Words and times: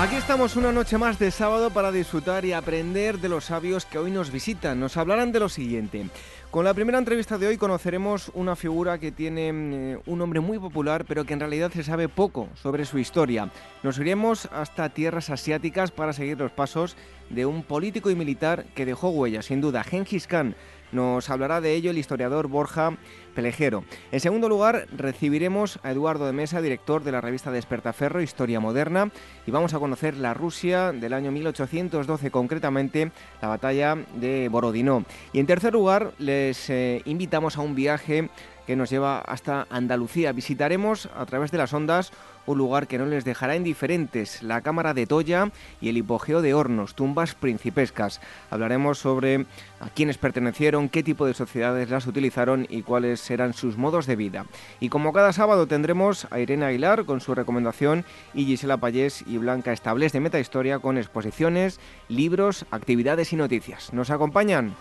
Aquí 0.00 0.14
estamos 0.14 0.54
una 0.54 0.70
noche 0.70 0.96
más 0.96 1.18
de 1.18 1.32
sábado 1.32 1.70
para 1.70 1.90
disfrutar 1.90 2.44
y 2.44 2.52
aprender 2.52 3.18
de 3.18 3.28
los 3.28 3.46
sabios 3.46 3.84
que 3.84 3.98
hoy 3.98 4.12
nos 4.12 4.30
visitan. 4.30 4.78
Nos 4.78 4.96
hablarán 4.96 5.32
de 5.32 5.40
lo 5.40 5.48
siguiente. 5.48 6.06
Con 6.52 6.64
la 6.64 6.72
primera 6.72 6.98
entrevista 6.98 7.36
de 7.36 7.48
hoy 7.48 7.56
conoceremos 7.56 8.30
una 8.34 8.54
figura 8.54 8.98
que 8.98 9.10
tiene 9.10 9.48
eh, 9.48 9.98
un 10.06 10.18
nombre 10.20 10.38
muy 10.38 10.60
popular, 10.60 11.04
pero 11.04 11.24
que 11.24 11.32
en 11.32 11.40
realidad 11.40 11.72
se 11.72 11.82
sabe 11.82 12.08
poco 12.08 12.48
sobre 12.54 12.84
su 12.84 13.00
historia. 13.00 13.50
Nos 13.82 13.98
iremos 13.98 14.48
hasta 14.52 14.88
tierras 14.90 15.30
asiáticas 15.30 15.90
para 15.90 16.12
seguir 16.12 16.38
los 16.38 16.52
pasos 16.52 16.96
de 17.28 17.44
un 17.44 17.64
político 17.64 18.08
y 18.08 18.14
militar 18.14 18.66
que 18.76 18.86
dejó 18.86 19.08
huella, 19.08 19.42
sin 19.42 19.60
duda, 19.60 19.82
Genghis 19.82 20.28
Khan. 20.28 20.54
Nos 20.92 21.28
hablará 21.30 21.60
de 21.60 21.74
ello 21.74 21.90
el 21.90 21.98
historiador 21.98 22.48
Borja 22.48 22.96
Pelejero. 23.34 23.84
En 24.10 24.20
segundo 24.20 24.48
lugar, 24.48 24.86
recibiremos 24.96 25.78
a 25.82 25.90
Eduardo 25.90 26.26
de 26.26 26.32
Mesa, 26.32 26.60
director 26.60 27.04
de 27.04 27.12
la 27.12 27.20
revista 27.20 27.50
Despertaferro, 27.50 28.22
Historia 28.22 28.60
Moderna, 28.60 29.10
y 29.46 29.50
vamos 29.50 29.74
a 29.74 29.78
conocer 29.78 30.16
la 30.16 30.34
Rusia 30.34 30.92
del 30.92 31.12
año 31.12 31.30
1812, 31.30 32.30
concretamente 32.30 33.12
la 33.40 33.48
batalla 33.48 33.96
de 34.14 34.48
Borodino. 34.48 35.04
Y 35.32 35.40
en 35.40 35.46
tercer 35.46 35.72
lugar, 35.72 36.12
les 36.18 36.70
eh, 36.70 37.02
invitamos 37.04 37.56
a 37.56 37.60
un 37.60 37.74
viaje 37.74 38.30
que 38.68 38.76
nos 38.76 38.90
lleva 38.90 39.20
hasta 39.20 39.66
Andalucía. 39.70 40.32
Visitaremos 40.32 41.08
a 41.16 41.24
través 41.24 41.50
de 41.50 41.56
las 41.56 41.72
ondas 41.72 42.12
un 42.44 42.58
lugar 42.58 42.86
que 42.86 42.98
no 42.98 43.06
les 43.06 43.24
dejará 43.24 43.56
indiferentes, 43.56 44.42
la 44.42 44.60
Cámara 44.60 44.92
de 44.92 45.06
Toya 45.06 45.50
y 45.80 45.88
el 45.88 45.96
hipogeo 45.96 46.42
de 46.42 46.52
Hornos, 46.52 46.94
tumbas 46.94 47.34
principescas. 47.34 48.20
Hablaremos 48.50 48.98
sobre 48.98 49.46
a 49.80 49.88
quiénes 49.94 50.18
pertenecieron, 50.18 50.90
qué 50.90 51.02
tipo 51.02 51.24
de 51.24 51.32
sociedades 51.32 51.88
las 51.88 52.06
utilizaron 52.06 52.66
y 52.68 52.82
cuáles 52.82 53.30
eran 53.30 53.54
sus 53.54 53.78
modos 53.78 54.06
de 54.06 54.16
vida. 54.16 54.44
Y 54.80 54.90
como 54.90 55.14
cada 55.14 55.32
sábado 55.32 55.66
tendremos 55.66 56.26
a 56.30 56.38
Irene 56.38 56.66
Aguilar 56.66 57.06
con 57.06 57.22
su 57.22 57.34
recomendación 57.34 58.04
y 58.34 58.44
Gisela 58.44 58.76
Payés 58.76 59.24
y 59.26 59.38
Blanca 59.38 59.72
Estables 59.72 60.12
de 60.12 60.20
Metahistoria 60.20 60.78
con 60.78 60.98
exposiciones, 60.98 61.80
libros, 62.10 62.66
actividades 62.70 63.32
y 63.32 63.36
noticias. 63.36 63.94
¿Nos 63.94 64.10
acompañan? 64.10 64.74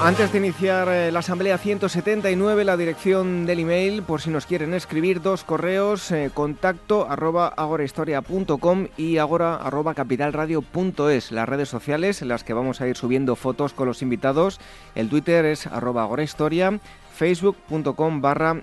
Antes 0.00 0.32
de 0.32 0.38
iniciar 0.38 0.88
eh, 0.88 1.10
la 1.10 1.20
asamblea 1.20 1.56
179, 1.56 2.64
la 2.64 2.76
dirección 2.76 3.46
del 3.46 3.60
email, 3.60 4.02
por 4.02 4.20
si 4.20 4.28
nos 4.28 4.44
quieren 4.44 4.74
escribir, 4.74 5.22
dos 5.22 5.44
correos, 5.44 6.10
eh, 6.10 6.30
contacto 6.34 7.08
arroba 7.08 7.48
agorahistoria.com 7.48 8.88
y 8.98 9.16
agora 9.16 9.56
arroba 9.56 9.94
capitalradio.es, 9.94 11.32
las 11.32 11.48
redes 11.48 11.70
sociales 11.70 12.20
en 12.20 12.28
las 12.28 12.44
que 12.44 12.52
vamos 12.52 12.80
a 12.80 12.88
ir 12.88 12.96
subiendo 12.96 13.34
fotos 13.34 13.72
con 13.72 13.88
los 13.88 14.02
invitados. 14.02 14.60
El 14.94 15.08
Twitter 15.08 15.46
es 15.46 15.66
arroba 15.66 16.02
agorahistoria 16.02 16.80
facebook.com 17.14 18.20
barra 18.20 18.62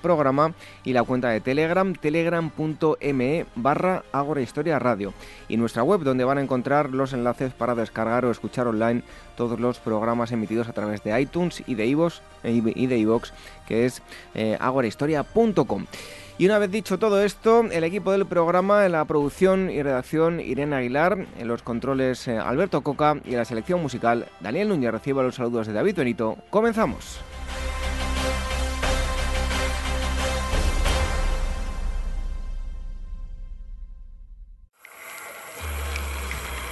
Programa 0.00 0.54
y 0.84 0.92
la 0.92 1.02
cuenta 1.02 1.28
de 1.28 1.40
Telegram, 1.40 1.92
telegram.me 1.94 3.46
barra 3.54 4.02
Historia 4.42 4.78
Radio. 4.78 5.12
Y 5.48 5.56
nuestra 5.56 5.82
web 5.82 6.00
donde 6.00 6.24
van 6.24 6.38
a 6.38 6.42
encontrar 6.42 6.90
los 6.90 7.12
enlaces 7.12 7.52
para 7.52 7.74
descargar 7.74 8.24
o 8.24 8.30
escuchar 8.30 8.66
online 8.66 9.02
todos 9.36 9.60
los 9.60 9.78
programas 9.78 10.32
emitidos 10.32 10.68
a 10.68 10.72
través 10.72 11.02
de 11.04 11.20
iTunes 11.20 11.62
y 11.66 11.74
de 11.74 11.86
iVoox, 11.86 12.20
y 12.44 12.86
de 12.86 12.98
iVox, 12.98 13.32
que 13.66 13.86
es 13.86 14.02
eh, 14.34 14.56
agorahistoria.com. 14.58 15.86
Y 16.38 16.44
una 16.44 16.58
vez 16.58 16.70
dicho 16.70 16.98
todo 16.98 17.22
esto, 17.22 17.64
el 17.70 17.82
equipo 17.84 18.12
del 18.12 18.26
programa, 18.26 18.84
en 18.84 18.92
la 18.92 19.04
producción 19.06 19.70
y 19.70 19.82
redacción 19.82 20.38
Irene 20.38 20.76
Aguilar, 20.76 21.26
en 21.38 21.48
los 21.48 21.62
controles 21.62 22.28
eh, 22.28 22.36
Alberto 22.36 22.82
Coca 22.82 23.16
y 23.24 23.30
la 23.30 23.46
selección 23.46 23.80
musical 23.80 24.26
Daniel 24.40 24.68
Núñez 24.68 24.92
recibe 24.92 25.22
los 25.22 25.36
saludos 25.36 25.66
de 25.66 25.72
David 25.72 25.96
Benito. 25.96 26.36
Comenzamos. 26.50 27.20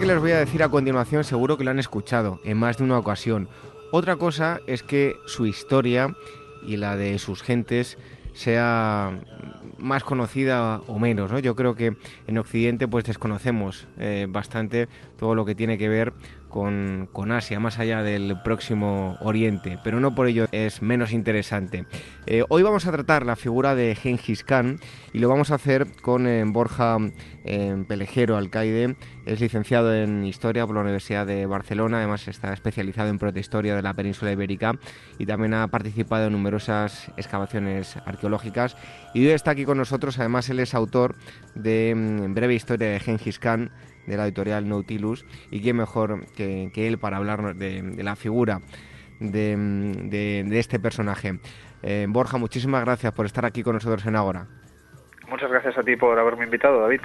Que 0.00 0.06
les 0.06 0.18
voy 0.18 0.30
a 0.30 0.38
decir 0.38 0.62
a 0.62 0.70
continuación 0.70 1.22
seguro 1.22 1.58
que 1.58 1.64
lo 1.64 1.70
han 1.70 1.78
escuchado 1.78 2.40
en 2.44 2.56
más 2.56 2.78
de 2.78 2.84
una 2.84 2.98
ocasión. 2.98 3.48
Otra 3.90 4.16
cosa 4.16 4.60
es 4.66 4.82
que 4.82 5.16
su 5.26 5.44
historia 5.44 6.16
y 6.66 6.78
la 6.78 6.96
de 6.96 7.18
sus 7.18 7.42
gentes 7.42 7.98
sea 8.32 9.20
más 9.76 10.02
conocida 10.02 10.80
o 10.86 10.98
menos. 10.98 11.30
¿no? 11.30 11.38
Yo 11.40 11.54
creo 11.56 11.74
que 11.74 11.96
en 12.26 12.38
Occidente 12.38 12.88
pues 12.88 13.04
desconocemos 13.04 13.86
eh, 13.98 14.26
bastante 14.28 14.88
todo 15.22 15.36
lo 15.36 15.44
que 15.44 15.54
tiene 15.54 15.78
que 15.78 15.88
ver 15.88 16.14
con, 16.48 17.08
Asia, 17.30 17.60
más 17.60 17.78
allá 17.78 18.02
del 18.02 18.42
próximo 18.42 19.16
Oriente, 19.20 19.78
pero 19.84 20.00
no 20.00 20.16
por 20.16 20.26
ello 20.26 20.46
es 20.50 20.82
menos 20.82 21.12
interesante. 21.12 21.86
Eh, 22.26 22.44
hoy 22.48 22.64
vamos 22.64 22.86
a 22.86 22.92
tratar 22.92 23.24
la 23.24 23.36
figura 23.36 23.76
de 23.76 23.94
Genghis 23.94 24.42
Khan 24.42 24.80
y 25.12 25.20
lo 25.20 25.28
vamos 25.28 25.52
a 25.52 25.54
hacer 25.54 25.86
con 26.02 26.26
eh, 26.26 26.42
Borja 26.44 26.98
eh, 27.44 27.84
Pelejero 27.86 28.36
Alcaide. 28.36 28.96
Es 29.24 29.40
licenciado 29.40 29.94
en 29.94 30.24
Historia 30.24 30.66
por 30.66 30.74
la 30.74 30.82
Universidad 30.82 31.24
de 31.24 31.46
Barcelona, 31.46 31.98
además 31.98 32.26
está 32.26 32.52
especializado 32.52 33.08
en 33.08 33.20
protohistoria 33.20 33.76
de 33.76 33.82
la 33.82 33.94
península 33.94 34.32
ibérica 34.32 34.76
y 35.18 35.26
también 35.26 35.54
ha 35.54 35.68
participado 35.68 36.26
en 36.26 36.32
numerosas 36.32 37.12
excavaciones 37.16 37.96
arqueológicas. 38.04 38.76
Y 39.14 39.24
hoy 39.24 39.32
está 39.32 39.52
aquí 39.52 39.64
con 39.64 39.78
nosotros, 39.78 40.18
además 40.18 40.50
él 40.50 40.58
es 40.58 40.74
autor 40.74 41.14
de 41.54 41.94
mm, 41.94 42.34
Breve 42.34 42.54
Historia 42.54 42.90
de 42.90 42.98
Genghis 42.98 43.38
Khan 43.38 43.70
de 44.06 44.16
la 44.16 44.24
editorial 44.24 44.68
Nautilus 44.68 45.24
y 45.50 45.60
quién 45.60 45.76
mejor 45.76 46.26
que, 46.34 46.70
él 46.74 46.98
para 46.98 47.16
hablar 47.16 47.54
de, 47.54 48.02
la 48.02 48.16
figura 48.16 48.60
de, 49.20 50.46
este 50.52 50.78
personaje. 50.80 51.38
Eh, 51.82 52.06
Borja, 52.08 52.38
muchísimas 52.38 52.84
gracias 52.84 53.12
por 53.12 53.26
estar 53.26 53.44
aquí 53.44 53.62
con 53.62 53.74
nosotros 53.74 54.04
en 54.06 54.16
Agora. 54.16 54.46
Muchas 55.28 55.50
gracias 55.50 55.78
a 55.78 55.82
ti 55.82 55.96
por 55.96 56.18
haberme 56.18 56.44
invitado, 56.44 56.80
David. 56.80 57.00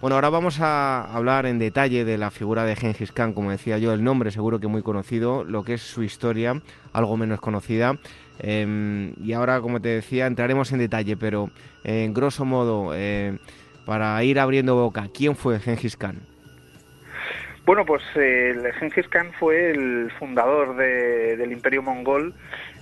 Bueno, 0.00 0.16
ahora 0.16 0.28
vamos 0.28 0.60
a 0.60 1.04
hablar 1.16 1.46
en 1.46 1.58
detalle 1.58 2.04
de 2.04 2.18
la 2.18 2.30
figura 2.30 2.64
de 2.64 2.76
Genghis 2.76 3.10
Khan, 3.10 3.32
como 3.32 3.50
decía 3.50 3.78
yo, 3.78 3.94
el 3.94 4.04
nombre 4.04 4.30
seguro 4.30 4.60
que 4.60 4.66
muy 4.66 4.82
conocido, 4.82 5.44
lo 5.44 5.64
que 5.64 5.74
es 5.74 5.80
su 5.80 6.02
historia, 6.02 6.60
algo 6.92 7.16
menos 7.16 7.40
conocida. 7.40 7.96
Em, 8.38 9.14
y 9.16 9.32
ahora, 9.32 9.62
como 9.62 9.80
te 9.80 9.88
decía, 9.88 10.26
entraremos 10.26 10.72
en 10.72 10.80
detalle, 10.80 11.16
pero 11.16 11.50
en 11.84 12.12
grosso 12.12 12.44
modo, 12.44 12.90
eh, 12.92 13.38
para 13.84 14.22
ir 14.24 14.38
abriendo 14.38 14.74
boca, 14.74 15.08
¿quién 15.12 15.36
fue 15.36 15.60
Genghis 15.60 15.96
Khan? 15.96 16.20
Bueno, 17.66 17.86
pues 17.86 18.02
el 18.14 18.72
Genghis 18.74 19.08
Khan 19.08 19.32
fue 19.38 19.70
el 19.70 20.10
fundador 20.18 20.76
del 20.76 21.50
imperio 21.50 21.82
mongol, 21.82 22.34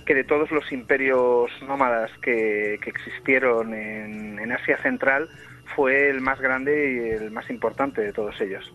que 0.05 0.13
de 0.13 0.25
todos 0.25 0.51
los 0.51 0.69
imperios 0.73 1.49
nómadas 1.65 2.11
que, 2.21 2.73
existieron 2.73 3.73
en, 3.73 4.51
Asia 4.51 4.77
Central 4.83 5.29
fue 5.75 6.09
el 6.09 6.21
más 6.21 6.39
grande 6.39 6.93
y 6.93 7.09
el 7.11 7.31
más 7.31 7.49
importante 7.49 8.01
de 8.01 8.11
todos 8.11 8.39
ellos. 8.41 8.71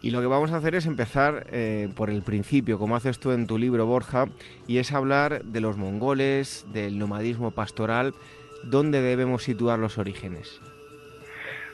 Y 0.00 0.12
lo 0.12 0.20
que 0.20 0.26
vamos 0.26 0.52
a 0.52 0.56
hacer 0.56 0.74
es 0.74 0.86
empezar 0.86 1.46
eh, 1.50 1.88
por 1.94 2.08
el 2.08 2.22
principio, 2.22 2.78
como 2.78 2.96
haces 2.96 3.18
tú 3.18 3.32
en 3.32 3.46
tu 3.46 3.58
libro, 3.58 3.84
Borja, 3.84 4.26
y 4.66 4.78
es 4.78 4.92
hablar 4.92 5.44
de 5.44 5.60
los 5.60 5.76
mongoles, 5.76 6.64
del 6.72 6.98
nomadismo 6.98 7.50
pastoral, 7.50 8.14
dónde 8.62 9.02
debemos 9.02 9.42
situar 9.42 9.78
los 9.78 9.98
orígenes. 9.98 10.60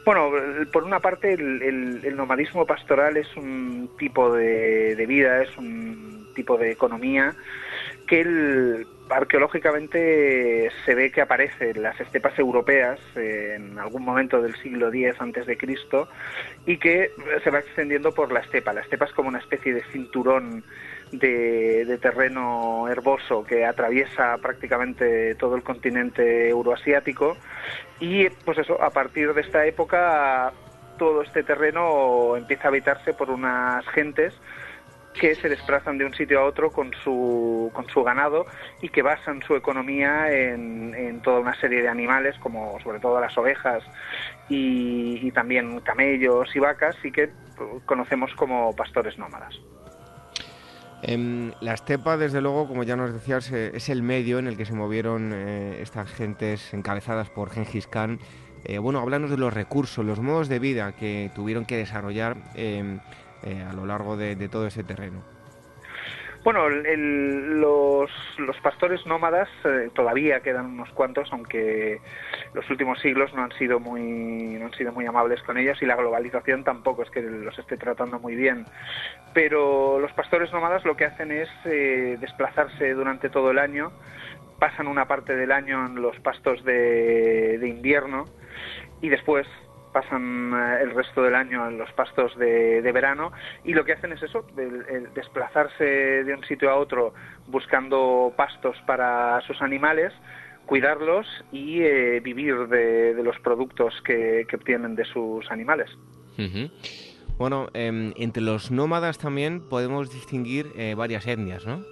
Bueno, 0.06 0.30
por 0.72 0.84
una 0.84 1.00
parte 1.00 1.32
el, 1.32 2.16
nomadismo 2.16 2.64
pastoral 2.64 3.16
es 3.16 3.36
un 3.36 3.90
tipo 3.98 4.32
de, 4.32 5.04
vida, 5.04 5.42
es 5.42 5.58
un 5.58 6.28
tipo 6.32 6.56
de 6.56 6.70
economía 6.70 7.34
que 8.06 8.86
arqueológicamente 9.10 10.70
se 10.84 10.94
ve 10.94 11.10
que 11.10 11.22
aparece 11.22 11.70
en 11.70 11.82
las 11.82 12.00
estepas 12.00 12.38
europeas 12.38 13.00
en 13.16 13.80
algún 13.80 14.04
momento 14.04 14.40
del 14.40 14.54
siglo 14.62 14.92
X 14.92 15.16
antes 15.18 15.44
de 15.44 15.56
Cristo 15.56 16.08
y 16.66 16.76
que 16.76 17.10
se 17.42 17.50
va 17.50 17.58
extendiendo 17.58 18.14
por 18.14 18.30
la 18.30 18.40
estepa. 18.40 18.72
La 18.72 18.82
estepa 18.82 19.06
es 19.06 19.12
como 19.12 19.28
una 19.28 19.40
especie 19.40 19.74
de 19.74 19.82
cinturón 19.90 20.62
de, 21.12 21.98
terreno 22.00 22.88
herboso 22.88 23.44
que 23.44 23.64
atraviesa 23.64 24.36
prácticamente 24.38 25.34
todo 25.36 25.56
el 25.56 25.62
continente 25.62 26.48
euroasiático 26.48 27.36
y 28.00 28.28
pues 28.28 28.58
eso, 28.58 28.80
a 28.82 28.90
partir 28.90 29.32
de 29.32 29.40
esta 29.40 29.64
época 29.66 30.52
todo 30.98 31.22
este 31.22 31.42
terreno 31.42 32.36
empieza 32.36 32.64
a 32.64 32.68
habitarse 32.68 33.12
por 33.14 33.30
unas 33.30 33.86
gentes 33.88 34.34
que 35.18 35.34
se 35.34 35.48
desplazan 35.48 35.96
de 35.96 36.04
un 36.04 36.14
sitio 36.14 36.40
a 36.40 36.44
otro 36.44 36.70
con 36.70 36.92
su, 37.02 37.70
con 37.72 37.88
su 37.88 38.02
ganado 38.02 38.46
y 38.82 38.90
que 38.90 39.02
basan 39.02 39.42
su 39.42 39.56
economía 39.56 40.30
en, 40.30 40.94
en 40.94 41.22
toda 41.22 41.40
una 41.40 41.58
serie 41.58 41.82
de 41.82 41.88
animales, 41.88 42.36
como 42.38 42.78
sobre 42.80 43.00
todo 43.00 43.18
las 43.18 43.36
ovejas 43.38 43.82
y, 44.48 45.18
y 45.26 45.30
también 45.32 45.80
camellos 45.80 46.54
y 46.54 46.58
vacas, 46.58 46.96
y 47.02 47.12
que 47.12 47.30
conocemos 47.86 48.34
como 48.34 48.76
pastores 48.76 49.16
nómadas. 49.18 49.58
Em, 51.02 51.52
la 51.60 51.74
estepa, 51.74 52.16
desde 52.16 52.40
luego, 52.40 52.66
como 52.66 52.82
ya 52.82 52.96
nos 52.96 53.12
decías, 53.12 53.50
eh, 53.52 53.72
es 53.74 53.88
el 53.88 54.02
medio 54.02 54.38
en 54.38 54.46
el 54.46 54.56
que 54.56 54.64
se 54.64 54.72
movieron 54.72 55.30
eh, 55.32 55.78
estas 55.82 56.10
gentes 56.10 56.72
encabezadas 56.72 57.28
por 57.30 57.50
Genghis 57.50 57.86
Khan. 57.86 58.18
Eh, 58.64 58.78
bueno, 58.78 59.00
háblanos 59.00 59.30
de 59.30 59.36
los 59.36 59.52
recursos, 59.52 60.04
los 60.04 60.20
modos 60.20 60.48
de 60.48 60.58
vida 60.58 60.92
que 60.92 61.30
tuvieron 61.34 61.66
que 61.66 61.76
desarrollar 61.76 62.36
em, 62.54 62.98
a 63.68 63.72
lo 63.74 63.86
largo 63.86 64.16
de 64.16 64.48
todo 64.48 64.66
ese 64.66 64.82
terreno. 64.82 65.35
Bueno, 66.46 66.68
los, 66.68 68.08
los, 68.38 68.56
pastores 68.60 69.04
nómadas 69.04 69.48
eh, 69.64 69.90
todavía 69.92 70.38
quedan 70.44 70.66
unos 70.66 70.88
cuantos, 70.90 71.28
aunque 71.32 72.00
los 72.54 72.70
últimos 72.70 73.00
siglos 73.00 73.34
no 73.34 73.42
han 73.42 73.50
sido 73.58 73.80
muy 73.80 74.00
no 74.56 74.66
han 74.66 74.72
sido 74.74 74.92
muy 74.92 75.06
amables 75.06 75.42
con 75.42 75.58
ellos 75.58 75.82
y 75.82 75.86
la 75.86 75.96
globalización 75.96 76.62
tampoco 76.62 77.02
es 77.02 77.10
que 77.10 77.20
los 77.20 77.58
esté 77.58 77.76
tratando 77.76 78.20
muy 78.20 78.36
bien. 78.36 78.64
Pero 79.34 79.98
los 79.98 80.12
pastores 80.12 80.52
nómadas 80.52 80.84
lo 80.84 80.96
que 80.96 81.06
hacen 81.06 81.32
es 81.32 81.48
eh, 81.64 82.16
desplazarse 82.20 82.94
durante 82.94 83.28
todo 83.28 83.50
el 83.50 83.58
año, 83.58 83.90
pasan 84.60 84.86
una 84.86 85.08
parte 85.08 85.34
del 85.34 85.50
año 85.50 85.84
en 85.84 86.00
los 86.00 86.16
pastos 86.20 86.62
de, 86.62 87.58
de 87.58 87.68
invierno 87.68 88.26
y 89.00 89.08
después 89.08 89.48
pasan 89.96 90.52
eh, 90.52 90.82
el 90.82 90.90
resto 90.90 91.22
del 91.22 91.34
año 91.34 91.66
en 91.66 91.78
los 91.78 91.90
pastos 91.92 92.36
de, 92.36 92.82
verano 92.92 93.32
y 93.64 93.72
lo 93.72 93.82
que 93.86 93.94
hacen 93.94 94.12
es 94.12 94.22
eso, 94.22 94.44
desplazarse 95.14 95.84
de 96.22 96.34
un 96.34 96.44
sitio 96.44 96.68
a 96.70 96.76
otro 96.76 97.14
buscando 97.46 98.30
pastos 98.36 98.76
para 98.86 99.40
sus 99.46 99.62
animales, 99.62 100.12
cuidarlos 100.66 101.26
y 101.50 101.80
eh, 101.80 102.20
vivir 102.20 102.68
de, 102.68 103.14
los 103.22 103.38
productos 103.40 103.94
que, 104.02 104.46
obtienen 104.52 104.96
de 104.96 105.06
sus 105.06 105.50
animales. 105.50 105.88
Bueno, 107.38 107.68
em, 107.72 108.12
entre 108.18 108.42
los 108.42 108.70
nómadas 108.70 109.16
también 109.16 109.66
podemos 109.66 110.12
distinguir 110.12 110.66
eh, 110.76 110.94
varias 110.94 111.26
etnias, 111.26 111.66
¿no? 111.66 111.82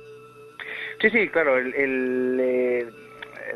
Sí, 1.01 1.09
sí, 1.09 1.29
claro. 1.29 1.57
el, 1.57 2.87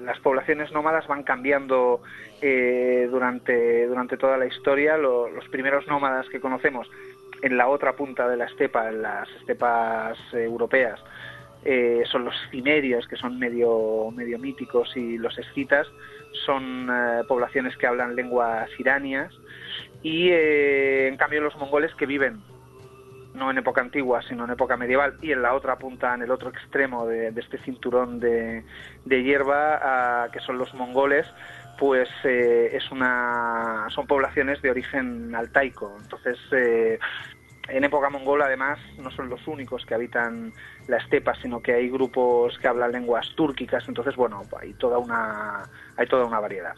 las 0.02 0.18
poblaciones 0.20 0.72
nómadas 0.72 1.06
van 1.06 1.22
cambiando 1.22 2.00
eh, 2.40 3.08
durante, 3.10 3.86
durante 3.86 4.16
toda 4.16 4.36
la 4.36 4.46
historia. 4.46 4.96
los 4.96 5.48
primeros 5.50 5.86
nómadas 5.86 6.28
que 6.28 6.40
conocemos 6.40 6.88
en 7.42 7.56
la 7.56 7.68
otra 7.68 7.94
punta 7.94 8.28
de 8.28 8.36
la 8.36 8.46
estepa, 8.46 8.88
en 8.88 9.02
las 9.02 9.28
estepas 9.40 10.18
europeas, 10.32 11.00
eh, 11.64 12.02
son 12.10 12.24
los 12.24 12.34
cimerios, 12.50 13.06
que 13.06 13.16
son 13.16 13.38
medio, 13.38 14.10
medio 14.12 14.38
míticos, 14.38 14.96
y 14.96 15.18
los 15.18 15.38
escitas 15.38 15.86
son 16.46 16.88
eh, 16.90 17.22
poblaciones 17.26 17.76
que 17.76 17.86
hablan 17.86 18.16
lenguas 18.16 18.68
iranias. 18.78 19.32
Y 20.02 20.30
en 20.30 21.16
cambio 21.16 21.40
los 21.40 21.56
mongoles 21.56 21.92
que 21.96 22.06
viven 22.06 22.40
no 23.38 23.50
en 23.50 23.58
época 23.58 23.80
antigua, 23.80 24.20
sino 24.22 24.44
en 24.44 24.50
época 24.50 24.76
medieval, 24.76 25.16
y 25.22 25.32
en 25.32 25.42
la 25.42 25.54
otra 25.54 25.78
punta, 25.78 26.14
en 26.14 26.22
el 26.22 26.30
otro 26.30 26.50
extremo 26.50 27.06
de, 27.06 27.28
este 27.28 27.58
cinturón 27.58 28.20
de, 28.20 28.64
hierba, 29.06 30.28
que 30.32 30.40
son 30.40 30.58
los 30.58 30.74
mongoles, 30.74 31.26
pues 31.78 32.08
eh, 32.24 32.70
es 32.72 32.90
una, 32.90 33.86
son 33.90 34.06
poblaciones 34.06 34.60
de 34.60 34.70
origen 34.70 35.34
altaico. 35.34 35.96
Entonces, 36.02 36.36
eh, 36.52 36.98
en 37.68 37.84
época 37.84 38.10
mongola, 38.10 38.46
además, 38.46 38.78
no 38.98 39.10
son 39.10 39.28
los 39.28 39.46
únicos 39.46 39.86
que 39.86 39.94
habitan 39.94 40.52
la 40.88 40.96
estepa, 40.96 41.34
sino 41.36 41.60
que 41.60 41.74
hay 41.74 41.88
grupos 41.88 42.58
que 42.58 42.66
hablan 42.66 42.92
lenguas 42.92 43.28
túrquicas. 43.36 43.86
Entonces, 43.88 44.16
bueno, 44.16 44.42
hay 44.60 44.74
toda 44.74 44.98
una, 44.98 45.62
hay 45.96 46.06
toda 46.06 46.24
una 46.24 46.40
variedad. 46.40 46.74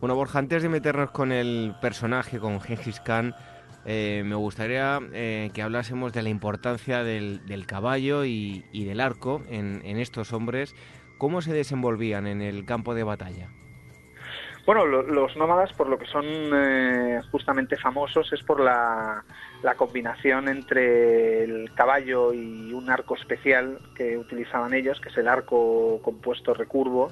Bueno, 0.00 0.14
Borja, 0.14 0.38
antes 0.38 0.62
de 0.62 0.68
meternos 0.68 1.10
con 1.10 1.32
el 1.32 1.74
personaje, 1.80 2.38
con 2.38 2.60
Gengis 2.60 3.00
Khan, 3.00 3.34
eh, 3.90 4.22
me 4.22 4.34
gustaría 4.34 5.00
eh, 5.14 5.50
que 5.54 5.62
hablásemos 5.62 6.12
de 6.12 6.20
la 6.20 6.28
importancia 6.28 7.02
del, 7.02 7.40
caballo 7.66 8.22
y, 8.26 8.62
del 8.70 9.00
arco 9.00 9.40
en, 9.48 9.80
estos 9.98 10.34
hombres. 10.34 10.76
¿Cómo 11.16 11.40
se 11.40 11.54
desenvolvían 11.54 12.26
en 12.26 12.42
el 12.42 12.66
campo 12.66 12.94
de 12.94 13.02
batalla? 13.02 13.48
Bueno, 14.66 14.84
los 14.84 15.34
nómadas, 15.38 15.72
por 15.72 15.88
lo 15.88 15.98
que 15.98 16.04
son 16.04 16.26
eh, 16.26 17.22
justamente 17.32 17.78
famosos, 17.78 18.30
es 18.30 18.42
por 18.42 18.60
la, 18.60 19.24
la, 19.62 19.74
combinación 19.74 20.48
entre 20.48 21.44
el 21.44 21.72
caballo 21.72 22.34
y 22.34 22.74
un 22.74 22.90
arco 22.90 23.14
especial 23.14 23.78
que 23.94 24.18
utilizaban 24.18 24.74
ellos, 24.74 25.00
que 25.00 25.08
es 25.08 25.16
el 25.16 25.28
arco 25.28 26.02
compuesto 26.02 26.52
recurvo, 26.52 27.10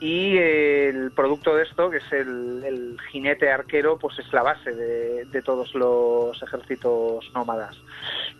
y 0.00 0.38
el 0.38 1.10
producto 1.12 1.54
de 1.54 1.64
esto, 1.64 1.90
que 1.90 1.98
es 1.98 2.12
el, 2.12 2.96
jinete 3.10 3.50
arquero, 3.50 3.98
pues 3.98 4.18
es 4.18 4.32
la 4.32 4.42
base 4.42 4.72
de, 4.72 5.42
todos 5.42 5.74
los 5.74 6.42
ejércitos 6.42 7.30
nómadas. 7.34 7.76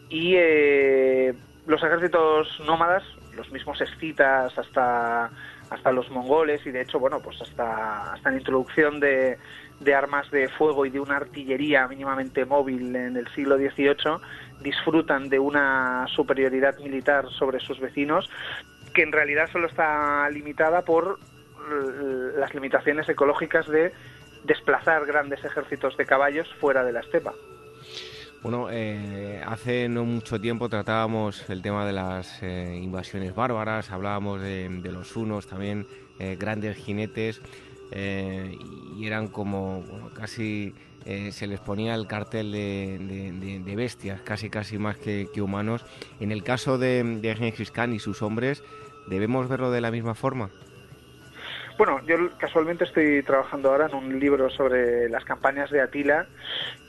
Y 0.08 0.34
eh, 0.36 1.34
los 1.66 1.82
ejércitos 1.82 2.60
nómadas, 2.64 3.02
los 3.36 3.50
mismos 3.52 3.80
escitas 3.80 4.56
hasta, 4.58 5.30
hasta 5.68 5.92
los 5.92 6.10
mongoles 6.10 6.64
y 6.66 6.70
de 6.70 6.80
hecho, 6.80 6.98
bueno, 6.98 7.20
pues 7.20 7.40
hasta, 7.42 8.14
hasta 8.14 8.30
la 8.30 8.38
introducción 8.38 8.98
de, 8.98 9.36
de 9.80 9.94
armas 9.94 10.30
de 10.30 10.48
fuego 10.48 10.86
y 10.86 10.90
de 10.90 11.00
una 11.00 11.16
artillería 11.16 11.86
mínimamente 11.88 12.46
móvil 12.46 12.96
en 12.96 13.16
el 13.16 13.28
siglo 13.28 13.56
XVIII, 13.56 14.18
disfrutan 14.62 15.28
de 15.28 15.38
una 15.38 16.06
superioridad 16.08 16.78
militar 16.78 17.28
sobre 17.30 17.60
sus 17.60 17.80
vecinos 17.80 18.30
que 18.94 19.02
en 19.02 19.12
realidad 19.12 19.48
solo 19.52 19.68
está 19.68 20.28
limitada 20.30 20.82
por 20.82 21.18
las 22.36 22.54
limitaciones 22.54 23.08
ecológicas 23.08 23.66
de 23.68 23.92
desplazar 24.44 25.06
grandes 25.06 25.44
ejércitos 25.44 25.96
de 25.96 26.06
caballos 26.06 26.48
fuera 26.60 26.84
de 26.84 26.92
la 26.92 27.00
estepa. 27.00 27.34
Bueno, 28.42 28.68
eh, 28.70 29.42
hace 29.46 29.86
no 29.88 30.06
mucho 30.06 30.40
tiempo 30.40 30.70
tratábamos 30.70 31.48
el 31.50 31.60
tema 31.60 31.84
de 31.84 31.92
las 31.92 32.42
eh, 32.42 32.80
invasiones 32.82 33.34
bárbaras, 33.34 33.90
hablábamos 33.90 34.40
de, 34.40 34.80
los 34.84 35.14
unos 35.14 35.46
también, 35.46 35.86
eh, 36.18 36.36
grandes 36.40 36.78
jinetes, 36.78 37.42
y 37.92 39.06
eran 39.06 39.28
como 39.28 39.84
casi 40.14 40.72
se 41.04 41.46
les 41.48 41.58
ponía 41.58 41.96
el 41.96 42.06
cartel 42.06 42.52
de, 42.52 43.74
bestias, 43.74 44.20
casi 44.22 44.48
casi 44.48 44.78
más 44.78 44.96
que, 44.96 45.28
humanos. 45.42 45.84
En 46.20 46.30
el 46.30 46.44
caso 46.44 46.78
de, 46.78 47.02
de 47.02 47.66
Khan 47.72 47.92
y 47.92 47.98
sus 47.98 48.22
hombres, 48.22 48.62
¿debemos 49.08 49.48
verlo 49.48 49.72
de 49.72 49.80
la 49.80 49.90
misma 49.90 50.14
forma? 50.14 50.50
Bueno, 51.80 51.98
yo 52.04 52.16
casualmente 52.36 52.84
estoy 52.84 53.22
trabajando 53.22 53.70
ahora 53.70 53.86
en 53.86 53.94
un 53.94 54.20
libro 54.20 54.50
sobre 54.50 55.08
las 55.08 55.24
campañas 55.24 55.70
de 55.70 55.80
Atila. 55.80 56.26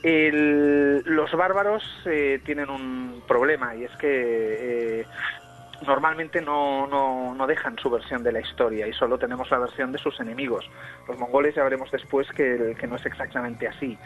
los 0.02 1.32
bárbaros 1.32 1.82
eh, 2.04 2.42
tienen 2.44 2.68
un 2.68 3.22
problema 3.26 3.74
y 3.74 3.84
es 3.84 3.90
que 3.96 5.00
eh, 5.00 5.06
normalmente 5.86 6.42
no, 6.42 6.86
no, 6.86 7.34
no, 7.34 7.46
dejan 7.46 7.78
su 7.78 7.88
versión 7.88 8.22
de 8.22 8.32
la 8.32 8.40
historia 8.40 8.86
y 8.86 8.92
solo 8.92 9.16
tenemos 9.16 9.50
la 9.50 9.60
versión 9.60 9.92
de 9.92 9.98
sus 9.98 10.20
enemigos. 10.20 10.68
Los 11.08 11.18
mongoles 11.18 11.54
ya 11.54 11.64
veremos 11.64 11.90
después 11.90 12.28
que, 12.32 12.76
que 12.78 12.86
no 12.86 12.96
es 12.96 13.06
exactamente 13.06 13.66
así. 13.66 13.96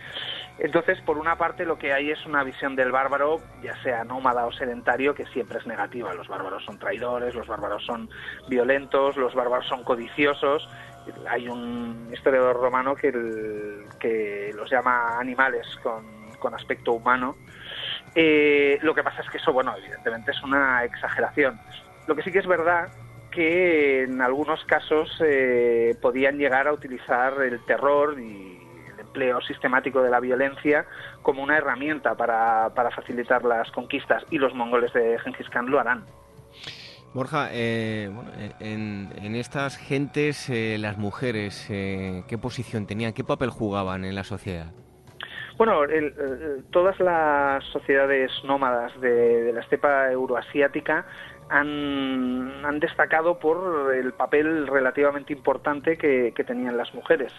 Entonces, 0.59 0.99
por 1.03 1.19
una 1.19 1.37
parte, 1.37 1.67
lo 1.67 1.79
que 1.79 1.93
hay 1.93 2.11
es 2.11 2.25
una 2.25 2.43
visión 2.43 2.77
del 2.77 2.91
bárbaro, 2.91 3.41
ya 3.63 3.77
sea 3.83 4.05
nómada 4.05 4.47
o 4.47 4.53
sedentario, 4.53 5.15
que 5.15 5.27
siempre 5.27 5.59
es 5.59 5.67
negativa. 5.67 6.15
Los 6.15 6.29
bárbaros 6.29 6.65
son 6.65 6.79
traidores, 6.79 7.35
los 7.35 7.47
bárbaros 7.47 7.85
son 7.85 8.09
violentos, 8.49 9.17
los 9.17 9.35
bárbaros 9.35 9.67
son 9.67 9.85
codiciosos. 9.85 10.69
Hay 11.29 11.49
un 11.49 12.09
historiador 12.13 12.57
romano 12.57 12.95
que, 12.97 13.13
que 14.01 14.51
los 14.55 14.71
llama 14.71 15.19
animales 15.21 15.67
con, 15.83 16.05
con 16.39 16.55
aspecto 16.55 16.93
humano 16.93 17.37
eh, 18.19 18.79
lo 18.81 18.95
que 18.95 19.05
pasa 19.05 19.21
es 19.21 19.29
que 19.29 19.37
eso, 19.37 19.53
bueno, 19.53 19.75
evidentemente 19.77 20.31
es 20.31 20.43
una 20.43 20.85
exageración. 20.85 21.61
Lo 22.07 22.17
que 22.17 22.23
sí 22.23 22.33
que 22.33 22.39
es 22.39 22.47
verdad 22.47 22.89
que 23.31 24.05
en 24.05 24.23
algunos 24.23 24.65
casos 24.65 25.15
eh, 25.23 25.95
podían 26.01 26.39
llegar 26.39 26.67
a 26.67 26.73
utilizar 26.73 27.35
el 27.43 27.63
terror 27.67 28.19
y 28.19 28.59
el 28.63 28.65
empleo 29.16 29.40
sistemático 29.40 30.02
de 30.02 30.11
la 30.11 30.20
violencia 30.20 30.85
como 31.23 31.42
una 31.42 31.56
herramienta 31.56 32.14
para, 32.14 32.70
facilitar 32.94 33.44
las 33.44 33.70
conquistas 33.70 34.23
y 34.30 34.38
los 34.38 34.54
mongoles 34.54 34.92
de 34.92 35.18
Genghis 35.20 35.49
Khan 35.49 35.70
lo 35.70 35.80
harán. 35.80 36.04
Borja, 37.14 37.49
eh, 37.52 38.11
en, 38.61 39.35
estas 39.35 39.78
gentes, 39.78 40.50
las 40.78 40.99
mujeres, 40.99 41.66
¿qué 41.68 42.38
posición 42.40 42.87
tenían? 42.87 43.14
¿Qué 43.14 43.25
papel 43.25 43.49
jugaban 43.49 44.04
en 44.04 44.14
la 44.14 44.25
sociedad? 44.25 44.66
Bueno, 45.56 45.80
todas 46.70 47.00
las 47.00 47.64
sociedades 47.73 48.30
nómadas 48.44 49.00
de, 49.00 49.50
la 49.54 49.62
estepa 49.62 50.12
euroasiática 50.12 51.06
han, 51.49 52.80
destacado 52.80 53.38
por 53.38 53.94
el 53.94 54.12
papel 54.12 54.66
relativamente 54.66 55.32
importante 55.32 55.96
que, 55.96 56.32
tenían 56.46 56.76
las 56.76 56.92
mujeres. 56.94 57.32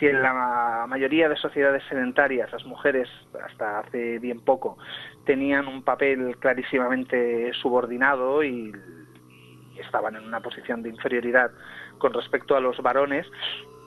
Si 0.00 0.06
en 0.06 0.22
la 0.22 0.86
mayoría 0.88 1.28
de 1.28 1.36
sociedades 1.36 1.84
sedentarias 1.86 2.50
las 2.50 2.64
mujeres, 2.64 3.06
hasta 3.44 3.80
hace 3.80 4.18
bien 4.18 4.40
poco, 4.40 4.78
tenían 5.26 5.68
un 5.68 5.82
papel 5.82 6.38
clarísimamente 6.38 7.52
subordinado 7.52 8.42
y 8.42 8.72
estaban 9.78 10.16
en 10.16 10.24
una 10.24 10.40
posición 10.40 10.82
de 10.82 10.88
inferioridad 10.88 11.50
con 11.98 12.14
respecto 12.14 12.56
a 12.56 12.60
los 12.60 12.78
varones, 12.78 13.26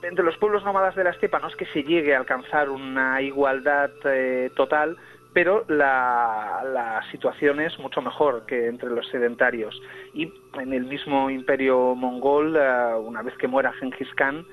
entre 0.03 0.24
los 0.24 0.38
pueblos 0.38 0.63
nómadas 0.63 0.96
de 0.96 1.03
la 1.03 1.12
estepa 1.12 1.39
no 1.39 1.48
es 1.48 1.55
que 1.55 1.65
se 1.67 1.84
llegue 1.84 2.13
a 2.13 2.20
alcanzar 2.20 2.70
una 2.70 3.22
igualdad 3.22 3.89
eh, 4.05 4.51
total, 4.55 4.98
pero 5.34 5.65
la, 5.67 7.01
situación 7.12 7.60
es 7.60 7.77
mucho 7.79 8.01
mejor 8.01 8.46
que 8.46 8.67
entre 8.67 8.89
los 8.89 9.08
sedentarios. 9.10 9.79
Y 10.13 10.32
en 10.60 10.74
el 10.74 10.86
mismo 10.86 11.29
imperio 11.29 11.96
mongol, 11.96 12.55
eh, 12.55 12.93
una 13.00 13.22
vez 13.22 13.36
que 13.38 13.48
muera 13.48 13.74
Genghis 13.74 14.13
Khan, 14.15 14.46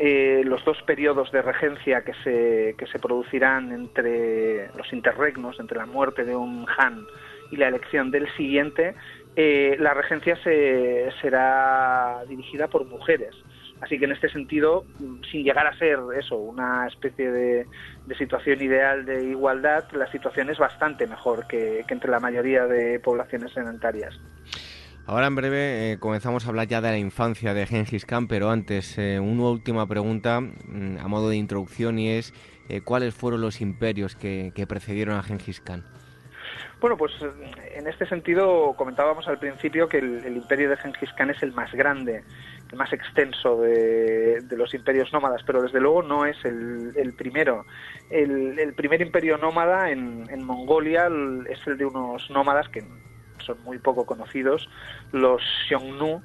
eh, 0.00 0.42
los 0.44 0.64
dos 0.64 0.80
periodos 0.82 1.30
de 1.30 1.42
regencia 1.42 2.02
que 2.02 2.14
se, 2.24 2.74
que 2.78 2.86
se 2.86 2.98
producirán 2.98 3.72
entre 3.72 4.68
los 4.76 4.92
interregnos, 4.92 5.60
entre 5.60 5.78
la 5.78 5.86
muerte 5.86 6.24
de 6.24 6.34
un 6.34 6.66
Han 6.78 7.04
y 7.50 7.56
la 7.56 7.68
elección 7.68 8.10
del 8.10 8.28
siguiente, 8.36 8.94
la 9.36 9.94
regencia 9.94 10.36
se, 10.42 11.10
será 11.20 12.22
dirigida 12.28 12.68
por 12.68 12.84
mujeres. 12.86 13.34
Así 13.80 13.98
que 13.98 14.04
en 14.04 14.12
este 14.12 14.28
sentido, 14.28 14.84
sin 15.30 15.42
llegar 15.42 15.66
a 15.66 15.76
ser 15.78 15.98
eso, 16.18 16.36
una 16.36 16.86
especie 16.86 17.30
de, 17.30 17.66
situación 18.18 18.60
ideal 18.60 19.06
de 19.06 19.24
igualdad, 19.24 19.84
la 19.92 20.10
situación 20.10 20.50
es 20.50 20.58
bastante 20.58 21.06
mejor 21.06 21.46
que, 21.46 21.84
entre 21.88 22.10
la 22.10 22.20
mayoría 22.20 22.66
de 22.66 23.00
poblaciones 23.00 23.52
sedentarias. 23.52 24.20
Ahora 25.10 25.26
en 25.26 25.34
breve 25.34 25.90
eh, 25.90 25.98
comenzamos 25.98 26.46
a 26.46 26.50
hablar 26.50 26.68
ya 26.68 26.80
de 26.80 26.88
la 26.88 26.96
infancia 26.96 27.52
de 27.52 27.66
Genghis 27.66 28.06
Khan, 28.06 28.28
pero 28.28 28.48
antes 28.48 28.96
eh, 28.96 29.18
una 29.18 29.42
última 29.48 29.84
pregunta 29.88 30.40
mm, 30.40 30.98
a 31.00 31.08
modo 31.08 31.30
de 31.30 31.36
introducción 31.36 31.98
y 31.98 32.10
es 32.10 32.32
eh, 32.68 32.80
¿cuáles 32.82 33.12
fueron 33.12 33.40
los 33.40 33.60
imperios 33.60 34.14
que, 34.14 34.52
precedieron 34.68 35.16
a 35.16 35.24
Genghis 35.24 35.60
Khan? 35.62 35.84
Bueno, 36.80 36.96
pues 36.96 37.10
en 37.74 37.88
este 37.88 38.06
sentido 38.06 38.74
comentábamos 38.76 39.26
al 39.26 39.40
principio 39.40 39.88
que 39.88 39.98
el, 39.98 40.24
el 40.24 40.36
imperio 40.36 40.70
de 40.70 40.76
Genghis 40.76 41.12
Khan 41.14 41.30
es 41.30 41.42
el 41.42 41.54
más 41.54 41.72
grande 41.72 42.22
más 42.76 42.92
extenso 42.92 43.60
de, 43.60 44.42
los 44.50 44.74
imperios 44.74 45.12
nómadas, 45.12 45.42
pero 45.44 45.62
desde 45.62 45.80
luego 45.80 46.02
no 46.02 46.26
es 46.26 46.36
el, 46.44 47.14
primero. 47.16 47.66
El, 48.10 48.72
primer 48.74 49.00
imperio 49.00 49.38
nómada 49.38 49.90
en, 49.90 50.44
Mongolia 50.44 51.08
es 51.48 51.66
el 51.66 51.76
de 51.76 51.84
unos 51.84 52.30
nómadas 52.30 52.68
que 52.68 52.84
son 53.40 53.62
muy 53.64 53.78
poco 53.78 54.06
conocidos, 54.06 54.68
los 55.12 55.42
Xiongnu, 55.68 56.22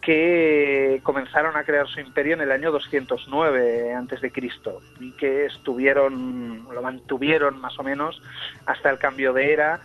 que 0.00 1.00
comenzaron 1.02 1.56
a 1.56 1.64
crear 1.64 1.86
su 1.86 2.00
imperio 2.00 2.34
en 2.34 2.40
el 2.40 2.52
año 2.52 2.72
209 2.72 3.92
antes 3.92 4.20
de 4.20 4.32
Cristo 4.32 4.80
y 4.98 5.12
que 5.12 5.44
estuvieron 5.44 6.66
lo 6.72 6.82
mantuvieron 6.82 7.60
más 7.60 7.78
o 7.78 7.82
menos 7.82 8.22
hasta 8.64 8.88
el 8.88 8.98
cambio 8.98 9.34
de 9.34 9.52
era 9.52 9.80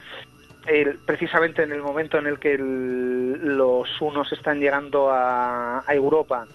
precisamente 1.05 1.63
en 1.63 1.71
el 1.71 1.81
momento 1.81 2.17
en 2.17 2.27
el 2.27 2.39
que 2.39 2.57
los 2.57 3.89
unos 4.01 4.31
están 4.31 4.59
llegando 4.59 5.09
a, 5.11 5.83
Europa, 5.87 6.47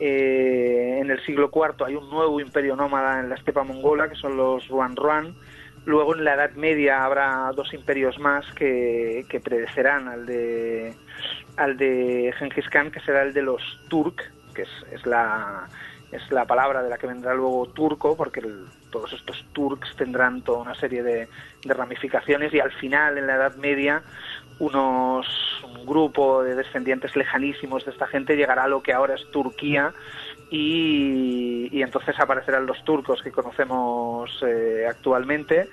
eh, 0.00 0.98
en 1.00 1.10
el 1.10 1.24
siglo 1.24 1.50
IV 1.54 1.86
hay 1.86 1.94
un 1.94 2.10
nuevo 2.10 2.40
imperio 2.40 2.74
nómada 2.74 3.20
en 3.20 3.28
la 3.28 3.36
estepa 3.36 3.62
mongola, 3.62 4.08
que 4.08 4.16
son 4.16 4.36
los 4.36 4.66
Ruan 4.68 4.96
Ruan. 4.96 5.34
Luego 5.84 6.14
en 6.14 6.24
la 6.24 6.34
Edad 6.34 6.52
Media 6.52 7.04
habrá 7.04 7.50
dos 7.54 7.74
imperios 7.74 8.18
más 8.18 8.46
que, 8.54 9.24
que 9.28 9.40
predecerán 9.40 10.08
al 10.08 10.26
de, 10.26 10.94
al 11.56 11.76
de 11.76 12.32
Genghis 12.38 12.68
Khan, 12.68 12.90
que 12.90 13.00
será 13.00 13.22
el 13.22 13.32
de 13.32 13.42
los 13.42 13.80
Turk, 13.88 14.30
que 14.54 14.62
es 14.62 15.06
la, 15.06 15.66
es 16.12 16.30
la 16.30 16.44
palabra 16.44 16.82
de 16.82 16.90
la 16.90 16.98
que 16.98 17.06
vendrá 17.06 17.34
luego 17.34 17.66
turco, 17.68 18.16
porque 18.16 18.42
todos 18.90 19.12
estos 19.14 19.44
turks 19.54 19.96
tendrán 19.96 20.42
toda 20.42 20.58
una 20.58 20.74
serie 20.74 21.02
de, 21.02 21.28
ramificaciones 21.64 22.52
y 22.52 22.60
al 22.60 22.70
final, 22.72 23.16
en 23.16 23.26
la 23.26 23.36
Edad 23.36 23.56
Media, 23.56 24.02
unos, 24.58 25.26
un 25.64 25.86
grupo 25.86 26.42
de 26.42 26.54
descendientes 26.54 27.16
lejanísimos 27.16 27.84
de 27.86 27.92
esta 27.92 28.06
gente 28.06 28.36
llegará 28.36 28.64
a 28.64 28.68
lo 28.68 28.82
que 28.82 28.92
ahora 28.92 29.14
es 29.14 29.30
Turquía 29.30 29.94
y, 30.54 31.80
entonces 31.82 32.14
aparecerán 32.20 32.66
los 32.66 32.84
turcos 32.84 33.22
que 33.22 33.32
conocemos 33.32 34.30
eh, 34.46 34.84
actualmente. 34.86 35.70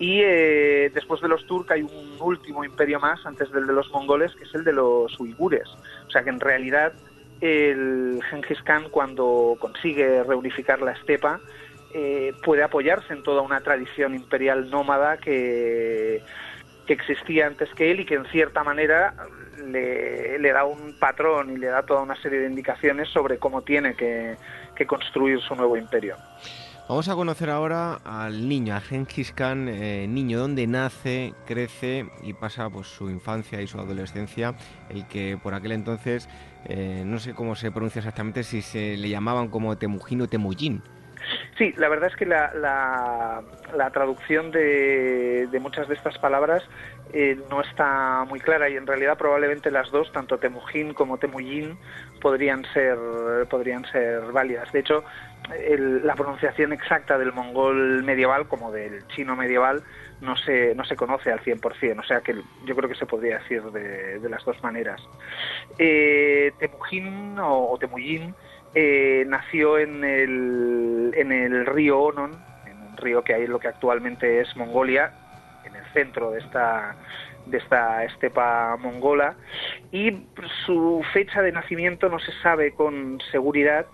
Y 0.00 0.20
eh, 0.20 0.90
después 0.92 1.20
de 1.20 1.28
los 1.28 1.46
turcos 1.46 1.70
hay 1.70 1.82
un 1.82 2.16
último 2.20 2.64
imperio 2.64 2.98
más 2.98 3.24
antes 3.24 3.50
del 3.52 3.66
de 3.66 3.72
los 3.72 3.90
mongoles 3.92 4.34
que 4.34 4.44
es 4.44 4.54
el 4.54 4.64
de 4.64 4.72
los 4.72 5.18
uigures. 5.20 5.68
O 6.06 6.10
sea 6.10 6.24
que 6.24 6.30
en 6.30 6.40
realidad 6.40 6.92
el 7.40 8.20
Genghis 8.28 8.60
Khan 8.62 8.88
cuando 8.90 9.56
consigue 9.60 10.24
reunificar 10.24 10.82
la 10.82 10.92
estepa 10.92 11.38
eh, 11.94 12.34
puede 12.44 12.64
apoyarse 12.64 13.12
en 13.12 13.22
toda 13.22 13.42
una 13.42 13.60
tradición 13.60 14.16
imperial 14.16 14.68
nómada 14.68 15.18
que, 15.18 16.22
que, 16.88 16.94
existía 16.94 17.46
antes 17.46 17.68
que 17.74 17.90
él 17.90 18.00
y 18.00 18.06
que 18.06 18.14
en 18.14 18.24
cierta 18.26 18.64
manera 18.64 19.14
le, 19.64 20.38
le, 20.38 20.52
da 20.52 20.64
un 20.64 20.98
patrón 20.98 21.52
y 21.52 21.56
le 21.56 21.66
da 21.66 21.82
toda 21.82 22.02
una 22.02 22.16
serie 22.20 22.40
de 22.40 22.46
indicaciones 22.46 23.08
sobre 23.08 23.38
cómo 23.38 23.62
tiene 23.62 23.94
que, 23.94 24.36
construir 24.86 25.40
su 25.40 25.54
nuevo 25.54 25.76
imperio. 25.76 26.16
Vamos 26.88 27.08
a 27.08 27.14
conocer 27.14 27.50
ahora 27.50 27.98
al 28.04 28.48
niño, 28.48 28.74
a 28.74 28.80
Genghis 28.80 29.32
Khan, 29.32 29.68
eh, 29.68 30.06
niño 30.08 30.38
donde 30.38 30.66
nace, 30.66 31.34
crece 31.46 32.06
y 32.22 32.32
pasa 32.32 32.70
pues, 32.70 32.86
su 32.86 33.10
infancia 33.10 33.60
y 33.60 33.66
su 33.66 33.78
adolescencia, 33.78 34.54
el 34.88 35.06
que 35.06 35.36
por 35.42 35.52
aquel 35.52 35.72
entonces, 35.72 36.28
eh, 36.64 37.02
no 37.04 37.18
sé 37.18 37.34
cómo 37.34 37.56
se 37.56 37.70
pronuncia 37.70 37.98
exactamente, 37.98 38.42
si 38.42 38.62
se 38.62 38.96
le 38.96 39.10
llamaban 39.10 39.48
como 39.48 39.76
Temujin 39.76 40.22
o 40.22 40.28
Temujin. 40.28 40.82
Sí, 41.56 41.74
la 41.76 41.88
verdad 41.88 42.10
es 42.10 42.16
que 42.16 42.26
la, 42.26 42.52
la, 42.54 43.90
traducción 43.90 44.50
de, 44.50 45.48
de, 45.50 45.60
muchas 45.60 45.88
de 45.88 45.94
estas 45.94 46.16
palabras 46.18 46.62
eh, 47.12 47.38
no 47.50 47.60
está 47.62 48.24
muy 48.28 48.38
clara 48.38 48.68
y 48.68 48.76
en 48.76 48.86
realidad 48.86 49.16
probablemente 49.16 49.70
las 49.70 49.90
dos, 49.90 50.12
tanto 50.12 50.38
Temujin 50.38 50.94
como 50.94 51.18
Temujin, 51.18 51.78
podrían 52.20 52.64
ser, 52.72 52.98
podrían 53.48 53.84
ser 53.86 54.20
válidas. 54.32 54.70
De 54.72 54.80
hecho, 54.80 55.04
la 56.02 56.14
pronunciación 56.14 56.72
exacta 56.72 57.16
del 57.18 57.32
mongol 57.32 58.02
medieval 58.04 58.46
como 58.48 58.70
del 58.70 59.06
chino 59.08 59.34
medieval 59.34 59.82
no 60.20 60.36
se, 60.36 60.74
no 60.74 60.84
se 60.84 60.96
conoce 60.96 61.32
al 61.32 61.40
100%, 61.40 62.00
o 62.00 62.02
sea 62.02 62.20
que 62.20 62.34
yo 62.64 62.76
creo 62.76 62.88
que 62.88 62.96
se 62.96 63.06
podría 63.06 63.38
decir 63.38 63.62
de, 63.62 64.28
las 64.28 64.44
dos 64.44 64.62
maneras. 64.62 65.00
Eh, 65.78 66.52
o, 67.40 67.78
Temujin 67.78 68.34
eh, 68.80 69.24
nació 69.26 69.76
en 69.76 70.04
el, 70.04 71.10
en 71.16 71.32
el 71.32 71.66
río 71.66 71.98
Onon, 71.98 72.30
en 72.64 72.80
un 72.80 72.96
río 72.96 73.24
que 73.24 73.34
hay 73.34 73.42
en 73.42 73.50
lo 73.50 73.58
que 73.58 73.66
actualmente 73.66 74.40
es 74.40 74.56
Mongolia, 74.56 75.10
en 75.64 75.74
el 75.74 75.84
centro 75.86 76.30
de 76.30 76.38
esta, 76.38 76.94
de 77.46 77.58
esta 77.58 78.04
estepa 78.04 78.76
mongola, 78.76 79.34
y 79.90 80.28
su 80.64 81.04
fecha 81.12 81.42
de 81.42 81.50
nacimiento 81.50 82.08
no 82.08 82.20
se 82.20 82.30
sabe 82.40 82.70
con 82.70 83.20
seguridad, 83.32 83.84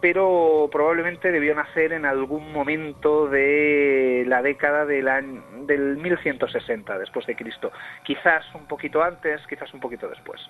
pero 0.00 0.70
probablemente 0.72 1.32
debió 1.32 1.54
nacer 1.54 1.92
en 1.92 2.06
algún 2.06 2.50
momento 2.50 3.28
de 3.28 4.24
la 4.26 4.40
década 4.40 4.86
del, 4.86 5.06
del 5.66 5.98
1160 5.98 6.98
después 6.98 7.26
de 7.26 7.36
Cristo. 7.36 7.72
Quizás 8.04 8.42
un 8.54 8.64
poquito 8.66 9.02
antes, 9.02 9.46
quizás 9.46 9.74
un 9.74 9.80
poquito 9.80 10.08
después. 10.08 10.40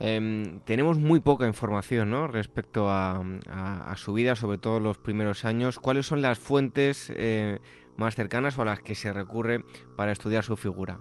Em, 0.00 0.60
tenemos 0.60 0.98
muy 0.98 1.20
poca 1.20 1.46
información 1.46 2.10
¿no? 2.10 2.26
respecto 2.26 2.90
a, 2.90 3.22
su 3.96 4.12
vida, 4.12 4.34
sobre 4.34 4.58
todo 4.58 4.80
los 4.80 4.98
primeros 4.98 5.44
años. 5.44 5.78
¿Cuáles 5.78 6.06
son 6.06 6.20
las 6.20 6.38
fuentes 6.38 7.12
eh, 7.16 7.60
más 7.96 8.16
cercanas 8.16 8.58
o 8.58 8.62
a 8.62 8.64
las 8.64 8.80
que 8.80 8.94
se 8.94 9.12
recurre 9.12 9.60
para 9.96 10.12
estudiar 10.12 10.42
su 10.42 10.56
figura? 10.56 10.98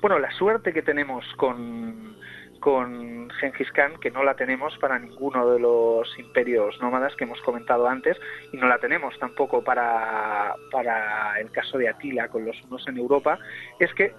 Bueno, 0.00 0.18
la 0.18 0.30
suerte 0.32 0.72
que 0.72 0.82
tenemos 0.82 1.24
con, 1.36 2.16
con 2.60 3.30
Genghis 3.40 3.70
Khan, 3.72 3.98
que 4.00 4.10
no 4.10 4.24
la 4.24 4.34
tenemos 4.34 4.76
para 4.78 4.98
ninguno 4.98 5.50
de 5.50 5.60
los 5.60 6.18
imperios 6.18 6.80
nómadas 6.80 7.14
que 7.16 7.24
hemos 7.24 7.40
comentado 7.42 7.88
antes, 7.88 8.16
y 8.52 8.56
no 8.56 8.66
la 8.66 8.78
tenemos 8.78 9.16
tampoco 9.18 9.62
para, 9.62 10.54
para 10.72 11.38
el 11.40 11.50
caso 11.50 11.78
de 11.78 11.88
Atila 11.88 12.28
con 12.28 12.44
los 12.44 12.60
unos 12.64 12.86
en 12.88 12.98
Europa, 12.98 13.38
es 13.78 13.92
que 13.94 14.12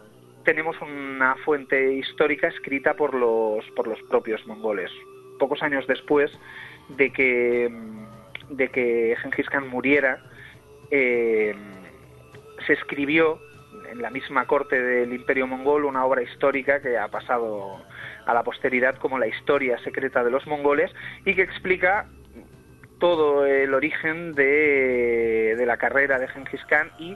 tenemos 0.43 0.75
una 0.81 1.35
fuente 1.43 1.93
histórica 1.93 2.47
escrita 2.47 2.93
por 2.93 3.13
los, 3.13 3.65
por 3.75 3.87
los 3.87 4.01
propios 4.03 4.45
mongoles. 4.47 4.91
Pocos 5.37 5.61
años 5.63 5.85
después 5.87 6.31
de 6.89 7.11
que, 7.11 7.69
de 8.49 8.69
que 8.69 9.15
Genghis 9.21 9.49
Khan 9.49 9.67
muriera, 9.67 10.21
eh, 10.91 11.55
se 12.65 12.73
escribió 12.73 13.39
en 13.91 14.01
la 14.01 14.09
misma 14.09 14.45
corte 14.45 14.81
del 14.81 15.13
Imperio 15.13 15.47
Mongol 15.47 15.85
una 15.85 16.05
obra 16.05 16.21
histórica 16.21 16.81
que 16.81 16.97
ha 16.97 17.07
pasado 17.07 17.81
a 18.25 18.33
la 18.33 18.43
posteridad 18.43 18.95
como 18.97 19.17
la 19.17 19.27
historia 19.27 19.77
secreta 19.79 20.23
de 20.23 20.31
los 20.31 20.45
mongoles 20.45 20.91
y 21.25 21.35
que 21.35 21.41
explica 21.41 22.07
todo 22.99 23.45
el 23.45 23.73
origen 23.73 24.33
de, 24.33 25.55
de 25.57 25.65
la 25.65 25.77
carrera 25.77 26.19
de 26.19 26.27
Genghis 26.27 26.63
Khan 26.65 26.91
y 26.99 27.15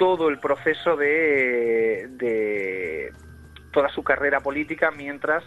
todo 0.00 0.30
el 0.30 0.38
proceso 0.38 0.96
de, 0.96 2.08
toda 3.70 3.90
su 3.90 4.02
carrera 4.02 4.40
política 4.40 4.90
mientras 4.90 5.44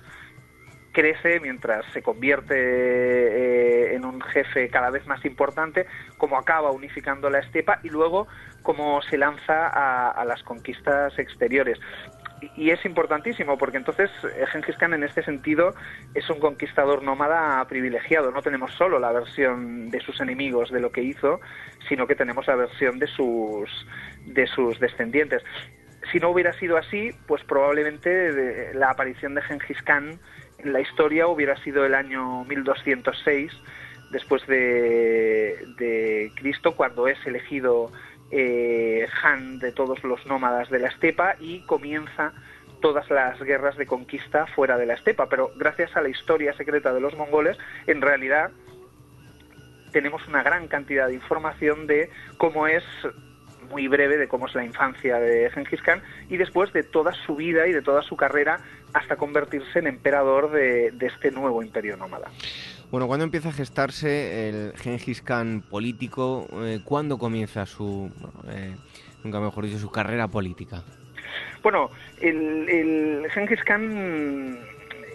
crece, 0.92 1.40
mientras 1.40 1.84
se 1.92 2.04
convierte 2.04 2.54
eh, 2.56 3.96
en 3.96 4.06
un 4.06 4.22
jefe 4.22 4.70
cada 4.70 4.92
vez 4.92 5.08
más 5.08 5.26
importante, 5.26 5.88
como 6.20 6.38
acaba 6.38 6.70
unificando 6.70 7.32
la 7.32 7.40
estepa 7.40 7.80
y 7.82 7.90
luego 7.90 8.28
cómo 8.62 9.02
se 9.02 9.18
lanza 9.18 9.70
a, 9.70 10.24
las 10.24 10.44
conquistas 10.44 11.18
exteriores 11.18 11.80
y 12.56 12.72
es 12.72 12.84
importantísimo 12.86 13.58
porque 13.58 13.78
entonces 13.78 14.10
eh, 14.24 14.46
Genghis 14.52 14.78
Khan 14.78 14.94
en 14.94 15.04
este 15.04 15.24
sentido 15.24 15.74
es 16.14 16.30
un 16.30 16.40
conquistador 16.40 17.04
nómada 17.04 17.64
privilegiado. 17.68 18.32
No 18.32 18.42
tenemos 18.42 18.74
solo 18.74 19.00
la 19.00 19.12
versión 19.12 19.90
de 19.90 20.00
sus 20.00 20.20
enemigos 20.22 20.72
de 20.72 20.80
lo 20.80 20.92
que 20.92 21.02
hizo, 21.02 21.40
sino 21.88 22.08
que 22.08 22.16
tenemos 22.16 22.48
la 22.48 22.56
versión 22.56 23.00
de 23.00 23.08
sus 23.08 23.70
de 24.26 24.48
sus 24.48 24.80
descendientes. 24.80 25.44
Si 26.12 26.20
no 26.20 26.30
hubiera 26.30 26.54
sido 26.54 26.78
así, 26.78 27.12
pues 27.28 27.44
probablemente 27.44 28.74
la 28.74 28.92
aparición 28.92 29.36
de 29.36 29.42
Genghis 29.42 29.82
Khan 29.84 30.20
en 30.60 30.74
la 30.74 30.82
historia 30.82 31.28
hubiera 31.28 31.56
sido 31.64 31.86
el 31.86 31.96
año 31.96 32.44
1206 32.46 33.52
después 34.12 34.46
de, 34.48 35.66
de 35.78 36.32
Cristo, 36.36 36.76
cuando 36.76 37.08
es 37.08 37.18
elegido 37.26 37.92
eh, 38.36 39.08
Han 39.22 39.60
de 39.60 39.72
todos 39.72 40.04
los 40.04 40.26
nómadas 40.26 40.70
de 40.70 40.80
la 40.80 40.88
estepa 40.88 41.36
y 41.40 41.62
comienza 41.62 42.34
todas 42.82 43.10
las 43.10 43.40
guerras 43.42 43.78
de 43.78 43.86
conquista 43.86 44.48
fuera 44.48 44.78
de 44.78 44.86
la 44.86 44.96
estepa. 44.96 45.30
Pero 45.30 45.52
gracias 45.56 45.96
a 45.96 46.02
la 46.02 46.10
historia 46.10 46.54
secreta 46.54 46.94
de 46.94 47.00
los 47.00 47.16
mongoles, 47.16 47.58
en 47.88 48.02
realidad 48.02 48.52
tenemos 49.92 50.28
una 50.28 50.42
gran 50.42 50.68
cantidad 50.68 51.08
de 51.08 51.14
información 51.14 51.86
de 51.86 52.10
cómo 52.38 52.68
es 52.68 52.84
muy 53.70 53.88
breve 53.88 54.18
de 54.18 54.28
cómo 54.28 54.48
es 54.48 54.56
la 54.56 54.66
infancia 54.66 55.20
de 55.20 55.50
Genghis 55.52 55.82
Khan 55.82 56.02
y 56.30 56.38
después 56.38 56.74
de 56.74 56.84
toda 56.84 57.14
su 57.14 57.36
vida 57.36 57.68
y 57.68 57.72
de 57.72 57.82
toda 57.82 58.02
su 58.02 58.16
carrera 58.16 58.60
hasta 58.94 59.16
convertirse 59.16 59.80
en 59.80 59.88
emperador 59.88 60.52
de, 60.52 60.92
de 60.92 61.08
este 61.08 61.32
nuevo 61.32 61.64
imperio 61.64 61.96
nómada. 61.98 62.30
Bueno, 62.94 63.08
¿cuándo 63.08 63.24
empieza 63.24 63.50
a 63.50 63.54
gestarse 63.54 64.50
el 64.50 64.74
Genghis 64.78 65.24
Khan 65.24 65.64
político? 65.68 66.48
Eh, 66.64 66.80
¿Cuándo 66.84 67.18
comienza 67.18 67.66
su, 67.66 68.12
eh, 68.48 68.76
nunca 69.24 69.40
mejor 69.40 69.66
dicho, 69.66 69.80
su 69.80 69.90
carrera 69.90 70.28
política? 70.28 70.84
Bueno, 71.64 71.90
el, 72.22 72.70
el 72.70 73.58
Khan, 73.66 74.60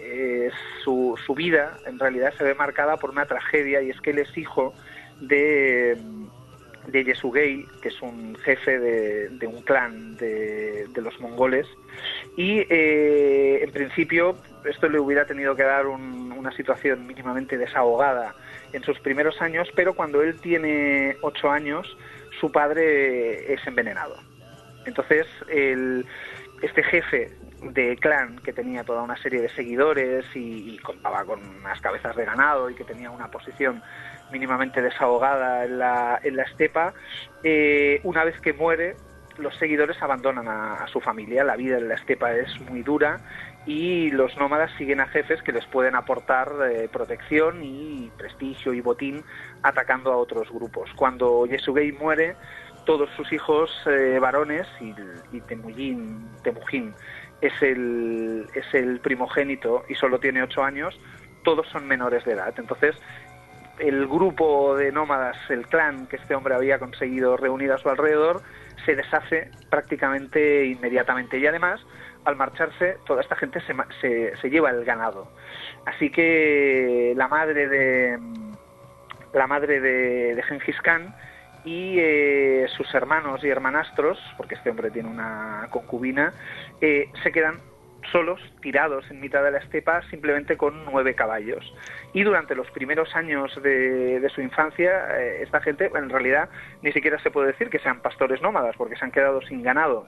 eh, 0.01 0.51
su, 0.83 1.17
su 1.25 1.33
vida 1.33 1.77
en 1.85 1.97
realidad 1.97 2.33
se 2.37 2.43
ve 2.43 2.53
marcada 2.53 2.97
por 2.97 3.11
una 3.11 3.25
tragedia 3.25 3.81
y 3.81 3.91
es 3.91 4.01
que 4.01 4.09
él 4.09 4.19
es 4.19 4.37
hijo 4.37 4.73
de 5.21 5.97
de 6.91 7.03
Yesugei, 7.03 7.65
que 7.81 7.89
es 7.89 8.01
un 8.01 8.35
jefe 8.37 8.79
de, 8.79 9.47
un 9.47 9.61
clan 9.61 10.17
de, 10.17 10.87
los 10.95 11.19
mongoles, 11.19 11.67
y 12.35 12.59
eh, 12.69 13.63
en 13.63 13.71
principio 13.71 14.35
esto 14.65 14.89
le 14.89 14.99
hubiera 14.99 15.25
tenido 15.25 15.55
que 15.55 15.63
dar 15.63 15.85
una 15.87 16.51
situación 16.51 17.07
mínimamente 17.07 17.57
desahogada 17.57 18.35
en 18.73 18.83
sus 18.83 18.99
primeros 18.99 19.41
años, 19.41 19.67
pero 19.75 19.93
cuando 19.93 20.21
él 20.21 20.39
tiene 20.39 21.17
ocho 21.21 21.49
años, 21.49 21.97
su 22.39 22.51
padre 22.51 23.53
es 23.53 23.65
envenenado. 23.65 24.15
Entonces, 24.85 25.27
el, 25.47 26.05
este 26.61 26.83
jefe 26.83 27.31
de 27.61 27.97
clan 27.97 28.39
que 28.39 28.53
tenía 28.53 28.83
toda 28.83 29.01
una 29.03 29.17
serie 29.17 29.41
de 29.41 29.49
seguidores 29.49 30.25
y, 30.33 30.75
y, 30.75 30.77
contaba 30.79 31.25
con 31.25 31.43
unas 31.43 31.81
cabezas 31.81 32.15
de 32.15 32.23
ganado 32.23 32.69
y 32.69 32.75
que 32.75 32.85
tenía 32.85 33.11
una 33.11 33.29
posición 33.29 33.81
mínimamente 34.31 34.81
desahogada 34.81 35.65
en 35.65 35.79
la, 35.79 36.19
en 36.23 36.35
la 36.35 36.43
estepa, 36.43 36.93
eh, 37.43 37.99
una 38.03 38.23
vez 38.23 38.39
que 38.41 38.53
muere, 38.53 38.95
los 39.37 39.55
seguidores 39.57 40.01
abandonan 40.01 40.47
a, 40.47 40.85
su 40.87 40.99
familia. 40.99 41.43
La 41.43 41.55
vida 41.55 41.77
en 41.77 41.87
la 41.87 41.95
estepa 41.95 42.33
es 42.33 42.59
muy 42.61 42.81
dura 42.83 43.19
y 43.69 44.09
los 44.09 44.35
nómadas 44.35 44.71
siguen 44.79 44.99
a 44.99 45.05
jefes 45.05 45.43
que 45.43 45.51
les 45.51 45.63
pueden 45.67 45.93
aportar 45.95 46.51
eh, 46.71 46.89
protección 46.91 47.63
y 47.63 48.11
prestigio 48.17 48.73
y 48.73 48.81
botín 48.81 49.23
atacando 49.61 50.11
a 50.11 50.17
otros 50.17 50.49
grupos. 50.49 50.89
Cuando 50.95 51.45
Yesugei 51.45 51.91
muere, 51.91 52.35
todos 52.87 53.11
sus 53.15 53.31
hijos 53.31 53.69
eh, 53.85 54.17
varones 54.19 54.65
y, 54.81 54.95
y 55.31 55.41
Temujin, 55.41 56.27
Temujin 56.41 56.95
es 57.41 57.53
el, 57.61 58.47
es 58.55 58.73
el 58.73 59.01
primogénito 59.01 59.83
y 59.87 59.93
solo 59.93 60.19
tiene 60.19 60.41
ocho 60.41 60.63
años, 60.63 60.99
todos 61.43 61.67
son 61.67 61.87
menores 61.87 62.25
de 62.25 62.31
edad. 62.31 62.51
Entonces, 62.57 62.95
el 63.77 64.07
grupo 64.07 64.75
de 64.77 64.91
nómadas, 64.91 65.37
el 65.51 65.67
clan 65.67 66.07
que 66.07 66.15
este 66.15 66.33
hombre 66.33 66.55
había 66.55 66.79
conseguido 66.79 67.37
reunir 67.37 67.71
a 67.71 67.77
su 67.77 67.87
alrededor, 67.87 68.41
se 68.83 68.95
deshace 68.95 69.51
prácticamente 69.69 70.65
inmediatamente. 70.65 71.37
Y 71.37 71.45
además, 71.45 71.79
al 72.25 72.35
marcharse, 72.35 72.97
toda 73.05 73.21
esta 73.21 73.35
gente 73.35 73.61
se, 73.61 74.35
se, 74.37 74.49
lleva 74.49 74.69
el 74.69 74.85
ganado. 74.85 75.27
Así 75.85 76.09
que 76.11 77.13
la 77.15 77.27
madre 77.27 77.67
de 77.67 78.19
la 79.33 79.47
madre 79.47 79.79
de, 79.79 80.35
de 80.35 80.73
Khan 80.83 81.13
y 81.65 81.99
eh, 81.99 82.67
sus 82.75 82.93
hermanos 82.93 83.43
y 83.43 83.49
hermanastros, 83.49 84.17
porque 84.37 84.55
este 84.55 84.69
hombre 84.69 84.91
tiene 84.91 85.09
una 85.09 85.67
concubina, 85.69 86.33
eh, 86.81 87.09
se 87.23 87.31
quedan 87.31 87.59
solos, 88.11 88.41
tirados 88.61 89.09
en 89.11 89.19
mitad 89.19 89.43
de 89.43 89.51
la 89.51 89.59
estepa, 89.59 90.01
simplemente 90.09 90.57
con 90.57 90.85
nueve 90.85 91.15
caballos. 91.15 91.73
Y 92.13 92.23
durante 92.23 92.55
los 92.55 92.69
primeros 92.71 93.15
años 93.15 93.61
de, 93.61 94.25
su 94.33 94.41
infancia, 94.41 95.19
eh, 95.19 95.43
esta 95.43 95.59
gente, 95.61 95.91
en 95.93 96.09
realidad, 96.09 96.49
ni 96.81 96.91
siquiera 96.91 97.19
se 97.19 97.29
puede 97.29 97.47
decir 97.47 97.69
que 97.69 97.79
sean 97.79 98.01
pastores 98.01 98.41
nómadas, 98.41 98.75
porque 98.77 98.95
se 98.95 99.05
han 99.05 99.11
quedado 99.11 99.41
sin 99.41 99.61
ganado. 99.61 100.07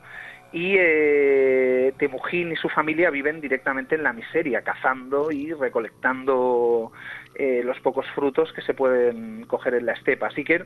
Y 0.53 0.75
eh, 0.77 1.93
Temujín 1.97 2.51
y 2.51 2.55
su 2.55 2.67
familia 2.69 3.09
viven 3.09 3.39
directamente 3.39 3.95
en 3.95 4.03
la 4.03 4.13
miseria, 4.13 4.61
cazando 4.61 5.31
y 5.31 5.53
recolectando 5.53 6.91
eh, 7.35 7.61
los 7.63 7.79
pocos 7.79 8.05
frutos 8.13 8.51
que 8.53 8.61
se 8.61 8.73
pueden 8.73 9.45
coger 9.45 9.75
en 9.75 9.85
la 9.85 9.93
estepa. 9.93 10.27
Así 10.27 10.43
que, 10.43 10.63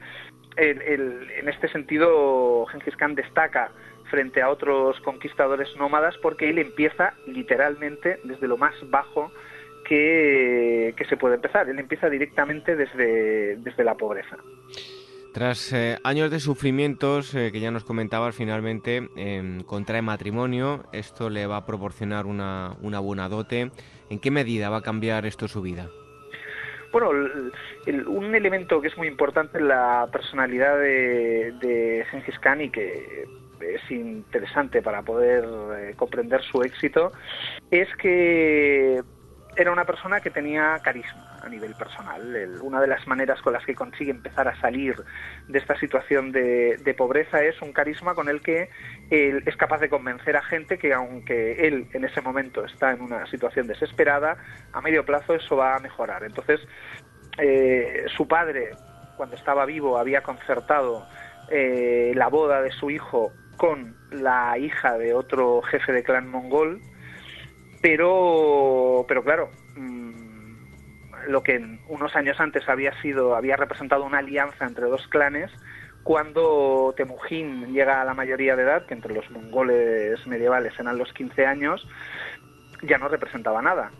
en 0.58 1.50
este 1.50 1.68
sentido, 1.68 2.66
Genghis 2.68 2.96
Khan 2.96 3.14
destaca 3.14 3.72
frente 4.10 4.42
a 4.42 4.50
otros 4.50 5.00
conquistadores 5.02 5.76
nómadas 5.78 6.16
porque 6.22 6.50
él 6.50 6.60
empieza 6.60 7.14
literalmente 7.28 8.20
desde 8.24 8.48
lo 8.48 8.58
más 8.58 8.74
bajo 8.90 9.32
que, 9.86 10.96
se 11.08 11.18
puede 11.18 11.36
empezar. 11.36 11.70
Él 11.70 11.80
empieza 11.80 12.10
directamente 12.10 12.76
desde, 12.76 13.58
desde 13.58 13.84
la 13.84 13.96
pobreza. 13.96 14.38
Tras 15.36 15.74
eh, 15.74 15.98
años 16.06 16.32
de 16.32 16.40
sufrimientos 16.40 17.36
eh, 17.36 17.52
que 17.52 17.60
ya 17.60 17.70
nos 17.70 17.84
comentabas, 17.84 18.34
finalmente 18.34 19.10
eh, 19.18 19.64
contrae 19.66 20.02
matrimonio. 20.02 20.86
Esto 20.94 21.30
le 21.30 21.46
va 21.46 21.58
a 21.58 21.66
proporcionar 21.66 22.26
una, 22.26 22.78
una, 22.82 23.02
buena 23.02 23.28
dote. 23.28 23.70
¿En 24.10 24.20
qué 24.20 24.32
medida 24.32 24.70
va 24.70 24.78
a 24.78 24.82
cambiar 24.82 25.26
esto 25.26 25.50
su 25.50 25.62
vida? 25.62 25.90
Bueno, 26.94 27.10
un 28.08 28.34
elemento 28.34 28.80
que 28.80 28.88
es 28.88 28.98
muy 28.98 29.10
importante 29.10 29.58
en 29.58 29.68
la 29.68 30.08
personalidad 30.10 30.80
de, 30.80 31.54
de 31.60 32.06
Gengis 32.12 32.40
Khan 32.40 32.62
y 32.62 32.70
que 32.70 33.26
es 33.60 33.92
interesante 33.92 34.82
para 34.82 35.02
poder 35.02 35.44
eh, 35.78 35.96
comprender 35.98 36.44
su 36.44 36.62
éxito, 36.62 37.12
es 37.72 37.94
que 37.98 39.02
era 39.58 39.72
una 39.74 39.84
persona 39.84 40.22
que 40.22 40.30
tenía 40.30 40.80
carisma 40.82 41.35
a 41.46 41.50
nivel 41.50 41.76
personal. 41.76 42.60
una 42.62 42.82
de 42.82 42.88
las 42.88 43.08
maneras 43.08 43.42
con 43.42 43.54
las 43.54 43.66
que 43.66 43.76
consigue 43.76 44.12
empezar 44.12 44.48
a 44.48 44.60
salir 44.60 44.96
de 45.48 45.60
esta 45.60 45.78
situación 45.80 46.32
de, 46.32 46.96
pobreza 46.98 47.44
es 47.44 47.62
un 47.62 47.74
carisma 47.74 48.16
con 48.16 48.30
el 48.30 48.42
que 48.42 48.70
él 49.10 49.44
es 49.46 49.56
capaz 49.58 49.80
de 49.80 49.90
convencer 49.90 50.38
a 50.38 50.42
gente 50.42 50.78
que 50.78 50.94
aunque 50.94 51.68
él 51.68 51.88
en 51.94 52.06
ese 52.06 52.22
momento 52.22 52.66
está 52.66 52.92
en 52.92 53.02
una 53.02 53.26
situación 53.28 53.68
desesperada, 53.68 54.38
a 54.74 54.82
medio 54.82 55.06
plazo 55.06 55.36
eso 55.36 55.56
va 55.56 55.76
a 55.76 55.80
mejorar. 55.80 56.24
Entonces, 56.24 56.62
eh, 57.38 58.06
su 58.16 58.28
padre, 58.28 58.72
cuando 59.18 59.36
estaba 59.36 59.66
vivo, 59.66 59.98
había 59.98 60.22
concertado 60.22 61.06
eh, 61.50 62.14
la 62.16 62.30
boda 62.30 62.62
de 62.62 62.72
su 62.72 62.90
hijo 62.90 63.32
con 63.58 63.96
la 64.12 64.58
hija 64.58 64.98
de 64.98 65.14
otro 65.14 65.62
jefe 65.64 65.92
de 65.92 66.04
clan 66.04 66.30
mongol, 66.30 66.82
pero, 67.82 69.06
pero 69.08 69.24
claro, 69.24 69.50
mm, 69.76 70.25
lo 71.28 71.44
que 71.44 71.80
unos 71.88 72.16
años 72.16 72.40
antes 72.40 72.68
había 72.70 73.00
sido, 73.02 73.36
había 73.36 73.56
representado 73.56 74.04
una 74.04 74.20
alianza 74.20 74.66
entre 74.66 74.86
dos 74.86 75.08
clanes, 75.08 75.52
cuando 76.04 76.94
Temujin 76.96 77.74
llega 77.74 78.02
a 78.02 78.06
la 78.06 78.14
mayoría 78.14 78.56
de 78.56 78.64
edad, 78.64 78.86
que 78.86 78.94
entre 78.94 79.14
los 79.14 79.30
mongoles 79.32 80.26
medievales 80.28 80.74
eran 80.80 80.98
los 80.98 81.12
15 81.14 81.46
años, 81.46 81.88
ya 82.84 82.98
no 82.98 83.08
representaba 83.08 83.62
nada. 83.62 83.92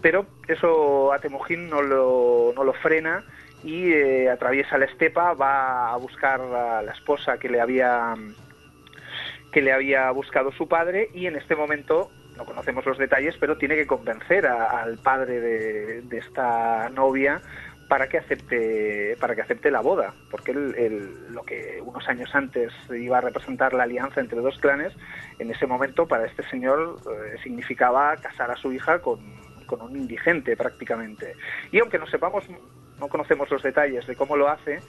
Pero 0.00 0.26
eso 0.46 1.12
a 1.12 1.18
Temujin 1.18 1.68
no 1.68 1.82
lo, 1.82 2.52
no 2.54 2.64
lo 2.64 2.72
frena 2.74 3.24
y 3.64 3.92
eh, 3.92 4.30
atraviesa 4.30 4.78
la 4.78 4.86
estepa, 4.86 5.34
va 5.34 5.92
a 5.92 5.96
buscar 5.96 6.40
a 6.40 6.82
la 6.82 6.92
esposa 6.92 7.38
que 7.38 7.48
le 7.48 7.60
había 7.60 8.14
que 9.52 9.60
le 9.60 9.72
había 9.72 10.10
buscado 10.12 10.52
su 10.52 10.68
padre 10.68 11.10
y 11.12 11.26
en 11.26 11.34
este 11.34 11.56
momento 11.56 12.10
no 12.40 12.46
conocemos 12.46 12.86
los 12.86 12.96
detalles, 12.96 13.36
pero 13.38 13.58
tiene 13.58 13.76
que 13.76 13.86
convencer 13.86 14.46
al 14.46 14.96
padre 14.96 15.40
de, 15.40 16.18
esta 16.18 16.88
novia 16.88 17.42
para 17.86 18.08
que 18.08 18.16
acepte 18.16 19.16
para 19.20 19.34
que 19.34 19.42
acepte 19.42 19.70
la 19.70 19.80
boda, 19.80 20.14
porque 20.30 20.54
lo 20.54 21.42
que 21.42 21.82
unos 21.84 22.08
años 22.08 22.30
antes 22.34 22.72
iba 22.90 23.18
a 23.18 23.20
representar 23.20 23.74
la 23.74 23.82
alianza 23.82 24.20
entre 24.20 24.40
dos 24.40 24.58
clanes, 24.58 24.94
en 25.38 25.50
ese 25.50 25.66
momento 25.66 26.06
para 26.06 26.24
este 26.24 26.42
señor 26.48 26.96
eh, 27.04 27.36
significaba 27.42 28.16
casar 28.16 28.50
a 28.50 28.56
su 28.56 28.72
hija 28.72 29.00
con, 29.00 29.20
un 29.80 29.96
indigente 29.96 30.56
prácticamente. 30.56 31.34
Y 31.70 31.78
aunque 31.78 31.98
no 31.98 32.06
sepamos, 32.06 32.44
no 32.98 33.08
conocemos 33.08 33.50
los 33.50 33.62
detalles 33.62 34.06
de 34.06 34.16
cómo 34.16 34.36
lo 34.36 34.48
hace, 34.48 34.80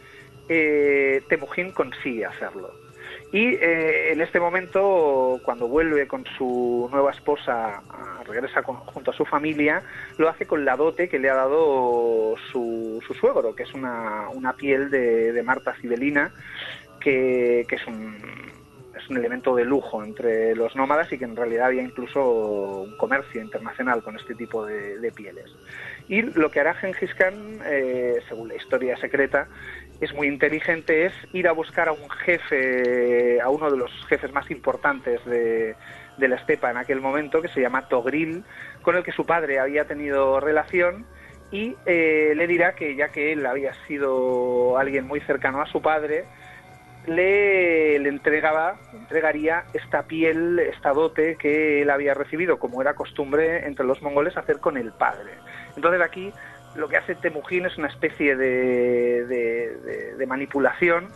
eh, 0.48 1.22
Temujin 1.28 1.72
consigue 1.72 2.26
hacerlo. 2.26 2.72
Y 3.32 3.56
eh, 3.56 4.12
en 4.12 4.20
este 4.20 4.42
momento, 4.42 5.40
cuando 5.44 5.68
vuelve 5.68 6.06
con 6.06 6.26
su 6.38 6.90
nueva 6.92 7.12
esposa, 7.12 7.82
regresa 8.28 8.62
junto 8.62 9.12
a 9.12 9.14
su 9.14 9.24
familia, 9.26 9.82
lo 10.18 10.28
hace 10.28 10.46
con 10.46 10.66
la 10.66 10.76
dote 10.76 11.08
que 11.08 11.18
le 11.18 11.30
ha 11.30 11.36
dado 11.36 12.36
su, 12.52 13.02
suegro, 13.20 13.56
que 13.56 13.64
es 13.64 13.74
una, 13.74 14.54
piel 14.58 14.90
de, 14.92 15.42
Marta 15.44 15.74
Cibelina, 15.80 16.34
que, 17.00 17.62
es 17.62 17.88
un, 17.88 18.18
es 18.98 19.10
un 19.10 19.16
elemento 19.16 19.56
de 19.56 19.64
lujo 19.64 20.04
entre 20.04 20.54
los 20.54 20.76
nómadas 20.76 21.10
y 21.14 21.18
que 21.18 21.24
en 21.26 21.38
realidad 21.38 21.68
había 21.68 21.84
incluso 21.84 22.82
un 22.82 22.98
comercio 22.98 23.42
internacional 23.42 24.04
con 24.04 24.18
este 24.18 24.36
tipo 24.36 24.66
de, 24.66 25.12
pieles. 25.16 25.50
Y 26.10 26.22
lo 26.22 26.52
que 26.52 26.60
hará 26.60 26.74
Gengis 26.74 27.14
Khan, 27.16 27.60
eh, 27.66 28.20
según 28.28 28.50
la 28.50 28.56
historia 28.56 28.98
secreta, 28.98 29.48
es 30.02 30.14
muy 30.14 30.28
inteligente 30.28 31.06
es 31.06 31.14
ir 31.32 31.48
a 31.48 31.52
buscar 31.52 31.88
a 31.88 31.92
un 31.92 32.10
jefe, 32.10 33.40
a 33.40 33.50
uno 33.50 33.70
de 33.70 33.78
los 33.78 33.92
jefes 34.08 34.34
más 34.34 34.50
importantes 34.50 35.24
de, 35.26 35.76
la 36.18 36.36
estepa 36.36 36.72
en 36.72 36.78
aquel 36.78 37.02
momento, 37.02 37.42
que 37.42 37.48
se 37.48 37.62
llama 37.62 37.88
Togril, 37.88 38.44
con 38.82 38.96
el 38.96 39.04
que 39.04 39.12
su 39.12 39.26
padre 39.26 39.60
había 39.60 39.86
tenido 39.86 40.40
relación 40.40 41.06
y 41.52 41.76
eh, 41.86 42.34
le 42.36 42.48
dirá 42.48 42.74
que 42.74 42.96
ya 42.96 43.10
que 43.10 43.34
él 43.34 43.46
había 43.46 43.74
sido 43.88 44.78
alguien 44.78 45.08
muy 45.08 45.20
cercano 45.22 45.62
a 45.62 45.68
su 45.68 45.82
padre, 45.82 46.26
le, 47.06 48.00
le 48.00 48.10
entregaba, 48.10 48.78
entregaría 48.94 49.66
esta 49.74 50.04
piel, 50.04 50.60
esta 50.60 50.94
dote 50.94 51.36
que 51.36 51.82
él 51.82 51.90
había 51.90 52.14
recibido, 52.14 52.58
como 52.58 52.82
era 52.82 52.96
costumbre 52.96 53.66
entre 53.68 53.86
los 53.86 54.02
mongoles 54.02 54.38
hacer 54.38 54.60
con 54.60 54.78
el 54.78 54.92
padre. 54.92 55.32
Entonces 55.76 56.02
aquí 56.02 56.32
lo 56.76 56.88
que 56.88 56.98
hace 56.98 57.16
Temujin 57.16 57.66
es 57.66 57.78
una 57.78 57.88
especie 57.88 58.36
de, 58.36 59.26
de, 59.26 60.26
manipulación, 60.26 61.08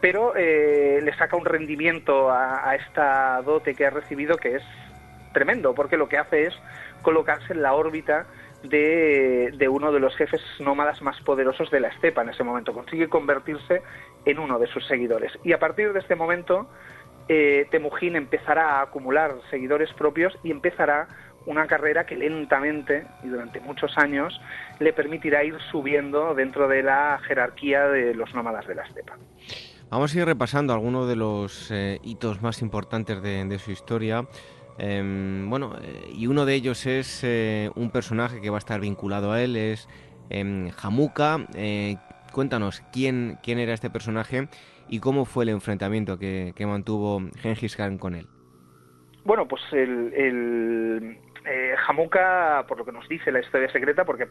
pero 0.00 0.34
eh, 0.36 1.00
le 1.02 1.14
saca 1.16 1.36
un 1.36 1.44
rendimiento 1.44 2.30
a, 2.30 2.74
esta 2.74 3.42
dote 3.42 3.74
que 3.74 3.86
ha 3.86 3.90
recibido 3.90 4.36
que 4.36 4.56
es 4.56 4.62
tremendo, 5.32 5.74
porque 5.74 5.96
lo 5.96 6.08
que 6.08 6.18
hace 6.18 6.46
es 6.46 6.54
colocarse 7.02 7.52
en 7.52 7.62
la 7.62 7.74
órbita 7.74 8.26
de, 8.62 9.52
de, 9.56 9.68
uno 9.68 9.92
de 9.92 10.00
los 10.00 10.16
jefes 10.16 10.40
nómadas 10.60 11.02
más 11.02 11.20
poderosos 11.20 11.70
de 11.70 11.80
la 11.80 11.88
estepa 11.88 12.22
en 12.22 12.30
ese 12.30 12.44
momento. 12.44 12.72
Consigue 12.72 13.08
convertirse 13.08 13.82
en 14.24 14.38
uno 14.38 14.58
de 14.58 14.68
sus 14.68 14.86
seguidores. 14.86 15.32
Y 15.42 15.52
a 15.52 15.58
partir 15.58 15.92
de 15.92 15.98
este 16.00 16.14
momento, 16.14 16.68
eh, 17.28 17.66
Temujin 17.70 18.16
empezará 18.16 18.78
a 18.78 18.82
acumular 18.82 19.34
seguidores 19.50 19.92
propios 19.94 20.36
y 20.42 20.50
empezará 20.50 21.08
una 21.46 21.66
carrera 21.66 22.04
que 22.06 22.16
lentamente 22.16 23.06
y 23.24 23.28
durante 23.28 23.60
muchos 23.60 23.96
años 23.98 24.40
le 24.78 24.92
permitirá 24.92 25.44
ir 25.44 25.56
subiendo 25.70 26.34
dentro 26.34 26.68
de 26.68 26.82
la 26.82 27.20
jerarquía 27.26 27.88
de 27.88 28.14
los 28.14 28.34
nómadas 28.34 28.66
de 28.66 28.74
la 28.74 28.82
estepa. 28.82 29.16
Vamos 29.90 30.14
a 30.14 30.18
ir 30.18 30.24
repasando 30.24 30.72
algunos 30.72 31.06
de 31.06 31.16
los 31.16 31.70
eh, 31.70 31.98
hitos 32.02 32.40
más 32.40 32.62
importantes 32.62 33.20
de, 33.22 33.58
su 33.58 33.72
historia. 33.72 34.26
Em, 34.78 35.50
bueno, 35.50 35.76
eh, 35.82 36.10
y 36.14 36.26
uno 36.28 36.46
de 36.46 36.54
ellos 36.54 36.86
es 36.86 37.22
eh, 37.24 37.70
un 37.74 37.90
personaje 37.90 38.40
que 38.40 38.48
va 38.48 38.56
a 38.56 38.58
estar 38.58 38.80
vinculado 38.80 39.32
a 39.32 39.42
él, 39.42 39.54
es 39.54 39.88
em, 40.30 40.70
Jamuka. 40.70 41.46
cuéntanos 42.32 42.82
quién, 42.90 43.38
quién 43.42 43.58
era 43.58 43.74
este 43.74 43.90
personaje 43.90 44.48
y 44.88 45.00
cómo 45.00 45.24
fue 45.24 45.44
el 45.44 45.50
enfrentamiento 45.50 46.18
que, 46.18 46.54
mantuvo 46.66 47.22
Gengis 47.40 47.76
Khan 47.76 47.98
con 47.98 48.14
él. 48.14 48.26
Bueno, 49.24 49.46
pues 49.46 49.62
el, 49.72 51.18
eh, 51.44 51.74
Jamuka, 51.76 52.64
por 52.68 52.78
lo 52.78 52.84
que 52.84 52.92
nos 52.92 53.08
dice 53.08 53.32
la 53.32 53.40
historia 53.40 53.70
secreta, 53.70 54.04
porque 54.04 54.28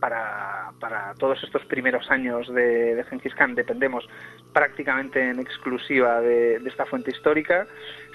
para, 0.00 1.14
todos 1.18 1.42
estos 1.44 1.64
primeros 1.66 2.10
años 2.10 2.52
de, 2.52 2.94
de 2.94 3.04
Genghis 3.04 3.34
Khan 3.34 3.54
dependemos 3.54 4.08
prácticamente 4.52 5.20
en 5.20 5.38
exclusiva 5.38 6.20
de, 6.20 6.56
esta 6.66 6.86
fuente 6.86 7.10
histórica. 7.10 7.66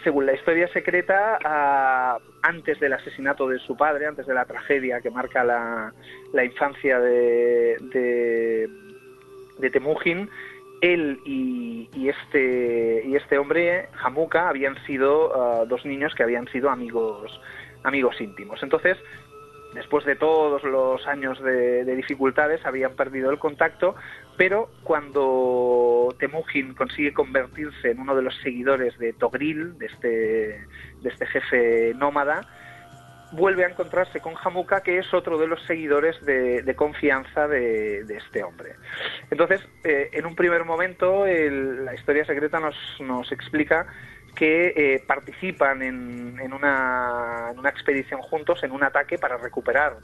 Según 0.04 0.26
la 0.26 0.34
historia 0.34 0.68
secreta, 0.70 2.20
antes 2.42 2.80
del 2.80 2.94
asesinato 2.94 3.48
de 3.48 3.60
su 3.60 3.78
padre, 3.78 4.08
antes 4.08 4.28
de 4.28 4.34
la 4.34 4.46
tragedia 4.46 5.02
que 5.02 5.10
marca 5.10 5.44
la, 5.44 5.94
la 6.34 6.44
infancia 6.44 7.00
de, 7.00 7.78
de, 9.60 9.70
Temujin, 9.70 10.30
él 10.82 11.20
y, 11.26 11.90
este, 12.08 13.04
y 13.06 13.16
este 13.16 13.38
hombre, 13.38 13.90
Jamuka, 13.94 14.50
habían 14.50 14.76
sido 14.86 15.34
ah, 15.36 15.66
dos 15.66 15.86
niños 15.86 16.14
que 16.14 16.22
habían 16.22 16.48
sido 16.50 16.70
amigos 16.70 17.42
amigos 17.86 18.20
íntimos. 18.20 18.62
Entonces, 18.64 18.98
después 19.74 20.06
de 20.06 20.16
todos 20.16 20.64
los 20.64 21.06
años 21.06 21.42
de, 21.42 21.84
dificultades, 21.96 22.66
habían 22.66 22.96
perdido 22.96 23.30
el 23.30 23.38
contacto, 23.38 23.96
pero 24.38 24.70
cuando 24.84 26.16
Temujin 26.18 26.74
consigue 26.74 27.14
convertirse 27.14 27.92
en 27.92 28.00
uno 28.00 28.16
de 28.16 28.24
los 28.24 28.36
seguidores 28.42 28.98
de 28.98 29.14
Togril, 29.14 29.78
de 29.78 29.86
este, 29.86 30.08
de 31.02 31.10
este 31.10 31.26
jefe 31.28 31.94
nómada, 31.96 32.48
vuelve 33.34 33.66
a 33.66 33.70
encontrarse 33.70 34.22
con 34.22 34.34
Jamuka, 34.36 34.82
que 34.82 34.98
es 34.98 35.14
otro 35.14 35.38
de 35.38 35.48
los 35.48 35.62
seguidores 35.64 36.24
de, 36.26 36.74
confianza 36.76 37.48
de, 37.48 38.02
este 38.02 38.44
hombre. 38.44 38.76
Entonces, 39.30 39.62
eh, 39.84 40.10
en 40.14 40.26
un 40.26 40.36
primer 40.36 40.64
momento, 40.64 41.26
la 41.26 41.94
historia 41.94 42.26
secreta 42.26 42.60
nos, 42.60 42.76
nos 43.02 43.32
explica 43.32 43.88
que 44.36 44.74
eh, 44.76 45.04
participan 45.08 45.82
en, 45.82 46.40
en, 46.40 46.54
una, 46.54 47.54
expedición 47.66 48.22
juntos 48.22 48.64
en 48.64 48.72
un 48.72 48.84
ataque 48.84 49.18
para 49.18 49.38
recuperar 49.38 49.98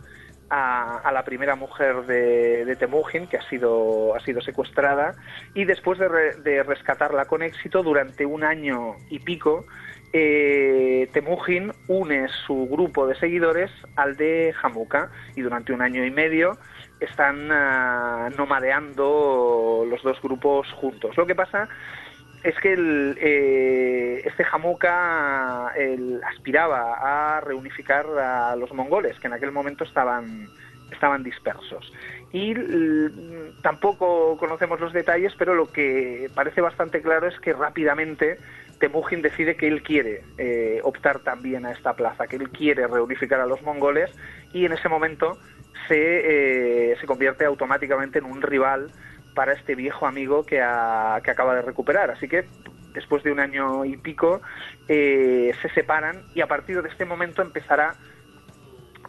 a, 0.50 1.12
la 1.14 1.24
primera 1.24 1.56
mujer 1.56 2.06
de, 2.06 2.66
de, 2.66 2.76
Temujin 2.76 3.28
que 3.28 3.38
ha 3.38 3.50
sido, 3.50 4.16
ha 4.16 4.20
sido 4.20 4.42
secuestrada 4.42 5.16
y 5.54 5.64
después 5.66 6.00
de, 6.00 6.64
rescatarla 6.64 7.26
con 7.26 7.42
éxito 7.42 7.84
durante 7.84 8.26
un 8.26 8.44
año 8.44 8.96
y 9.10 9.20
pico 9.20 9.66
eh, 10.12 11.08
Temujin 11.14 11.72
une 11.88 12.28
su 12.46 12.68
grupo 12.68 13.08
de 13.08 13.16
seguidores 13.16 13.72
al 13.96 14.18
de 14.18 14.54
Jamuka 14.54 15.10
y 15.38 15.42
durante 15.42 15.72
un 15.72 15.82
año 15.82 16.06
y 16.06 16.12
medio 16.12 16.58
están 17.00 17.50
ah, 17.52 18.30
nomadeando 18.38 19.86
los 19.90 20.04
dos 20.04 20.22
grupos 20.22 20.72
juntos. 20.74 21.16
Lo 21.16 21.26
que 21.26 21.36
pasa 21.36 21.70
es 22.44 22.56
que 22.60 22.74
el, 22.74 23.18
eh, 23.20 24.22
este 24.26 24.44
Jamuka 24.44 25.68
aspiraba 26.28 27.36
a 27.38 27.42
reunificar 27.42 28.06
a 28.08 28.56
los 28.56 28.74
mongoles, 28.74 29.20
que 29.20 29.28
en 29.28 29.34
aquel 29.34 29.52
momento 29.52 29.84
estaban, 29.84 30.48
estaban 30.92 31.24
dispersos. 31.24 31.94
Y 32.34 32.56
tampoco 33.62 34.38
conocemos 34.38 34.80
los 34.80 34.94
detalles, 34.94 35.34
pero 35.38 35.54
lo 35.54 35.72
que 35.72 36.30
parece 36.34 36.62
bastante 36.62 37.02
claro 37.02 37.28
es 37.28 37.38
que 37.40 37.54
rápidamente 37.54 38.38
Temujin 38.80 39.22
decide 39.22 39.56
que 39.56 39.68
él 39.68 39.84
quiere 39.84 40.24
eh, 40.38 40.80
optar 40.84 41.20
también 41.20 41.66
a 41.66 41.72
esta 41.72 41.94
plaza, 41.94 42.26
que 42.28 42.38
él 42.38 42.50
quiere 42.50 42.88
reunificar 42.88 43.40
a 43.40 43.46
los 43.46 43.62
mongoles 43.62 44.10
y 44.54 44.66
en 44.66 44.72
ese 44.72 44.90
momento 44.90 45.38
se, 45.88 46.96
se 47.00 47.06
convierte 47.06 47.46
automáticamente 47.46 48.20
en 48.20 48.26
un 48.26 48.42
rival 48.42 48.90
para 49.34 49.54
este 49.54 49.76
viejo 49.76 50.06
amigo 50.06 50.44
que, 50.44 50.58
que 50.58 51.32
acaba 51.32 51.56
de 51.56 51.62
recuperar. 51.62 52.12
Así 52.12 52.28
que 52.28 52.46
después 52.94 53.24
de 53.24 53.32
un 53.32 53.40
año 53.40 53.86
y 53.86 53.98
pico 53.98 54.42
se 54.88 55.70
separan 55.74 56.24
y 56.36 56.42
a 56.42 56.48
partir 56.48 56.82
de 56.82 56.90
este 56.90 57.06
momento 57.06 57.42
empezará 57.42 57.96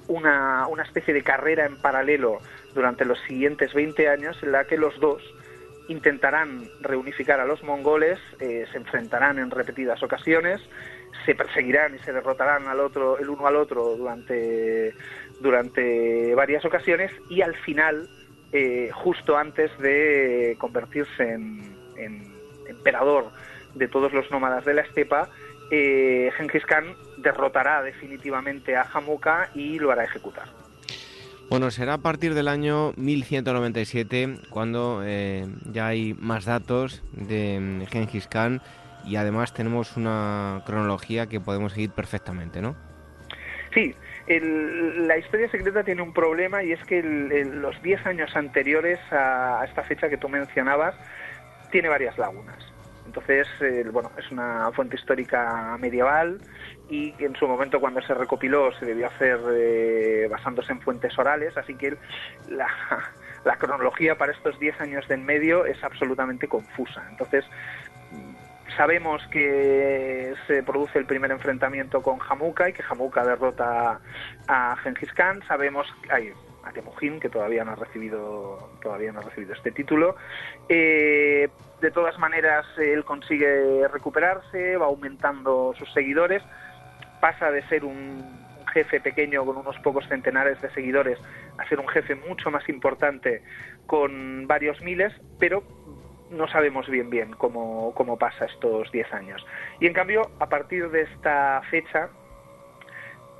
una, 0.06 0.66
una 0.68 0.82
especie 0.84 1.12
de 1.12 1.22
carrera 1.22 1.66
en 1.66 1.76
paralelo 1.76 2.38
durante 2.74 3.04
los 3.04 3.18
siguientes 3.20 3.74
20 3.74 4.08
años 4.08 4.36
en 4.42 4.52
la 4.52 4.64
que 4.64 4.76
los 4.76 4.98
dos 5.00 5.22
intentarán 5.88 6.68
reunificar 6.80 7.40
a 7.40 7.44
los 7.44 7.62
mongoles, 7.62 8.18
eh, 8.40 8.66
se 8.70 8.78
enfrentarán 8.78 9.38
en 9.38 9.50
repetidas 9.50 10.02
ocasiones, 10.02 10.60
se 11.26 11.34
perseguirán 11.34 11.94
y 11.94 11.98
se 11.98 12.12
derrotarán 12.12 12.68
al 12.68 12.80
otro, 12.80 13.18
el 13.18 13.28
uno 13.28 13.46
al 13.46 13.56
otro 13.56 13.96
durante, 13.96 14.94
durante 15.40 16.34
varias 16.34 16.64
ocasiones 16.64 17.12
y 17.28 17.42
al 17.42 17.54
final, 17.56 18.08
eh, 18.52 18.90
justo 18.92 19.36
antes 19.36 19.76
de 19.78 20.56
convertirse 20.58 21.32
en, 21.32 21.72
emperador 22.66 23.30
de 23.74 23.88
todos 23.88 24.12
los 24.12 24.30
nómadas 24.30 24.64
de 24.64 24.74
la 24.74 24.82
estepa, 24.82 25.28
eh, 25.70 26.30
Genghis 26.36 26.64
Khan 26.66 26.96
derrotará 27.18 27.82
definitivamente 27.82 28.76
a 28.76 28.84
Jamuka 28.84 29.50
y 29.54 29.78
lo 29.78 29.90
hará 29.90 30.04
ejecutar. 30.04 30.48
Bueno, 31.48 31.70
será 31.70 31.94
a 31.94 31.98
partir 31.98 32.34
del 32.34 32.48
año 32.48 32.92
1197 32.96 34.38
cuando 34.48 35.02
eh, 35.04 35.46
ya 35.70 35.86
hay 35.88 36.14
más 36.14 36.44
datos 36.44 37.02
de 37.12 37.60
mm, 37.60 37.86
Genghis 37.86 38.26
Khan 38.26 38.62
y 39.04 39.16
además 39.16 39.52
tenemos 39.52 39.96
una 39.96 40.62
cronología 40.64 41.26
que 41.26 41.40
podemos 41.40 41.72
seguir 41.72 41.90
perfectamente, 41.90 42.62
¿no? 42.62 42.74
Sí, 43.74 43.94
la 44.28 45.18
historia 45.18 45.50
secreta 45.50 45.82
tiene 45.82 46.02
un 46.02 46.12
problema 46.12 46.62
y 46.62 46.72
es 46.72 46.84
que 46.84 47.02
los 47.02 47.80
10 47.82 48.06
años 48.06 48.36
anteriores 48.36 49.00
a, 49.10 49.64
esta 49.66 49.82
fecha 49.82 50.08
que 50.08 50.16
tú 50.16 50.28
mencionabas 50.28 50.94
tiene 51.70 51.88
varias 51.88 52.18
lagunas. 52.18 52.58
Entonces, 53.04 53.48
bueno, 53.92 54.10
es 54.16 54.30
una 54.30 54.70
fuente 54.72 54.96
histórica 54.96 55.76
medieval 55.78 56.40
y 56.88 57.14
en 57.18 57.34
su 57.34 57.48
momento 57.48 57.80
cuando 57.80 58.00
se 58.00 58.14
recopiló 58.14 58.72
se 58.78 58.86
debió 58.86 59.08
hacer 59.08 59.38
eh, 59.52 60.28
basándose 60.30 60.72
en 60.72 60.80
fuentes 60.80 61.18
orales, 61.18 61.56
así 61.56 61.74
que 61.74 61.96
la, 62.48 62.68
la 63.44 63.56
cronología 63.56 64.16
para 64.16 64.32
estos 64.32 64.58
10 64.58 64.80
años 64.80 65.08
de 65.08 65.14
en 65.14 65.24
medio 65.24 65.66
es 65.66 65.82
absolutamente 65.82 66.48
confusa. 66.48 67.04
Entonces, 67.10 67.44
sabemos 68.76 69.26
que 69.28 70.34
se 70.46 70.62
produce 70.62 70.98
el 70.98 71.06
primer 71.06 71.30
enfrentamiento 71.30 72.02
con 72.02 72.18
Jamuka 72.18 72.68
y 72.68 72.72
que 72.72 72.82
Jamuka 72.82 73.24
derrota 73.24 74.00
a 74.48 74.76
Genghis 74.82 75.12
Khan. 75.12 75.42
Sabemos 75.46 75.86
que 76.02 76.12
hay 76.12 76.32
a 76.64 76.70
Temujin 76.72 77.18
que 77.18 77.28
todavía 77.28 77.64
no 77.64 77.72
ha 77.72 77.76
recibido 77.76 78.70
todavía 78.80 79.10
no 79.12 79.20
ha 79.20 79.22
recibido 79.22 79.54
este 79.54 79.72
título. 79.72 80.16
Eh, 80.68 81.48
de 81.80 81.90
todas 81.90 82.18
maneras, 82.18 82.66
él 82.78 83.04
consigue 83.04 83.86
recuperarse, 83.88 84.76
va 84.76 84.86
aumentando 84.86 85.74
sus 85.76 85.92
seguidores 85.92 86.42
pasa 87.22 87.52
de 87.52 87.62
ser 87.68 87.84
un 87.84 88.42
jefe 88.72 89.00
pequeño 89.00 89.44
con 89.44 89.56
unos 89.56 89.78
pocos 89.78 90.04
centenares 90.08 90.60
de 90.60 90.68
seguidores 90.70 91.20
a 91.56 91.68
ser 91.68 91.78
un 91.78 91.86
jefe 91.86 92.16
mucho 92.16 92.50
más 92.50 92.68
importante 92.68 93.44
con 93.86 94.48
varios 94.48 94.80
miles, 94.80 95.12
pero 95.38 95.62
no 96.32 96.48
sabemos 96.48 96.88
bien 96.88 97.10
bien 97.10 97.32
cómo, 97.32 97.92
cómo 97.94 98.18
pasa 98.18 98.46
estos 98.46 98.90
10 98.90 99.12
años. 99.12 99.46
Y 99.80 99.86
en 99.86 99.92
cambio, 99.92 100.30
a 100.40 100.48
partir 100.48 100.90
de 100.90 101.02
esta 101.02 101.62
fecha, 101.70 102.08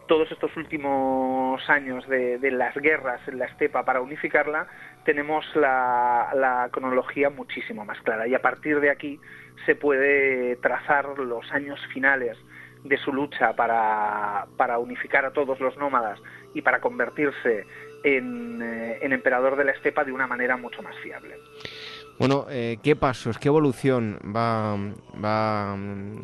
todos 0.07 0.31
estos 0.31 0.55
últimos 0.57 1.69
años 1.71 2.07
de, 2.09 2.39
las 2.51 2.75
guerras 2.77 3.21
en 3.29 3.39
la 3.39 3.47
estepa 3.47 3.85
para 3.85 4.01
unificarla, 4.01 4.67
tenemos 5.05 5.45
la, 5.55 6.31
la, 6.35 6.69
cronología 6.71 7.31
muchísimo 7.31 7.85
más 7.85 8.01
clara. 8.03 8.27
Y 8.27 8.35
a 8.35 8.43
partir 8.43 8.81
de 8.81 8.91
aquí 8.91 9.19
se 9.67 9.75
puede 9.75 10.57
trazar 10.57 11.19
los 11.19 11.51
años 11.53 11.81
finales 11.93 12.37
de 12.85 12.97
su 12.99 13.13
lucha 13.13 13.55
para, 13.55 14.47
para 14.57 14.79
unificar 14.79 15.25
a 15.25 15.33
todos 15.33 15.61
los 15.61 15.77
nómadas 15.77 16.21
y 16.53 16.63
para 16.63 16.81
convertirse 16.81 17.65
en, 18.05 18.61
eh, 18.63 18.99
emperador 19.03 19.57
de 19.57 19.65
la 19.65 19.73
estepa 19.73 20.05
de 20.05 20.13
una 20.13 20.27
manera 20.27 20.57
mucho 20.57 20.83
más 20.83 20.97
fiable. 20.99 21.37
Bueno, 22.23 22.47
eh, 22.49 22.77
¿qué 22.85 22.95
pasos, 22.95 23.37
qué 23.37 23.49
evolución 23.49 24.17
va, 24.25 24.77
va 25.19 25.77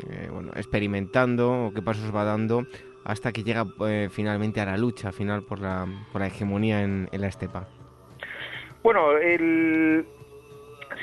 eh, 0.09 0.29
bueno, 0.31 0.53
experimentando 0.55 1.65
o 1.65 1.73
qué 1.73 1.81
pasos 1.81 2.15
va 2.15 2.23
dando 2.23 2.65
hasta 3.03 3.33
que 3.33 3.43
llega 3.43 3.65
finalmente 4.09 4.61
a 4.61 4.65
la 4.65 4.77
lucha 4.77 5.11
final 5.11 5.43
por 5.43 5.59
la, 5.59 5.85
por 6.13 6.21
la 6.21 6.27
hegemonía 6.27 6.83
en, 6.83 7.09
en 7.11 7.19
la 7.19 7.27
estepa? 7.27 7.67
Bueno, 8.81 9.17
el, 9.17 10.05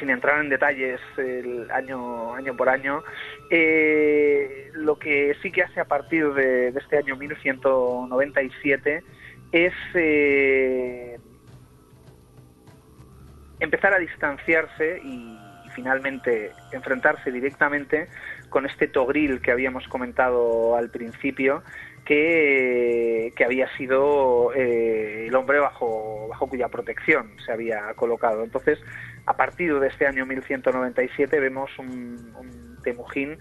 sin 0.00 0.08
entrar 0.08 0.42
en 0.42 0.48
detalles 0.48 0.98
el 1.18 1.70
año, 1.70 2.32
año 2.34 2.56
por 2.56 2.70
año, 2.70 3.02
eh, 3.50 4.70
lo 4.72 4.98
que 4.98 5.36
sí 5.42 5.52
que 5.52 5.62
hace 5.62 5.78
a 5.78 5.84
partir 5.84 6.32
de, 6.32 6.68
este 6.68 6.96
año 6.96 7.16
1197 7.16 9.02
es 9.52 9.74
eh, 9.92 11.18
empezar 13.60 13.92
a 13.94 13.98
distanciarse 13.98 15.00
y, 15.02 15.38
finalmente 15.74 16.52
enfrentarse 16.72 17.30
directamente 17.30 18.08
con 18.48 18.64
este 18.64 18.88
Togril 18.88 19.42
que 19.42 19.52
habíamos 19.52 19.86
comentado 19.88 20.74
al 20.74 20.88
principio, 20.88 21.62
que, 22.06 23.34
que 23.36 23.44
había 23.44 23.68
sido 23.76 24.54
eh, 24.54 25.26
el 25.26 25.34
hombre 25.34 25.58
bajo, 25.58 26.28
bajo 26.30 26.48
cuya 26.48 26.68
protección 26.68 27.30
se 27.44 27.52
había 27.52 27.92
colocado. 27.94 28.42
Entonces, 28.42 28.78
a 29.26 29.36
partir 29.36 29.78
de 29.78 29.88
este 29.88 30.06
año 30.06 30.24
1197 30.24 31.38
vemos 31.40 31.70
un, 31.78 32.32
un 32.38 32.78
Temujin 32.82 33.36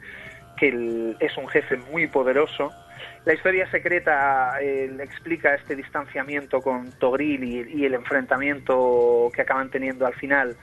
que 0.58 1.16
es 1.20 1.38
un 1.38 1.48
jefe 1.48 1.78
muy 1.92 2.08
poderoso. 2.08 2.72
La 3.26 3.34
historia 3.34 3.70
secreta 3.72 4.62
eh, 4.62 4.96
explica 5.00 5.56
este 5.56 5.76
distanciamiento 5.76 6.62
con 6.62 6.92
Togril 7.00 7.44
y, 7.44 7.84
el 7.84 7.96
enfrentamiento 7.96 9.32
que 9.34 9.42
acaban 9.42 9.72
teniendo 9.72 10.06
al 10.06 10.14
final 10.14 10.56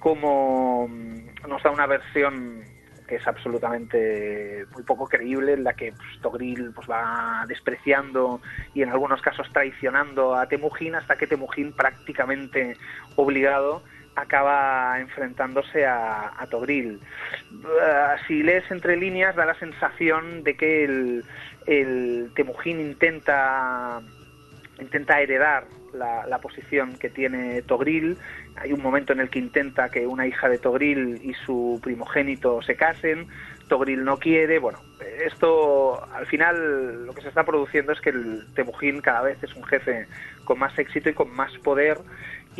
como 0.00 0.88
mm, 0.88 1.48
nos 1.48 1.62
da 1.62 1.70
una 1.70 1.86
versión 1.86 2.64
que 3.06 3.16
es 3.16 3.26
absolutamente 3.26 4.66
muy 4.72 4.82
poco 4.84 5.06
creíble, 5.06 5.52
en 5.52 5.64
la 5.64 5.74
que 5.74 5.92
pues, 5.92 6.20
Togril 6.20 6.72
pues, 6.74 6.88
va 6.88 7.44
despreciando 7.46 8.40
y 8.74 8.82
en 8.82 8.88
algunos 8.88 9.20
casos 9.22 9.48
traicionando 9.52 10.34
a 10.34 10.46
Temujin 10.46 10.96
hasta 10.96 11.16
que 11.16 11.28
Temujin 11.28 11.72
prácticamente 11.72 12.76
obligado 13.14 13.82
acaba 14.16 15.00
enfrentándose 15.00 15.86
a, 15.86 16.32
a 16.36 16.46
Togril. 16.46 17.00
Uh, 17.52 18.18
si 18.26 18.42
lees 18.42 18.70
entre 18.70 18.96
líneas 18.96 19.36
da 19.36 19.46
la 19.46 19.54
sensación 19.54 20.42
de 20.42 20.56
que 20.56 20.84
el, 20.84 21.24
el 21.66 22.30
Temujin 22.34 22.80
intenta 22.80 24.00
intenta 24.80 25.20
heredar 25.20 25.64
la, 25.92 26.26
la, 26.26 26.38
posición 26.38 26.96
que 26.98 27.10
tiene 27.10 27.62
Togril. 27.62 28.16
Hay 28.56 28.72
un 28.72 28.82
momento 28.82 29.12
en 29.12 29.20
el 29.20 29.28
que 29.28 29.38
intenta 29.38 29.90
que 29.90 30.06
una 30.06 30.26
hija 30.26 30.48
de 30.48 30.58
Togril 30.58 31.20
y 31.22 31.34
su 31.34 31.80
primogénito 31.82 32.62
se 32.62 32.76
casen. 32.76 33.26
Togril 33.68 34.04
no 34.04 34.18
quiere. 34.18 34.58
Bueno, 34.58 34.80
esto 35.24 36.04
al 36.12 36.26
final 36.26 37.06
lo 37.06 37.14
que 37.14 37.22
se 37.22 37.28
está 37.28 37.44
produciendo 37.44 37.92
es 37.92 38.00
que 38.00 38.10
el 38.10 38.46
Temujin 38.54 39.00
cada 39.00 39.22
vez 39.22 39.42
es 39.42 39.54
un 39.54 39.64
jefe 39.64 40.06
con 40.44 40.58
más 40.58 40.76
éxito 40.78 41.08
y 41.08 41.14
con 41.14 41.30
más 41.30 41.56
poder 41.58 41.98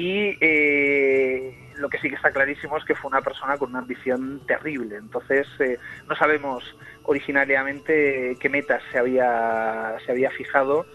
y 0.01 0.35
eh, 0.41 1.53
lo 1.77 1.91
que 1.91 1.99
sí 1.99 2.09
que 2.09 2.15
está 2.15 2.31
clarísimo 2.31 2.79
es 2.79 2.85
que 2.87 2.95
fue 2.95 3.11
una 3.11 3.21
persona 3.21 3.59
con 3.59 3.69
una 3.69 3.81
ambición 3.81 4.41
terrible. 4.47 4.97
Entonces, 4.97 5.47
eh, 5.59 5.77
no 6.09 6.17
sabemos 6.17 6.65
originariamente 7.03 8.35
qué 8.41 8.49
metas 8.49 8.83
se 8.91 8.99
había, 8.99 9.97
se 10.07 10.13
había 10.13 10.31
fijado, 10.31 10.87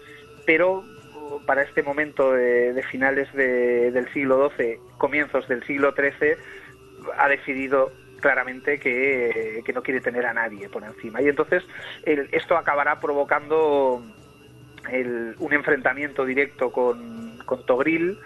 pero 0.44 0.78
uh, 1.14 1.40
para 1.46 1.62
este 1.62 1.84
momento 1.84 2.32
de, 2.32 2.82
finales 2.90 3.32
del 3.32 4.12
siglo 4.12 4.50
XII, 4.50 4.80
comienzos 4.98 5.46
del 5.46 5.62
siglo 5.62 5.94
XIII, 5.94 6.34
ha 7.16 7.28
decidido 7.28 7.92
claramente 8.20 8.80
que, 8.80 9.62
no 9.72 9.84
quiere 9.84 10.00
tener 10.00 10.26
a 10.26 10.34
nadie 10.34 10.68
por 10.68 10.82
encima. 10.82 11.22
Y 11.22 11.28
entonces 11.28 11.62
esto 12.04 12.56
acabará 12.56 12.98
provocando 12.98 14.02
un 15.38 15.52
enfrentamiento 15.52 16.24
directo 16.24 16.72
con, 16.72 17.38
con 17.44 17.64
Togril, 17.66 18.18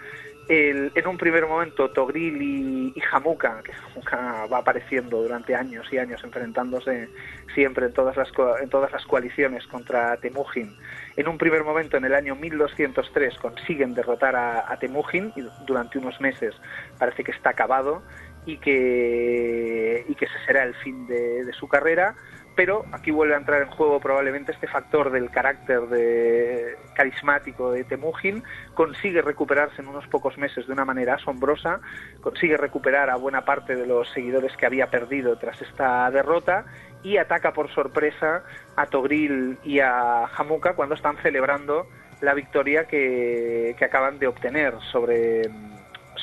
en 0.53 1.07
un 1.07 1.17
primer 1.17 1.47
momento 1.47 1.91
Togril 1.91 2.41
y, 2.41 2.93
y 2.93 2.99
Jamuka, 2.99 3.61
que 3.63 3.71
Jamuka 3.71 4.47
va 4.47 4.57
apareciendo 4.57 5.21
durante 5.21 5.55
años 5.55 5.87
y 5.93 5.97
años 5.97 6.21
enfrentándose 6.25 7.07
siempre 7.53 7.85
en 7.85 7.93
todas 7.93 8.17
las, 8.17 8.29
en 8.61 8.69
todas 8.69 8.91
las 8.91 9.05
coaliciones 9.05 9.65
contra 9.67 10.17
Temujin. 10.17 10.75
En 11.15 11.27
un 11.29 11.37
primer 11.37 11.63
momento, 11.63 11.95
en 11.95 12.03
el 12.03 12.13
año 12.13 12.35
1203, 12.35 13.37
consiguen 13.37 13.93
derrotar 13.93 14.35
a, 14.35 14.77
Temujin 14.77 15.31
y 15.37 15.41
durante 15.65 15.99
unos 15.99 16.19
meses 16.19 16.53
parece 16.97 17.23
que 17.23 17.31
está 17.31 17.51
acabado 17.51 18.01
y 18.45 18.57
que, 18.57 20.05
y 20.07 20.15
que 20.15 20.25
ese 20.25 20.45
será 20.45 20.63
el 20.63 20.75
fin 20.75 21.07
de, 21.07 21.49
su 21.53 21.67
carrera 21.67 22.15
pero 22.55 22.85
aquí 22.91 23.11
vuelve 23.11 23.35
a 23.35 23.37
entrar 23.37 23.61
en 23.61 23.69
juego 23.69 23.99
probablemente 23.99 24.51
este 24.51 24.67
factor 24.67 25.11
del 25.11 25.29
carácter 25.29 25.81
de, 25.87 26.75
carismático 26.93 27.71
de 27.71 27.83
Temujin, 27.83 28.43
consigue 28.73 29.21
recuperarse 29.21 29.81
en 29.81 29.87
unos 29.87 30.07
pocos 30.07 30.37
meses 30.37 30.67
de 30.67 30.73
una 30.73 30.85
manera 30.85 31.15
asombrosa, 31.15 31.79
consigue 32.21 32.57
recuperar 32.57 33.09
a 33.09 33.15
buena 33.15 33.45
parte 33.45 33.75
de 33.75 33.85
los 33.85 34.09
seguidores 34.09 34.55
que 34.57 34.65
había 34.65 34.89
perdido 34.89 35.37
tras 35.37 35.61
esta 35.61 36.09
derrota. 36.11 36.65
Y 37.03 37.17
ataca 37.17 37.51
por 37.51 37.73
sorpresa 37.73 38.43
a 38.75 38.85
Togril 38.85 39.57
y 39.63 39.79
a 39.79 40.25
Hamuka 40.25 40.75
cuando 40.75 40.93
están 40.93 41.17
celebrando 41.17 41.87
la 42.21 42.35
victoria 42.35 42.85
que, 42.85 43.75
que 43.79 43.85
acaban 43.85 44.19
de 44.19 44.27
obtener 44.27 44.75
sobre, 44.91 45.49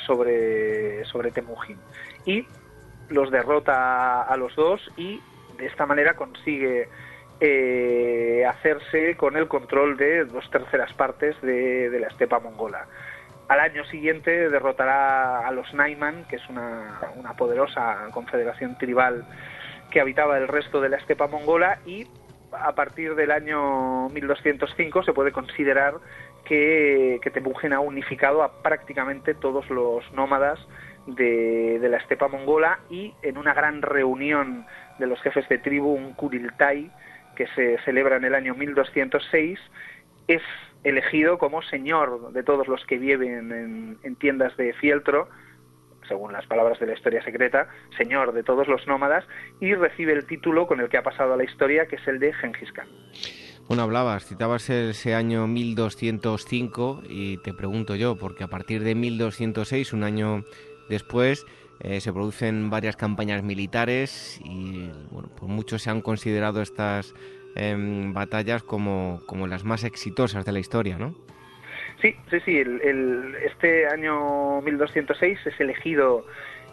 sobre, 0.06 1.04
sobre 1.06 1.32
Temujin. 1.32 1.78
Y 2.24 2.46
los 3.08 3.32
derrota 3.32 4.22
a 4.22 4.36
los 4.36 4.54
dos 4.54 4.88
y 4.96 5.20
de 5.58 5.66
esta 5.66 5.86
manera 5.86 6.14
consigue 6.14 6.88
eh, 7.40 8.44
hacerse 8.48 9.16
con 9.16 9.36
el 9.36 9.48
control 9.48 9.96
de 9.96 10.24
dos 10.24 10.48
terceras 10.50 10.92
partes 10.94 11.40
de, 11.42 11.96
la 12.00 12.08
estepa 12.08 12.38
mongola. 12.38 12.86
Al 13.48 13.60
año 13.60 13.84
siguiente 13.86 14.50
derrotará 14.50 15.46
a 15.46 15.50
los 15.52 15.72
Naiman, 15.74 16.24
que 16.28 16.36
es 16.36 16.48
una, 16.48 17.00
poderosa 17.36 18.08
confederación 18.12 18.76
tribal 18.78 19.24
que 19.90 20.00
habitaba 20.00 20.36
el 20.38 20.48
resto 20.48 20.80
de 20.80 20.90
la 20.90 20.96
estepa 20.98 21.28
mongola 21.28 21.78
y 21.86 22.06
a 22.52 22.72
partir 22.74 23.14
del 23.14 23.30
año 23.30 24.08
1205 24.10 25.02
se 25.02 25.12
puede 25.12 25.32
considerar 25.32 25.94
que, 26.44 27.20
que 27.22 27.30
Temujin 27.30 27.72
ha 27.72 27.80
unificado 27.80 28.42
a 28.42 28.62
prácticamente 28.62 29.34
todos 29.34 29.68
los 29.70 30.10
nómadas 30.12 30.58
de, 31.16 31.88
la 31.88 31.96
estepa 31.98 32.28
mongola 32.28 32.80
y 32.90 33.14
en 33.22 33.38
una 33.38 33.54
gran 33.54 33.82
reunión 33.82 34.66
de 34.98 35.06
los 35.06 35.20
jefes 35.20 35.48
de 35.48 35.58
tribu, 35.58 35.92
un 35.92 36.12
Kuriltai, 36.14 36.90
que 37.36 37.46
se 37.48 37.78
celebra 37.84 38.16
en 38.16 38.24
el 38.24 38.34
año 38.34 38.54
1206, 38.54 39.58
es 40.26 40.42
elegido 40.84 41.38
como 41.38 41.62
señor 41.62 42.32
de 42.32 42.42
todos 42.42 42.68
los 42.68 42.84
que 42.84 42.98
viven 42.98 43.98
en, 44.02 44.16
tiendas 44.16 44.56
de 44.56 44.72
fieltro, 44.74 45.28
según 46.06 46.32
las 46.32 46.46
palabras 46.46 46.78
de 46.80 46.86
la 46.86 46.94
historia 46.94 47.22
secreta, 47.22 47.68
señor 47.96 48.32
de 48.32 48.42
todos 48.42 48.66
los 48.68 48.86
nómadas, 48.86 49.24
y 49.60 49.74
recibe 49.74 50.12
el 50.12 50.26
título 50.26 50.66
con 50.66 50.80
el 50.80 50.88
que 50.88 50.98
ha 50.98 51.02
pasado 51.02 51.34
a 51.34 51.36
la 51.36 51.44
historia, 51.44 51.86
que 51.86 51.96
es 51.96 52.08
el 52.08 52.18
de 52.18 52.32
Genghis 52.32 52.72
Khan. 52.72 52.88
Bueno, 53.68 53.82
hablabas, 53.82 54.24
citabas 54.24 54.70
ese 54.70 55.14
año 55.14 55.46
1205 55.46 57.02
y 57.06 57.36
te 57.38 57.52
pregunto 57.52 57.96
yo, 57.96 58.16
porque 58.16 58.42
a 58.42 58.48
partir 58.48 58.82
de 58.82 58.94
1206, 58.94 59.92
un 59.92 60.04
año 60.04 60.44
después, 60.88 61.44
eh, 61.80 62.00
se 62.00 62.12
producen 62.12 62.70
varias 62.70 62.96
campañas 62.96 63.42
militares 63.44 64.40
y 64.44 64.90
bueno, 65.10 65.28
pues 65.36 65.50
muchos 65.50 65.82
se 65.82 65.90
han 65.90 66.00
considerado 66.00 66.60
estas 66.60 67.14
em, 67.54 68.12
batallas 68.12 68.64
como, 68.64 69.20
como, 69.26 69.46
las 69.46 69.64
más 69.64 69.84
exitosas 69.84 70.44
de 70.44 70.52
la 70.52 70.58
historia, 70.58 70.98
¿no? 70.98 71.14
Sí, 72.02 72.16
sí, 72.30 72.40
sí. 72.44 72.58
El, 72.58 73.36
este 73.44 73.86
año 73.86 74.60
1206 74.62 75.38
es 75.46 75.60
elegido, 75.60 76.26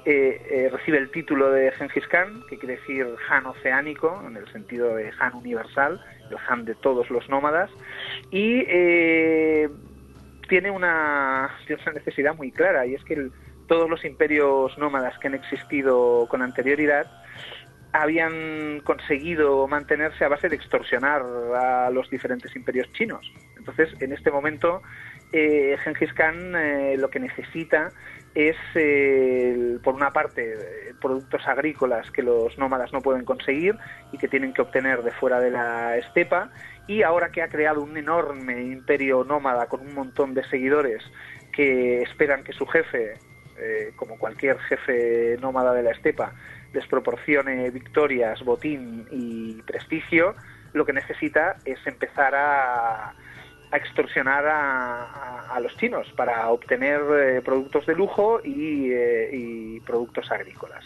eh, 0.05 0.41
eh, 0.49 0.69
recibe 0.71 0.97
el 0.97 1.11
título 1.11 1.51
de 1.51 1.71
Genghis 1.71 2.07
Khan, 2.07 2.41
que 2.49 2.57
quiere 2.57 2.77
decir 2.77 3.07
Han 3.29 3.45
oceánico, 3.45 4.23
en 4.27 4.37
el 4.37 4.51
sentido 4.51 4.95
de 4.95 5.11
Han 5.19 5.35
universal, 5.35 6.03
el 6.31 6.37
Han 6.47 6.65
de 6.65 6.73
todos 6.73 7.11
los 7.11 7.29
nómadas, 7.29 7.69
y 8.31 8.63
tiene 10.47 10.69
una, 10.69 11.49
tiene 11.67 11.81
una 11.83 11.93
necesidad 11.93 12.35
muy 12.35 12.51
clara, 12.51 12.85
y 12.85 12.95
es 12.95 13.03
que 13.03 13.15
el, 13.15 13.31
todos 13.67 13.89
los 13.89 14.06
imperios 14.06 14.78
nómadas 14.78 15.17
que 15.19 15.28
han 15.28 15.36
existido 15.36 16.28
con 16.30 16.41
anterioridad 16.41 17.08
habían 17.93 18.82
conseguido 18.84 19.67
mantenerse 19.67 20.25
a 20.25 20.28
base 20.28 20.49
de 20.49 20.56
extorsionar 20.58 21.21
a 21.56 21.89
los 21.91 22.10
diferentes 22.10 22.54
imperios 22.56 22.91
chinos. 22.91 23.32
Entonces, 23.58 23.89
en 24.01 24.12
este 24.12 24.32
momento, 24.32 24.82
eh, 25.32 25.78
Genghis 25.82 26.13
Khan 26.13 26.56
eh, 26.56 26.97
lo 26.97 27.10
que 27.10 27.21
necesita 27.21 27.91
es, 28.34 28.58
eh, 28.75 29.78
por 29.82 29.95
una 29.95 30.12
parte, 30.12 30.58
productos 30.99 31.47
agrícolas 31.47 32.12
que 32.12 32.21
los 32.21 32.58
nómadas 32.58 32.91
no 32.91 33.01
pueden 33.01 33.23
conseguir 33.23 33.78
y 34.12 34.17
que 34.17 34.28
tienen 34.28 34.54
que 34.54 34.62
obtener 34.62 35.01
de 35.01 35.12
fuera 35.12 35.39
de 35.39 35.51
la 35.51 35.95
estepa, 35.97 36.51
y 36.88 37.01
ahora 37.01 37.30
que 37.30 37.41
ha 37.41 37.47
creado 37.47 37.82
un 37.82 37.95
enorme 37.95 38.62
imperio 38.62 39.23
nómada 39.23 39.67
con 39.67 39.80
un 39.80 39.95
montón 39.95 40.34
de 40.34 40.43
seguidores 40.49 41.01
que 41.54 42.01
esperan 42.01 42.43
que 42.43 42.51
su 42.51 42.67
jefe 42.67 43.13
eh, 43.57 43.93
como 43.95 44.17
cualquier 44.17 44.59
jefe 44.59 45.37
nómada 45.41 45.73
de 45.73 45.83
la 45.83 45.91
estepa, 45.91 46.33
les 46.73 46.85
proporcione 46.87 47.69
victorias, 47.69 48.43
botín 48.43 49.07
y 49.11 49.61
prestigio, 49.61 50.35
lo 50.73 50.85
que 50.85 50.93
necesita 50.93 51.55
es 51.63 51.79
empezar 51.87 52.35
a, 52.35 53.13
extorsionar 53.71 54.45
a, 54.47 55.59
los 55.61 55.75
chinos 55.77 56.07
para 56.15 56.49
obtener 56.49 57.01
eh, 57.17 57.41
productos 57.41 57.85
de 57.85 57.95
lujo 57.95 58.41
y, 58.43 58.91
eh, 58.91 59.29
y, 59.31 59.79
productos 59.81 60.31
agrícolas. 60.31 60.85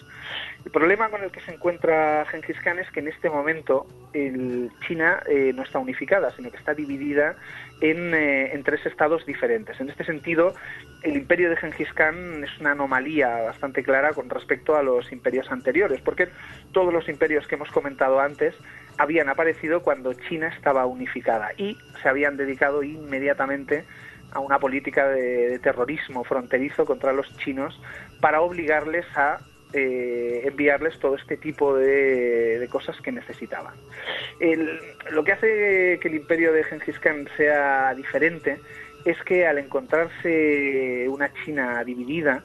El 0.70 0.74
problema 0.74 1.10
con 1.10 1.24
el 1.24 1.32
que 1.32 1.40
se 1.40 1.52
encuentra 1.52 2.28
Genghis 2.30 2.60
Khan 2.62 2.78
es 2.78 2.92
que 2.92 3.00
en 3.00 3.08
este 3.08 3.28
momento 3.28 3.88
el 4.14 4.70
China 4.88 5.20
no 5.56 5.64
está 5.64 5.80
unificada, 5.80 6.30
sino 6.36 6.52
que 6.52 6.58
está 6.58 6.76
dividida 6.76 7.36
eh, 7.82 8.52
en, 8.54 8.64
tres 8.64 8.86
estados 8.86 9.26
diferentes. 9.26 9.80
En 9.82 9.90
este 9.90 10.04
sentido, 10.04 10.54
el 11.02 11.18
imperio 11.18 11.50
de 11.50 11.56
Genghis 11.56 11.92
Khan 11.94 12.44
es 12.44 12.60
una 12.60 12.74
anomalía 12.74 13.30
bastante 13.42 13.82
clara 13.82 14.14
con 14.14 14.30
respecto 14.30 14.76
a 14.76 14.84
los 14.84 15.12
imperios 15.12 15.52
anteriores, 15.52 16.02
porque 16.02 16.30
todos 16.72 16.94
los 16.94 17.10
imperios 17.10 17.48
que 17.48 17.56
hemos 17.56 17.72
comentado 17.72 18.20
antes 18.20 18.54
habían 19.00 19.28
aparecido 19.28 19.82
cuando 19.82 20.14
China 20.14 20.50
estaba 20.56 20.86
unificada 20.86 21.50
y 21.58 21.80
se 22.04 22.10
habían 22.10 22.38
dedicado 22.38 22.84
inmediatamente 22.84 23.86
a 24.34 24.40
una 24.40 24.60
política 24.60 25.08
de 25.08 25.58
terrorismo 25.58 26.24
fronterizo 26.24 26.86
contra 26.86 27.12
los 27.12 27.36
chinos 27.38 27.82
para 28.22 28.42
obligarles 28.42 29.08
a 29.16 29.40
eh, 29.74 30.42
enviarles 30.46 30.98
todo 31.00 31.16
este 31.16 31.38
tipo 31.38 31.76
de, 31.76 32.68
cosas 32.72 33.00
que 33.02 33.12
necesitaban. 33.12 33.76
lo 35.12 35.24
que 35.24 35.32
hace 35.32 36.00
que 36.02 36.08
el 36.08 36.16
imperio 36.16 36.54
de 36.54 36.64
Genghis 36.64 37.00
Khan 37.00 37.28
sea 37.38 37.94
diferente 37.96 38.60
es 39.06 39.22
que 39.24 39.48
al 39.48 39.58
encontrarse 39.58 41.08
una 41.10 41.32
China 41.46 41.84
dividida, 41.84 42.44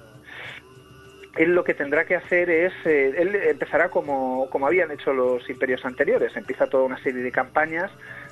él 1.36 1.54
lo 1.54 1.64
que 1.64 1.74
tendrá 1.74 2.04
que 2.04 2.14
hacer 2.14 2.48
es, 2.48 2.72
eh, 2.84 3.12
él 3.16 3.34
empezará 3.34 3.88
como, 3.88 4.48
como 4.50 4.66
habían 4.66 4.90
hecho 4.90 5.12
los 5.12 5.48
imperios 5.50 5.84
anteriores, 5.84 6.36
empieza 6.36 6.68
toda 6.68 6.84
una 6.84 7.02
serie 7.02 7.22
de 7.22 7.32
campañas, 7.32 7.90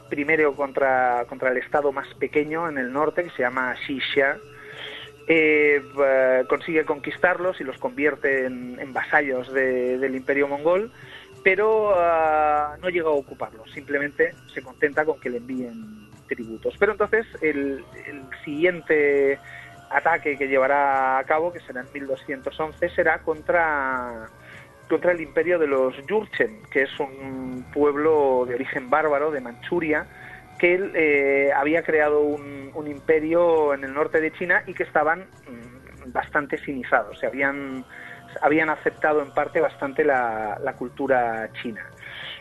primero 0.08 0.54
contra, 0.54 1.24
contra 1.28 1.50
el 1.50 1.56
estado 1.56 1.90
más 1.90 2.06
pequeño 2.14 2.68
en 2.68 2.78
el 2.78 2.92
norte, 2.92 3.24
que 3.24 3.30
se 3.30 3.42
llama 3.42 3.74
Xixia, 3.86 4.38
eh, 5.28 5.82
consigue 6.48 6.84
conquistarlos 6.84 7.60
y 7.60 7.64
los 7.64 7.78
convierte 7.78 8.46
en, 8.46 8.92
vasallos 8.92 9.52
del 9.52 10.14
imperio 10.14 10.48
mongol, 10.48 10.90
pero 11.42 11.92
ah, 11.96 12.76
no 12.80 12.88
llega 12.88 13.08
a 13.08 13.12
ocuparlos, 13.12 13.70
simplemente 13.72 14.34
se 14.52 14.62
contenta 14.62 15.04
con 15.04 15.18
que 15.20 15.30
le 15.30 15.38
envíen 15.38 16.08
tributos. 16.28 16.74
Pero 16.78 16.92
entonces 16.92 17.26
el, 17.40 17.84
siguiente 18.44 19.38
ataque 19.90 20.36
que 20.36 20.48
llevará 20.48 21.18
a 21.18 21.24
cabo, 21.24 21.52
que 21.52 21.60
será 21.60 21.82
en 21.82 21.92
1211, 21.92 22.88
será 22.90 23.18
contra 23.18 24.26
contra 24.88 25.12
el 25.12 25.20
imperio 25.22 25.58
de 25.58 25.66
los 25.66 25.94
Yurchen, 26.06 26.64
que 26.70 26.82
es 26.82 27.00
un 27.00 27.64
pueblo 27.72 28.44
de 28.46 28.56
origen 28.56 28.90
bárbaro 28.90 29.30
de 29.30 29.40
Manchuria, 29.40 30.06
que 30.62 30.74
él 30.74 30.92
eh, 30.94 31.50
había 31.56 31.82
creado 31.82 32.20
un, 32.20 32.86
imperio 32.86 33.74
en 33.74 33.82
el 33.82 33.92
norte 33.92 34.20
de 34.20 34.32
China 34.32 34.62
y 34.64 34.74
que 34.74 34.84
estaban 34.84 35.26
mm, 35.48 36.12
bastante 36.12 36.56
cinizados, 36.56 37.18
se 37.18 37.26
habían, 37.26 37.84
habían 38.40 38.70
aceptado 38.70 39.22
en 39.22 39.32
parte 39.32 39.60
bastante 39.60 40.04
la, 40.04 40.74
cultura 40.78 41.50
china. 41.60 41.84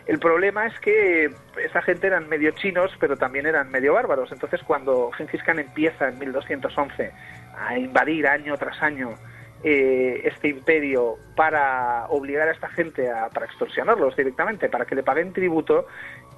El 0.05 0.19
problema 0.19 0.67
es 0.67 0.79
que 0.81 1.31
esa 1.63 1.81
gente 1.81 2.07
eran 2.07 2.29
medio 2.29 2.51
chinos, 2.51 2.91
pero 2.99 3.17
también 3.17 3.47
eran 3.47 3.71
medio 3.71 3.93
bárbaros. 3.93 4.31
Entonces, 4.31 4.62
cuando 4.67 5.12
Genghis 5.13 5.41
Khan 5.41 5.57
empieza 5.57 6.10
en 6.10 6.19
1211 6.19 7.12
a 7.57 7.77
invadir 7.79 8.27
año 8.27 8.55
tras 8.55 8.84
año 8.84 9.15
eh, 9.63 10.21
este 10.23 10.47
imperio 10.47 11.17
para 11.36 12.07
obligar 12.10 12.47
a 12.47 12.51
esta 12.51 12.67
gente 12.69 13.12
a, 13.12 13.29
extorsionarlos 13.45 14.15
directamente, 14.15 14.69
para 14.69 14.86
que 14.86 14.95
le 14.95 15.03
paguen 15.03 15.34
tributo, 15.34 15.86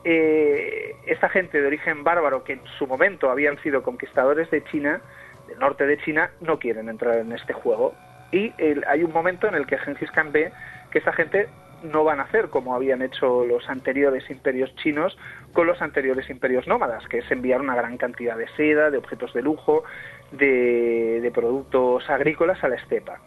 eh, 0.04 0.95
esta 1.06 1.30
gente 1.30 1.62
de 1.62 1.68
origen 1.68 2.04
bárbaro 2.04 2.43
que 2.43 2.54
en 2.54 2.62
su 2.78 2.88
momento 2.88 3.30
habían 3.30 3.62
sido 3.62 3.84
conquistadores 3.84 4.49
de 4.51 4.64
China, 4.66 5.01
del 5.47 5.60
norte 5.60 5.86
de 5.86 5.97
China, 5.99 6.32
no 6.41 6.60
quieren 6.60 6.89
entrar 6.89 7.18
en 7.18 7.32
este 7.32 7.54
juego. 7.54 7.93
Y 8.32 8.51
hay 8.88 9.04
un 9.04 9.12
momento 9.12 9.47
en 9.47 9.56
el 9.56 9.68
que 9.68 9.78
Genghis 9.78 10.12
Khan 10.12 10.32
ve 10.32 10.51
que 10.91 10.99
esta 10.99 11.14
gente 11.14 11.47
no 11.84 12.04
van 12.04 12.20
a 12.20 12.24
hacer 12.24 12.49
como 12.49 12.76
habían 12.76 13.01
hecho 13.01 13.45
los 13.45 13.70
anteriores 13.70 14.30
imperios 14.30 14.74
chinos 14.78 15.18
con 15.51 15.68
los 15.68 15.82
anteriores 15.82 16.30
imperios 16.30 16.66
nómadas, 16.66 17.06
que 17.08 17.20
es 17.20 17.32
enviar 17.32 17.62
una 17.62 17.76
gran 17.76 17.97
cantidad 17.97 18.38
de 18.38 18.47
seda, 18.56 18.89
de 18.89 18.97
objetos 18.97 19.34
de 19.34 19.41
lujo, 19.41 19.84
de, 20.32 21.20
de 21.22 21.32
productos 21.32 22.10
agrícolas 22.10 22.64
a 22.64 22.70
la 22.70 22.76
estepa. 22.76 23.20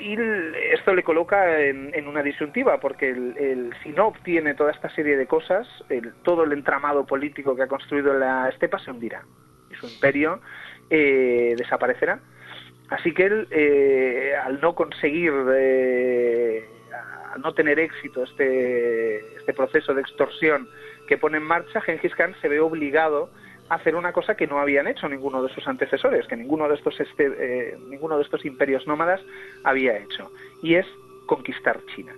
Y 0.00 0.16
esto 0.72 0.94
le 0.94 1.02
coloca 1.02 1.60
en, 1.60 2.08
una 2.08 2.22
disyuntiva, 2.22 2.80
porque 2.80 3.10
el, 3.10 3.72
si 3.82 3.90
no 3.90 4.08
obtiene 4.08 4.54
toda 4.54 4.72
esta 4.72 4.88
serie 4.90 5.16
de 5.16 5.26
cosas, 5.26 5.68
todo 6.22 6.44
el 6.44 6.52
entramado 6.52 7.06
político 7.06 7.54
que 7.54 7.62
ha 7.62 7.68
construido 7.68 8.14
la 8.14 8.48
estepa 8.48 8.78
se 8.78 8.90
hundirá 8.90 9.24
y 9.70 9.74
su 9.74 9.86
imperio 9.86 10.40
eh, 10.88 11.54
desaparecerá. 11.56 12.20
Así 12.88 13.14
que 13.14 13.26
él, 13.26 13.46
eh, 13.50 14.34
al 14.42 14.60
no 14.60 14.74
conseguir, 14.74 15.32
eh, 15.54 16.64
al 17.32 17.40
no 17.40 17.54
tener 17.54 17.78
éxito 17.78 18.24
este, 18.24 19.36
este 19.36 19.52
proceso 19.54 19.94
de 19.94 20.00
extorsión 20.00 20.68
que 21.06 21.16
pone 21.16 21.38
en 21.38 21.44
marcha, 21.44 21.80
Genghis 21.80 22.14
Khan 22.14 22.34
se 22.40 22.48
ve 22.48 22.58
obligado 22.58 23.30
hacer 23.70 23.94
una 23.94 24.12
cosa 24.12 24.34
que 24.34 24.46
no 24.46 24.58
habían 24.58 24.86
hecho 24.88 25.08
ninguno 25.08 25.42
de 25.42 25.52
sus 25.54 25.66
antecesores, 25.66 26.26
que 26.26 26.36
ninguno 26.36 26.68
de 26.68 26.74
estos, 26.74 26.98
este, 27.00 27.32
eh, 27.38 27.78
ninguno 27.88 28.16
de 28.16 28.24
estos 28.24 28.44
imperios 28.44 28.86
nómadas 28.86 29.20
había 29.64 29.96
hecho, 29.96 30.30
y 30.62 30.74
es 30.74 30.86
conquistar 31.26 31.80
China. 31.94 32.12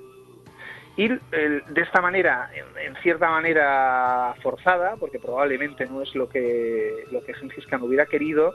Y 0.96 1.08
de 1.08 1.80
esta 1.80 2.02
manera, 2.02 2.50
en, 2.54 2.94
cierta 2.96 3.30
manera 3.30 4.34
forzada, 4.42 4.96
porque 4.96 5.18
probablemente 5.18 5.86
no 5.86 6.02
es 6.02 6.14
lo 6.14 6.28
que, 6.28 7.04
lo 7.10 7.24
que 7.24 7.32
Gengis 7.32 7.66
Khan 7.66 7.82
hubiera 7.82 8.04
querido, 8.04 8.54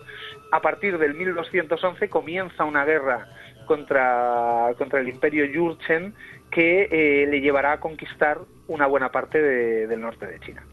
a 0.52 0.62
partir 0.62 1.00
del 1.00 1.16
1211 1.16 2.10
comienza 2.10 2.64
una 2.64 2.86
guerra 2.86 3.28
contra, 3.66 4.72
contra 4.78 5.00
el 5.00 5.10
imperio 5.10 5.46
Yurchen 5.46 6.14
que 6.52 6.88
eh, 6.92 7.28
le 7.28 7.42
llevará 7.42 7.74
a 7.74 7.80
conquistar 7.80 8.40
una 8.68 8.86
buena 8.86 9.12
parte 9.12 9.42
del 9.42 10.00
norte 10.00 10.28
de 10.28 10.40
China. 10.40 10.64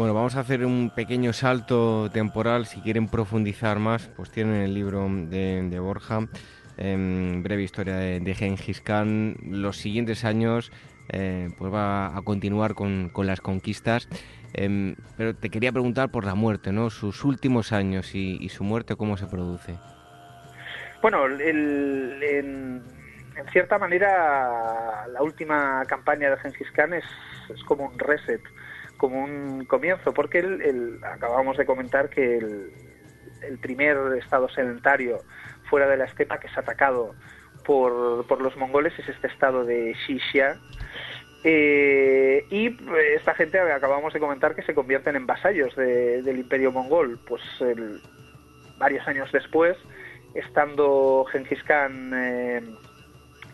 Bueno, 0.00 0.14
vamos 0.14 0.34
a 0.36 0.40
hacer 0.40 0.64
un 0.64 0.88
pequeño 0.88 1.34
salto 1.34 2.08
temporal. 2.10 2.64
Si 2.64 2.80
quieren 2.80 3.06
profundizar 3.06 3.78
más, 3.78 4.08
pues 4.16 4.30
tienen 4.30 4.62
el 4.62 4.72
libro 4.72 5.06
de, 5.06 5.78
Borja, 5.78 6.20
em, 6.78 7.42
breve 7.42 7.64
historia 7.64 7.96
de, 7.96 8.18
de, 8.18 8.34
Gengis 8.34 8.80
Khan. 8.80 9.36
Los 9.42 9.76
siguientes 9.76 10.24
años, 10.24 10.72
eh, 11.10 11.50
pues 11.58 11.70
va 11.70 12.16
a 12.16 12.22
continuar 12.22 12.72
con, 12.72 13.12
las 13.14 13.42
conquistas. 13.42 14.08
Em, 14.54 14.96
pero 15.18 15.36
te 15.36 15.50
quería 15.50 15.70
preguntar 15.70 16.10
por 16.10 16.24
la 16.24 16.34
muerte, 16.34 16.72
¿no? 16.72 16.88
Sus 16.88 17.22
últimos 17.22 17.70
años 17.70 18.14
y, 18.14 18.48
su 18.48 18.64
muerte, 18.64 18.96
¿cómo 18.96 19.18
se 19.18 19.26
produce? 19.26 19.76
Bueno, 21.02 21.26
en, 21.26 22.82
cierta 23.52 23.78
manera, 23.78 25.06
la 25.12 25.22
última 25.22 25.84
campaña 25.84 26.30
de 26.30 26.38
Gengis 26.38 26.70
Khan 26.70 26.94
es, 26.94 27.04
es 27.50 27.62
como 27.64 27.84
un 27.84 27.98
reset 27.98 28.40
como 29.00 29.24
un 29.24 29.64
comienzo, 29.64 30.12
porque 30.12 30.40
el, 30.40 31.00
acabamos 31.02 31.56
de 31.56 31.64
comentar 31.64 32.10
que 32.10 32.36
el, 32.36 33.58
primer 33.62 33.96
estado 34.18 34.50
sedentario 34.50 35.20
fuera 35.70 35.88
de 35.88 35.96
la 35.96 36.04
estepa 36.04 36.38
que 36.38 36.48
es 36.48 36.58
atacado 36.58 37.14
por, 37.64 38.26
por 38.26 38.42
los 38.42 38.54
mongoles 38.58 38.92
es 38.98 39.08
este 39.08 39.28
estado 39.28 39.64
de 39.64 39.94
Xixia. 40.06 40.58
Eh, 41.42 42.44
y 42.50 42.76
esta 43.16 43.34
gente 43.34 43.58
acabamos 43.58 44.12
de 44.12 44.20
comentar 44.20 44.54
que 44.54 44.62
se 44.62 44.74
convierten 44.74 45.16
en 45.16 45.26
vasallos 45.26 45.74
del 45.74 46.38
imperio 46.38 46.70
mongol. 46.70 47.18
Pues 47.26 47.40
varios 48.76 49.08
años 49.08 49.32
después, 49.32 49.78
estando 50.34 51.24
Genghis 51.32 51.62
Khan 51.62 52.12
eh, 52.14 52.60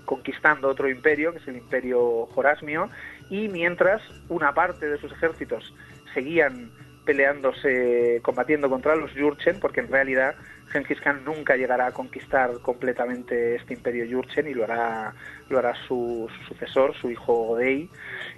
conquistando 0.05 0.69
otro 0.69 0.89
imperio, 0.89 1.31
que 1.31 1.39
es 1.39 1.47
el 1.47 1.59
imperio 1.59 2.27
Jorasmio, 2.35 2.91
y 3.31 3.49
mientras 3.49 4.03
una 4.29 4.55
parte 4.55 4.89
de 4.89 4.99
sus 4.99 5.13
ejércitos 5.13 5.75
seguían 6.15 6.71
peleándose, 7.05 8.21
combatiendo 8.23 8.69
contra 8.69 8.97
los 8.97 9.15
Yurchen, 9.15 9.61
porque 9.61 9.81
en 9.81 9.89
realidad 9.89 10.35
Genghis 10.71 11.01
Khan 11.01 11.25
nunca 11.25 11.57
llegará 11.57 11.87
a 11.87 11.93
conquistar 11.93 12.51
completamente 12.61 13.55
este 13.55 13.75
imperio 13.75 14.05
Yurchen 14.05 14.49
y 14.49 14.55
lo 14.55 14.65
hará, 14.65 15.15
lo 15.49 15.59
hará 15.59 15.75
su, 15.87 16.29
sucesor, 16.49 16.95
su 16.97 17.11
hijo 17.11 17.51
Odei. 17.51 17.89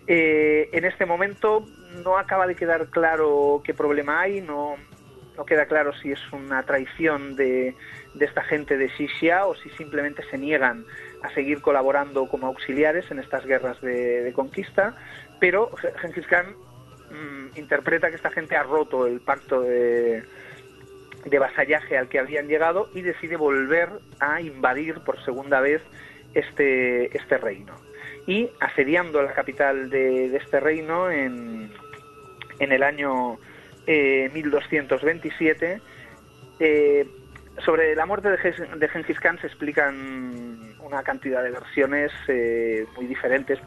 Eh, 0.07 0.69
en 0.73 0.85
este 0.85 1.07
momento 1.07 1.65
no 2.05 2.19
acaba 2.19 2.47
de 2.47 2.55
quedar 2.55 2.89
claro 2.89 3.63
qué 3.65 3.73
problema 3.73 4.21
hay, 4.21 4.43
no, 4.43 4.77
no 5.37 5.47
queda 5.47 5.67
claro 5.67 5.93
si 5.95 6.13
es 6.13 6.21
una 6.33 6.63
traición 6.65 7.37
de, 7.37 7.75
de 8.15 8.25
esta 8.25 8.43
gente 8.43 8.77
de 8.77 8.91
Xixia 8.91 9.47
o 9.47 9.55
si 9.55 9.71
simplemente 9.71 10.23
se 10.31 10.37
niegan 10.37 10.85
a 11.23 11.33
seguir 11.35 11.61
colaborando 11.61 12.29
como 12.29 12.47
auxiliares 12.47 13.11
en 13.11 13.19
estas 13.19 13.45
guerras 13.45 13.81
de, 13.81 14.33
conquista, 14.35 14.95
pero 15.41 15.71
Genghis 16.01 16.27
Khan 16.27 16.47
mm, 17.11 17.59
interpreta 17.59 18.11
que 18.11 18.17
esta 18.17 18.31
gente 18.31 18.57
ha 18.57 18.63
roto 18.63 19.07
el 19.07 19.21
pacto 19.21 19.63
de, 19.63 20.23
de 21.25 21.39
vasallaje 21.39 21.97
al 21.97 22.09
que 22.09 22.19
habían 22.19 22.49
llegado 22.49 22.89
y 22.95 23.03
decide 23.03 23.37
volver 23.37 23.91
a 24.21 24.41
invadir 24.41 25.01
por 25.01 25.23
segunda 25.25 25.61
vez 25.61 25.83
este, 26.35 27.17
este 27.17 27.39
reino. 27.39 27.75
Y 28.27 28.51
asediando 28.61 29.23
la 29.23 29.33
capital 29.33 29.91
de, 29.91 30.37
este 30.37 30.61
reino 30.61 31.11
en, 31.11 31.73
en 32.59 32.73
el 32.73 32.83
año 32.83 33.39
1227, 33.87 35.81
eh, 36.61 37.07
sobre 37.65 37.95
la 37.95 38.07
muerte 38.07 38.31
de, 38.31 38.89
Genghis 38.89 39.21
Khan 39.21 39.39
se 39.41 39.47
explican 39.47 40.75
una 40.81 41.03
cantidad 41.03 41.43
de 41.43 41.51
versiones 41.51 42.13
eh, 42.29 42.87
muy 42.97 43.07
diferentes, 43.07 43.59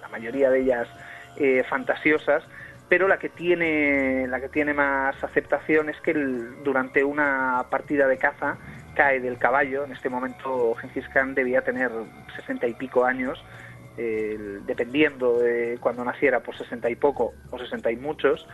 la 0.00 0.08
mayoría 0.08 0.50
de 0.50 0.60
ellas 0.60 0.88
eh, 1.36 1.64
fantasiosas, 1.68 2.42
pero 2.88 3.08
la 3.08 3.18
que 3.18 3.28
tiene 3.28 4.26
la 4.28 4.40
que 4.40 4.48
tiene 4.48 4.74
más 4.74 5.22
aceptación 5.22 5.88
es 5.88 6.00
que 6.00 6.12
durante 6.12 7.04
una 7.04 7.66
partida 7.70 8.06
de 8.08 8.18
caza 8.18 8.58
cae 8.94 9.20
del 9.20 9.38
caballo. 9.38 9.84
En 9.84 9.92
este 9.92 10.08
momento 10.08 10.74
Genghis 10.74 11.08
Khan 11.08 11.34
debía 11.34 11.62
tener 11.62 11.90
sesenta 12.34 12.66
y 12.66 12.74
pico 12.74 13.04
años, 13.04 13.42
dependiendo 13.96 15.38
de 15.38 15.78
cuando 15.80 16.04
naciera, 16.04 16.40
por 16.40 16.56
sesenta 16.56 16.88
y 16.90 16.96
poco 16.96 17.34
o 17.50 17.58
sesenta 17.58 17.90
y 17.92 17.96
muchos 17.96 18.48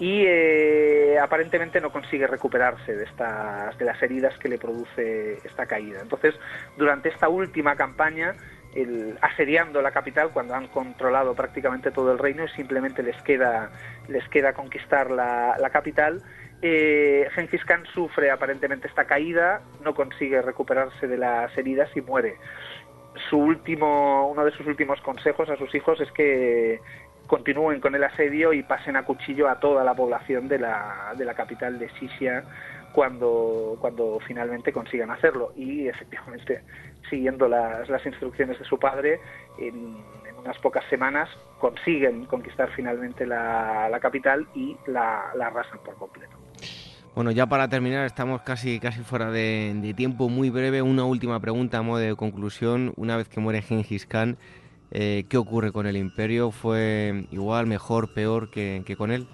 y 0.00 0.24
eh, 0.26 1.18
aparentemente 1.22 1.78
no 1.78 1.92
consigue 1.92 2.26
recuperarse 2.26 2.96
de 2.96 3.04
estas 3.04 3.76
de 3.78 3.84
las 3.84 4.02
heridas 4.02 4.36
que 4.38 4.48
le 4.48 4.58
produce 4.58 5.34
esta 5.44 5.66
caída. 5.66 6.00
Entonces, 6.00 6.34
durante 6.78 7.10
esta 7.10 7.28
última 7.28 7.76
campaña, 7.76 8.34
el, 8.74 9.18
asediando 9.20 9.82
la 9.82 9.90
capital, 9.90 10.30
cuando 10.32 10.54
han 10.54 10.68
controlado 10.68 11.34
prácticamente 11.34 11.90
todo 11.90 12.12
el 12.12 12.18
reino, 12.18 12.44
y 12.44 12.48
simplemente 12.48 13.02
les 13.02 13.20
queda 13.22 13.70
les 14.08 14.26
queda 14.30 14.54
conquistar 14.54 15.10
la, 15.10 15.70
capital. 15.70 16.22
Eh, 16.62 17.28
Genghis 17.34 17.64
Khan 17.66 17.84
sufre 17.92 18.30
aparentemente 18.30 18.88
esta 18.88 19.04
caída, 19.04 19.60
no 19.84 19.94
consigue 19.94 20.40
recuperarse 20.40 21.08
de 21.08 21.18
las 21.18 21.56
heridas 21.58 21.94
y 21.94 22.00
muere. 22.00 22.36
Su 23.28 23.36
último, 23.36 24.30
uno 24.30 24.46
de 24.46 24.52
sus 24.52 24.66
últimos 24.66 24.98
consejos 25.02 25.50
a 25.50 25.56
sus 25.56 25.74
hijos 25.74 26.00
es 26.00 26.10
que 26.12 26.80
continúen 27.30 27.80
con 27.80 27.94
el 27.94 28.02
asedio 28.02 28.52
y 28.52 28.64
pasen 28.64 28.96
a 28.96 29.04
cuchillo 29.04 29.48
a 29.48 29.60
toda 29.60 29.84
la 29.84 29.94
población 29.94 30.48
de 30.48 30.58
la, 30.58 31.14
de 31.16 31.24
la 31.24 31.34
capital 31.34 31.78
de 31.78 31.88
Sisia 31.90 32.42
cuando, 32.92 33.78
cuando 33.80 34.18
finalmente 34.26 34.72
consigan 34.72 35.12
hacerlo. 35.12 35.52
Y 35.54 35.86
efectivamente, 35.86 36.62
siguiendo 37.08 37.46
las, 37.46 37.88
las 37.88 38.04
instrucciones 38.04 38.58
de 38.58 38.64
su 38.64 38.80
padre, 38.80 39.20
en, 39.58 39.94
unas 40.42 40.58
pocas 40.58 40.82
semanas 40.90 41.28
consiguen 41.60 42.24
conquistar 42.24 42.68
finalmente 42.74 43.24
la, 43.24 43.88
la 43.88 44.00
capital 44.00 44.48
y 44.56 44.76
la, 44.88 45.30
la, 45.36 45.46
arrasan 45.46 45.78
por 45.84 45.94
completo. 45.94 46.36
Bueno, 47.14 47.30
ya 47.30 47.46
para 47.46 47.68
terminar, 47.68 48.06
estamos 48.06 48.42
casi, 48.42 48.80
casi 48.80 49.02
fuera 49.02 49.30
de, 49.30 49.72
de 49.76 49.94
tiempo. 49.94 50.28
Muy 50.28 50.50
breve, 50.50 50.82
una 50.82 51.04
última 51.04 51.38
pregunta 51.38 51.78
a 51.78 51.82
modo 51.82 51.98
de 51.98 52.16
conclusión. 52.16 52.92
Una 52.96 53.16
vez 53.16 53.28
que 53.28 53.38
muere 53.38 53.62
Genghis 53.62 54.04
Khan, 54.06 54.36
eh, 54.92 55.24
¿Qué 55.28 55.36
ocurre 55.36 55.72
con 55.72 55.86
el 55.86 55.96
imperio? 55.96 56.50
¿Fue 56.50 57.24
igual, 57.30 57.66
mejor, 57.66 58.12
peor 58.12 58.50
que, 58.50 58.94
con 58.96 59.12
él? 59.12 59.26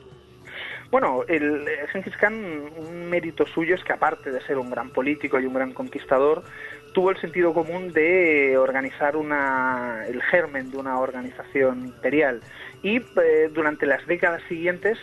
Bueno, 0.90 1.24
el 1.28 1.66
eh, 1.66 1.86
Genghis 1.92 2.16
Khan, 2.16 2.34
un 2.76 3.10
mérito 3.10 3.46
suyo 3.46 3.74
es 3.74 3.82
que 3.82 3.92
aparte 3.92 4.30
de 4.30 4.40
ser 4.42 4.58
un 4.58 4.70
gran 4.70 4.90
político 4.90 5.40
y 5.40 5.46
un 5.46 5.54
gran 5.54 5.72
conquistador, 5.72 6.44
tuvo 6.92 7.10
el 7.10 7.20
sentido 7.20 7.52
común 7.52 7.92
de 7.92 8.56
organizar 8.56 9.16
una, 9.16 10.04
el 10.06 10.22
germen 10.22 10.70
de 10.70 10.76
una 10.76 10.98
organización 11.00 11.86
imperial. 11.86 12.40
Y 12.82 12.98
eh, 12.98 13.50
durante 13.52 13.86
las 13.86 14.06
décadas 14.06 14.42
siguientes 14.48 14.98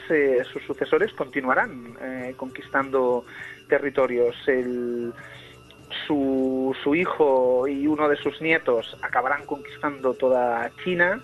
sus 0.52 0.64
sucesores 0.64 1.12
continuarán 1.14 1.96
conquistando 2.38 3.26
territorios. 3.68 4.36
El, 4.48 5.14
su, 6.08 6.76
su 6.84 6.96
hijo 6.96 7.68
y 7.68 7.88
uno 7.88 8.08
de 8.10 8.16
sus 8.18 8.42
nietos 8.42 8.98
acabarán 9.02 9.46
conquistando 9.46 10.14
toda 10.14 10.70
China. 10.84 11.22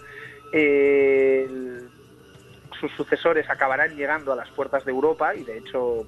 sus 2.79 2.91
sucesores 2.95 3.49
acabarán 3.49 3.95
llegando 3.95 4.33
a 4.33 4.35
las 4.35 4.49
puertas 4.51 4.85
de 4.85 4.91
Europa 4.91 5.35
y 5.35 5.43
de 5.43 5.57
hecho 5.57 6.07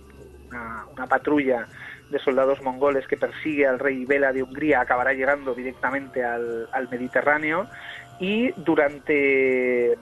una, 0.50 1.08
patrulla 1.08 1.68
de 2.10 2.20
soldados 2.20 2.62
mongoles 2.62 3.08
que 3.08 3.18
persigue 3.18 3.66
al 3.66 3.80
rey 3.80 4.06
Vela 4.06 4.34
de 4.34 4.44
Hungría 4.44 4.82
acabará 4.82 5.14
llegando 5.14 5.54
directamente 5.54 6.24
al, 6.24 6.68
al 6.72 6.90
Mediterráneo 6.90 7.68
y 8.20 8.52
durante 8.52 9.98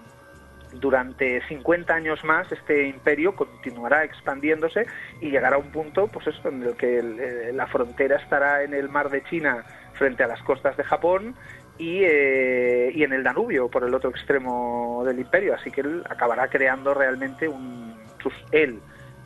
durante 0.73 1.41
50 1.47 1.93
años 1.93 2.23
más 2.23 2.51
este 2.51 2.87
imperio 2.87 3.35
continuará 3.35 4.03
expandiéndose 4.03 4.85
y 5.19 5.29
llegará 5.29 5.55
a 5.55 5.59
un 5.59 5.71
punto 5.71 6.07
pues 6.07 6.27
eso, 6.27 6.49
en 6.49 6.63
el 6.63 6.75
que 6.75 6.99
eh, 6.99 7.51
la 7.53 7.67
frontera 7.67 8.17
estará 8.17 8.63
en 8.63 8.73
el 8.73 8.89
mar 8.89 9.09
de 9.09 9.23
China 9.23 9.63
frente 9.93 10.23
a 10.23 10.27
las 10.27 10.41
costas 10.43 10.77
de 10.77 10.83
Japón 10.83 11.35
y, 11.77 12.03
eh, 12.03 12.91
y 12.93 13.03
en 13.03 13.13
el 13.13 13.23
Danubio, 13.23 13.69
por 13.69 13.83
el 13.83 13.93
otro 13.93 14.09
extremo 14.09 15.03
del 15.05 15.19
imperio. 15.19 15.55
Así 15.55 15.71
que 15.71 15.81
él 15.81 16.03
acabará 16.09 16.47
creando 16.49 16.93
realmente 16.93 17.47
un, 17.47 17.95
sus, 18.21 18.33
él 18.51 18.79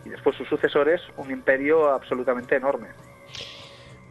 y 0.06 0.10
después 0.10 0.36
sus 0.36 0.48
sucesores 0.48 1.02
un 1.18 1.32
imperio 1.32 1.90
absolutamente 1.90 2.56
enorme. 2.56 2.88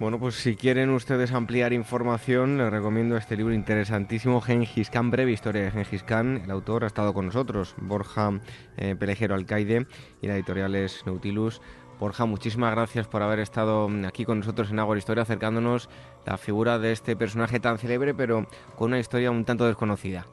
Bueno, 0.02 0.18
pues 0.18 0.34
si 0.34 0.56
quieren 0.56 0.90
ustedes 0.90 1.32
ampliar 1.32 1.72
información, 1.72 2.58
les 2.58 2.72
recomiendo 2.72 3.16
este 3.16 3.36
libro 3.36 3.54
interesantísimo, 3.54 4.40
Gengis 4.40 4.90
Khan, 4.90 5.12
breve 5.12 5.30
historia 5.30 5.62
de 5.62 5.70
Gengis 5.70 6.02
Khan. 6.02 6.42
El 6.44 6.50
autor 6.50 6.82
ha 6.82 6.88
estado 6.88 7.14
con 7.14 7.26
nosotros, 7.26 7.76
Borja 7.78 8.32
eh, 8.78 8.96
Pelejero 8.98 9.36
Alcaide, 9.36 9.86
y 10.20 10.26
la 10.26 10.34
editorial 10.34 10.74
es 10.74 11.06
Nautilus. 11.06 11.62
Borja, 12.00 12.24
muchísimas 12.24 12.74
gracias 12.74 13.06
por 13.06 13.22
haber 13.22 13.38
estado 13.38 13.88
aquí 14.04 14.24
con 14.24 14.40
nosotros 14.40 14.72
en 14.72 14.80
Agua 14.80 14.98
Historia, 14.98 15.22
acercándonos 15.22 15.88
la 16.26 16.36
figura 16.36 16.80
de 16.80 16.90
este 16.90 17.14
personaje 17.14 17.60
tan 17.60 17.78
célebre, 17.78 18.12
pero 18.12 18.48
con 18.74 18.88
una 18.88 18.98
historia 18.98 19.30
un 19.30 19.44
tanto 19.44 19.68
desconocida. 19.68 20.26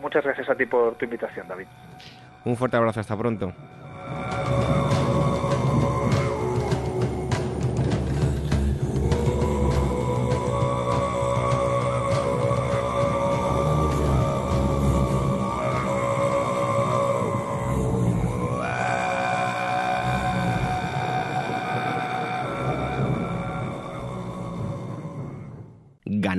Muchas 0.00 0.24
gracias 0.24 0.50
a 0.50 0.56
ti 0.56 0.66
por 0.66 0.96
tu 0.96 1.04
invitación, 1.04 1.46
David. 1.46 1.68
Un 2.44 2.56
fuerte 2.56 2.76
abrazo, 2.76 2.98
hasta 2.98 3.16
pronto. 3.16 3.52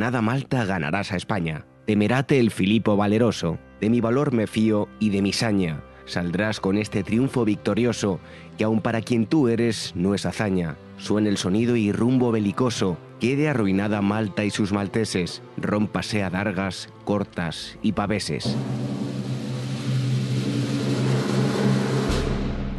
Ganada 0.08 0.22
Malta 0.22 0.64
ganarás 0.64 1.12
a 1.12 1.18
España. 1.18 1.66
Temerate 1.86 2.40
el 2.40 2.50
Filipo 2.50 2.96
valeroso. 2.96 3.60
De 3.82 3.90
mi 3.90 4.00
valor 4.00 4.32
me 4.32 4.48
fío 4.48 4.88
y 5.02 5.10
de 5.10 5.22
mi 5.22 5.34
saña. 5.34 5.84
Saldrás 6.06 6.62
con 6.62 6.78
este 6.78 7.04
triunfo 7.04 7.44
victorioso, 7.44 8.22
que 8.58 8.64
aun 8.64 8.80
para 8.80 9.02
quien 9.02 9.26
tú 9.26 9.50
eres 9.50 9.92
no 9.98 10.16
es 10.16 10.26
hazaña. 10.26 10.78
Suene 10.96 11.28
el 11.28 11.36
sonido 11.36 11.76
y 11.76 11.92
rumbo 11.92 12.32
belicoso. 12.32 12.98
Quede 13.20 13.50
arruinada 13.50 14.02
Malta 14.02 14.46
y 14.46 14.50
sus 14.50 14.72
malteses. 14.72 15.42
Rómpase 15.58 16.24
a 16.24 16.30
dargas, 16.30 16.88
cortas 17.04 17.78
y 17.82 17.92
paveses. 17.92 18.56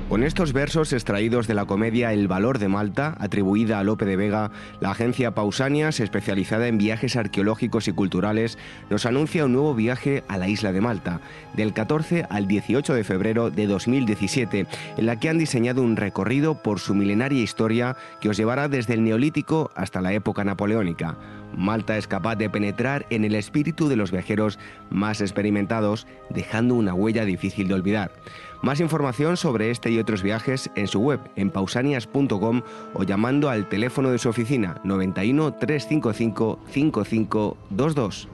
Con 0.09 0.23
estos 0.23 0.55
versos 0.55 0.95
extraídos 0.95 1.47
de 1.49 1.53
la 1.53 1.67
comedia 1.67 2.15
El 2.15 2.29
valor 2.29 2.59
de 2.59 2.69
Malta, 2.69 3.15
atribuida 3.21 3.79
a 3.79 3.85
Lope 3.85 4.07
de 4.07 4.17
Vega, 4.17 4.51
la 4.81 4.93
agencia 4.93 5.35
Pausanias, 5.35 6.01
especializada 6.01 6.67
en 6.67 6.79
viajes 6.79 7.15
arqueológicos 7.15 7.89
y 7.89 7.93
culturales, 7.93 8.57
nos 8.89 9.05
anuncia 9.05 9.45
un 9.45 9.53
nuevo 9.53 9.75
viaje 9.75 10.25
a 10.27 10.39
la 10.39 10.49
isla 10.49 10.73
de 10.73 10.81
Malta, 10.81 11.21
del 11.53 11.75
14 11.75 12.25
al 12.31 12.49
18 12.49 12.95
de 12.95 13.05
febrero 13.05 13.51
de 13.51 13.67
2017, 13.67 14.67
en 14.97 15.07
la 15.07 15.21
que 15.21 15.29
han 15.29 15.37
diseñado 15.37 15.83
un 15.83 15.97
recorrido 15.97 16.63
por 16.63 16.81
su 16.81 16.95
milenaria 16.95 17.43
historia 17.43 17.95
que 18.23 18.31
os 18.31 18.39
llevará 18.39 18.69
desde 18.69 18.95
el 18.95 19.05
Neolítico 19.05 19.71
hasta 19.75 20.01
la 20.01 20.15
época 20.15 20.43
napoleónica. 20.43 21.19
Malta 21.57 21.97
es 21.97 22.07
capaz 22.07 22.37
de 22.37 22.51
penetrar 22.51 23.07
en 23.11 23.25
el 23.25 23.35
espíritu 23.35 23.89
de 23.89 23.97
los 23.97 24.11
viajeros 24.11 24.59
más 24.91 25.21
experimentados, 25.21 26.07
dejando 26.31 26.75
una 26.75 26.95
huella 26.95 27.25
difícil 27.25 27.69
de 27.69 27.75
olvidar. 27.75 28.13
Más 28.63 28.81
información 28.81 29.37
sobre 29.37 29.71
este 29.71 29.91
y 29.91 29.99
otros 29.99 30.23
viajes 30.23 30.71
en 30.75 30.89
su 30.89 31.01
web 31.01 31.21
en 31.37 31.51
pausanias.com 31.51 32.63
o 32.95 33.03
llamando 33.05 33.51
al 33.51 33.69
teléfono 33.69 34.11
de 34.11 34.19
su 34.19 34.29
oficina 34.29 34.81
91 34.85 35.55
355 35.55 36.59
5522. 36.71 38.29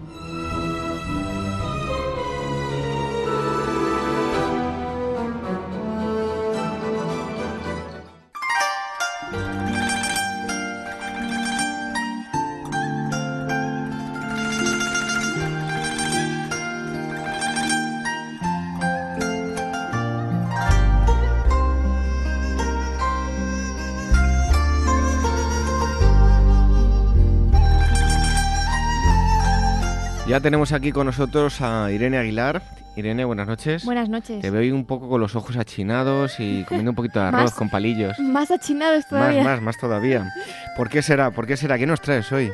Ya 30.34 30.40
tenemos 30.40 30.72
aquí 30.72 30.90
con 30.90 31.06
nosotros 31.06 31.60
a 31.60 31.92
Irene 31.92 32.18
Aguilar. 32.18 32.60
Irene, 32.96 33.24
buenas 33.24 33.46
noches. 33.46 33.84
Buenas 33.84 34.08
noches. 34.08 34.42
Te 34.42 34.50
veo 34.50 34.74
un 34.74 34.84
poco 34.84 35.08
con 35.08 35.20
los 35.20 35.36
ojos 35.36 35.56
achinados 35.56 36.40
y 36.40 36.64
comiendo 36.64 36.90
un 36.90 36.96
poquito 36.96 37.20
de 37.20 37.26
arroz 37.26 37.54
con 37.54 37.70
palillos. 37.70 38.18
Más 38.18 38.50
achinados 38.50 39.06
todavía. 39.06 39.44
Más, 39.44 39.52
más, 39.58 39.62
más 39.62 39.78
todavía. 39.78 40.28
¿Por 40.76 40.88
qué 40.88 41.02
será? 41.02 41.30
¿Por 41.30 41.46
qué 41.46 41.56
será? 41.56 41.78
¿Qué 41.78 41.86
nos 41.86 42.00
traes 42.00 42.32
hoy? 42.32 42.50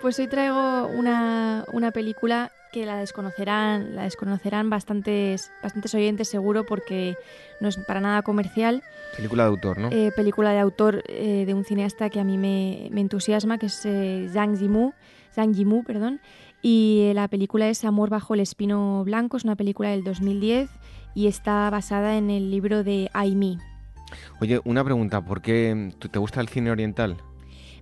Pues 0.00 0.18
hoy 0.18 0.26
traigo 0.26 0.86
una, 0.86 1.66
una 1.70 1.90
película 1.90 2.50
que 2.72 2.86
la 2.86 2.96
desconocerán, 2.96 3.94
la 3.94 4.04
desconocerán 4.04 4.70
bastantes, 4.70 5.50
bastantes 5.62 5.94
oyentes 5.94 6.28
seguro 6.28 6.64
porque 6.64 7.14
no 7.60 7.68
es 7.68 7.76
para 7.76 8.00
nada 8.00 8.22
comercial. 8.22 8.82
Película 9.16 9.42
de 9.42 9.48
autor, 9.50 9.76
¿no? 9.76 9.90
Eh, 9.90 10.12
película 10.16 10.52
de 10.52 10.60
autor 10.60 11.04
eh, 11.08 11.44
de 11.46 11.52
un 11.52 11.66
cineasta 11.66 12.08
que 12.08 12.20
a 12.20 12.24
mí 12.24 12.38
me, 12.38 12.88
me 12.90 13.02
entusiasma, 13.02 13.58
que 13.58 13.66
es 13.66 13.84
eh, 13.84 14.30
Zhang 14.32 14.56
Yimou, 14.56 14.94
Zhang 15.34 15.52
Yimou, 15.52 15.84
perdón. 15.84 16.20
Y 16.62 17.12
la 17.14 17.28
película 17.28 17.68
es 17.68 17.84
Amor 17.84 18.10
bajo 18.10 18.34
el 18.34 18.40
espino 18.40 19.04
blanco, 19.04 19.36
es 19.36 19.44
una 19.44 19.56
película 19.56 19.90
del 19.90 20.04
2010 20.04 20.70
y 21.14 21.26
está 21.26 21.68
basada 21.70 22.16
en 22.16 22.30
el 22.30 22.50
libro 22.50 22.84
de 22.84 23.10
Aimee. 23.12 23.58
Oye, 24.40 24.60
una 24.64 24.84
pregunta, 24.84 25.24
¿por 25.24 25.42
qué 25.42 25.92
te 25.98 26.18
gusta 26.18 26.40
el 26.40 26.48
cine 26.48 26.70
oriental? 26.70 27.18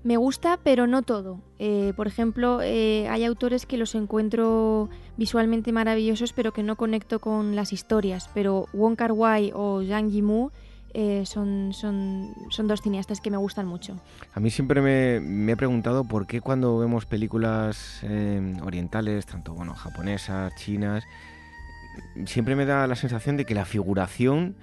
Me 0.03 0.17
gusta, 0.17 0.61
pero 0.63 0.87
no 0.87 1.03
todo. 1.03 1.41
Eh, 1.59 1.93
por 1.97 2.07
ejemplo, 2.07 2.61
eh, 2.63 3.09
hay 3.09 3.25
autores 3.25 3.67
que 3.67 3.77
los 3.77 3.95
encuentro 3.97 4.89
visualmente 5.17 5.73
maravillosos, 5.73 6.33
pero 6.33 6.53
que 6.53 6.63
no 6.63 6.77
conecto 6.77 7.19
con 7.19 7.57
las 7.57 7.73
historias. 7.73 8.31
Pero 8.33 8.69
Wong 8.73 8.95
Kar 8.95 9.11
Wai 9.11 9.51
o 9.53 9.83
Zhang 9.83 10.11
Yimou 10.11 10.53
eh, 10.99 11.27
son, 11.27 11.75
son, 11.75 12.35
son 12.49 12.69
dos 12.69 12.81
cineastas 12.81 13.21
que 13.21 13.31
me 13.31 13.37
gustan 13.37 13.67
mucho. 13.67 14.01
A 14.33 14.41
mí 14.41 14.49
siempre 14.49 14.81
me, 14.81 15.21
me 15.21 15.53
he 15.53 15.57
preguntado 15.57 16.05
por 16.05 16.27
qué 16.27 16.41
cuando 16.41 16.79
vemos 16.79 17.05
películas 17.05 18.01
eh, 18.03 18.57
orientales, 18.63 19.27
tanto 19.27 19.53
bueno, 19.53 19.75
japonesas, 19.75 20.55
chinas, 20.55 21.05
siempre 22.25 22.57
me 22.57 22.65
da 22.65 22.87
la 22.87 22.95
sensación 22.95 23.37
de 23.37 23.45
que 23.45 23.55
la 23.55 23.67
figuración 23.67 24.57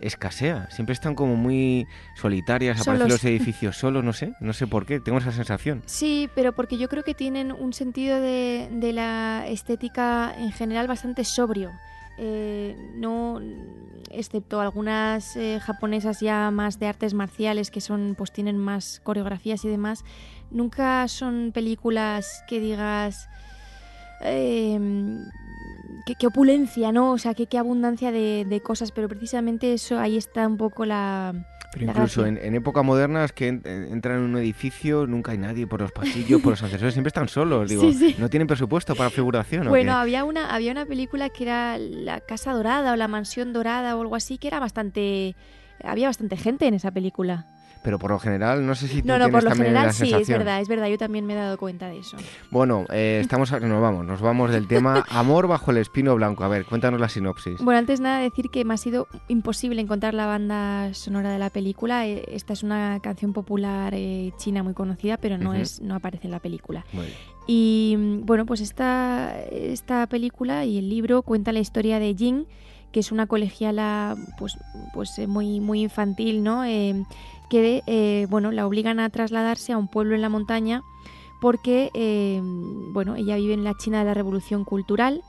escasea. 0.00 0.70
Siempre 0.70 0.92
están 0.92 1.16
como 1.16 1.34
muy 1.34 1.88
solitarias, 2.14 2.78
Solos. 2.78 3.02
aparecen 3.02 3.08
los 3.08 3.24
edificios 3.42 3.76
solos, 3.76 4.04
no 4.04 4.12
sé, 4.12 4.34
no 4.38 4.52
sé 4.52 4.68
por 4.68 4.86
qué, 4.86 5.00
tengo 5.00 5.18
esa 5.18 5.32
sensación. 5.32 5.82
Sí, 5.86 6.30
pero 6.36 6.52
porque 6.52 6.78
yo 6.78 6.88
creo 6.88 7.02
que 7.02 7.14
tienen 7.14 7.50
un 7.50 7.72
sentido 7.72 8.20
de, 8.20 8.68
de 8.70 8.92
la 8.92 9.48
estética 9.48 10.32
en 10.38 10.52
general 10.52 10.86
bastante 10.86 11.24
sobrio. 11.24 11.72
Eh, 12.18 12.76
no, 12.94 13.40
excepto 14.10 14.60
algunas 14.60 15.36
eh, 15.36 15.58
japonesas 15.60 16.20
ya 16.20 16.50
más 16.50 16.78
de 16.78 16.86
artes 16.86 17.14
marciales 17.14 17.70
que 17.70 17.80
son, 17.80 18.14
pues 18.16 18.32
tienen 18.32 18.58
más 18.58 19.00
coreografías 19.02 19.64
y 19.64 19.68
demás, 19.68 20.04
nunca 20.50 21.08
son 21.08 21.52
películas 21.52 22.44
que 22.46 22.60
digas 22.60 23.28
eh, 24.22 24.78
qué, 26.18 26.26
opulencia, 26.26 26.92
¿no? 26.92 27.12
O 27.12 27.18
sea, 27.18 27.34
qué, 27.34 27.46
qué 27.46 27.58
abundancia 27.58 28.12
de, 28.12 28.44
de 28.46 28.60
cosas, 28.60 28.92
pero 28.92 29.08
precisamente 29.08 29.72
eso 29.72 29.98
ahí 29.98 30.16
está 30.16 30.46
un 30.46 30.58
poco 30.58 30.84
la, 30.84 31.34
Pero 31.72 31.86
incluso 31.86 32.26
en, 32.26 32.36
en 32.36 32.54
época 32.54 32.82
moderna 32.82 33.24
es 33.24 33.32
que 33.32 33.48
en- 33.48 33.62
en- 33.64 33.84
entran 33.92 34.18
en 34.18 34.24
un 34.24 34.36
edificio, 34.36 35.06
nunca 35.06 35.32
hay 35.32 35.38
nadie 35.38 35.66
por 35.66 35.80
los 35.80 35.90
pasillos, 35.90 36.40
por 36.42 36.50
los 36.52 36.62
ascensores, 36.62 36.92
siempre 36.94 37.08
están 37.08 37.28
solos. 37.28 37.68
Digo, 37.70 37.82
Sí, 37.82 37.94
sí. 37.94 38.16
¿no 38.18 38.28
tienen 38.28 38.46
presupuesto 38.46 38.94
para 38.94 39.08
figuración? 39.10 39.68
Bueno, 39.68 39.92
había 39.94 40.24
una, 40.24 40.54
había 40.54 40.70
una 40.72 40.84
película 40.84 41.30
que 41.30 41.44
era 41.44 41.78
La 41.78 42.20
Casa 42.20 42.52
Dorada 42.52 42.92
o 42.92 42.96
La 42.96 43.08
Mansión 43.08 43.52
Dorada 43.52 43.96
o 43.96 44.02
algo 44.02 44.16
así, 44.16 44.38
que 44.38 44.48
era 44.48 44.60
bastante... 44.60 45.34
Había 45.82 46.06
bastante 46.08 46.36
gente 46.36 46.66
en 46.66 46.74
esa 46.74 46.90
película. 46.92 47.46
Pero 47.82 47.98
por 47.98 48.12
lo 48.12 48.18
general, 48.20 48.64
no 48.64 48.76
sé 48.76 48.86
si 48.86 49.02
tú 49.02 49.08
No, 49.08 49.18
no, 49.18 49.28
por 49.28 49.42
lo 49.42 49.50
general 49.56 49.92
sí, 49.92 50.14
es 50.14 50.28
verdad, 50.28 50.60
es 50.60 50.68
verdad, 50.68 50.86
yo 50.86 50.98
también 50.98 51.26
me 51.26 51.32
he 51.32 51.36
dado 51.36 51.58
cuenta 51.58 51.88
de 51.88 51.98
eso. 51.98 52.16
Bueno, 52.50 52.84
eh, 52.90 53.18
estamos, 53.20 53.50
a- 53.52 53.58
nos 53.58 53.82
vamos, 53.82 54.06
nos 54.06 54.20
vamos 54.20 54.52
del 54.52 54.68
tema 54.68 55.04
Amor 55.10 55.48
bajo 55.48 55.72
el 55.72 55.78
espino 55.78 56.14
blanco. 56.14 56.44
A 56.44 56.48
ver, 56.48 56.64
cuéntanos 56.64 57.00
la 57.00 57.08
sinopsis. 57.08 57.60
Bueno, 57.60 57.78
antes 57.78 57.98
nada 58.00 58.20
decir 58.20 58.50
que 58.50 58.64
me 58.64 58.74
ha 58.74 58.76
sido 58.76 59.08
imposible 59.26 59.80
encontrar 59.80 60.14
la 60.14 60.26
banda 60.26 60.94
sonora 60.94 61.30
de 61.32 61.40
la 61.40 61.50
película. 61.50 62.06
Eh, 62.06 62.24
Esta 62.28 62.52
es 62.52 62.62
una 62.62 63.00
canción 63.02 63.32
popular 63.32 63.94
eh, 63.96 64.32
china 64.36 64.62
muy 64.62 64.74
conocida, 64.74 65.16
pero 65.16 65.36
no, 65.36 65.50
Ujú. 65.50 65.58
es, 65.58 65.80
no 65.80 65.96
aparece 65.96 66.28
en 66.28 66.30
la 66.32 66.40
película. 66.40 66.86
Muy 66.92 67.06
bien. 67.06 67.16
Y 67.48 67.96
mm, 67.98 68.26
bueno, 68.26 68.46
pues 68.46 68.60
esta, 68.60 69.36
esta 69.50 70.06
película 70.06 70.64
y 70.64 70.78
el 70.78 70.88
libro 70.88 71.22
cuenta 71.22 71.50
la 71.50 71.58
historia 71.58 71.98
de 71.98 72.14
Jing, 72.14 72.44
que 72.92 73.00
es 73.00 73.10
una 73.10 73.26
colegiala 73.26 74.14
pues, 74.38 74.56
pues 74.92 75.18
eh, 75.18 75.26
muy, 75.26 75.58
muy 75.60 75.80
infantil, 75.82 76.42
¿no? 76.44 76.64
Eh, 76.64 77.04
que 77.52 77.82
eh, 77.86 78.26
bueno, 78.30 78.50
la 78.50 78.66
obligan 78.66 78.98
a 78.98 79.10
trasladarse 79.10 79.74
a 79.74 79.76
un 79.76 79.86
pueblo 79.86 80.14
en 80.14 80.22
la 80.22 80.30
montaña 80.30 80.82
porque 81.38 81.90
eh, 81.92 82.40
bueno, 82.42 83.14
ella 83.14 83.36
vive 83.36 83.52
en 83.52 83.62
la 83.62 83.76
China 83.76 83.98
de 83.98 84.06
la 84.06 84.14
Revolución 84.14 84.64
Cultural, 84.64 85.22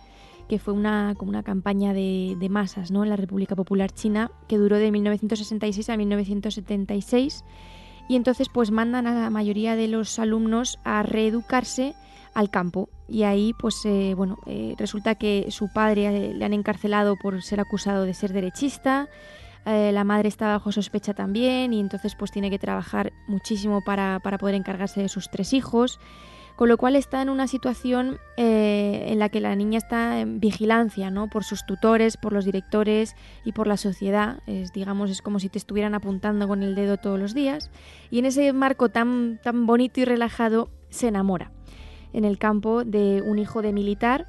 que 0.47 0.57
fue 0.57 0.73
una, 0.73 1.15
como 1.17 1.31
una 1.31 1.43
campaña 1.43 1.93
de, 1.93 2.47
masas 2.49 2.91
¿no? 2.91 3.03
en 3.03 3.09
la 3.09 3.17
República 3.17 3.57
Popular 3.57 3.91
China, 3.91 4.31
que 4.47 4.57
duró 4.57 4.77
de 4.77 4.89
1966 4.89 5.89
a 5.89 5.97
1976. 5.97 7.43
Y 8.07 8.15
entonces 8.15 8.47
pues 8.47 8.71
mandan 8.71 9.05
a 9.05 9.13
la 9.15 9.29
mayoría 9.29 9.75
de 9.75 9.89
los 9.89 10.17
alumnos 10.17 10.79
a 10.85 11.03
reeducarse 11.03 11.93
al 12.33 12.49
campo. 12.49 12.87
Y 13.09 13.23
ahí, 13.23 13.53
pues, 13.59 13.81
eh, 13.83 14.13
bueno, 14.15 14.37
eh, 14.45 14.75
resulta 14.77 15.15
que 15.15 15.47
su 15.49 15.67
padre 15.73 16.33
le 16.33 16.45
han 16.45 16.53
encarcelado 16.53 17.17
por 17.21 17.41
ser 17.41 17.59
acusado 17.59 18.05
de 18.05 18.13
ser 18.13 18.31
derechista. 18.31 19.09
La 19.65 20.03
madre 20.03 20.27
está 20.27 20.47
bajo 20.47 20.71
sospecha 20.71 21.13
también 21.13 21.73
y 21.73 21.79
entonces 21.79 22.15
pues 22.15 22.31
tiene 22.31 22.49
que 22.49 22.59
trabajar 22.59 23.13
muchísimo 23.27 23.81
para, 23.81 24.19
para 24.19 24.37
poder 24.37 24.55
encargarse 24.55 25.01
de 25.01 25.09
sus 25.09 25.29
tres 25.29 25.53
hijos. 25.53 25.99
Con 26.55 26.69
lo 26.69 26.77
cual 26.77 26.95
está 26.95 27.21
en 27.23 27.29
una 27.29 27.47
situación 27.47 28.19
en 28.37 29.17
la 29.17 29.29
que 29.29 29.41
la 29.41 29.55
niña 29.55 29.79
está 29.79 30.19
en 30.19 30.39
vigilancia, 30.39 31.09
¿no? 31.09 31.27
Por 31.27 31.43
sus 31.43 31.65
tutores, 31.65 32.15
por 32.15 32.31
los 32.31 32.45
directores 32.45 33.15
y 33.43 33.53
por 33.53 33.65
la 33.65 33.75
sociedad. 33.75 34.37
Es, 34.45 34.71
digamos, 34.71 35.09
es 35.09 35.23
como 35.23 35.39
si 35.39 35.49
te 35.49 35.57
estuvieran 35.57 35.95
apuntando 35.95 36.47
con 36.47 36.61
el 36.61 36.75
dedo 36.75 36.97
todos 36.97 37.19
los 37.19 37.33
días. 37.33 37.71
Y 38.11 38.19
en 38.19 38.25
ese 38.25 38.53
marco 38.53 38.89
tan, 38.89 39.39
tan 39.41 39.65
bonito 39.65 39.99
y 39.99 40.05
relajado 40.05 40.69
se 40.89 41.07
enamora 41.07 41.51
en 42.13 42.23
el 42.23 42.37
campo 42.37 42.83
de 42.83 43.23
un 43.25 43.39
hijo 43.39 43.63
de 43.63 43.73
militar. 43.73 44.27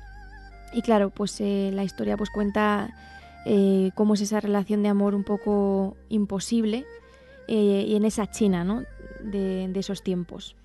Y 0.72 0.80
claro, 0.80 1.10
pues 1.10 1.38
eh, 1.42 1.70
la 1.74 1.84
historia 1.84 2.16
pues 2.16 2.30
cuenta 2.30 2.94
eh, 3.44 3.90
cómo 3.94 4.14
es 4.14 4.20
esa 4.20 4.40
relación 4.40 4.82
de 4.82 4.88
amor 4.88 5.14
un 5.14 5.24
poco 5.24 5.96
imposible 6.08 6.84
eh, 7.48 7.84
y 7.88 7.96
en 7.96 8.04
esa 8.04 8.30
China, 8.30 8.64
¿no? 8.64 8.82
De, 9.22 9.70
esos 9.74 10.02
tiempos. 10.02 10.56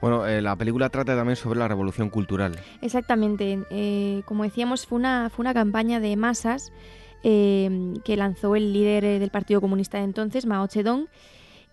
Bueno, 0.00 0.26
la 0.26 0.56
película 0.56 0.88
trata 0.88 1.14
también 1.14 1.36
sobre 1.36 1.58
la 1.58 1.68
revolución 1.68 2.08
cultural. 2.08 2.58
Exactamente. 2.80 4.22
como 4.24 4.44
decíamos, 4.44 4.86
fue 4.86 4.96
una, 4.96 5.28
fue 5.28 5.42
una 5.42 5.52
campaña 5.52 6.00
de 6.00 6.16
masas 6.16 6.72
que 7.22 8.14
lanzó 8.16 8.56
el 8.56 8.72
líder 8.72 9.20
del 9.20 9.30
Partido 9.30 9.60
Comunista 9.60 9.98
de 9.98 10.04
entonces, 10.04 10.46
Mao 10.46 10.66
Zedong, 10.68 11.08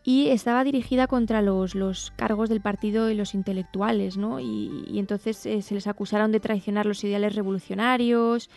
y 0.08 0.30
estaba 0.30 0.64
dirigida 0.64 1.06
contra 1.08 1.42
los, 1.42 1.76
los, 1.76 2.14
cargos 2.16 2.48
del 2.48 2.62
partido 2.62 3.12
y 3.12 3.14
los 3.14 3.34
intelectuales, 3.34 4.16
¿no? 4.16 4.40
Y, 4.40 4.98
entonces 4.98 5.46
eh, 5.46 5.62
se 5.62 5.76
les 5.76 5.86
acusaron 5.86 6.32
de 6.32 6.40
traicionar 6.40 6.86
los 6.86 7.04
ideales 7.04 7.36
revolucionarios 7.36 8.50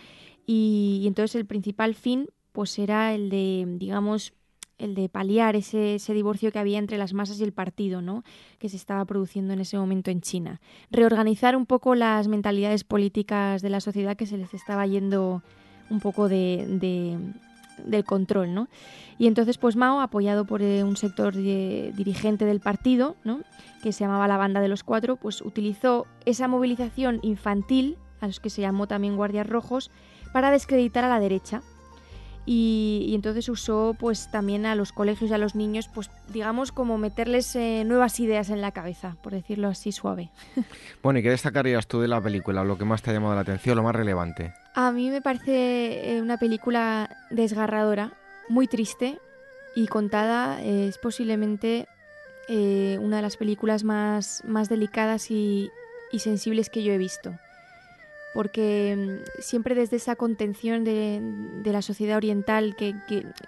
y, 0.45 1.03
entonces 1.05 1.35
el 1.35 1.45
principal 1.45 1.95
fin 1.95 2.27
pues 2.51 2.77
era 2.79 3.13
el 3.13 3.29
de, 3.29 3.65
digamos, 3.77 4.33
el 4.77 4.93
de 4.93 5.07
paliar 5.07 5.55
ese, 5.55 5.95
ese, 5.95 6.13
divorcio 6.13 6.51
que 6.51 6.59
había 6.59 6.79
entre 6.79 6.97
las 6.97 7.13
masas 7.13 7.39
y 7.39 7.43
el 7.43 7.53
partido, 7.53 8.01
¿no? 8.01 8.23
que 8.59 8.67
se 8.67 8.75
estaba 8.75 9.05
produciendo 9.05 9.53
en 9.53 9.61
ese 9.61 9.77
momento 9.77 10.11
en 10.11 10.21
China. 10.21 10.59
Reorganizar 10.89 11.55
un 11.55 11.65
poco 11.65 11.95
las 11.95 12.27
mentalidades 12.27 12.83
políticas 12.83 13.61
de 13.61 13.69
la 13.69 13.79
sociedad 13.79 14.17
que 14.17 14.25
se 14.25 14.37
les 14.37 14.53
estaba 14.53 14.85
yendo 14.85 15.43
un 15.89 15.99
poco 15.99 16.27
de, 16.27 17.19
del 17.85 18.03
control, 18.05 18.53
¿no? 18.53 18.67
Y 19.17 19.27
entonces, 19.27 19.57
pues 19.57 19.75
Mao, 19.75 20.01
apoyado 20.01 20.45
por 20.45 20.61
eh, 20.61 20.83
un 20.83 20.97
sector 20.97 21.35
dirigente 21.35 22.45
del 22.45 22.59
partido, 22.59 23.15
¿no? 23.23 23.41
que 23.83 23.91
se 23.91 24.03
llamaba 24.03 24.27
la 24.27 24.37
Banda 24.37 24.61
de 24.61 24.67
los 24.67 24.83
Cuatro, 24.83 25.15
pues 25.15 25.41
utilizó 25.41 26.07
esa 26.25 26.47
movilización 26.47 27.19
infantil, 27.23 27.97
a 28.19 28.27
los 28.27 28.39
que 28.39 28.49
se 28.49 28.61
llamó 28.61 28.87
también 28.87 29.15
Guardias 29.15 29.47
Rojos, 29.47 29.91
para 30.31 30.51
descreditar 30.51 31.03
a 31.03 31.09
la 31.09 31.19
derecha. 31.19 31.61
Y, 32.45 33.11
entonces 33.13 33.47
usó 33.49 33.95
pues 33.99 34.31
también 34.31 34.65
a 34.65 34.75
los 34.75 34.91
colegios 34.91 35.29
y 35.29 35.33
a 35.33 35.37
los 35.37 35.53
niños, 35.53 35.87
pues 35.93 36.09
digamos 36.29 36.71
como 36.71 36.97
meterles 36.97 37.55
eh, 37.55 37.83
nuevas 37.85 38.19
ideas 38.19 38.49
en 38.49 38.61
la 38.61 38.71
cabeza, 38.71 39.15
por 39.21 39.33
decirlo 39.33 39.67
así 39.67 39.91
suave. 39.91 40.29
Bueno, 41.03 41.19
¿y 41.19 41.23
qué 41.23 41.29
destacarías 41.29 41.87
tú 41.87 42.01
de 42.01 42.07
la 42.07 42.21
película? 42.21 42.63
Lo 42.63 42.77
que 42.77 42.85
más 42.85 43.01
te 43.01 43.09
ha 43.09 43.13
llamado 43.13 43.33
la 43.35 43.41
atención, 43.41 43.75
lo 43.75 43.83
más 43.83 43.95
relevante. 43.95 44.53
A 44.75 44.91
mí 44.91 45.09
me 45.09 45.21
parece 45.21 46.15
eh, 46.15 46.21
una 46.21 46.37
película 46.37 47.09
desgarradora, 47.31 48.13
muy 48.49 48.67
triste 48.67 49.17
y 49.75 49.87
contada. 49.87 50.61
Eh, 50.61 50.87
es 50.87 50.97
posiblemente 50.97 51.87
una 52.49 53.15
de 53.15 53.21
las 53.21 53.37
películas 53.37 53.85
más, 53.85 54.43
más 54.45 54.67
delicadas 54.67 55.31
y, 55.31 55.71
sensibles 56.17 56.69
que 56.69 56.83
yo 56.83 56.91
he 56.91 56.97
visto. 56.97 57.33
Porque 58.33 58.95
mm, 58.97 59.41
siempre 59.41 59.75
desde 59.75 59.97
esa 59.97 60.15
contención 60.15 60.83
de, 60.83 61.21
la 61.65 61.81
sociedad 61.81 62.17
oriental, 62.17 62.75
que, 62.75 62.95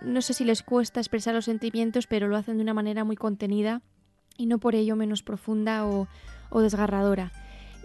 no 0.01 0.21
sé 0.21 0.33
si 0.33 0.45
les 0.45 0.63
cuesta 0.63 0.99
expresar 0.99 1.33
los 1.33 1.45
sentimientos, 1.45 2.07
pero 2.07 2.27
lo 2.27 2.35
hacen 2.35 2.57
de 2.57 2.63
una 2.63 2.73
manera 2.73 3.03
muy 3.03 3.15
contenida 3.15 3.81
y 4.37 4.45
no 4.45 4.59
por 4.59 4.75
ello 4.75 4.95
menos 4.95 5.23
profunda 5.23 5.85
o 5.85 6.07
desgarradora. 6.61 7.31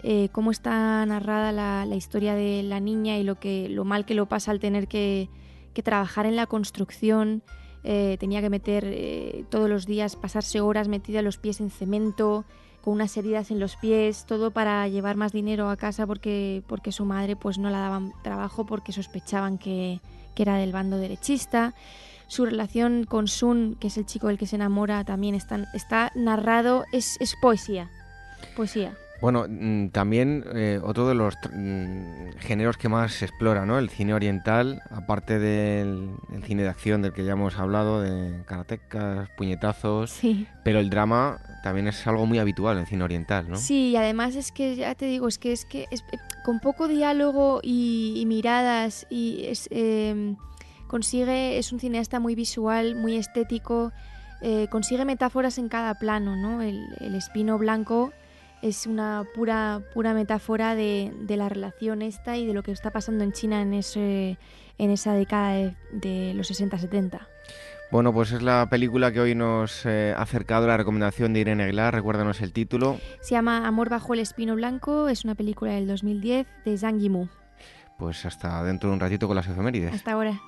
Eh, 0.01 0.29
cómo 0.31 0.51
está 0.51 1.05
narrada 1.05 1.51
la, 1.51 1.95
historia 1.95 2.33
de 2.33 2.63
la 2.63 2.79
niña 2.79 3.17
y 3.17 3.23
lo, 3.23 3.85
mal 3.85 4.05
que 4.05 4.13
lo 4.13 4.27
pasa 4.27 4.51
al 4.51 4.59
tener 4.59 4.87
que, 4.87 5.29
trabajar 5.83 6.25
en 6.25 6.35
la 6.35 6.45
construcción. 6.45 7.41
Eh, 7.85 8.17
tenía 8.19 8.41
que 8.41 8.49
meter 8.49 8.83
eh, 8.85 9.45
todos 9.49 9.69
los 9.69 9.85
días, 9.85 10.17
pasarse 10.17 10.59
horas 10.59 10.89
metida 10.89 11.21
los 11.21 11.37
pies 11.37 11.61
en 11.61 11.69
cemento, 11.69 12.43
con 12.83 12.93
unas 12.93 13.15
heridas 13.17 13.51
en 13.51 13.59
los 13.59 13.75
pies, 13.75 14.25
todo 14.25 14.51
para 14.51 14.87
llevar 14.87 15.15
más 15.15 15.31
dinero 15.31 15.69
a 15.69 15.77
casa 15.77 16.07
porque, 16.07 16.63
porque 16.67 16.91
su 16.91 17.05
madre 17.05 17.35
pues 17.35 17.57
no 17.57 17.69
la 17.69 17.79
daban 17.79 18.13
trabajo 18.23 18.65
porque 18.65 18.91
sospechaban 18.91 19.57
que, 19.57 20.01
era 20.35 20.55
del 20.55 20.71
bando 20.71 20.97
derechista. 20.97 21.73
Su 22.27 22.45
relación 22.45 23.03
con 23.03 23.27
Sun, 23.27 23.75
que 23.77 23.87
es 23.87 23.97
el 23.97 24.05
chico 24.05 24.27
del 24.27 24.37
que 24.37 24.45
se 24.45 24.55
enamora, 24.55 25.03
también 25.03 25.35
está, 25.35 25.67
está 25.73 26.13
narrado, 26.15 26.85
es, 26.93 27.17
es 27.19 27.35
poesía. 27.41 27.89
Poesía. 28.55 28.93
Bueno, 29.21 29.45
mm, 29.49 29.89
también 29.89 30.45
eh, 30.53 30.79
otro 30.81 31.07
de 31.07 31.15
los 31.15 31.35
mm, 31.51 32.37
géneros 32.39 32.77
que 32.77 32.87
más 32.87 33.13
se 33.13 33.25
explora, 33.25 33.65
¿no? 33.65 33.77
El 33.77 33.89
cine 33.89 34.13
oriental, 34.13 34.81
aparte 34.89 35.39
del 35.39 36.11
cine 36.45 36.63
de 36.63 36.69
acción 36.69 37.01
del 37.01 37.11
que 37.11 37.25
ya 37.25 37.33
hemos 37.33 37.57
hablado, 37.57 38.01
de 38.01 38.43
karatecas, 38.45 39.29
puñetazos, 39.37 40.11
sí. 40.11 40.47
pero 40.63 40.79
el 40.79 40.89
drama 40.89 41.41
también 41.63 41.87
es 41.87 42.05
algo 42.07 42.25
muy 42.25 42.39
habitual 42.39 42.77
en 42.77 42.85
cine 42.85 43.03
oriental, 43.03 43.49
¿no? 43.49 43.57
Sí, 43.57 43.89
y 43.89 43.95
además 43.95 44.35
es 44.35 44.51
que, 44.51 44.75
ya 44.75 44.95
te 44.95 45.05
digo, 45.05 45.27
es 45.27 45.37
que 45.37 45.51
es 45.51 45.65
que 45.65 45.87
es, 45.91 46.03
con 46.43 46.59
poco 46.59 46.87
diálogo 46.87 47.59
y, 47.63 48.23
miradas 48.27 49.05
y 49.09 49.45
es, 49.45 49.67
em, 49.71 50.37
consigue, 50.87 51.57
es 51.57 51.71
un 51.71 51.79
cineasta 51.79 52.19
muy 52.19 52.35
visual, 52.35 52.95
muy 52.95 53.15
estético, 53.15 53.91
eh, 54.41 54.67
consigue 54.69 55.05
metáforas 55.05 55.57
en 55.57 55.69
cada 55.69 55.95
plano, 55.95 56.35
¿no? 56.35 56.61
el 56.61 57.15
espino 57.15 57.57
blanco 57.57 58.13
es 58.61 58.87
una 58.87 59.25
pura, 59.33 59.81
pura 59.93 60.13
metáfora 60.13 60.75
de, 60.75 61.13
la 61.29 61.49
relación 61.49 62.01
esta 62.01 62.37
y 62.37 62.45
de 62.45 62.53
lo 62.53 62.63
que 62.63 62.71
está 62.71 62.91
pasando 62.91 63.23
en 63.23 63.31
China 63.31 63.61
en, 63.61 63.73
esa 63.73 65.13
década 65.13 65.73
de, 65.91 66.33
los 66.33 66.51
60-70. 66.51 67.27
Bueno, 67.91 68.13
pues 68.13 68.31
es 68.31 68.43
la 68.43 68.67
película 68.69 69.11
que 69.11 69.19
hoy 69.19 69.33
nos 69.33 69.83
eh, 69.85 70.13
ha 70.15 70.21
acercado 70.21 70.67
la 70.67 70.77
recomendación 70.77 71.33
de 71.33 71.39
Irene 71.39 71.63
Aguilar. 71.63 71.93
Recuérdanos 71.93 72.39
el 72.41 72.53
título. 72.53 72.99
Se 73.21 73.31
llama 73.31 73.65
Amor 73.65 73.89
bajo 73.89 74.13
el 74.13 74.19
espino 74.19 74.55
blanco. 74.55 75.09
Es 75.09 75.23
una 75.23 75.33
película 75.33 75.73
del 75.73 75.87
2010 75.87 76.45
de 76.65 76.77
Zhang 76.77 76.99
Yimou. 76.99 77.29
Pues 77.97 78.25
hasta 78.25 78.63
dentro 78.63 78.89
de 78.89 78.93
un 78.93 78.99
ratito 78.99 79.27
con 79.27 79.35
las 79.35 79.47
efemérides. 79.47 79.93
Hasta 79.93 80.11
ahora. 80.11 80.39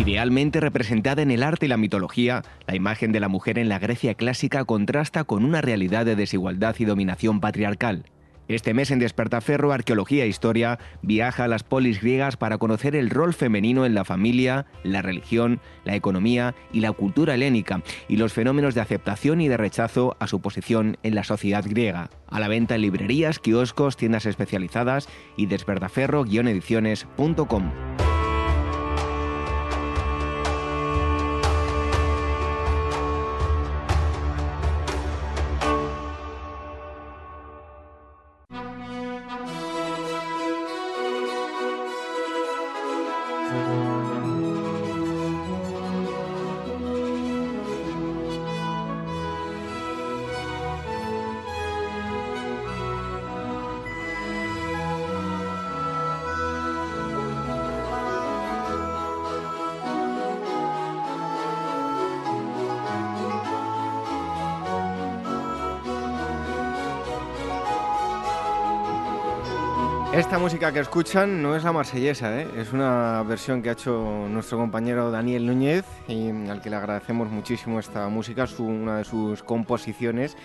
Idealmente 0.00 0.60
representada 0.60 1.20
en 1.20 1.30
el 1.30 1.42
arte 1.42 1.66
y 1.66 1.68
la 1.68 1.76
mitología, 1.76 2.40
la 2.66 2.74
imagen 2.74 3.12
de 3.12 3.20
la 3.20 3.28
mujer 3.28 3.58
en 3.58 3.68
la 3.68 3.78
Grecia 3.78 4.14
clásica 4.14 4.64
contrasta 4.64 5.24
con 5.24 5.44
una 5.44 5.60
realidad 5.60 6.06
de 6.06 6.16
desigualdad 6.16 6.74
y 6.78 6.86
dominación 6.86 7.40
patriarcal. 7.40 8.06
Este 8.48 8.72
mes 8.72 8.90
en 8.90 8.98
Despertaferro, 8.98 9.72
Arqueología 9.72 10.24
e 10.24 10.28
Historia 10.28 10.78
viaja 11.02 11.44
a 11.44 11.48
las 11.48 11.64
polis 11.64 12.00
griegas 12.00 12.38
para 12.38 12.56
conocer 12.56 12.96
el 12.96 13.10
rol 13.10 13.34
femenino 13.34 13.84
en 13.84 13.94
la 13.94 14.06
familia, 14.06 14.64
la 14.84 15.02
religión, 15.02 15.60
la 15.84 15.96
economía 15.96 16.54
y 16.72 16.80
la 16.80 16.92
cultura 16.92 17.34
helénica 17.34 17.82
y 18.08 18.16
los 18.16 18.32
fenómenos 18.32 18.74
de 18.74 18.80
aceptación 18.80 19.42
y 19.42 19.48
de 19.48 19.58
rechazo 19.58 20.16
a 20.18 20.28
su 20.28 20.40
posición 20.40 20.96
en 21.02 21.14
la 21.14 21.24
sociedad 21.24 21.66
griega. 21.68 22.08
A 22.26 22.40
la 22.40 22.48
venta 22.48 22.74
en 22.74 22.80
librerías, 22.80 23.38
kioscos, 23.38 23.98
tiendas 23.98 24.24
especializadas 24.24 25.10
y 25.36 25.44
despertaferro-ediciones.com. 25.44 27.70
Esta 70.12 70.40
música 70.40 70.72
que 70.72 70.80
escuchan 70.80 71.40
no 71.40 71.54
es 71.54 71.62
la 71.62 71.70
marsellesa, 71.70 72.40
¿eh? 72.40 72.48
es 72.56 72.72
una 72.72 73.22
versión 73.22 73.62
que 73.62 73.68
ha 73.68 73.74
hecho 73.74 74.26
nuestro 74.28 74.58
compañero 74.58 75.12
Daniel 75.12 75.46
Núñez 75.46 75.84
y 76.08 76.30
al 76.48 76.60
que 76.60 76.68
le 76.68 76.74
agradecemos 76.74 77.30
muchísimo 77.30 77.78
esta 77.78 78.08
música, 78.08 78.48
su, 78.48 78.64
una 78.64 78.98
de 78.98 79.04
sus 79.04 79.44
composiciones 79.44 80.36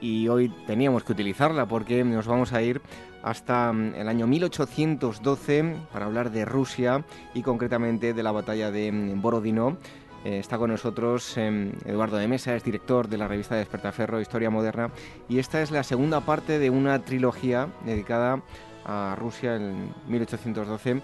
y 0.00 0.26
hoy 0.26 0.52
teníamos 0.66 1.04
que 1.04 1.12
utilizarla 1.12 1.66
porque 1.66 2.02
nos 2.02 2.26
vamos 2.26 2.52
a 2.52 2.60
ir 2.60 2.82
hasta 3.22 3.72
mm, 3.72 3.94
el 3.94 4.08
año 4.08 4.26
1812 4.26 5.76
para 5.92 6.06
hablar 6.06 6.32
de 6.32 6.44
Rusia 6.44 7.04
y 7.34 7.42
concretamente 7.42 8.14
de 8.14 8.22
la 8.24 8.32
batalla 8.32 8.72
de 8.72 8.90
mm, 8.90 9.22
Borodino. 9.22 9.78
Eh, 10.24 10.40
está 10.40 10.58
con 10.58 10.70
nosotros 10.70 11.36
em, 11.36 11.70
Eduardo 11.84 12.16
de 12.16 12.26
Mesa, 12.26 12.56
es 12.56 12.64
director 12.64 13.06
de 13.06 13.18
la 13.18 13.28
revista 13.28 13.54
Despertaferro 13.54 14.20
Historia 14.20 14.50
Moderna 14.50 14.90
y 15.28 15.38
esta 15.38 15.62
es 15.62 15.70
la 15.70 15.84
segunda 15.84 16.20
parte 16.22 16.58
de 16.58 16.70
una 16.70 16.98
trilogía 17.02 17.68
dedicada 17.84 18.42
Rusia 19.16 19.56
en 19.56 19.92
1812. 20.08 21.02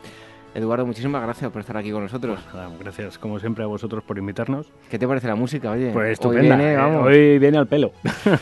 Eduardo, 0.53 0.85
muchísimas 0.85 1.23
gracias 1.23 1.51
por 1.53 1.61
estar 1.61 1.77
aquí 1.77 1.93
con 1.93 2.03
nosotros. 2.03 2.41
Pues 2.51 2.79
gracias, 2.81 3.19
como 3.19 3.39
siempre, 3.39 3.63
a 3.63 3.69
vosotros 3.69 4.03
por 4.03 4.19
invitarnos. 4.19 4.67
¿Qué 4.91 4.99
te 4.99 5.07
parece 5.07 5.29
la 5.29 5.37
música? 5.37 5.71
Oye, 5.71 5.93
pues 5.93 6.13
estupenda. 6.13 6.57
Hoy 7.03 7.39
viene, 7.39 7.59
al 7.59 7.69
pelo. 7.69 7.93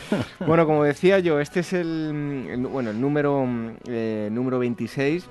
bueno, 0.47 0.64
como 0.64 0.84
decía 0.84 1.18
yo, 1.18 1.39
este 1.39 1.61
es 1.61 1.74
el, 1.74 2.66
bueno, 2.70 2.91
el 2.91 3.01
número, 3.01 3.47
eh, 3.86 4.30
número 4.32 4.59
26 4.59 5.28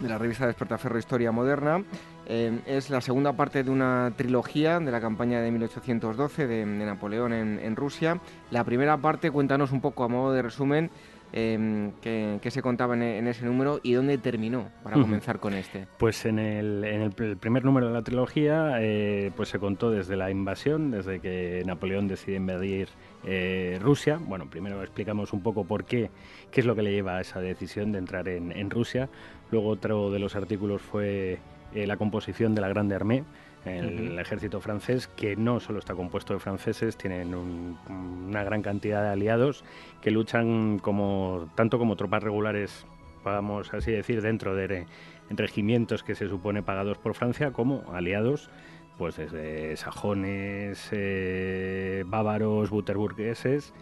de 0.00 0.08
la 0.08 0.18
revista 0.18 0.46
Despertaferro 0.46 0.98
Historia 0.98 1.32
Moderna. 1.32 1.82
Eh, 2.26 2.60
es 2.66 2.90
la 2.90 3.00
segunda 3.00 3.32
parte 3.32 3.64
de 3.64 3.70
una 3.70 4.12
trilogía 4.14 4.80
de 4.80 4.90
la 4.90 5.00
campaña 5.00 5.40
de 5.40 5.50
1812 5.50 6.46
de, 6.46 6.66
Napoleón 6.66 7.32
en, 7.32 7.58
en 7.58 7.74
Rusia. 7.74 8.20
La 8.50 8.64
primera 8.64 8.98
parte, 8.98 9.30
cuéntanos 9.30 9.72
un 9.72 9.80
poco 9.80 10.04
a 10.04 10.08
modo 10.08 10.34
de 10.34 10.42
resumen 10.42 10.90
eh, 11.32 11.90
que, 12.00 12.50
se 12.50 12.62
contaba 12.62 12.94
en, 12.94 13.26
ese 13.26 13.44
número 13.44 13.80
y 13.82 13.92
dónde 13.92 14.18
terminó 14.18 14.68
para 14.82 14.96
comenzar 14.96 15.38
con 15.38 15.54
este. 15.54 15.86
Pues 15.98 16.24
en 16.24 16.38
el, 16.38 16.84
en 16.84 17.02
el, 17.02 17.36
primer 17.36 17.64
número 17.64 17.88
de 17.88 17.92
la 17.92 18.02
trilogía 18.02 18.76
eh, 18.80 19.30
pues 19.36 19.50
se 19.50 19.58
contó 19.58 19.90
desde 19.90 20.16
la 20.16 20.30
invasión, 20.30 20.90
desde 20.90 21.20
que 21.20 21.62
Napoleón 21.66 22.08
decide 22.08 22.36
invadir 22.36 22.88
eh, 23.24 23.78
Rusia. 23.82 24.18
Bueno, 24.20 24.48
primero 24.48 24.82
explicamos 24.82 25.32
un 25.32 25.42
poco 25.42 25.64
por 25.64 25.84
qué, 25.84 26.10
qué 26.50 26.60
es 26.60 26.66
lo 26.66 26.74
que 26.74 26.82
le 26.82 26.92
lleva 26.92 27.18
a 27.18 27.20
esa 27.20 27.40
decisión 27.40 27.92
de 27.92 27.98
entrar 27.98 28.28
en, 28.28 28.52
en 28.52 28.70
Rusia. 28.70 29.08
Luego 29.50 29.68
otro 29.68 30.10
de 30.10 30.18
los 30.18 30.36
artículos 30.36 30.82
fue 30.82 31.38
eh, 31.74 31.86
la 31.86 31.98
composición 31.98 32.54
de 32.54 32.62
la 32.62 32.68
Grande 32.68 32.94
Armée 32.94 33.24
el 33.68 34.18
ejército 34.18 34.60
francés, 34.60 35.08
que 35.08 35.36
no 35.36 35.60
solo 35.60 35.78
está 35.78 35.94
compuesto 35.94 36.34
de 36.34 36.40
franceses, 36.40 36.96
tienen 36.96 37.34
una 37.34 38.44
gran 38.44 38.62
cantidad 38.62 39.02
de 39.02 39.10
aliados 39.10 39.64
que 40.00 40.10
luchan 40.10 40.78
como 40.78 41.50
tanto 41.54 41.78
como 41.78 41.96
tropas 41.96 42.22
regulares, 42.22 42.86
vamos 43.24 43.72
así 43.74 43.92
decir, 43.92 44.22
dentro 44.22 44.54
de 44.54 44.86
regimientos 45.30 46.02
que 46.02 46.14
se 46.14 46.28
supone 46.28 46.62
pagados 46.62 46.98
por 46.98 47.14
Francia, 47.14 47.52
como 47.52 47.84
aliados 47.92 48.50
pues 48.98 49.16
desde 49.16 49.76
sajones, 49.76 50.88
eh, 50.90 52.02
bávaros, 52.06 52.68
buterburgueses. 52.68 53.72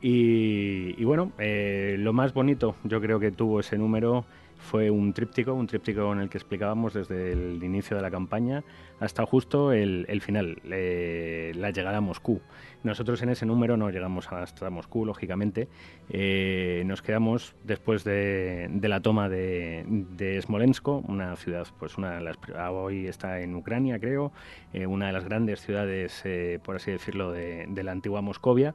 Y, 0.00 1.04
bueno, 1.04 1.32
eh, 1.38 1.96
lo 1.98 2.14
más 2.14 2.32
bonito 2.32 2.74
yo 2.84 3.02
creo 3.02 3.20
que 3.20 3.32
tuvo 3.32 3.60
ese 3.60 3.76
número 3.76 4.24
fue 4.56 4.90
un 4.90 5.12
tríptico, 5.12 5.52
un 5.52 5.66
tríptico 5.66 6.10
en 6.12 6.20
el 6.20 6.30
que 6.30 6.38
explicábamos 6.38 6.94
desde 6.94 7.32
el 7.32 7.62
inicio 7.62 7.96
de 7.96 8.02
la 8.02 8.10
campaña 8.10 8.62
hasta 9.00 9.24
justo 9.24 9.72
el, 9.72 10.20
final, 10.20 10.58
la 10.62 11.70
llegada 11.70 11.96
a 11.96 12.00
Moscú. 12.00 12.40
Nosotros 12.82 13.20
en 13.22 13.30
ese 13.30 13.44
número 13.44 13.76
no 13.76 13.90
llegamos 13.90 14.30
hasta 14.30 14.70
Moscú, 14.70 15.04
lógicamente. 15.04 15.68
Eh, 16.08 16.82
nos 16.86 17.02
quedamos 17.02 17.54
después 17.64 18.04
de, 18.04 18.70
la 18.82 19.00
toma 19.00 19.28
de, 19.28 19.84
de, 19.86 20.40
Smolensk, 20.40 20.88
una 20.88 21.36
ciudad, 21.36 21.66
pues 21.78 21.98
una 21.98 22.16
de 22.16 22.20
las, 22.20 22.38
hoy 22.70 23.06
está 23.06 23.40
en 23.40 23.54
Ucrania, 23.54 23.98
creo, 23.98 24.32
eh, 24.72 24.86
una 24.86 25.08
de 25.08 25.12
las 25.12 25.24
grandes 25.24 25.60
ciudades, 25.60 26.22
eh, 26.24 26.58
por 26.62 26.76
así 26.76 26.90
decirlo, 26.90 27.32
de, 27.32 27.66
de, 27.68 27.82
la 27.82 27.92
antigua 27.92 28.22
Moscovia. 28.22 28.74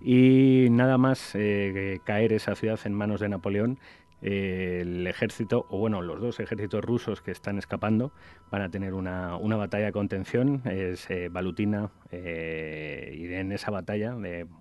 Y 0.00 0.66
nada 0.70 0.98
más 0.98 1.32
caer 2.04 2.32
esa 2.32 2.54
ciudad 2.56 2.78
en 2.84 2.92
manos 2.92 3.20
de 3.20 3.28
Napoleón, 3.28 3.78
el 4.20 5.06
ejército, 5.06 5.66
o 5.70 5.78
bueno, 5.78 6.02
los 6.02 6.20
dos 6.20 6.40
ejércitos 6.40 6.84
rusos 6.84 7.22
que 7.22 7.30
están 7.30 7.58
escapando 7.58 8.10
van 8.54 8.62
a 8.62 8.68
tener 8.68 8.94
una, 8.94 9.36
una 9.36 9.56
batalla 9.56 9.86
de 9.86 9.92
contención, 9.92 10.62
es 10.64 11.10
eh, 11.10 11.28
Balutina, 11.28 11.90
eh, 12.12 13.12
y 13.18 13.34
en 13.34 13.50
esa 13.50 13.72
batalla, 13.72 14.16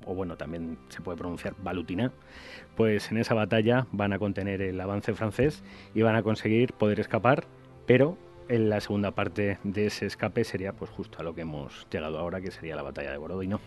o 0.07 0.15
bueno, 0.15 0.35
también 0.35 0.79
se 0.89 1.01
puede 1.01 1.15
pronunciar 1.15 1.53
Balutina, 1.61 2.11
pues 2.75 3.11
en 3.11 3.19
esa 3.19 3.35
batalla 3.35 3.85
van 3.91 4.11
a 4.11 4.17
contener 4.17 4.63
el 4.63 4.81
avance 4.81 5.13
francés 5.13 5.63
y 5.93 6.01
van 6.01 6.15
a 6.15 6.23
conseguir 6.23 6.73
poder 6.73 6.99
escapar, 6.99 7.45
pero 7.85 8.17
en 8.49 8.67
la 8.67 8.81
segunda 8.81 9.11
parte 9.11 9.59
de 9.63 9.85
ese 9.85 10.07
escape 10.07 10.43
sería 10.43 10.73
pues 10.73 10.89
justo 10.89 11.19
a 11.19 11.23
lo 11.23 11.35
que 11.35 11.41
hemos 11.41 11.85
llegado 11.91 12.17
ahora, 12.17 12.41
que 12.41 12.49
sería 12.49 12.75
la 12.75 12.81
batalla 12.81 13.11
de 13.11 13.17
Borodino. 13.17 13.59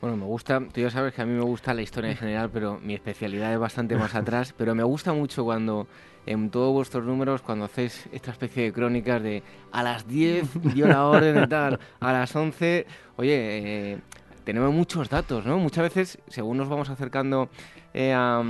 Bueno, 0.00 0.16
me 0.16 0.24
gusta, 0.24 0.58
tú 0.72 0.80
ya 0.80 0.90
sabes 0.90 1.12
que 1.12 1.20
a 1.20 1.26
mí 1.26 1.34
me 1.34 1.44
gusta 1.44 1.74
la 1.74 1.82
historia 1.82 2.12
en 2.12 2.16
general, 2.16 2.48
pero 2.50 2.80
mi 2.80 2.94
especialidad 2.94 3.52
es 3.52 3.58
bastante 3.58 3.94
más 3.94 4.14
atrás, 4.14 4.54
pero 4.56 4.74
me 4.74 4.84
gusta 4.84 5.12
mucho 5.12 5.44
cuando 5.44 5.86
en 6.26 6.50
todos 6.50 6.72
vuestros 6.72 7.04
números, 7.04 7.40
cuando 7.40 7.64
hacéis 7.64 8.08
esta 8.12 8.32
especie 8.32 8.64
de 8.64 8.72
crónicas 8.72 9.22
de 9.22 9.42
a 9.72 9.82
las 9.82 10.06
10 10.06 10.74
dio 10.74 10.86
la 10.86 11.06
orden 11.06 11.36
de 11.36 11.46
tal, 11.46 11.78
a 12.00 12.12
las 12.12 12.34
11, 12.34 12.86
oye, 13.16 13.92
eh, 13.92 13.98
tenemos 14.44 14.72
muchos 14.72 15.08
datos, 15.08 15.46
¿no? 15.46 15.58
Muchas 15.58 15.82
veces, 15.84 16.18
según 16.28 16.56
nos 16.56 16.68
vamos 16.68 16.90
acercando 16.90 17.48
eh, 17.94 18.12
a, 18.14 18.42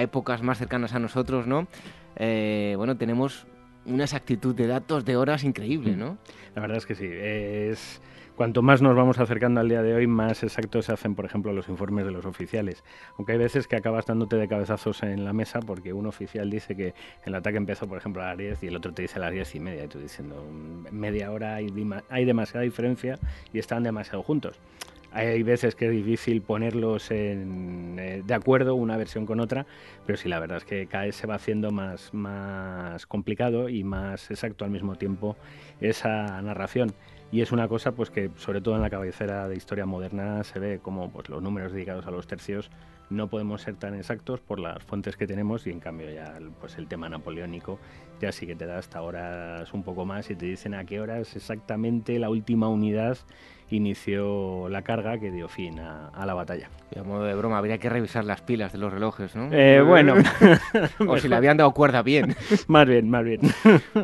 épocas 0.00 0.42
más 0.42 0.58
cercanas 0.58 0.94
a 0.94 0.98
nosotros, 0.98 1.46
¿no? 1.46 1.66
Eh, 2.16 2.74
bueno, 2.76 2.96
tenemos 2.96 3.46
una 3.84 4.04
exactitud 4.04 4.54
de 4.54 4.66
datos 4.66 5.04
de 5.04 5.16
horas 5.16 5.44
increíble, 5.44 5.96
¿no? 5.96 6.18
La 6.54 6.62
verdad 6.62 6.78
es 6.78 6.86
que 6.86 6.94
sí, 6.94 7.06
es 7.08 8.00
cuanto 8.38 8.62
más 8.62 8.80
nos 8.80 8.94
vamos 8.94 9.18
acercando 9.18 9.60
al 9.60 9.68
día 9.68 9.82
de 9.82 9.94
hoy, 9.94 10.06
más 10.06 10.44
exactos 10.44 10.84
se 10.84 10.92
hacen, 10.92 11.16
por 11.16 11.24
ejemplo, 11.24 11.52
los 11.52 11.68
informes 11.68 12.06
de 12.06 12.12
los 12.12 12.24
oficiales. 12.24 12.84
Aunque 13.16 13.32
hay 13.32 13.38
veces 13.38 13.66
que 13.66 13.74
acabas 13.74 14.06
dándote 14.06 14.36
de 14.36 14.46
cabezazos 14.46 15.02
en 15.02 15.24
la 15.24 15.32
mesa 15.32 15.58
porque 15.58 15.92
un 15.92 16.06
oficial 16.06 16.48
dice 16.48 16.76
que 16.76 16.94
el 17.24 17.34
ataque 17.34 17.56
empezó, 17.56 17.88
por 17.88 17.98
ejemplo, 17.98 18.22
a 18.22 18.26
las 18.26 18.38
10 18.38 18.62
y 18.62 18.68
el 18.68 18.76
otro 18.76 18.92
te 18.94 19.02
dice 19.02 19.16
a 19.16 19.22
las 19.22 19.32
10 19.32 19.56
y 19.56 19.60
media. 19.60 19.84
Y 19.84 19.88
tú 19.88 19.98
diciendo, 19.98 20.48
media 20.92 21.32
hora 21.32 21.56
hay, 21.56 21.66
hay 22.08 22.24
demasiada 22.24 22.62
diferencia 22.62 23.18
y 23.52 23.58
están 23.58 23.82
demasiado 23.82 24.22
juntos. 24.22 24.60
Hay 25.10 25.42
veces 25.42 25.74
que 25.74 25.86
es 25.86 25.92
difícil 25.92 26.42
ponerlos 26.42 27.10
eh, 27.10 28.22
de 28.24 28.34
acuerdo 28.34 28.74
una 28.74 28.96
versión 28.96 29.24
con 29.24 29.40
otra, 29.40 29.66
pero 30.06 30.18
sí, 30.18 30.28
la 30.28 30.38
verdad 30.38 30.58
es 30.58 30.64
que 30.64 30.86
cada 30.86 31.04
vez 31.04 31.16
se 31.16 31.26
va 31.26 31.36
haciendo 31.36 31.70
más, 31.70 32.12
más 32.12 33.06
complicado 33.06 33.68
y 33.68 33.84
más 33.84 34.30
exacto 34.30 34.64
al 34.64 34.70
mismo 34.70 34.96
tiempo 34.96 35.36
esa 35.80 36.42
narración. 36.42 36.92
Y 37.32 37.40
es 37.40 37.52
una 37.52 37.68
cosa 37.68 37.92
pues 37.92 38.10
que 38.10 38.30
sobre 38.36 38.60
todo 38.60 38.76
en 38.76 38.82
la 38.82 38.90
cabecera 38.90 39.48
de 39.48 39.56
historia 39.56 39.86
moderna 39.86 40.44
se 40.44 40.58
ve 40.58 40.78
como 40.78 41.10
pues 41.10 41.28
los 41.28 41.42
números 41.42 41.72
dedicados 41.72 42.06
a 42.06 42.10
los 42.10 42.26
tercios 42.26 42.70
no 43.10 43.28
podemos 43.28 43.62
ser 43.62 43.76
tan 43.76 43.94
exactos 43.94 44.40
por 44.40 44.58
las 44.58 44.82
fuentes 44.82 45.16
que 45.16 45.26
tenemos 45.26 45.66
y 45.66 45.70
en 45.70 45.80
cambio 45.80 46.10
ya 46.10 46.38
pues 46.60 46.76
el 46.78 46.86
tema 46.86 47.08
napoleónico 47.08 47.78
ya 48.20 48.32
sí 48.32 48.46
que 48.46 48.54
te 48.54 48.66
da 48.66 48.78
hasta 48.78 49.00
horas 49.02 49.72
un 49.72 49.82
poco 49.82 50.04
más 50.04 50.30
y 50.30 50.36
te 50.36 50.46
dicen 50.46 50.74
a 50.74 50.84
qué 50.84 51.00
horas 51.00 51.36
exactamente 51.36 52.18
la 52.18 52.30
última 52.30 52.68
unidad 52.68 53.18
inició 53.70 54.68
la 54.68 54.82
carga 54.82 55.18
que 55.18 55.30
dio 55.30 55.46
fin 55.46 55.78
a, 55.78 56.24
la 56.24 56.32
batalla. 56.32 56.70
Y 56.94 56.98
a 56.98 57.02
modo 57.02 57.24
de 57.24 57.34
broma, 57.34 57.58
habría 57.58 57.76
que 57.76 57.90
revisar 57.90 58.24
las 58.24 58.40
pilas 58.40 58.72
de 58.72 58.78
los 58.78 58.90
relojes, 58.90 59.36
¿no? 59.36 59.50
Eh, 59.52 59.82
bueno. 59.86 60.14
o 61.06 61.18
si 61.18 61.28
le 61.28 61.36
habían 61.36 61.58
dado 61.58 61.72
cuerda 61.72 62.02
bien. 62.02 62.34
más 62.66 62.88
bien, 62.88 63.10
más 63.10 63.24
bien. 63.24 63.40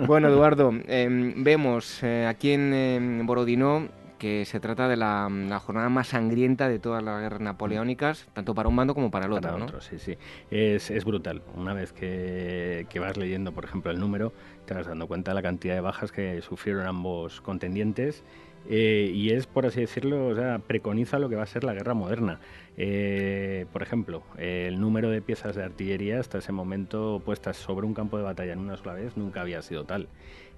bueno, 0.07 0.29
Eduardo, 0.29 0.71
em, 0.87 1.43
vemos 1.43 2.03
eh, 2.03 2.27
aquí 2.29 2.53
en 2.53 3.23
Borodino 3.25 3.89
que 4.19 4.45
se 4.45 4.61
trata 4.61 4.89
de 4.89 4.97
la, 4.97 5.29
jornada 5.65 5.89
más 5.89 6.09
sangrienta 6.09 6.69
de 6.69 6.79
todas 6.79 7.03
las 7.03 7.21
guerras 7.21 7.41
napoleónicas, 7.41 8.27
tanto 8.33 8.55
para 8.55 8.69
un 8.69 8.77
bando 8.77 8.95
como 8.95 9.11
para 9.11 9.27
el 9.27 9.33
otro. 9.33 9.53
Para 9.53 9.65
otro, 9.65 9.81
sí, 9.81 9.99
sí. 9.99 10.17
Es, 10.51 10.91
es 10.91 11.05
brutal. 11.05 11.43
Una 11.57 11.75
vez 11.75 11.93
que, 11.93 12.87
que, 12.89 13.01
vas 13.01 13.17
leyendo, 13.17 13.53
por 13.53 13.65
ejemplo, 13.65 13.91
el 13.91 14.01
número, 14.01 14.33
te 14.67 14.75
vas 14.75 14.87
dando 14.87 15.07
cuenta 15.07 15.31
de 15.31 15.35
la 15.37 15.43
cantidad 15.43 15.75
de 15.75 15.81
bajas 15.81 16.13
que 16.13 16.41
sufrieron 16.43 16.87
ambos 16.87 17.41
contendientes 17.41 18.25
eh, 18.69 19.11
y 19.15 19.31
es, 19.31 19.47
por 19.47 19.67
así 19.67 19.81
decirlo, 19.81 20.29
o 20.29 20.35
sea, 20.35 20.59
preconiza 20.59 21.19
lo 21.19 21.29
que 21.29 21.37
va 21.37 21.43
a 21.43 21.47
ser 21.47 21.65
la 21.65 21.75
guerra 21.75 21.95
moderna. 21.95 22.41
Eh, 22.77 23.67
por 23.73 23.83
ejemplo, 23.83 24.23
el 24.39 24.81
número 24.81 25.11
de 25.11 25.23
piezas 25.23 25.55
de 25.55 25.63
artillería 25.63 26.19
hasta 26.21 26.39
ese 26.39 26.53
momento 26.53 27.21
puestas 27.25 27.57
sobre 27.57 27.87
un 27.87 27.95
campo 27.95 28.17
de 28.17 28.25
batalla 28.25 28.53
en 28.53 28.61
una 28.61 28.77
sola 28.77 28.95
vez 28.95 29.17
nunca 29.17 29.43
había 29.43 29.63
sido 29.63 29.85
tal. 29.85 30.09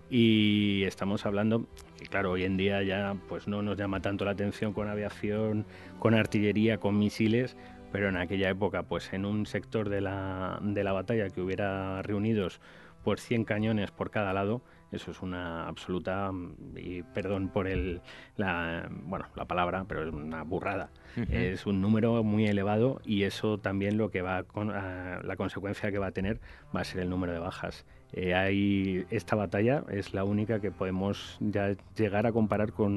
Y 0.08 0.84
estamos 0.84 1.26
hablando 1.26 1.66
que, 1.98 2.06
claro, 2.06 2.32
hoy 2.32 2.44
en 2.44 2.56
día 2.56 2.82
ya 2.82 3.16
pues 3.28 3.48
no 3.48 3.62
nos 3.62 3.76
llama 3.76 4.00
tanto 4.00 4.24
la 4.24 4.32
atención 4.32 4.72
con 4.72 4.88
aviación, 4.88 5.66
con 5.98 6.14
artillería, 6.14 6.78
con 6.78 6.98
misiles, 6.98 7.56
pero 7.92 8.08
en 8.08 8.16
aquella 8.16 8.50
época, 8.50 8.82
pues 8.82 9.12
en 9.12 9.24
un 9.24 9.46
sector 9.46 9.88
de 9.88 10.00
la, 10.00 10.58
de 10.62 10.84
la 10.84 10.92
batalla 10.92 11.30
que 11.30 11.40
hubiera 11.40 12.02
reunidos 12.02 12.60
pues 13.06 13.22
100 13.22 13.44
cañones 13.44 13.92
por 13.92 14.10
cada 14.10 14.32
lado, 14.32 14.62
Eso 14.90 15.12
es 15.12 15.22
una 15.22 15.68
absoluta, 15.68 16.32
y 16.74 17.02
perdón 17.02 17.50
por 17.50 17.68
el, 17.68 18.00
la, 18.36 18.88
bueno, 18.90 19.26
la 19.36 19.44
palabra, 19.44 19.84
pero 19.86 20.02
es 20.02 20.12
una 20.12 20.42
burrada. 20.42 20.90
Es 21.30 21.66
un 21.66 21.80
número 21.80 22.22
muy 22.24 22.46
elevado 22.46 23.00
y 23.04 23.22
eso 23.22 23.58
también 23.58 23.96
lo 23.96 24.10
que 24.10 24.22
va 24.22 24.42
con, 24.42 24.68
la 24.72 25.36
consecuencia 25.36 25.92
que 25.92 25.98
va 25.98 26.08
a 26.08 26.12
tener 26.12 26.40
va 26.74 26.80
a 26.80 26.84
ser 26.84 27.00
el 27.00 27.08
número 27.08 27.32
de 27.32 27.38
bajas. 27.38 27.86
Eh, 28.12 28.34
hay, 28.34 29.04
esta 29.10 29.36
batalla 29.36 29.84
es 29.90 30.14
la 30.14 30.24
única 30.24 30.60
que 30.60 30.70
podemos 30.70 31.36
ya 31.40 31.74
llegar 31.96 32.26
a 32.26 32.32
comparar 32.32 32.72
con 32.72 32.92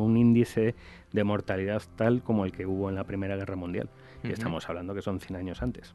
un 0.00 0.16
índice 0.16 0.74
de 1.12 1.24
mortalidad 1.24 1.82
tal 1.96 2.22
como 2.22 2.44
el 2.44 2.52
que 2.52 2.66
hubo 2.66 2.88
en 2.88 2.96
la 2.96 3.04
Primera 3.04 3.36
Guerra 3.36 3.56
Mundial. 3.56 3.88
Y 4.22 4.32
estamos 4.32 4.68
hablando 4.68 4.94
que 4.94 5.02
son 5.02 5.20
100 5.20 5.36
años 5.36 5.62
antes. 5.62 5.94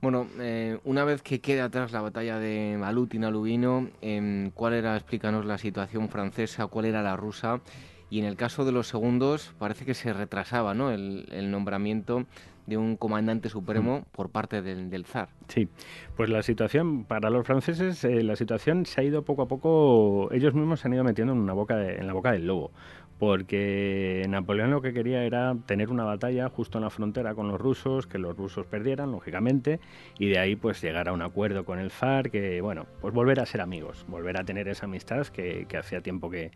Bueno, 0.00 0.28
eh, 0.38 0.78
una 0.84 1.04
vez 1.04 1.22
que 1.22 1.40
queda 1.40 1.64
atrás 1.64 1.90
la 1.90 2.00
batalla 2.00 2.38
de 2.38 2.80
Alutin 2.82 3.24
Alubino, 3.24 3.88
eh, 4.00 4.50
¿cuál 4.54 4.74
era, 4.74 4.96
explícanos 4.96 5.44
la 5.44 5.58
situación 5.58 6.08
francesa, 6.08 6.68
cuál 6.68 6.84
era 6.84 7.02
la 7.02 7.16
rusa? 7.16 7.60
Y 8.08 8.20
en 8.20 8.24
el 8.24 8.36
caso 8.36 8.64
de 8.64 8.72
los 8.72 8.86
segundos, 8.86 9.52
parece 9.58 9.84
que 9.84 9.94
se 9.94 10.12
retrasaba 10.12 10.72
¿no? 10.72 10.92
el, 10.92 11.50
nombramiento 11.50 12.26
de 12.68 12.76
un 12.76 12.96
comandante 12.96 13.48
supremo 13.48 14.00
mm. 14.00 14.02
por 14.12 14.30
parte 14.30 14.60
del, 14.60 15.04
zar. 15.06 15.30
Sí, 15.48 15.68
pues 16.16 16.28
la 16.28 16.42
situación, 16.42 17.04
para 17.04 17.30
los 17.30 17.46
franceses, 17.46 18.04
eh, 18.04 18.22
la 18.22 18.36
situación 18.36 18.84
se 18.84 19.00
ha 19.00 19.04
ido 19.04 19.22
poco 19.22 19.42
a 19.42 19.48
poco, 19.48 20.28
ellos 20.32 20.54
mismos 20.54 20.80
se 20.80 20.88
han 20.88 20.94
ido 20.94 21.04
metiendo 21.04 21.32
en, 21.32 21.40
una 21.40 21.54
boca 21.54 21.82
en 21.82 22.06
la 22.06 22.12
boca 22.12 22.32
del 22.32 22.46
lobo 22.46 22.70
porque 23.18 24.24
Napoleón 24.28 24.70
lo 24.70 24.80
que 24.80 24.92
quería 24.92 25.24
era 25.24 25.56
tener 25.66 25.90
una 25.90 26.04
batalla 26.04 26.48
justo 26.48 26.78
en 26.78 26.84
la 26.84 26.90
frontera 26.90 27.34
con 27.34 27.48
los 27.48 27.60
rusos, 27.60 28.06
que 28.06 28.18
los 28.18 28.36
rusos 28.36 28.66
perdieran, 28.66 29.10
lógicamente, 29.10 29.80
y 30.18 30.28
de 30.28 30.38
ahí 30.38 30.56
pues 30.56 30.80
llegar 30.80 31.08
a 31.08 31.12
un 31.12 31.22
acuerdo 31.22 31.64
con 31.64 31.78
el 31.78 31.90
zar, 31.90 32.30
que 32.30 32.60
bueno, 32.60 32.86
pues 33.00 33.12
volver 33.12 33.40
a 33.40 33.46
ser 33.46 33.60
amigos, 33.60 34.06
volver 34.08 34.38
a 34.38 34.44
tener 34.44 34.68
esa 34.68 34.86
amistad 34.86 35.26
que, 35.26 35.66
hacía 35.78 36.00
tiempo 36.00 36.30
que, 36.30 36.50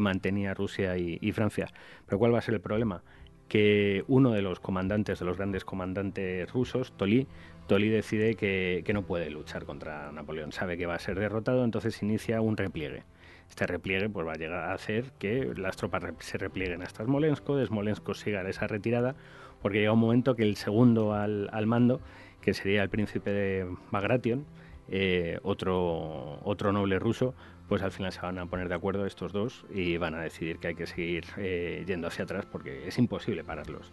mantenía 0.00 0.54
Rusia 0.54 0.96
y, 0.96 1.32
Francia. 1.32 1.66
Pero 2.06 2.18
¿cuál 2.18 2.32
va 2.32 2.38
a 2.38 2.42
ser 2.42 2.54
el 2.54 2.60
problema? 2.60 3.02
Que 3.48 4.04
uno 4.08 4.32
de 4.32 4.42
los 4.42 4.60
comandantes, 4.60 5.18
de 5.18 5.24
los 5.24 5.36
grandes 5.36 5.64
comandantes 5.64 6.52
rusos, 6.52 6.92
Tolí, 6.92 7.26
Tolí 7.66 7.88
decide 7.88 8.34
que 8.34 8.90
no 8.92 9.02
puede 9.02 9.30
luchar 9.30 9.64
contra 9.64 10.12
Napoleón, 10.12 10.52
sabe 10.52 10.76
que 10.76 10.86
va 10.86 10.94
a 10.94 10.98
ser 10.98 11.18
derrotado, 11.18 11.64
entonces 11.64 12.02
inicia 12.02 12.40
un 12.40 12.56
repliegue. 12.56 13.04
Este 13.48 13.66
repliegue 13.66 14.08
pues, 14.08 14.26
va 14.26 14.32
a 14.32 14.36
llegar 14.36 14.70
a 14.70 14.74
hacer 14.74 15.12
que 15.18 15.52
las 15.56 15.76
tropas 15.76 16.02
se 16.20 16.38
replieguen 16.38 16.82
hasta 16.82 17.04
Smolensk, 17.04 17.46
de 17.48 18.14
siga 18.14 18.48
esa 18.48 18.66
retirada, 18.66 19.14
porque 19.62 19.78
llega 19.78 19.92
un 19.92 20.00
momento 20.00 20.36
que 20.36 20.42
el 20.42 20.56
segundo 20.56 21.14
al, 21.14 21.66
mando, 21.66 22.00
que 22.40 22.54
sería 22.54 22.82
el 22.82 22.88
príncipe 22.88 23.30
de 23.30 23.66
Bagration, 23.90 24.44
eh, 24.90 25.38
otro, 25.42 26.38
otro 26.44 26.72
noble 26.72 26.98
ruso, 26.98 27.34
pues 27.68 27.82
al 27.82 27.92
final 27.92 28.12
se 28.12 28.20
van 28.20 28.38
a 28.38 28.46
poner 28.46 28.68
de 28.68 28.74
acuerdo 28.74 29.06
estos 29.06 29.32
dos 29.32 29.64
y 29.72 29.96
van 29.98 30.14
a 30.14 30.22
decidir 30.22 30.58
que 30.58 30.68
hay 30.68 30.74
que 30.74 30.86
seguir 30.86 31.24
eh, 31.36 31.84
yendo 31.86 32.08
hacia 32.08 32.24
atrás 32.24 32.46
porque 32.46 32.88
es 32.88 32.98
imposible 32.98 33.44
pararlos. 33.44 33.92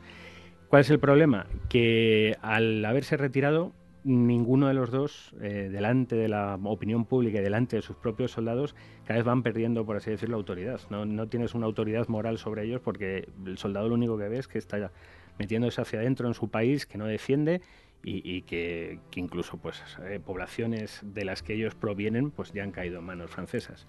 ¿Cuál 0.70 0.82
es 0.82 0.90
el 0.90 1.00
problema? 1.00 1.46
Que 1.70 2.38
al 2.42 2.84
haberse 2.86 3.18
retirado 3.18 3.74
ninguno 4.04 4.68
de 4.68 4.76
los 4.76 4.92
dos, 4.92 5.34
eh, 5.42 5.70
delante 5.72 6.16
de 6.16 6.28
la 6.28 6.60
opinión 6.64 7.06
pública 7.06 7.40
y 7.40 7.44
delante 7.44 7.76
de 7.76 7.82
sus 7.82 7.96
propios 7.96 8.32
soldados, 8.32 8.76
cada 9.04 9.18
vez 9.18 9.26
van 9.26 9.42
perdiendo, 9.42 9.86
por 9.86 9.98
así 9.98 10.12
decirlo, 10.12 10.38
autoridad. 10.38 10.80
No, 10.90 11.06
no 11.06 11.28
tienes 11.28 11.56
una 11.56 11.66
autoridad 11.66 12.08
moral 12.08 12.38
sobre 12.38 12.64
ellos 12.64 12.82
porque 12.82 13.28
el 13.46 13.58
soldado 13.58 13.90
lo 13.90 13.96
único 13.96 14.18
que 14.18 14.30
ve 14.30 14.38
es 14.38 14.48
que 14.48 14.60
está 14.60 14.92
metiéndose 15.40 15.82
hacia 15.82 16.00
adentro 16.00 16.28
en 16.28 16.34
su 16.34 16.50
país, 16.50 16.86
que 16.86 16.98
no 16.98 17.06
defiende 17.06 17.62
y, 18.08 18.44
que, 18.44 19.00
incluso 19.16 19.58
pues, 19.58 19.82
eh, 20.04 20.20
poblaciones 20.24 21.02
de 21.02 21.26
las 21.26 21.42
que 21.42 21.56
ellos 21.56 21.74
provienen 21.74 22.30
pues, 22.30 22.54
ya 22.54 22.64
han 22.64 22.72
caído 22.72 23.00
en 23.00 23.06
manos 23.06 23.32
francesas. 23.32 23.88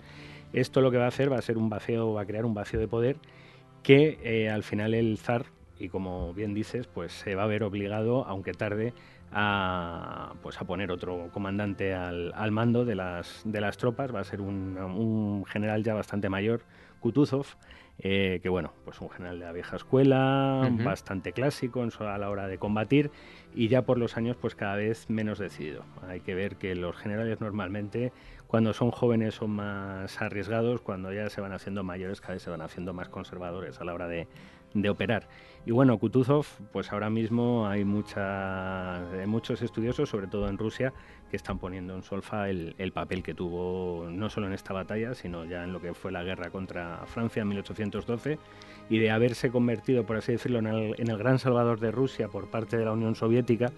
Esto 0.54 0.80
lo 0.80 0.90
que 0.90 0.96
va 0.96 1.04
a 1.04 1.08
hacer 1.08 1.30
va 1.30 1.36
a 1.36 1.42
ser 1.42 1.58
un 1.58 1.68
vacío, 1.68 2.14
va 2.14 2.22
a 2.22 2.26
crear 2.26 2.46
un 2.46 2.54
vacío 2.54 2.80
de 2.80 2.88
poder 2.88 3.16
que 3.82 4.18
eh, 4.22 4.48
al 4.48 4.62
final 4.62 4.94
el 4.94 5.18
zar, 5.18 5.46
y 5.78 5.90
como 5.90 6.32
bien 6.32 6.54
dices, 6.54 6.86
pues 6.86 7.12
se 7.12 7.34
va 7.34 7.42
a 7.42 7.46
ver 7.46 7.62
obligado, 7.62 8.24
aunque 8.24 8.52
tarde, 8.52 8.94
a, 9.38 10.32
pues 10.42 10.58
a 10.62 10.64
poner 10.64 10.90
otro 10.90 11.28
comandante 11.30 11.92
al, 11.92 12.32
al 12.34 12.50
mando 12.52 12.86
de 12.86 12.94
las, 12.94 13.42
de 13.44 13.60
las 13.60 13.76
tropas. 13.76 14.14
Va 14.14 14.20
a 14.20 14.24
ser 14.24 14.40
un, 14.40 14.78
un 14.78 15.44
general 15.44 15.84
ya 15.84 15.92
bastante 15.92 16.30
mayor, 16.30 16.62
Kutuzov, 17.00 17.46
eh, 17.98 18.40
que 18.42 18.48
bueno, 18.48 18.72
pues 18.84 18.98
un 19.02 19.10
general 19.10 19.38
de 19.38 19.44
la 19.44 19.52
vieja 19.52 19.76
escuela, 19.76 20.70
bastante 20.82 21.32
clásico 21.32 21.86
a 22.00 22.18
la 22.18 22.30
hora 22.30 22.46
de 22.46 22.56
combatir 22.56 23.10
y 23.54 23.68
ya 23.68 23.82
por 23.82 23.98
los 23.98 24.16
años 24.16 24.36
pues 24.40 24.54
cada 24.54 24.76
vez 24.76 25.10
menos 25.10 25.38
decidido. 25.38 25.84
Hay 26.08 26.20
que 26.20 26.34
ver 26.34 26.56
que 26.56 26.74
los 26.74 26.96
generales 26.96 27.38
normalmente 27.38 28.12
cuando 28.46 28.72
son 28.72 28.90
jóvenes 28.90 29.34
son 29.34 29.50
más 29.50 30.22
arriesgados, 30.22 30.80
cuando 30.80 31.12
ya 31.12 31.28
se 31.28 31.42
van 31.42 31.52
haciendo 31.52 31.84
mayores 31.84 32.22
cada 32.22 32.34
vez 32.34 32.42
se 32.42 32.50
van 32.50 32.62
haciendo 32.62 32.94
más 32.94 33.10
conservadores 33.10 33.80
a 33.80 33.84
la 33.84 33.92
hora 33.92 34.08
de, 34.08 34.28
de 34.82 34.90
operar. 34.90 35.28
Y 35.64 35.72
bueno, 35.72 35.98
Kutuzov, 35.98 36.46
pues 36.72 36.92
ahora 36.92 37.10
mismo 37.10 37.66
hay 37.66 37.84
mucha, 37.84 39.02
muchos 39.26 39.62
estudiosos, 39.62 40.08
sobre 40.08 40.28
todo 40.28 40.48
en 40.48 40.58
Rusia, 40.58 40.92
que 41.28 41.36
están 41.36 41.58
poniendo 41.58 41.96
en 41.96 42.04
solfa 42.04 42.48
el, 42.48 42.92
papel 42.94 43.24
que 43.24 43.34
tuvo 43.34 44.06
no 44.08 44.30
solo 44.30 44.46
en 44.46 44.52
esta 44.52 44.72
batalla, 44.72 45.14
sino 45.14 45.44
ya 45.44 45.64
en 45.64 45.72
lo 45.72 45.80
que 45.80 45.92
fue 45.92 46.12
la 46.12 46.22
guerra 46.22 46.50
contra 46.50 47.02
Francia 47.06 47.42
en 47.42 47.48
1812, 47.48 48.38
y 48.88 48.98
de 48.98 49.10
haberse 49.10 49.50
convertido, 49.50 50.06
por 50.06 50.16
así 50.16 50.32
decirlo, 50.32 50.60
en 50.60 50.66
el, 50.66 51.18
gran 51.18 51.40
salvador 51.40 51.80
de 51.80 51.90
Rusia 51.90 52.28
por 52.28 52.48
parte 52.48 52.76
de 52.76 52.84
la 52.84 52.92
Unión 52.92 53.16
Soviética, 53.16 53.72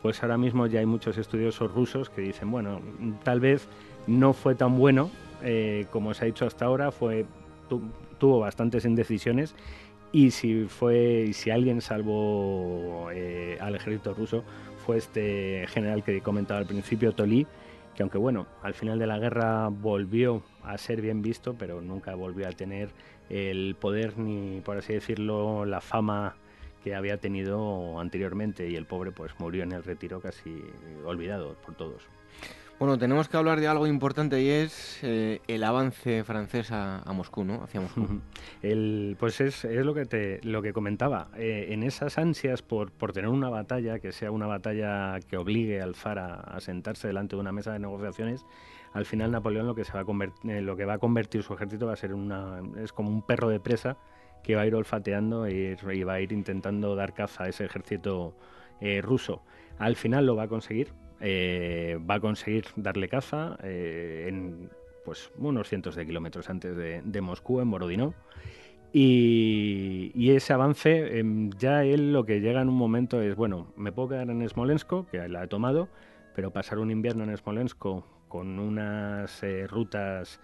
pues 0.00 0.22
ahora 0.22 0.38
mismo 0.38 0.66
ya 0.66 0.80
hay 0.80 0.86
muchos 0.86 1.18
estudiosos 1.18 1.72
rusos 1.74 2.08
que 2.08 2.22
dicen, 2.22 2.50
bueno, 2.50 2.80
tal 3.22 3.40
vez 3.40 3.68
no 4.06 4.32
fue 4.32 4.54
tan 4.54 4.78
bueno 4.78 5.10
eh, 5.42 5.86
como 5.90 6.14
se 6.14 6.24
ha 6.24 6.26
dicho 6.26 6.46
hasta 6.46 6.64
ahora, 6.64 6.90
fue 6.90 7.26
tuvo 8.18 8.40
bastantes 8.40 8.84
indecisiones 8.84 9.54
y 10.14 10.30
si 10.30 10.66
fue 10.66 11.30
si 11.32 11.50
alguien 11.50 11.80
salvó 11.80 13.10
eh, 13.12 13.58
al 13.60 13.74
ejército 13.74 14.14
ruso 14.14 14.44
fue 14.86 14.98
este 14.98 15.66
general 15.66 16.04
que 16.04 16.20
comentaba 16.20 16.60
al 16.60 16.66
principio, 16.66 17.12
Tolí, 17.12 17.48
que 17.96 18.04
aunque 18.04 18.18
bueno, 18.18 18.46
al 18.62 18.74
final 18.74 19.00
de 19.00 19.08
la 19.08 19.18
guerra 19.18 19.70
volvió 19.70 20.44
a 20.62 20.78
ser 20.78 21.00
bien 21.00 21.20
visto, 21.20 21.54
pero 21.58 21.80
nunca 21.80 22.14
volvió 22.14 22.46
a 22.46 22.52
tener 22.52 22.90
el 23.28 23.74
poder 23.74 24.16
ni, 24.16 24.60
por 24.60 24.76
así 24.76 24.92
decirlo, 24.92 25.64
la 25.64 25.80
fama 25.80 26.36
que 26.84 26.94
había 26.94 27.16
tenido 27.16 27.98
anteriormente 27.98 28.68
y 28.68 28.76
el 28.76 28.86
pobre 28.86 29.10
pues 29.10 29.32
murió 29.40 29.64
en 29.64 29.72
el 29.72 29.82
retiro 29.82 30.20
casi 30.20 30.62
olvidado 31.04 31.56
por 31.64 31.74
todos. 31.74 32.08
Bueno, 32.76 32.98
tenemos 32.98 33.28
que 33.28 33.36
hablar 33.36 33.60
de 33.60 33.68
algo 33.68 33.86
importante 33.86 34.42
y 34.42 34.48
es 34.48 34.98
eh, 35.02 35.40
el 35.46 35.62
avance 35.62 36.24
francés 36.24 36.72
a, 36.72 37.04
Moscú, 37.14 37.44
¿no? 37.44 37.62
Hacia 37.62 37.80
Moscú. 37.80 38.20
el, 38.62 39.16
pues 39.18 39.40
es, 39.40 39.64
es, 39.64 39.86
lo 39.86 39.94
que 39.94 40.06
te 40.06 40.40
lo 40.42 40.60
que 40.60 40.72
comentaba. 40.72 41.28
Eh, 41.36 41.68
en 41.70 41.84
esas 41.84 42.18
ansias 42.18 42.62
por, 42.62 42.90
por, 42.90 43.12
tener 43.12 43.30
una 43.30 43.48
batalla 43.48 44.00
que 44.00 44.10
sea 44.10 44.32
una 44.32 44.48
batalla 44.48 45.20
que 45.20 45.36
obligue 45.36 45.80
al 45.80 45.94
zar 45.94 46.18
a, 46.18 46.60
sentarse 46.60 47.06
delante 47.06 47.36
de 47.36 47.40
una 47.40 47.52
mesa 47.52 47.72
de 47.72 47.78
negociaciones, 47.78 48.44
al 48.92 49.06
final 49.06 49.30
Napoleón 49.30 49.68
lo 49.68 49.76
que 49.76 49.84
se 49.84 49.92
va 49.92 50.00
a 50.00 50.04
convertir, 50.04 50.50
eh, 50.50 50.60
lo 50.60 50.76
que 50.76 50.84
va 50.84 50.94
a 50.94 50.98
convertir 50.98 51.44
su 51.44 51.54
ejército 51.54 51.86
va 51.86 51.92
a 51.92 51.96
ser 51.96 52.12
una 52.12 52.60
es 52.82 52.92
como 52.92 53.08
un 53.08 53.22
perro 53.22 53.48
de 53.50 53.60
presa 53.60 53.96
que 54.42 54.56
va 54.56 54.62
a 54.62 54.66
ir 54.66 54.74
olfateando 54.74 55.48
y, 55.48 55.76
va 56.02 56.14
a 56.14 56.20
ir 56.20 56.32
intentando 56.32 56.96
dar 56.96 57.14
caza 57.14 57.44
a 57.44 57.48
ese 57.48 57.64
ejército 57.64 58.36
ruso. 59.00 59.42
Al 59.78 59.96
final 59.96 60.26
lo 60.26 60.36
va 60.36 60.42
a 60.42 60.48
conseguir 60.48 60.92
eh, 61.20 61.98
va 62.08 62.14
a 62.14 62.20
conseguir 62.20 62.66
darle 62.76 63.08
caza 63.08 63.56
eh, 63.62 64.26
en 64.28 64.70
pues, 65.04 65.30
unos 65.38 65.68
cientos 65.68 65.94
de 65.94 66.06
kilómetros 66.06 66.50
antes 66.50 66.76
de, 66.76 67.20
Moscú, 67.20 67.60
en 67.60 67.70
Borodino. 67.70 68.14
Y, 68.92 70.30
ese 70.30 70.52
avance, 70.52 71.18
em, 71.18 71.50
ya 71.58 71.84
él 71.84 72.12
lo 72.12 72.24
que 72.24 72.40
llega 72.40 72.62
en 72.62 72.68
un 72.68 72.76
momento 72.76 73.20
es, 73.20 73.34
bueno, 73.34 73.72
me 73.76 73.90
puedo 73.90 74.10
quedar 74.10 74.30
en 74.30 74.48
Smolensk, 74.48 75.10
que 75.10 75.28
la 75.28 75.44
he 75.44 75.48
tomado, 75.48 75.88
pero 76.34 76.52
pasar 76.52 76.78
un 76.78 76.90
invierno 76.90 77.24
en 77.24 77.36
Smolensk 77.36 77.78
con 78.28 78.58
unas 78.58 79.42
eh, 79.42 79.66
rutas, 79.66 80.40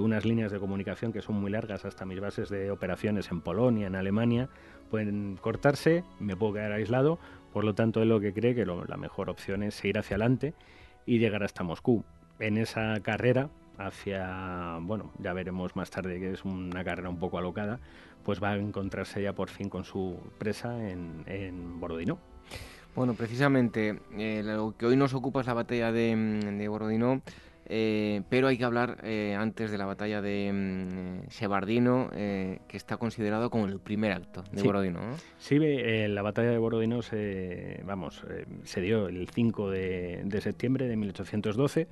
unas 0.00 0.24
líneas 0.24 0.50
de 0.50 0.58
comunicación 0.58 1.12
que 1.12 1.20
son 1.20 1.36
muy 1.36 1.50
largas 1.50 1.84
hasta 1.84 2.06
mis 2.06 2.18
bases 2.18 2.48
de 2.48 2.70
operaciones 2.70 3.30
en 3.30 3.42
Polonia, 3.42 3.88
en 3.88 3.94
Alemania, 3.94 4.48
pueden 4.90 5.36
cortarse, 5.40 6.04
me 6.18 6.34
puedo 6.36 6.54
quedar 6.54 6.72
aislado, 6.72 7.18
por 7.56 7.64
lo 7.64 7.74
tanto, 7.74 8.02
él 8.02 8.10
lo 8.10 8.20
que 8.20 8.34
cree 8.34 8.54
que 8.54 8.66
la 8.66 8.98
mejor 8.98 9.30
opción 9.30 9.62
es 9.62 9.76
seguir 9.76 9.96
hacia 9.96 10.16
adelante 10.16 10.52
y 11.06 11.18
llegar 11.18 11.42
hasta 11.42 11.62
Moscú. 11.62 12.04
En 12.38 12.58
esa 12.58 13.00
carrera 13.00 13.48
hacia, 13.78 14.76
bueno, 14.82 15.10
ya 15.20 15.32
veremos 15.32 15.74
más 15.74 15.88
tarde 15.88 16.20
que 16.20 16.32
es 16.32 16.44
una 16.44 16.84
carrera 16.84 17.08
un 17.08 17.18
poco 17.18 17.38
alocada, 17.38 17.80
pues 18.24 18.42
va 18.42 18.50
a 18.50 18.56
encontrarse 18.56 19.22
ya 19.22 19.32
por 19.32 19.48
fin 19.48 19.70
con 19.70 19.84
su 19.84 20.18
presa 20.36 20.86
en, 20.86 21.24
en 21.24 21.80
Borodino. 21.80 22.18
Bueno, 22.94 23.14
precisamente 23.14 24.00
eh, 24.18 24.42
lo 24.44 24.76
que 24.76 24.84
hoy 24.84 24.96
nos 24.98 25.14
ocupa 25.14 25.40
es 25.40 25.46
la 25.46 25.54
batalla 25.54 25.92
de, 25.92 26.14
de 26.14 26.68
Borodino. 26.68 27.22
Eh, 27.68 28.22
pero 28.28 28.46
hay 28.46 28.56
que 28.56 28.64
hablar 28.64 28.98
eh, 29.02 29.36
antes 29.38 29.70
de 29.70 29.78
la 29.78 29.86
batalla 29.86 30.22
de 30.22 30.52
mm, 30.52 31.30
Sebardino, 31.30 32.10
eh, 32.14 32.60
que 32.68 32.76
está 32.76 32.96
considerado 32.96 33.50
como 33.50 33.66
el 33.66 33.80
primer 33.80 34.12
acto 34.12 34.44
de 34.52 34.62
Borodino. 34.62 35.00
Sí, 35.38 35.58
la 35.58 36.22
batalla 36.22 36.50
de 36.50 36.58
Borodino 36.58 37.02
se, 37.02 37.82
vamos, 37.84 38.24
se 38.62 38.80
dio 38.80 39.08
el 39.08 39.28
5 39.28 39.70
de, 39.70 40.22
de, 40.24 40.40
septiembre 40.40 40.86
de 40.86 40.96
1812 40.96 41.88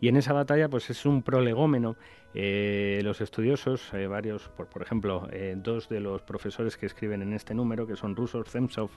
y 0.00 0.08
en 0.08 0.16
esa 0.16 0.32
batalla 0.32 0.68
pues 0.68 0.88
es 0.90 1.04
un 1.04 1.22
prolegómeno 1.22 1.96
eh, 2.40 3.00
los 3.02 3.20
estudiosos, 3.20 3.92
eh, 3.94 4.06
varios, 4.06 4.48
por, 4.50 4.68
por 4.68 4.80
ejemplo, 4.80 5.26
eh, 5.32 5.56
dos 5.56 5.88
de 5.88 5.98
los 5.98 6.22
profesores 6.22 6.76
que 6.76 6.86
escriben 6.86 7.20
en 7.20 7.32
este 7.32 7.52
número, 7.52 7.84
que 7.84 7.96
son 7.96 8.14
rusos, 8.14 8.48
Zemsov 8.48 8.90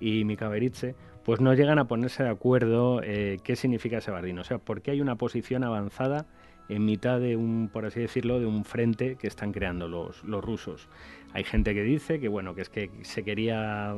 y 0.00 0.24
Mikaveritze, 0.24 0.96
pues 1.24 1.40
no 1.40 1.54
llegan 1.54 1.78
a 1.78 1.86
ponerse 1.86 2.24
de 2.24 2.30
acuerdo 2.30 3.00
qué 3.00 3.54
significa 3.54 4.00
Sebardino. 4.00 4.40
O 4.40 4.44
sea, 4.44 4.58
por 4.58 4.82
qué 4.82 4.90
hay 4.90 5.00
una 5.00 5.14
posición 5.14 5.62
avanzada 5.62 6.26
en 6.68 6.84
mitad 6.84 7.20
de 7.20 7.36
un, 7.36 7.70
por 7.72 7.86
así 7.86 8.00
decirlo, 8.00 8.40
de 8.40 8.46
un 8.46 8.64
frente 8.64 9.14
que 9.14 9.28
están 9.28 9.52
creando 9.52 9.86
los, 9.86 10.24
los 10.24 10.44
rusos. 10.44 10.88
Hay 11.32 11.44
gente 11.44 11.74
que 11.74 11.84
dice 11.84 12.18
que 12.18 12.26
bueno, 12.26 12.56
que 12.56 12.62
es 12.62 12.70
que 12.70 12.90
se 13.02 13.22
quería 13.22 13.94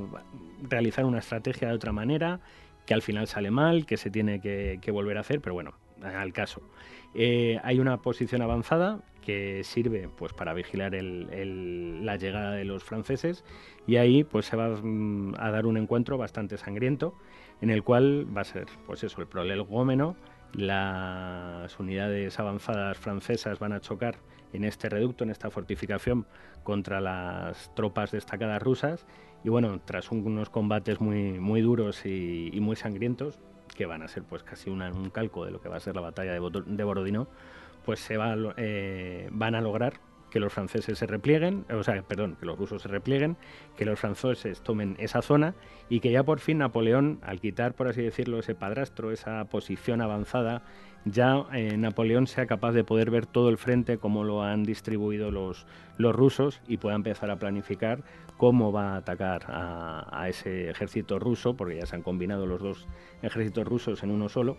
realizar 0.69 1.07
una 1.07 1.21
estrategia 1.21 1.69
de 1.69 1.75
otra 1.75 1.93
manera, 1.93 2.41
que 2.85 2.93
al 2.93 3.01
final 3.01 3.27
sale 3.27 3.51
mal, 3.51 3.87
que 3.87 3.97
se 3.97 4.11
tiene 4.11 4.43
que, 4.43 4.81
que 4.83 4.91
volver 4.91 5.17
a 5.17 5.21
hacer, 5.21 5.41
pero 5.41 5.55
bueno, 5.55 5.73
al 6.03 6.35
caso. 6.35 6.61
Eh, 7.15 7.59
hay 7.63 7.79
una 7.79 7.99
posición 7.99 8.43
avanzada 8.43 9.01
que 9.21 9.63
sirve 9.65 10.09
pues 10.17 10.33
para 10.33 10.55
vigilar 10.55 10.93
la 10.95 12.17
llegada 12.17 12.53
de 12.53 12.65
los 12.65 12.83
franceses 12.83 13.45
y 13.87 13.97
ahí 13.97 14.25
pues 14.25 14.47
se 14.47 14.57
va 14.57 14.69
mm, 14.69 15.35
a 15.39 15.51
dar 15.51 15.67
un 15.67 15.77
encuentro 15.77 16.19
bastante 16.19 16.57
sangriento 16.57 17.15
en 17.61 17.71
el 17.71 17.85
cual 17.85 18.27
va 18.37 18.41
a 18.41 18.45
ser 18.45 18.67
pues 18.87 19.05
eso 19.05 19.21
el 19.21 19.29
prolegómeno 19.29 20.17
las 20.55 21.79
unidades 21.79 22.39
avanzadas 22.39 22.99
francesas 22.99 23.59
van 23.59 23.73
a 23.73 23.81
chocar 23.81 24.17
en 24.53 24.65
este 24.65 24.91
reducto, 24.91 25.25
en 25.25 25.31
esta 25.31 25.51
fortificación, 25.51 26.27
contra 26.63 27.01
las 27.01 27.75
tropas 27.75 28.11
destacadas 28.11 28.63
rusas. 28.63 29.07
Y 29.45 29.49
bueno, 29.49 29.81
tras 29.85 30.11
unos 30.11 30.51
combates 30.51 31.01
muy, 31.01 31.41
muy 31.41 31.63
duros 31.63 32.05
y 32.05 32.59
muy 32.61 32.77
sangrientos, 32.77 33.39
que 33.75 33.87
van 33.87 34.03
a 34.03 34.09
ser 34.09 34.23
pues 34.23 34.43
casi 34.43 34.71
un 34.71 35.11
calco 35.11 35.45
de 35.45 35.51
lo 35.51 35.61
que 35.61 35.69
va 35.69 35.77
a 35.77 35.81
ser 35.81 35.95
la 35.95 36.01
batalla 36.01 36.33
de, 36.33 36.85
Borodino, 36.85 37.29
pues 37.85 38.01
se 38.01 38.17
va, 38.17 38.37
eh, 38.57 39.29
van 39.33 39.55
a 39.55 39.61
lograr 39.61 39.95
que 40.33 40.41
los 40.41 40.53
franceses 40.53 40.99
se 40.99 41.07
replieguen, 41.07 41.67
o 41.71 41.83
sea, 41.83 42.01
perdón, 42.03 42.37
que 42.41 42.47
los 42.47 42.59
rusos 42.59 42.83
se 42.83 42.89
replieguen, 42.89 43.37
que 43.77 43.85
los 43.85 44.01
franceses 44.01 44.63
tomen 44.63 44.97
esa 44.99 45.21
zona 45.21 45.55
y 45.91 46.01
que 46.01 46.11
ya 46.11 46.23
por 46.23 46.41
fin 46.41 46.59
Napoleón, 46.59 47.21
al 47.23 47.39
quitar, 47.39 47.75
por 47.75 47.89
así 47.89 48.01
decirlo, 48.01 48.39
ese 48.39 48.55
padrastro, 48.55 49.11
esa 49.11 49.45
posición 49.45 50.01
avanzada, 50.01 50.63
ya 51.05 51.47
eh, 51.53 51.77
Napoleón 51.77 52.27
sea 52.27 52.47
capaz 52.47 52.73
de 52.73 52.85
poder 52.85 53.11
ver 53.11 53.27
todo 53.27 53.49
el 53.49 53.59
frente, 53.59 53.99
cómo 53.99 54.25
lo 54.25 54.43
han 54.43 54.63
distribuido 54.63 55.31
los, 55.31 55.67
los 55.99 56.15
rusos 56.15 56.61
y 56.69 56.77
pueda 56.77 56.97
empezar 56.97 57.31
a 57.31 57.37
planificar 57.37 58.03
cómo 58.43 58.73
va 58.73 58.95
a 58.95 58.97
atacar 58.97 59.45
a, 59.47 60.29
ese 60.29 60.69
ejército 60.69 61.21
ruso, 61.21 61.55
porque 61.55 61.77
ya 61.77 61.87
se 61.87 61.95
han 61.95 62.03
combinado 62.03 62.45
los 62.45 62.61
dos 62.61 62.89
ejércitos 63.23 63.65
rusos 63.65 64.03
en 64.03 64.11
uno 64.11 64.29
solo, 64.29 64.57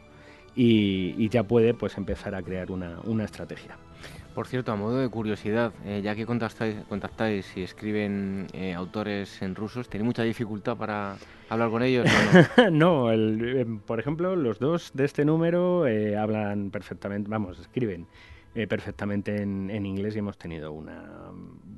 y, 0.55 1.27
ya 1.27 1.43
puede 1.43 1.73
pues 1.73 1.97
empezar 1.97 2.33
a 2.33 2.41
crear 2.41 2.71
una, 2.71 3.23
estrategia. 3.25 3.77
Por 4.33 4.47
cierto, 4.47 4.71
a 4.71 4.75
modo 4.75 4.97
de 4.97 5.09
curiosidad, 5.09 5.73
eh, 5.85 6.01
ya 6.03 6.15
que 6.15 6.25
contactáis, 6.25 6.75
contactáis 6.89 7.55
y 7.55 7.61
escriben 7.61 8.47
eh, 8.53 8.73
autores 8.73 9.41
en 9.43 9.53
rusos, 9.53 9.87
¿tenéis 9.87 10.07
mucha 10.07 10.23
dificultad 10.23 10.75
para 10.75 11.17
hablar 11.49 11.69
con 11.69 11.83
ellos? 11.83 12.07
no, 12.71 13.11
eh, 13.13 13.65
por 13.85 13.99
ejemplo, 13.99 14.35
los 14.35 14.57
dos 14.57 14.91
de 14.95 15.05
este 15.05 15.23
número 15.23 15.85
hablan 16.19 16.71
perfectamente, 16.71 17.29
vamos, 17.29 17.59
escriben 17.59 18.07
eh, 18.55 18.67
perfectamente 18.67 19.41
en, 19.41 19.85
inglés 19.85 20.15
y 20.15 20.19
hemos 20.19 20.37
tenido 20.37 20.71
una. 20.71 21.31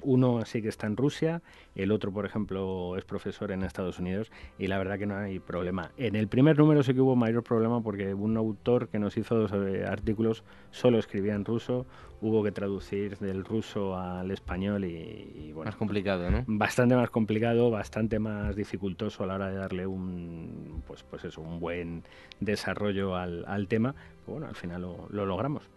Uno 0.04 0.44
sí 0.46 0.62
que 0.62 0.68
está 0.68 0.88
en 0.88 0.98
Rusia, 0.98 1.42
el 1.74 1.92
otro, 1.92 2.12
por 2.12 2.26
ejemplo, 2.26 2.98
es 2.98 3.06
profesor 3.06 3.52
en 3.52 3.64
Estados 3.64 3.98
Unidos 3.98 4.30
y 4.60 4.68
la 4.68 4.78
verdad 4.78 5.00
que 5.00 5.06
no 5.06 5.16
hay 5.16 5.40
problema. 5.40 5.92
En 5.98 6.16
el 6.16 6.28
primer 6.28 6.58
número 6.58 6.84
sí 6.84 6.94
que 6.94 7.00
hubo 7.00 7.16
mayor 7.16 7.44
problema 7.44 7.82
porque 7.82 8.14
un 8.14 8.36
autor 8.36 8.90
que 8.90 9.00
nos 9.00 9.16
hizo 9.16 9.36
dos 9.36 9.54
eh, 9.54 9.86
artículos 9.86 10.44
solo 10.72 11.00
escribía 11.00 11.34
en 11.34 11.46
ruso, 11.46 11.86
hubo 12.22 12.44
que 12.44 12.52
traducir 12.52 13.18
del 13.20 13.46
ruso 13.46 13.98
al 13.98 14.30
español 14.32 14.84
y, 14.84 15.52
bueno. 15.54 15.70
Más 15.70 15.78
complicado, 15.78 16.30
¿no? 16.30 16.44
Bastante 16.46 16.96
más 16.96 17.10
complicado, 17.10 17.72
bastante 17.72 18.20
más 18.20 18.56
dificultoso 18.56 19.24
a 19.24 19.28
la 19.28 19.36
hora 19.36 19.50
de 19.50 19.56
darle 19.56 19.88
un, 19.88 20.84
pues, 20.86 21.04
pues 21.04 21.24
eso, 21.24 21.40
un 21.40 21.62
buen 21.62 22.04
desarrollo 22.42 23.16
al, 23.16 23.46
al 23.48 23.70
tema. 23.70 23.96
bueno, 24.28 24.48
al 24.48 24.56
final 24.56 24.82
lo, 24.82 25.08
lo 25.10 25.26
logramos. 25.26 25.70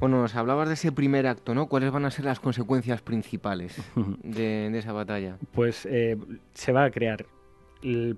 Bueno, 0.00 0.20
nos 0.22 0.36
hablabas 0.36 0.68
de 0.68 0.74
ese 0.74 0.92
primer 0.92 1.26
acto, 1.26 1.54
¿no? 1.54 1.66
¿Cuáles 1.66 1.90
van 1.90 2.04
a 2.04 2.10
ser 2.10 2.24
las 2.24 2.38
consecuencias 2.38 3.02
principales 3.02 3.82
de, 4.22 4.76
esa 4.78 4.92
batalla? 4.92 5.38
Pues 5.52 5.86
eh, 5.86 6.16
se 6.54 6.72
va 6.72 6.84
a 6.84 6.90
crear, 6.90 7.26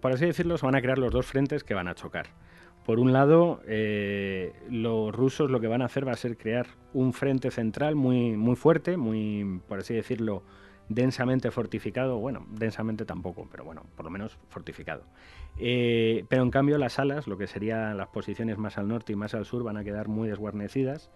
por 0.01 0.13
así 0.13 0.27
decirlo, 0.27 0.59
se 0.59 0.67
van 0.67 0.75
a 0.75 0.83
crear 0.83 0.99
los 0.99 1.11
dos 1.11 1.25
frentes 1.25 1.65
que 1.65 1.73
van 1.73 1.89
a 1.89 1.95
chocar. 1.95 2.27
Por 2.85 2.99
un 2.99 3.15
lado, 3.15 3.63
eh, 3.67 4.53
los 4.69 5.15
rusos 5.15 5.51
lo 5.51 5.61
que 5.61 5.69
van 5.69 5.81
a 5.81 5.87
hacer 5.87 6.07
va 6.07 6.13
a 6.13 6.17
ser 6.17 6.37
crear 6.37 6.67
un 6.93 7.15
frente 7.15 7.51
central 7.51 7.95
muy, 7.95 8.37
muy 8.37 8.57
fuerte, 8.57 8.99
muy, 8.99 9.61
por 9.67 9.79
así 9.79 9.95
decirlo, 9.95 10.43
densamente 10.91 11.51
fortificado, 11.51 12.19
bueno, 12.19 12.47
densamente 12.51 13.07
tampoco, 13.07 13.49
pero 13.51 13.65
bueno, 13.65 13.85
por 13.97 14.05
lo 14.05 14.11
menos 14.11 14.39
fortificado. 14.49 15.05
Eh, 15.57 16.25
pero 16.29 16.43
en 16.43 16.51
cambio 16.51 16.77
las 16.77 16.99
alas, 16.99 17.27
lo 17.27 17.39
que 17.39 17.47
serían 17.47 17.97
las 17.97 18.09
posiciones 18.09 18.59
más 18.59 18.77
al 18.77 18.89
norte 18.89 19.15
y 19.15 19.17
más 19.17 19.35
al 19.35 19.47
sur, 19.47 19.63
van 19.63 19.79
a 19.79 19.85
quedar 19.85 20.09
muy 20.09 20.29
desguarnecidas 20.29 21.11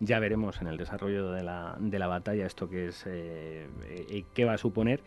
ya 0.00 0.18
veremos 0.18 0.60
en 0.62 0.66
el 0.66 0.78
desarrollo 0.78 1.30
de 1.30 1.42
la, 1.42 1.76
de 1.78 1.98
la 1.98 2.06
batalla 2.06 2.46
esto 2.46 2.68
que 2.68 2.88
es 2.88 3.04
eh, 3.06 3.68
eh, 3.86 4.24
qué 4.34 4.44
va 4.44 4.54
a 4.54 4.58
suponer. 4.58 5.00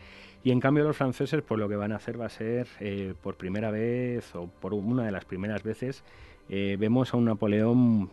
Y 0.44 0.52
en 0.52 0.60
cambio 0.60 0.84
los 0.84 0.96
franceses, 0.96 1.42
pues 1.42 1.58
lo 1.58 1.68
que 1.68 1.76
van 1.76 1.92
a 1.92 1.96
hacer 1.96 2.20
va 2.20 2.26
a 2.26 2.30
ser 2.30 2.68
eh, 2.80 3.14
por 3.20 3.36
primera 3.36 3.70
vez 3.70 4.34
o 4.34 4.46
por 4.46 4.72
una 4.72 5.04
de 5.04 5.10
las 5.10 5.24
primeras 5.24 5.62
veces 5.62 6.04
vemos 6.46 7.14
a 7.14 7.16
un 7.16 7.24
Napoleón, 7.24 8.10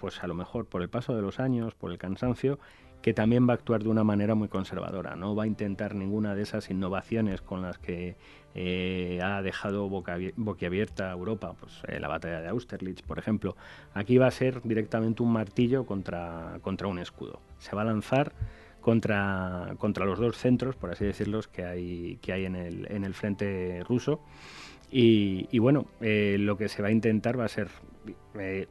pues 0.00 0.24
a 0.24 0.26
lo 0.26 0.34
mejor 0.34 0.66
por 0.66 0.82
el 0.82 0.88
paso 0.88 1.14
de 1.14 1.22
los 1.22 1.38
años, 1.38 1.74
por 1.76 1.92
el 1.92 1.98
cansancio, 1.98 2.58
que 3.04 3.12
también 3.12 3.46
va 3.46 3.52
a 3.52 3.56
actuar 3.56 3.82
de 3.82 3.90
una 3.90 4.02
manera 4.02 4.34
muy 4.34 4.48
conservadora. 4.48 5.14
No 5.14 5.34
va 5.34 5.42
a 5.42 5.46
intentar 5.46 5.94
ninguna 5.94 6.34
de 6.34 6.40
esas 6.40 6.70
innovaciones 6.70 7.42
con 7.42 7.60
las 7.60 7.76
que 7.76 8.16
eh, 8.54 9.20
ha 9.22 9.42
dejado 9.42 9.90
boquiabierta 9.90 11.12
Europa, 11.12 11.52
pues 11.60 11.82
eh, 11.86 12.00
la 12.00 12.08
batalla 12.08 12.40
de 12.40 12.48
Austerlitz, 12.48 13.02
por 13.02 13.18
ejemplo. 13.18 13.56
Aquí 13.92 14.16
va 14.16 14.28
a 14.28 14.30
ser 14.30 14.62
directamente 14.62 15.22
un 15.22 15.34
martillo 15.34 15.84
contra, 15.84 16.58
contra 16.62 16.88
un 16.88 16.98
escudo. 16.98 17.42
Se 17.58 17.76
va 17.76 17.82
a 17.82 17.84
lanzar 17.84 18.32
contra, 18.80 19.74
contra 19.76 20.06
los 20.06 20.18
dos 20.18 20.38
centros, 20.38 20.74
por 20.74 20.90
así 20.90 21.04
decirlo, 21.04 21.42
que 21.52 21.62
hay, 21.62 22.18
que 22.22 22.32
hay 22.32 22.46
en, 22.46 22.56
el, 22.56 22.90
en 22.90 23.04
el 23.04 23.12
frente 23.12 23.84
ruso. 23.86 24.22
Y, 24.90 25.58
bueno, 25.58 25.88
eh, 26.00 26.38
lo 26.40 26.56
que 26.56 26.70
se 26.70 26.80
va 26.80 26.88
a 26.88 26.90
intentar 26.90 27.38
va 27.38 27.44
a 27.44 27.48
ser 27.48 27.68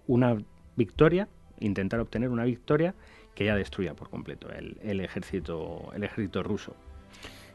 una 0.07 0.35
victoria, 0.75 1.27
intentar 1.59 1.99
obtener 1.99 2.29
una 2.29 2.45
victoria 2.45 2.95
que 3.35 3.45
ya 3.45 3.55
destruya 3.55 3.93
por 3.93 4.09
completo 4.09 4.47
el, 4.49 4.99
ejército, 4.99 5.91
el 5.95 6.03
ejército 6.03 6.43
ruso. 6.43 6.75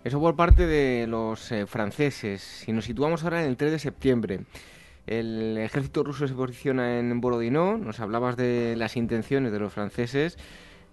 Eso 0.05 0.21
por 0.21 0.37
parte 0.37 0.67
de 0.67 1.07
los 1.07 1.51
eh, 1.53 1.67
franceses. 1.67 2.41
Si 2.41 2.73
nos 2.73 2.85
situamos 2.85 3.25
ahora 3.25 3.43
en 3.43 3.49
el 3.49 3.57
3 3.57 3.73
de 3.73 3.79
septiembre, 3.79 4.41
el 5.07 5.59
ejército 5.59 6.05
ruso 6.05 6.29
se 6.29 6.35
posiciona 6.35 6.99
en 6.99 7.21
Borodino, 7.21 7.79
nos 7.79 8.01
hablabas 8.01 8.37
de 8.37 8.77
las 8.77 8.97
intenciones 8.97 9.53
de 9.53 9.59
los 9.59 9.73
franceses. 9.73 10.39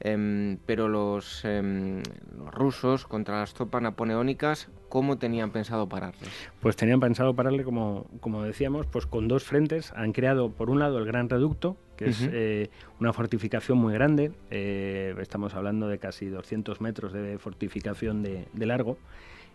Em, 0.02 0.58
pero 0.66 0.90
los, 0.90 1.46
em, 1.46 2.04
los, 2.38 2.54
rusos 2.54 3.06
contra 3.08 3.40
las 3.40 3.54
tropas 3.54 3.82
napoleónicas, 3.82 4.68
¿cómo 4.90 5.18
tenían 5.18 5.52
pensado 5.52 5.88
pararles? 5.88 6.30
Pues 6.60 6.76
tenían 6.76 7.00
pensado 7.00 7.34
pararle, 7.34 7.64
como, 7.64 8.06
como 8.20 8.44
decíamos, 8.44 8.88
pues 8.88 9.06
con 9.06 9.28
dos 9.28 9.44
frentes. 9.44 9.94
Han 9.96 10.12
creado, 10.12 10.52
por 10.52 10.70
un 10.70 10.80
lado, 10.80 10.98
el 10.98 11.06
Gran 11.06 11.30
Reducto, 11.30 11.78
que 11.96 12.10
es 12.10 12.28
eh, 12.32 12.70
una 13.00 13.14
fortificación 13.14 13.78
muy 13.78 13.94
grande. 13.94 14.32
Eh, 14.52 15.16
estamos 15.20 15.54
hablando 15.56 15.88
de 15.88 15.98
casi 15.98 16.28
200 16.28 16.82
metros 16.82 17.14
de 17.14 17.38
fortificación 17.38 18.24
de, 18.24 18.48
de 18.54 18.66
largo, 18.66 18.98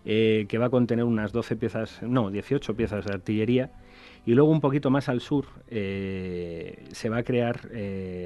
eh, 0.05 0.47
que 0.49 0.59
va 0.59 0.67
a 0.67 0.71
contener 0.71 1.05
unas 1.05 1.33
12 1.33 1.57
piezas, 1.57 2.03
no, 2.03 2.31
18 2.31 2.75
piezas 2.75 3.05
de 3.05 3.13
artillería. 3.13 3.71
Y 4.27 4.35
luego 4.35 4.51
un 4.51 4.61
poquito 4.61 4.91
más 4.91 5.09
al 5.09 5.23
sur 5.23 5.47
se 5.71 7.09
va 7.09 7.19
a 7.19 7.23
crear, 7.23 7.71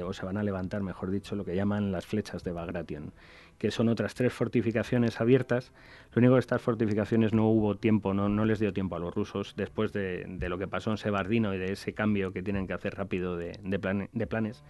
o 0.05 0.11
se 0.11 0.25
van 0.25 0.35
a 0.35 0.43
levantar, 0.43 0.83
mejor 0.83 1.09
dicho, 1.09 1.35
lo 1.35 1.45
que 1.45 1.55
llaman 1.55 1.93
las 1.93 2.05
flechas 2.05 2.43
de 2.43 2.51
Bagration, 2.51 3.13
que 3.57 3.71
son 3.71 3.89
otras 3.89 4.13
tres 4.15 4.33
fortificaciones 4.33 5.21
abiertas. 5.21 5.71
Lo 6.13 6.19
único 6.19 6.33
que 6.33 6.39
estas 6.39 6.61
fortificaciones 6.61 7.33
no 7.33 7.47
hubo 7.47 7.75
tiempo, 7.75 8.13
no, 8.13 8.29
no 8.29 8.45
les 8.45 8.59
dio 8.59 8.73
tiempo 8.73 8.95
a 8.95 8.99
los 8.99 9.13
rusos, 9.13 9.53
después 9.55 9.93
de, 9.93 10.25
lo 10.47 10.57
que 10.57 10.67
pasó 10.67 10.91
en 10.91 10.97
Sebardino 10.97 11.53
y 11.53 11.57
de 11.57 11.73
ese 11.73 11.93
cambio 11.93 12.31
que 12.31 12.43
tienen 12.43 12.67
que 12.67 12.73
hacer 12.73 12.95
rápido 12.95 13.37
de, 13.37 13.59
de, 13.63 14.27
planes, 14.27 14.63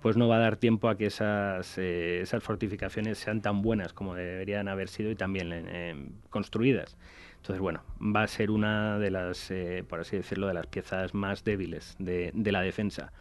pues 0.00 0.16
no 0.16 0.28
va 0.28 0.36
a 0.36 0.40
dar 0.40 0.56
tiempo 0.56 0.88
a 0.88 0.96
que 0.96 1.06
esas, 1.06 1.78
eh, 1.78 2.20
esas 2.20 2.42
fortificaciones 2.42 3.18
sean 3.18 3.40
tan 3.40 3.62
buenas 3.62 3.92
como 3.92 4.14
deberían 4.14 4.68
haber 4.68 4.88
sido 4.88 5.10
y 5.10 5.16
también 5.16 6.12
construidas. 6.30 6.96
Entonces, 7.42 7.60
bueno, 7.60 7.82
va 8.00 8.22
a 8.22 8.28
ser 8.28 8.52
una 8.52 9.00
de 9.00 9.10
las, 9.10 9.50
eh, 9.50 9.84
por 9.88 9.98
así 9.98 10.16
decirlo, 10.16 10.46
de 10.46 10.54
las 10.54 10.68
piezas 10.68 11.12
más 11.12 11.42
débiles 11.42 11.96
de, 11.98 12.30
la 12.34 12.62
defensa. 12.62 13.12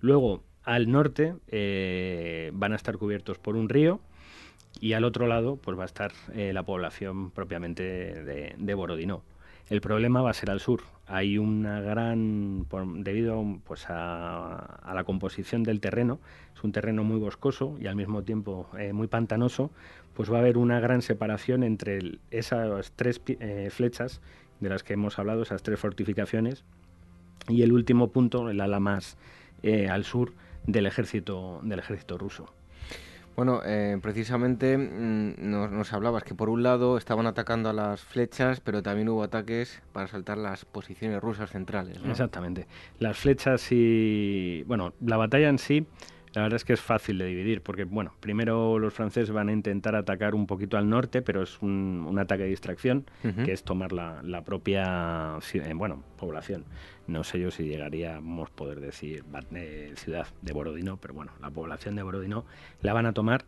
Luego, 0.00 0.42
al 0.64 0.90
norte 0.90 1.34
eh, 1.48 2.52
van 2.54 2.72
a 2.72 2.76
estar 2.76 2.96
cubiertos 2.96 3.36
por 3.36 3.56
un 3.56 3.68
río 3.68 4.00
y 4.78 4.92
al 4.92 5.04
otro 5.04 5.26
lado 5.26 5.56
pues 5.56 5.78
va 5.78 5.82
a 5.82 5.86
estar 5.86 6.12
eh, 6.34 6.52
la 6.52 6.62
población 6.62 7.30
propiamente 7.30 7.82
de, 7.82 8.74
Borodino. 8.74 9.22
El 9.68 9.80
problema 9.80 10.20
va 10.20 10.30
a 10.30 10.34
ser 10.34 10.50
al 10.50 10.60
sur. 10.60 10.82
Hay 11.06 11.38
una 11.38 11.80
gran, 11.80 12.66
debido 13.02 13.44
pues 13.64 13.86
a, 13.88 14.80
la 14.92 15.04
composición 15.04 15.62
del 15.62 15.80
terreno, 15.80 16.20
es 16.54 16.62
un 16.64 16.72
terreno 16.72 17.04
muy 17.04 17.18
boscoso 17.18 17.76
y 17.80 17.86
al 17.86 17.96
mismo 17.96 18.22
tiempo 18.22 18.68
eh, 18.78 18.92
muy 18.92 19.06
pantanoso, 19.06 19.70
pues 20.14 20.30
va 20.30 20.36
a 20.36 20.40
haber 20.40 20.58
una 20.58 20.80
gran 20.80 21.02
separación 21.02 21.62
entre 21.62 22.18
esas 22.30 22.92
tres 22.96 23.20
flechas 23.70 24.20
de 24.60 24.68
las 24.68 24.82
que 24.82 24.94
hemos 24.94 25.18
hablado, 25.18 25.42
esas 25.42 25.62
tres 25.62 25.80
fortificaciones, 25.80 26.64
y 27.48 27.62
el 27.62 27.72
último 27.72 28.10
punto, 28.10 28.50
el 28.50 28.60
ala 28.60 28.80
más 28.80 29.16
al 29.88 30.04
sur, 30.04 30.32
del 30.66 30.86
ejército, 30.86 31.60
del 31.62 31.78
ejército 31.78 32.18
ruso. 32.18 32.52
Bueno, 33.36 33.62
eh, 33.64 33.98
precisamente 34.02 34.76
mm, 34.76 35.34
nos, 35.38 35.92
hablabas 35.92 36.24
que 36.24 36.34
por 36.34 36.50
un 36.50 36.62
lado 36.62 36.98
estaban 36.98 37.26
atacando 37.26 37.70
a 37.70 37.72
las 37.72 38.00
flechas, 38.00 38.60
pero 38.60 38.82
también 38.82 39.08
hubo 39.08 39.22
ataques 39.22 39.82
para 39.92 40.06
saltar 40.08 40.38
las 40.38 40.64
posiciones 40.64 41.20
rusas 41.20 41.50
centrales. 41.50 41.98
Exactamente. 42.04 42.66
Las 42.98 43.16
flechas 43.16 43.68
y... 43.70 44.62
Bueno, 44.66 44.92
la 45.00 45.16
batalla 45.16 45.48
en 45.48 45.58
sí 45.58 45.86
la 46.32 46.42
verdad 46.42 46.56
es 46.56 46.64
que 46.64 46.72
es 46.72 46.80
fácil 46.80 47.18
de 47.18 47.26
dividir, 47.26 47.60
porque 47.60 47.84
bueno, 47.84 48.14
primero 48.20 48.78
los 48.78 48.94
franceses 48.94 49.32
van 49.32 49.48
a 49.48 49.52
intentar 49.52 49.96
atacar 49.96 50.34
un 50.36 50.46
poquito 50.46 50.76
al 50.76 50.88
norte, 50.88 51.22
pero 51.22 51.42
es 51.42 51.60
un, 51.60 52.16
ataque 52.20 52.44
de 52.44 52.50
distracción, 52.50 53.06
que 53.44 53.52
es 53.52 53.64
tomar 53.64 53.92
la, 53.92 54.42
propia 54.44 55.38
eh, 55.54 55.72
bueno, 55.74 56.04
población. 56.16 56.64
No 57.08 57.24
sé 57.24 57.40
yo 57.40 57.50
si 57.50 57.64
llegaríamos 57.64 58.48
a 58.48 58.52
poder 58.54 58.80
decir 58.80 59.24
eh, 59.54 59.92
ciudad 59.96 60.28
de 60.42 60.52
Borodino, 60.52 60.98
pero 60.98 61.14
bueno, 61.14 61.32
la 61.40 61.50
población 61.50 61.96
de 61.96 62.02
Borodino 62.04 62.44
la 62.80 62.92
van 62.92 63.06
a 63.06 63.12
tomar, 63.12 63.44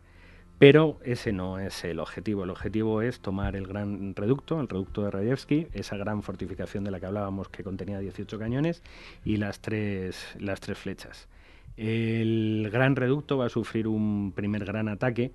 pero 0.59 0.99
ese 1.05 1.31
no 1.31 1.59
es 1.59 1.85
el 1.85 1.99
objetivo. 1.99 2.43
El 2.43 2.49
objetivo 2.49 3.01
es 3.01 3.21
tomar 3.21 3.55
el 3.55 3.65
gran 3.65 4.13
reducto, 4.13 4.59
el 4.59 4.67
reducto 4.67 5.03
de 5.03 5.11
Rayevsky, 5.11 5.67
esa 5.73 5.95
gran 5.95 6.21
fortificación 6.21 6.83
de 6.83 6.91
la 6.91 6.99
que 6.99 7.05
hablábamos 7.05 7.47
que 7.47 7.63
contenía 7.63 7.99
18 7.99 8.37
cañones 8.37 8.83
y 9.23 9.37
las 9.37 9.61
tres, 9.61 10.35
las 10.37 10.59
tres 10.59 10.77
flechas. 10.77 11.29
El 11.75 12.69
gran 12.71 12.95
reducto 12.95 13.37
va 13.37 13.47
a 13.47 13.49
sufrir 13.49 13.87
un 13.87 14.31
primer 14.35 14.65
gran 14.65 14.87
ataque 14.87 15.31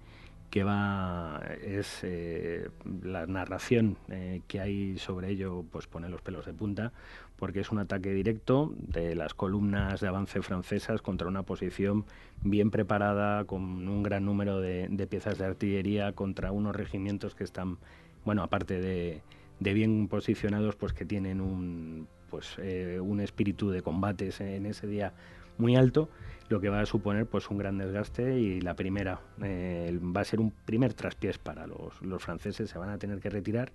que 0.51 0.65
va 0.65 1.43
es 1.63 2.01
eh, 2.03 2.71
la 3.03 3.27
narración 3.27 3.99
eh, 4.09 4.41
que 4.47 4.61
hay 4.61 4.97
sobre 4.99 5.31
ello 5.31 5.65
pues 5.71 5.87
pone 5.87 6.09
los 6.09 6.23
pelos 6.23 6.47
de 6.47 6.55
punta 6.55 6.93
porque 7.37 7.61
es 7.61 7.71
un 7.71 7.79
ataque 7.79 8.15
directo 8.15 8.73
de 8.79 9.15
las 9.15 9.35
columnas 9.35 10.01
de 10.01 10.09
avance 10.09 10.41
francesas 10.41 11.03
contra 11.03 11.29
una 11.29 11.43
posición 11.43 12.07
bien 12.43 12.71
preparada 12.71 13.45
con 13.45 13.63
un 13.89 14.03
gran 14.03 14.25
número 14.25 14.61
de, 14.61 15.07
piezas 15.11 15.37
de 15.37 15.45
artillería 15.45 16.13
contra 16.13 16.51
unos 16.51 16.75
regimientos 16.75 17.35
que 17.35 17.45
están 17.45 17.77
bueno 18.25 18.43
aparte 18.43 18.81
de, 18.81 19.21
bien 19.61 20.09
posicionados 20.09 20.77
pues 20.77 20.95
que 20.95 21.05
tienen 21.05 21.43
un 21.43 22.09
pues 22.31 22.57
eh, 22.59 23.01
un 23.03 23.21
espíritu 23.21 23.71
de 23.71 23.83
combates 23.83 24.41
en 24.41 24.65
ese 24.67 24.87
día 24.87 25.13
muy 25.59 25.77
alto, 25.77 26.09
lo 26.49 26.61
que 26.61 26.69
va 26.69 26.81
a 26.81 26.87
suponer 26.87 27.27
pues 27.27 27.51
un 27.51 27.59
gran 27.59 27.79
desgaste 27.79 28.39
y 28.39 28.61
la 28.61 28.75
primera 28.75 29.21
eh, 29.43 29.99
va 30.03 30.23
a 30.23 30.25
ser 30.25 30.41
un 30.41 30.51
primer 30.51 30.95
traspiés 30.95 31.39
para 31.39 31.67
los, 31.67 32.23
franceses, 32.23 32.71
se 32.71 32.79
van 32.79 32.91
a 32.91 32.99
tener 32.99 33.21
que 33.21 33.31
retirar 33.31 33.73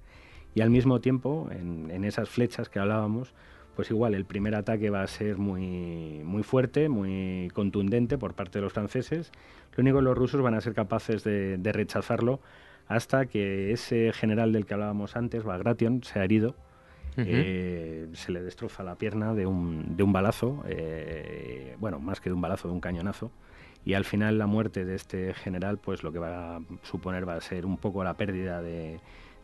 y 0.55 0.61
al 0.61 0.69
mismo 0.69 0.99
tiempo 0.99 1.47
en, 1.51 2.03
esas 2.03 2.29
flechas 2.29 2.69
que 2.69 2.79
hablábamos, 2.79 3.33
pues 3.75 3.89
igual 3.89 4.13
el 4.13 4.25
primer 4.25 4.55
ataque 4.55 4.89
va 4.89 5.01
a 5.01 5.07
ser 5.07 5.37
muy, 5.37 6.21
muy 6.23 6.43
fuerte, 6.43 6.89
muy 6.89 7.49
contundente 7.53 8.17
por 8.17 8.33
parte 8.33 8.59
de 8.59 8.63
los 8.63 8.73
franceses, 8.73 9.31
lo 9.75 9.81
único 9.81 9.97
que 9.97 10.03
los 10.03 10.17
rusos 10.17 10.41
van 10.41 10.53
a 10.53 10.61
ser 10.61 10.73
capaces 10.73 11.23
de, 11.23 11.57
de 11.57 11.71
rechazarlo 11.71 12.39
hasta 12.87 13.25
que 13.25 13.71
ese 13.71 14.11
general 14.13 14.51
del 14.51 14.65
que 14.65 14.73
hablábamos 14.73 15.15
antes, 15.15 15.43
Bagration, 15.43 16.03
se 16.03 16.19
ha 16.19 16.23
herido 16.23 16.55
eh, 17.17 18.07
se 18.13 18.31
le 18.31 18.41
destroza 18.41 18.83
la 18.83 18.95
pierna 18.95 19.33
de 19.33 19.45
un, 19.45 19.95
de 19.95 20.03
un 20.03 20.13
balazo, 20.13 20.63
eh, 20.67 21.75
bueno, 21.79 21.99
más 21.99 22.19
que 22.19 22.29
de 22.29 22.33
un 22.33 22.41
balazo, 22.41 22.67
de 22.67 22.73
un 22.73 22.79
cañonazo. 22.79 23.31
Y 23.85 23.95
al 23.95 24.05
final 24.05 24.37
la 24.37 24.47
muerte 24.47 24.85
de 24.85 24.95
este 24.95 25.33
general, 25.33 25.77
pues 25.77 26.03
lo 26.03 26.11
que 26.11 26.19
va 26.19 26.57
a 26.57 26.61
suponer 26.83 27.27
va 27.27 27.35
a 27.35 27.41
ser 27.41 27.65
un 27.65 27.77
poco 27.77 28.03
la 28.03 28.13
pérdida 28.13 28.61
del 28.61 28.99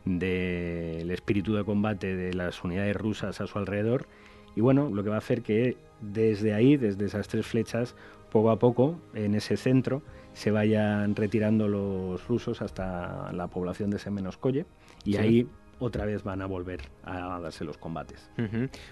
de, 0.06 1.06
espíritu 1.12 1.54
de 1.54 1.66
combate 1.66 2.16
de 2.16 2.34
las 2.34 2.64
unidades 2.64 2.96
rusas 2.96 3.42
a 3.42 3.48
su 3.48 3.58
alrededor. 3.58 4.08
Y 4.56 4.62
bueno, 4.62 4.90
lo 4.90 5.04
que 5.04 5.10
va 5.10 5.16
a 5.16 5.20
hacer 5.20 5.42
que 5.42 5.78
desde 6.02 6.54
ahí, 6.54 6.78
desde 6.78 7.06
esas 7.06 7.28
tres 7.28 7.46
flechas, 7.46 7.96
poco 8.32 8.52
a 8.52 8.60
poco, 8.60 9.00
en 9.14 9.36
ese 9.36 9.58
centro, 9.58 10.02
se 10.34 10.52
vayan 10.52 11.16
retirando 11.16 11.68
los 11.68 12.26
rusos 12.28 12.62
hasta 12.62 13.32
la 13.34 13.48
población 13.48 13.90
de 13.90 14.00
Semenoskoye 14.00 14.66
y 15.04 15.18
ahí 15.18 15.48
otra 15.80 16.06
vez 16.06 16.24
van 16.24 16.42
a 16.42 16.46
volver 16.46 16.82
a 17.04 17.40
darse 17.40 17.64
los 17.64 17.78
combates. 17.78 18.30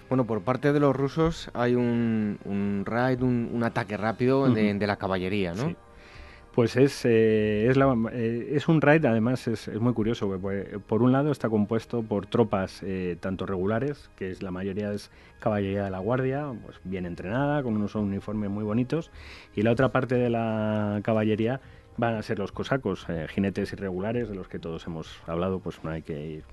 Bueno, 0.08 0.26
por 0.26 0.42
parte 0.42 0.72
de 0.72 0.80
los 0.80 0.96
rusos 0.96 1.50
hay 1.54 1.74
un, 1.74 2.38
un 2.44 2.82
raid, 2.84 3.22
un, 3.22 3.62
ataque 3.62 3.96
rápido 3.96 4.48
de, 4.50 4.86
la 4.86 4.96
caballería, 4.96 5.54
¿no? 5.54 5.74
Pues 6.58 6.74
es, 6.74 7.04
eh, 7.04 7.68
es, 7.70 7.76
eh, 7.76 8.48
es, 8.56 8.66
un 8.66 8.80
raid, 8.80 9.04
además 9.04 9.46
es, 9.46 9.68
muy 9.80 9.92
curioso, 9.92 10.36
pues, 10.40 10.66
por 10.88 11.02
un 11.02 11.12
lado 11.12 11.30
está 11.30 11.48
compuesto 11.48 12.02
por 12.02 12.26
tropas 12.26 12.82
eh, 12.82 13.16
tanto 13.20 13.46
regulares, 13.46 14.10
que 14.16 14.32
es 14.32 14.42
la 14.42 14.50
mayoría 14.50 14.92
es 14.92 15.12
caballería 15.38 15.84
de 15.84 15.90
la 15.90 16.00
guardia, 16.00 16.52
pues 16.64 16.80
bien 16.82 17.06
entrenada, 17.06 17.62
con 17.62 17.76
unos 17.76 17.94
uniformes 17.94 18.50
muy 18.50 18.64
bonitos, 18.64 19.12
y 19.54 19.62
la 19.62 19.70
otra 19.70 19.92
parte 19.92 20.16
de 20.16 20.30
la 20.30 20.98
caballería 21.04 21.60
van 21.98 22.14
a 22.14 22.22
ser 22.22 22.38
los 22.38 22.52
cosacos, 22.52 23.04
eh, 23.08 23.26
jinetes 23.28 23.72
irregulares 23.72 24.28
de 24.28 24.34
los 24.36 24.48
que 24.48 24.58
todos 24.58 24.86
hemos 24.86 25.20
hablado, 25.26 25.58
pues 25.58 25.82
no 25.82 25.90
hay 25.90 26.02
que 26.02 26.26
ir 26.26 26.44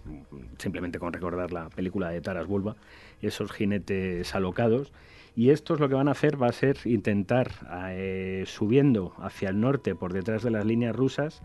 simplemente 0.58 1.00
con 1.00 1.14
recordar 1.14 1.54
la 1.54 1.70
película 1.70 2.10
de 2.10 2.20
Taras 2.20 2.48
Bulba, 2.48 2.76
esos 3.22 3.52
jinetes 3.52 4.34
alocados. 4.36 4.92
Y 5.36 5.52
estos 5.52 5.80
lo 5.80 5.88
que 5.88 5.96
van 5.96 6.08
a 6.08 6.12
hacer 6.12 6.42
va 6.42 6.48
a 6.48 6.52
ser 6.52 6.78
intentar, 6.86 7.52
eh, 7.90 8.44
subiendo 8.48 9.14
hacia 9.20 9.50
el 9.50 9.60
norte 9.60 9.94
por 9.94 10.14
detrás 10.14 10.44
de 10.44 10.50
las 10.50 10.66
líneas 10.66 10.96
rusas, 10.96 11.42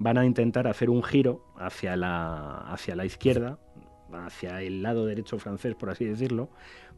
van 0.00 0.18
a 0.18 0.26
intentar 0.26 0.66
hacer 0.66 0.90
un 0.90 1.02
giro 1.02 1.44
hacia 1.56 1.96
la, 1.96 2.58
hacia 2.72 2.96
la 2.96 3.04
izquierda, 3.04 3.58
hacia 4.12 4.62
el 4.62 4.82
lado 4.82 5.06
derecho 5.06 5.38
francés, 5.38 5.74
por 5.74 5.90
así 5.90 6.04
decirlo, 6.04 6.48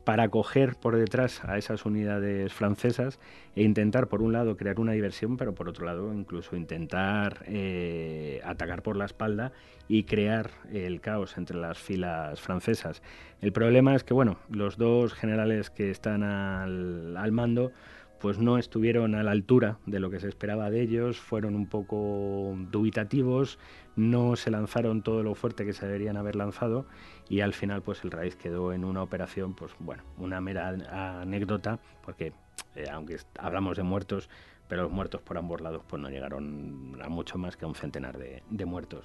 para 0.04 0.28
coger 0.28 0.76
por 0.76 0.96
detrás 0.96 1.44
a 1.44 1.58
esas 1.58 1.84
unidades 1.84 2.52
francesas 2.52 3.20
e 3.54 3.62
intentar, 3.62 4.08
por 4.08 4.22
un 4.22 4.32
lado, 4.32 4.56
crear 4.56 4.80
una 4.80 4.92
diversión, 4.92 5.36
pero 5.36 5.54
por 5.54 5.68
otro 5.68 5.84
lado, 5.84 6.12
incluso 6.14 6.56
intentar 6.56 7.44
eh, 7.46 8.40
atacar 8.44 8.82
por 8.82 8.96
la 8.96 9.04
espalda 9.04 9.52
y 9.88 10.04
crear 10.04 10.50
el 10.72 11.00
caos 11.00 11.36
entre 11.36 11.58
las 11.58 11.78
filas 11.78 12.40
francesas. 12.40 13.02
El 13.40 13.52
problema 13.52 13.94
es 13.94 14.04
que, 14.04 14.14
bueno, 14.14 14.38
los 14.48 14.78
dos 14.78 15.12
generales 15.12 15.70
que 15.70 15.90
están 15.90 16.22
al, 16.22 17.16
al 17.16 17.32
mando 17.32 17.72
pues 18.20 18.38
no 18.38 18.58
estuvieron 18.58 19.14
a 19.14 19.22
la 19.22 19.30
altura 19.30 19.78
de 19.86 19.98
lo 19.98 20.10
que 20.10 20.20
se 20.20 20.28
esperaba 20.28 20.70
de 20.70 20.82
ellos, 20.82 21.18
fueron 21.18 21.54
un 21.54 21.66
poco 21.66 22.54
dubitativos, 22.70 23.58
no 24.00 24.34
se 24.34 24.50
lanzaron 24.50 25.02
todo 25.02 25.22
lo 25.22 25.34
fuerte 25.34 25.66
que 25.66 25.74
se 25.74 25.86
deberían 25.86 26.16
haber 26.16 26.34
lanzado 26.34 26.86
y 27.28 27.40
al 27.40 27.52
final 27.52 27.82
pues 27.82 28.02
el 28.02 28.10
raíz 28.10 28.34
quedó 28.34 28.72
en 28.72 28.84
una 28.84 29.02
operación, 29.02 29.54
pues 29.54 29.72
bueno, 29.78 30.02
una 30.16 30.40
mera 30.40 31.20
anécdota, 31.20 31.78
porque 32.02 32.32
eh, 32.76 32.86
aunque 32.90 33.18
hablamos 33.38 33.76
de 33.76 33.82
muertos, 33.82 34.30
pero 34.68 34.84
los 34.84 34.90
muertos 34.90 35.20
por 35.20 35.36
ambos 35.36 35.60
lados 35.60 35.82
pues 35.86 36.00
no 36.00 36.08
llegaron 36.08 36.98
a 37.02 37.08
mucho 37.08 37.36
más 37.36 37.56
que 37.56 37.66
a 37.66 37.68
un 37.68 37.74
centenar 37.74 38.16
de, 38.18 38.64
muertos. 38.64 39.04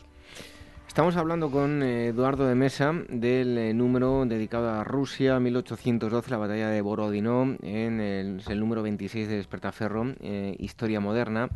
Estamos 0.88 1.18
hablando 1.18 1.52
con 1.52 1.84
eh, 1.84 2.08
Eduardo 2.08 2.48
de 2.48 2.56
Mesa 2.56 2.94
del 3.10 3.58
eh, 3.58 3.74
número 3.74 4.26
dedicado 4.26 4.70
a 4.70 4.86
Rusia 4.86 5.40
1812, 5.42 6.32
la 6.32 6.38
batalla 6.38 6.70
de 6.70 6.82
Borodino, 6.82 7.58
en 7.62 8.00
el, 8.00 8.60
número 8.60 8.82
26 8.82 9.28
de 9.28 9.36
Despertaferro, 9.36 10.14
Historia 10.58 11.02
Moderna. 11.02 11.50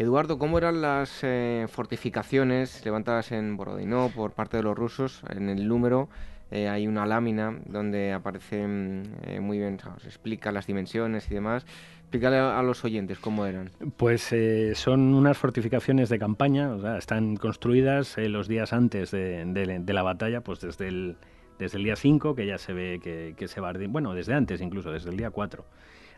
Eduardo, 0.00 0.38
¿cómo 0.38 0.56
eran 0.56 0.80
las 0.80 1.18
eh, 1.24 1.66
fortificaciones 1.68 2.82
levantadas 2.86 3.32
en 3.32 3.58
Borodino 3.58 4.10
por 4.16 4.32
parte 4.32 4.56
de 4.56 4.62
los 4.62 4.74
rusos? 4.74 5.20
En 5.28 5.50
el 5.50 5.68
número 5.68 6.08
eh, 6.50 6.70
hay 6.70 6.86
una 6.86 7.04
lámina 7.04 7.54
donde 7.66 8.14
aparece 8.14 8.66
mm, 8.66 9.02
eh, 9.24 9.40
muy 9.40 9.58
bien, 9.58 9.78
se 9.98 10.08
explica 10.08 10.52
las 10.52 10.66
dimensiones 10.66 11.30
y 11.30 11.34
demás. 11.34 11.66
Explícale 11.98 12.38
a, 12.38 12.62
los 12.62 12.82
oyentes 12.82 13.18
cómo 13.18 13.44
eran. 13.44 13.72
Pues 13.98 14.34
son 14.72 15.12
unas 15.12 15.36
fortificaciones 15.36 16.08
de 16.08 16.18
campaña, 16.18 16.96
están 16.96 17.36
construidas 17.36 18.16
los 18.16 18.48
días 18.48 18.72
antes 18.72 19.10
de, 19.10 19.84
la 19.86 20.02
batalla, 20.02 20.40
pues 20.40 20.60
desde 20.60 20.88
el, 20.88 21.18
desde 21.58 21.76
el 21.76 21.84
día 21.84 21.96
5, 21.96 22.34
que 22.34 22.46
ya 22.46 22.56
se 22.56 22.72
ve 22.72 23.00
que, 23.36 23.48
se 23.48 23.60
va, 23.60 23.74
bueno, 23.90 24.14
desde 24.14 24.32
antes 24.32 24.62
incluso, 24.62 24.90
desde 24.92 25.10
el 25.10 25.18
día 25.18 25.30
4 25.30 25.62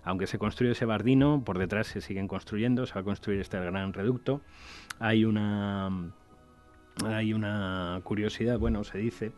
aunque 0.04 0.26
se 0.26 0.38
construyó 0.38 0.72
ese 0.72 0.84
bardino, 0.84 1.42
por 1.44 1.58
detrás 1.58 1.86
se 1.86 2.00
siguen 2.00 2.28
construyendo, 2.28 2.86
se 2.86 2.94
va 2.94 3.00
a 3.00 3.04
construir 3.04 3.40
este 3.40 3.58
gran 3.60 3.92
reducto. 3.92 4.40
Hay 4.98 5.24
una, 5.24 6.12
hay 7.04 7.32
una 7.32 8.00
curiosidad, 8.04 8.58
bueno, 8.58 8.84
se 8.84 8.98
dice 8.98 9.32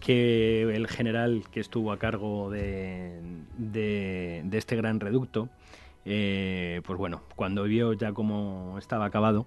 que 0.00 0.62
el 0.74 0.88
general 0.88 1.44
que 1.52 1.60
estuvo 1.60 1.92
a 1.92 1.98
cargo 1.98 2.50
de, 2.50 3.20
de, 3.56 4.42
este 4.52 4.74
gran 4.74 4.98
reducto 4.98 5.48
pues 6.04 6.98
bueno, 6.98 7.22
cuando 7.36 7.62
vio 7.62 7.92
ya 7.92 8.12
cómo 8.12 8.76
estaba 8.78 9.04
acabado, 9.04 9.46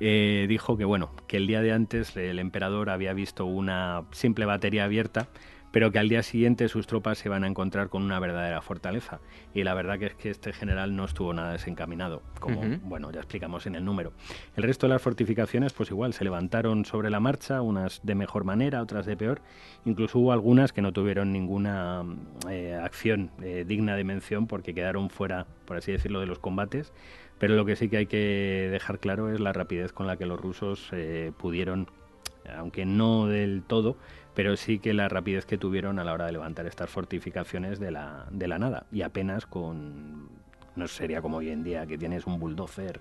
dijo 0.00 0.78
que 0.78 0.86
bueno, 0.86 1.10
que 1.26 1.36
el 1.36 1.46
día 1.46 1.60
de 1.60 1.72
antes 1.72 2.16
el 2.16 2.38
emperador 2.38 2.88
había 2.88 3.12
visto 3.12 3.44
una 3.44 4.04
simple 4.12 4.46
batería 4.46 4.84
abierta 4.84 5.28
pero 5.70 5.90
que 5.92 5.98
al 5.98 6.08
día 6.08 6.22
siguiente 6.22 6.68
sus 6.68 6.86
tropas 6.86 7.18
se 7.18 7.28
van 7.28 7.44
a 7.44 7.46
encontrar 7.46 7.88
con 7.88 8.02
una 8.02 8.18
verdadera 8.18 8.60
fortaleza. 8.60 9.20
Y 9.54 9.62
la 9.62 9.74
verdad 9.74 9.98
que 9.98 10.06
es 10.06 10.14
que 10.14 10.30
este 10.30 10.52
general 10.52 10.96
no 10.96 11.04
estuvo 11.04 11.32
nada 11.32 11.52
desencaminado, 11.52 12.22
como 12.38 12.62
bueno, 12.82 13.10
ya 13.12 13.20
explicamos 13.20 13.66
en 13.66 13.74
el 13.74 13.84
número. 13.84 14.12
El 14.56 14.64
resto 14.64 14.86
de 14.86 14.94
las 14.94 15.02
fortificaciones, 15.02 15.72
pues 15.72 15.90
igual, 15.90 16.12
se 16.12 16.24
levantaron 16.24 16.84
sobre 16.84 17.10
la 17.10 17.20
marcha, 17.20 17.62
unas 17.62 18.00
de 18.02 18.14
mejor 18.14 18.44
manera, 18.44 18.82
otras 18.82 19.06
de 19.06 19.16
peor. 19.16 19.42
Incluso 19.84 20.18
hubo 20.18 20.32
algunas 20.32 20.72
que 20.72 20.82
no 20.82 20.92
tuvieron 20.92 21.32
ninguna 21.32 22.04
eh, 22.48 22.78
acción 22.80 23.30
eh, 23.42 23.64
digna 23.66 23.96
de 23.96 24.04
mención 24.04 24.46
porque 24.46 24.74
quedaron 24.74 25.10
fuera, 25.10 25.46
por 25.66 25.76
así 25.76 25.92
decirlo, 25.92 26.20
de 26.20 26.26
los 26.26 26.38
combates. 26.38 26.92
Pero 27.38 27.54
lo 27.54 27.64
que 27.64 27.74
sí 27.74 27.88
que 27.88 27.96
hay 27.96 28.06
que 28.06 28.68
dejar 28.70 28.98
claro 28.98 29.32
es 29.32 29.40
la 29.40 29.54
rapidez 29.54 29.92
con 29.92 30.06
la 30.06 30.18
que 30.18 30.26
los 30.26 30.38
rusos 30.38 30.88
eh, 30.92 31.32
pudieron, 31.38 31.88
aunque 32.54 32.84
no 32.84 33.26
del 33.28 33.62
todo, 33.66 33.96
pero 34.40 34.56
sí 34.56 34.78
que 34.78 34.94
la 34.94 35.06
rapidez 35.06 35.44
que 35.44 35.58
tuvieron 35.58 35.98
a 35.98 36.04
la 36.04 36.14
hora 36.14 36.24
de 36.24 36.32
levantar 36.32 36.66
estas 36.66 36.88
fortificaciones 36.88 37.78
de 37.78 37.90
la, 37.90 38.24
de 38.30 38.48
la 38.48 38.58
nada 38.58 38.86
y 38.90 39.02
apenas 39.02 39.44
con 39.44 40.30
no 40.76 40.88
sería 40.88 41.20
como 41.20 41.36
hoy 41.36 41.50
en 41.50 41.62
día 41.62 41.86
que 41.86 41.98
tienes 41.98 42.26
un 42.26 42.40
bulldozer 42.40 43.00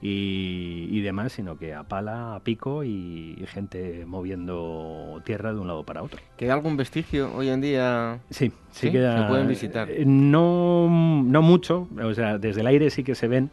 y, 0.00 0.86
y 0.88 1.00
demás, 1.00 1.32
sino 1.32 1.58
que 1.58 1.74
a 1.74 1.82
pala, 1.82 2.36
a 2.36 2.40
pico 2.44 2.84
y, 2.84 3.44
gente 3.48 4.06
moviendo 4.06 5.20
tierra 5.24 5.52
de 5.52 5.58
un 5.58 5.66
lado 5.66 5.82
para 5.82 6.04
otro. 6.04 6.20
¿Queda 6.36 6.54
algún 6.54 6.76
vestigio 6.76 7.34
hoy 7.34 7.48
en 7.48 7.60
día? 7.60 8.20
Sí, 8.30 8.52
sí, 8.70 8.92
queda. 8.92 9.22
¿Se 9.22 9.28
pueden 9.28 9.48
visitar? 9.48 9.90
Eh, 9.90 10.04
no, 10.06 10.88
no 10.88 11.42
mucho, 11.42 11.88
o 12.00 12.14
sea, 12.14 12.38
desde 12.38 12.60
el 12.60 12.68
aire 12.68 12.90
sí 12.90 13.02
que 13.02 13.16
se 13.16 13.26
ven, 13.26 13.50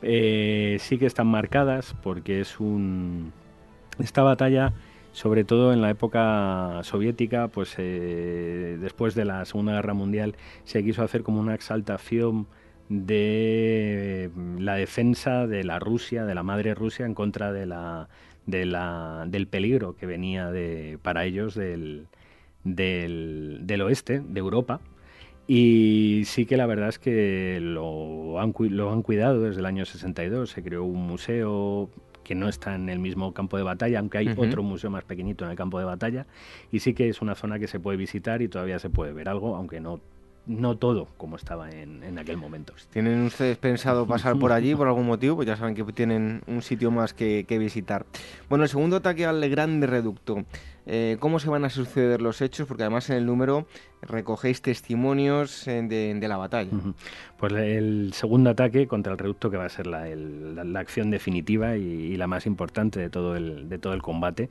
eh, 0.00 0.78
sí 0.80 0.96
que 0.96 1.04
están 1.04 1.26
marcadas 1.26 1.94
porque 2.02 2.40
es 2.40 2.58
un. 2.58 3.34
Esta 3.98 4.22
batalla 4.22 4.72
sobre 5.12 5.44
todo 5.44 5.72
en 5.72 5.80
la 5.80 5.90
época 5.90 6.80
soviética, 6.82 7.48
pues 7.48 7.74
eh, 7.78 8.78
después 8.80 9.14
de 9.14 9.24
la 9.24 9.44
Segunda 9.44 9.72
Guerra 9.72 9.94
Mundial 9.94 10.36
se 10.64 10.84
quiso 10.84 11.02
hacer 11.02 11.22
como 11.22 11.40
una 11.40 11.54
exaltación 11.54 12.46
de 12.88 14.30
la 14.58 14.74
defensa 14.74 15.46
de 15.46 15.64
la 15.64 15.78
Rusia, 15.78 16.24
de 16.24 16.34
la 16.34 16.42
madre 16.42 16.74
Rusia, 16.74 17.06
en 17.06 17.14
contra 17.14 17.52
de 17.52 17.66
la, 17.66 18.08
de 18.46 18.66
la, 18.66 19.24
del 19.28 19.46
peligro 19.46 19.94
que 19.96 20.06
venía 20.06 20.52
para 21.02 21.24
ellos 21.24 21.54
del 21.54 22.06
oeste, 22.64 24.20
de 24.20 24.40
Europa. 24.40 24.80
Y 25.46 26.22
sí 26.26 26.46
que 26.46 26.56
la 26.56 26.66
verdad 26.66 26.88
es 26.88 26.98
que 26.98 27.58
lo 27.60 28.40
han, 28.40 28.54
lo 28.56 28.92
han 28.92 29.02
cuidado 29.02 29.40
desde 29.40 29.60
el 29.60 29.66
año 29.66 29.84
62. 29.84 30.50
Se 30.50 30.62
creó 30.62 30.84
un 30.84 31.06
museo 31.06 31.90
que 32.30 32.36
no 32.36 32.48
está 32.48 32.76
en 32.76 32.88
el 32.88 33.00
mismo 33.00 33.34
campo 33.34 33.56
de 33.56 33.64
batalla, 33.64 33.98
aunque 33.98 34.18
hay 34.18 34.28
otro 34.36 34.62
museo 34.62 34.88
más 34.88 35.02
pequeñito 35.02 35.44
en 35.44 35.50
el 35.50 35.56
campo 35.56 35.80
de 35.80 35.84
batalla, 35.84 36.26
y 36.70 36.78
sí 36.78 36.94
que 36.94 37.08
es 37.08 37.22
una 37.22 37.34
zona 37.34 37.58
que 37.58 37.66
se 37.66 37.80
puede 37.80 37.96
visitar 37.96 38.40
y 38.40 38.46
todavía 38.46 38.78
se 38.78 38.88
puede 38.88 39.12
ver 39.12 39.28
algo, 39.28 39.56
aunque 39.56 39.80
no 39.80 39.98
no 40.46 40.76
todo 40.76 41.08
como 41.16 41.36
estaba 41.36 41.70
en, 41.70 42.18
aquel 42.18 42.36
momento. 42.36 42.72
¿Tienen 42.92 43.24
ustedes 43.24 43.56
pensado 43.58 44.06
pasar 44.06 44.38
por 44.38 44.52
allí 44.52 44.74
por 44.74 44.88
algún 44.88 45.06
motivo? 45.06 45.36
Pues 45.36 45.48
ya 45.48 45.56
saben 45.56 45.74
que 45.74 45.84
tienen 45.92 46.42
un 46.46 46.62
sitio 46.62 46.90
más 46.90 47.14
que, 47.14 47.44
visitar. 47.58 48.06
Bueno, 48.48 48.64
el 48.64 48.70
segundo 48.70 48.96
ataque 48.96 49.26
al 49.26 49.48
Grande 49.48 49.86
Reducto. 49.86 50.44
Eh, 50.86 51.18
¿Cómo 51.20 51.38
se 51.38 51.50
van 51.50 51.64
a 51.64 51.70
suceder 51.70 52.20
los 52.20 52.40
hechos? 52.40 52.66
Porque 52.66 52.82
además 52.82 53.10
en 53.10 53.16
el 53.16 53.26
número 53.26 53.66
recogéis 54.02 54.62
testimonios 54.62 55.68
eh, 55.68 55.82
de, 55.82 56.28
la 56.28 56.36
batalla. 56.36 56.70
Pues 57.38 57.52
el 57.52 58.12
segundo 58.14 58.50
ataque 58.50 58.88
contra 58.88 59.12
el 59.12 59.18
reducto 59.18 59.50
que 59.50 59.56
va 59.56 59.66
a 59.66 59.68
ser 59.68 59.86
la, 59.86 60.80
acción 60.80 61.10
definitiva 61.10 61.76
y, 61.76 61.82
y, 61.82 62.16
la 62.16 62.26
más 62.26 62.46
importante 62.46 62.98
de 62.98 63.10
todo 63.10 63.36
el, 63.36 63.68
de 63.68 63.78
todo 63.78 63.92
el 63.92 64.02
combate 64.02 64.50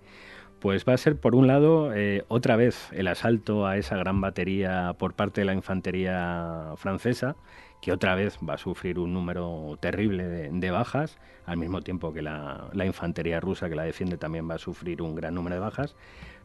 pues 0.59 0.85
va 0.87 0.93
a 0.93 0.97
ser, 0.97 1.17
por 1.17 1.35
un 1.35 1.47
lado, 1.47 1.93
eh, 1.93 2.25
otra 2.27 2.55
vez 2.55 2.89
el 2.91 3.07
asalto 3.07 3.65
a 3.65 3.77
esa 3.77 3.97
gran 3.97 4.21
batería 4.21 4.95
por 4.97 5.13
parte 5.13 5.41
de 5.41 5.45
la 5.45 5.53
infantería 5.53 6.73
francesa, 6.75 7.35
que 7.81 7.91
otra 7.91 8.15
vez 8.15 8.37
va 8.47 8.55
a 8.55 8.57
sufrir 8.57 8.99
un 8.99 9.13
número 9.13 9.77
terrible 9.79 10.27
de, 10.27 10.71
bajas, 10.71 11.17
al 11.45 11.57
mismo 11.57 11.81
tiempo 11.81 12.13
que 12.13 12.21
la, 12.21 12.69
infantería 12.85 13.39
rusa 13.39 13.69
que 13.69 13.75
la 13.75 13.83
defiende 13.83 14.17
también 14.17 14.49
va 14.49 14.55
a 14.55 14.59
sufrir 14.59 15.01
un 15.01 15.15
gran 15.15 15.33
número 15.33 15.55
de 15.55 15.61
bajas. 15.61 15.95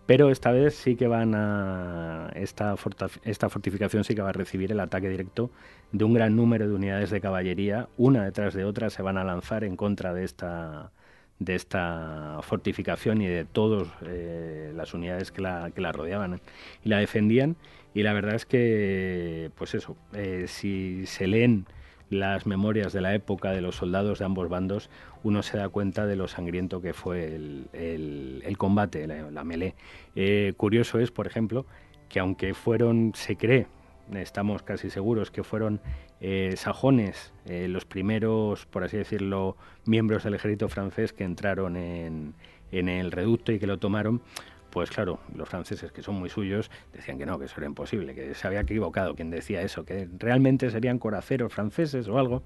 Pero 0.07 0.31
esta 0.31 0.53
vez 0.53 0.75
sí 0.75 0.97
que 0.97 1.09
van 1.09 1.35
a. 1.35 2.31
Esta, 2.35 2.75
esta 3.25 3.49
fortificación 3.49 4.05
sí 4.05 4.15
que 4.15 4.21
va 4.21 4.29
a 4.29 4.33
recibir 4.33 4.71
el 4.71 4.81
ataque 4.81 5.09
directo 5.09 5.51
de 5.93 6.05
un 6.05 6.13
gran 6.13 6.37
número 6.37 6.69
de 6.69 6.75
unidades 6.75 7.09
de 7.11 7.23
caballería, 7.23 7.89
una 7.97 8.23
detrás 8.25 8.53
de 8.53 8.67
otra 8.67 8.91
se 8.91 9.03
van 9.03 9.17
a 9.17 9.25
lanzar 9.25 9.65
en 9.65 9.77
contra 9.77 10.13
de 10.13 10.25
esta 10.25 10.93
de 11.39 11.55
esta 11.55 12.39
fortificación 12.43 13.21
y 13.21 13.27
de 13.27 13.45
todas 13.45 13.89
eh, 14.07 14.73
las 14.75 14.95
unidades 14.95 15.33
que 15.33 15.43
la, 15.43 15.71
que 15.75 15.81
la 15.81 15.93
rodeaban 15.93 16.41
y 16.85 16.89
la 16.89 16.99
defendían. 16.99 17.57
Y 17.95 18.03
la 18.03 18.13
verdad 18.13 18.35
es 18.35 18.47
que, 18.47 19.51
pues 19.57 19.75
eso, 19.75 19.97
eh, 20.13 20.47
si 20.49 21.07
se 21.07 21.27
leen 21.27 21.67
las 22.11 22.47
memorias 22.47 22.93
de 22.93 23.01
la 23.01 23.15
época 23.15 23.53
de 23.53 23.61
los 23.61 23.77
soldados 23.77 24.19
de 24.19 24.25
ambos 24.25 24.49
bandos, 24.49 24.91
uno 25.23 25.43
se 25.43 25.57
da 25.57 25.69
cuenta 25.69 26.07
de 26.07 26.17
lo 26.17 26.29
sangriento 26.29 26.81
que 26.81 26.93
fue 26.93 27.35
el, 27.35 28.55
combate, 28.59 29.07
la, 29.07 29.31
la 29.31 29.45
melee. 29.45 29.75
Eh, 30.15 30.55
curioso 30.57 30.99
es, 30.99 31.11
por 31.11 31.27
ejemplo, 31.27 31.67
que 32.09 32.21
aunque 32.21 32.55
fueron, 32.55 33.13
se 33.15 33.37
cree, 33.37 33.67
estamos 34.13 34.63
casi 34.63 34.91
seguros 34.91 35.31
que 35.31 35.43
fueron 35.43 35.81
eh, 36.21 36.55
sajones 36.57 37.33
eh, 37.47 37.69
los 37.69 37.85
primeros, 37.85 38.67
por 38.67 38.85
así 38.85 38.97
decirlo, 38.97 39.57
miembros 39.85 40.25
del 40.25 40.35
ejército 40.35 40.69
francés 40.69 41.13
que 41.13 41.25
entraron 41.25 41.77
en, 41.77 42.35
en 42.73 42.89
el 42.89 43.13
reducto 43.13 43.53
y 43.53 43.59
que 43.59 43.67
lo 43.67 43.79
tomaron, 43.79 44.23
pues 44.71 44.91
claro, 44.91 45.21
los 45.37 45.49
franceses, 45.49 45.93
que 45.93 46.03
son 46.03 46.17
muy 46.17 46.29
suyos, 46.29 46.71
decían 46.93 47.17
que 47.19 47.27
no, 47.27 47.39
que 47.39 47.45
eso 47.45 47.55
era 47.59 47.67
imposible, 47.67 48.15
que 48.15 48.35
se 48.35 48.47
había 48.47 48.61
equivocado 48.61 49.15
quien 49.15 49.31
decía 49.31 49.63
eso, 49.63 49.85
que 49.85 50.09
realmente 50.19 50.71
serían 50.71 50.99
coraceros 50.99 51.53
franceses 51.53 52.09
o 52.09 52.19
algo. 52.19 52.43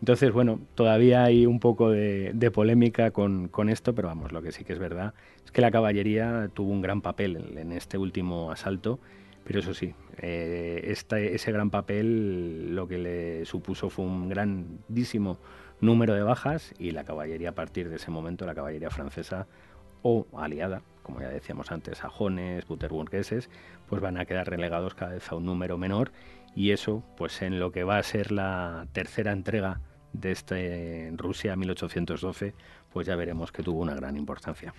Entonces, 0.00 0.32
bueno, 0.32 0.58
todavía 0.74 1.22
hay 1.24 1.46
un 1.46 1.60
poco 1.60 1.90
de, 1.90 2.50
polémica 2.52 3.12
con, 3.12 3.48
con, 3.48 3.68
esto, 3.68 3.94
pero 3.94 4.08
vamos, 4.08 4.32
lo 4.32 4.42
que 4.42 4.52
sí 4.52 4.64
que 4.64 4.72
es 4.72 4.78
verdad 4.78 5.14
es 5.44 5.52
que 5.52 5.60
la 5.60 5.70
caballería 5.70 6.50
tuvo 6.52 6.72
un 6.72 6.82
gran 6.82 7.00
papel 7.00 7.56
en 7.56 7.72
este 7.72 7.98
último 7.98 8.50
asalto 8.50 8.98
pero 9.44 9.60
eso 9.60 9.74
sí, 9.74 9.94
eh, 10.18 10.94
ese 11.10 11.52
gran 11.52 11.70
papel 11.70 12.74
lo 12.74 12.86
que 12.86 12.98
le 12.98 13.44
supuso 13.44 13.90
fue 13.90 14.04
un 14.04 14.28
grandísimo 14.28 15.38
número 15.80 16.14
de 16.14 16.22
bajas 16.22 16.74
y 16.78 16.92
la 16.92 17.04
caballería 17.04 17.50
a 17.50 17.54
partir 17.54 17.88
de 17.88 17.96
ese 17.96 18.10
momento, 18.10 18.46
la 18.46 18.54
caballería 18.54 18.90
francesa 18.90 19.46
o 20.02 20.26
aliada, 20.36 20.82
como 21.02 21.20
ya 21.20 21.28
decíamos 21.28 21.72
antes, 21.72 21.98
sajones, 21.98 22.66
buterburgueses, 22.66 23.50
pues 23.88 24.00
van 24.00 24.16
a 24.18 24.24
quedar 24.24 24.48
relegados 24.48 24.94
cada 24.94 25.12
vez 25.12 25.30
a 25.30 25.36
un 25.36 25.44
número 25.44 25.78
menor 25.78 26.12
y 26.54 26.70
eso, 26.70 27.02
pues 27.16 27.42
en 27.42 27.58
lo 27.58 27.72
que 27.72 27.84
va 27.84 27.98
a 27.98 28.02
ser 28.02 28.30
la 28.30 28.86
tercera 28.92 29.32
entrega 29.32 29.80
de 30.12 30.32
este 30.32 31.12
Rusia 31.16 31.56
1812, 31.56 32.54
pues 32.92 33.06
ya 33.06 33.16
veremos 33.16 33.50
que 33.52 33.62
tuvo 33.62 33.80
una 33.80 33.94
gran 33.94 34.16
importancia. 34.16 34.74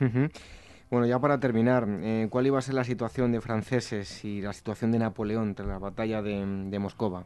Bueno, 0.94 1.08
ya 1.08 1.18
para 1.18 1.40
terminar, 1.40 1.88
eh, 2.04 2.28
¿cuál 2.30 2.46
iba 2.46 2.60
a 2.60 2.62
ser 2.62 2.76
la 2.76 2.84
situación 2.84 3.32
de 3.32 3.42
franceses 3.42 4.24
y 4.24 4.42
la 4.42 4.54
situación 4.54 4.92
de 4.92 5.00
Napoleón 5.00 5.56
tras 5.56 5.68
la 5.68 5.80
batalla 5.80 6.22
de, 6.22 6.46
de 6.46 6.78
Moscova? 6.78 7.26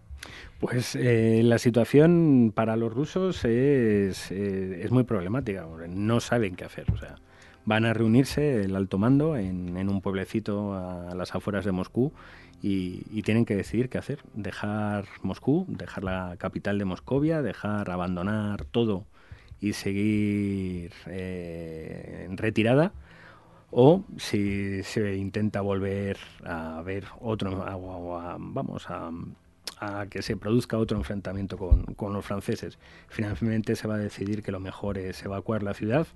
Pues 0.58 0.96
eh, 0.96 1.42
la 1.44 1.58
situación 1.58 2.54
para 2.56 2.78
los 2.78 2.94
rusos 2.94 3.44
es, 3.44 4.32
eh, 4.32 4.88
muy 4.90 5.04
problemática, 5.04 5.68
no 5.90 6.22
saben 6.22 6.56
qué 6.56 6.64
hacer. 6.64 6.90
O 6.94 6.98
sea, 6.98 7.16
van 7.66 7.84
a 7.84 7.94
reunirse 7.94 8.64
el 8.64 8.74
alto 8.74 9.00
mando 9.00 9.36
en, 9.36 9.90
un 9.90 10.00
pueblecito 10.00 10.74
a 10.74 11.14
las 11.14 11.36
afueras 11.36 11.66
de 11.66 11.74
Moscú 11.74 12.14
y, 12.62 13.02
y, 13.12 13.24
tienen 13.24 13.44
que 13.44 13.58
decidir 13.58 13.90
qué 13.90 13.98
hacer. 13.98 14.20
Dejar 14.34 15.08
Moscú, 15.24 15.66
dejar 15.68 16.06
la 16.06 16.36
capital 16.38 16.80
de 16.80 16.86
Moscovia, 16.86 17.42
dejar 17.42 17.92
abandonar 17.92 18.64
todo 18.64 19.04
y 19.60 19.74
seguir 19.74 20.94
en 21.08 22.38
retirada 22.38 22.94
o 23.72 24.04
si 24.18 24.82
se 24.84 25.16
intenta 25.16 25.62
volver 25.62 26.18
a 26.46 26.82
ver 26.84 27.06
otro, 27.20 27.66
vamos 28.40 28.88
a, 28.90 29.12
que 30.10 30.22
se 30.22 30.38
produzca 30.38 30.78
otro 30.78 30.98
enfrentamiento 30.98 31.58
con, 31.58 32.14
los 32.14 32.26
franceses. 32.26 32.80
Finalmente 33.10 33.76
se 33.76 33.88
va 33.88 33.96
a 33.96 34.00
decidir 34.00 34.42
que 34.42 34.52
lo 34.52 34.60
mejor 34.60 34.98
es 34.98 35.24
evacuar 35.24 35.64
la 35.64 35.74
ciudad 35.74 36.08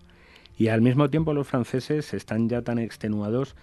y 0.57 0.69
al 0.69 0.81
mismo 0.81 1.09
tiempo 1.09 1.33
los 1.33 1.47
franceses 1.47 2.13
están 2.13 2.49
ya 2.49 2.61
tan 2.61 2.79
extenuados 2.79 3.55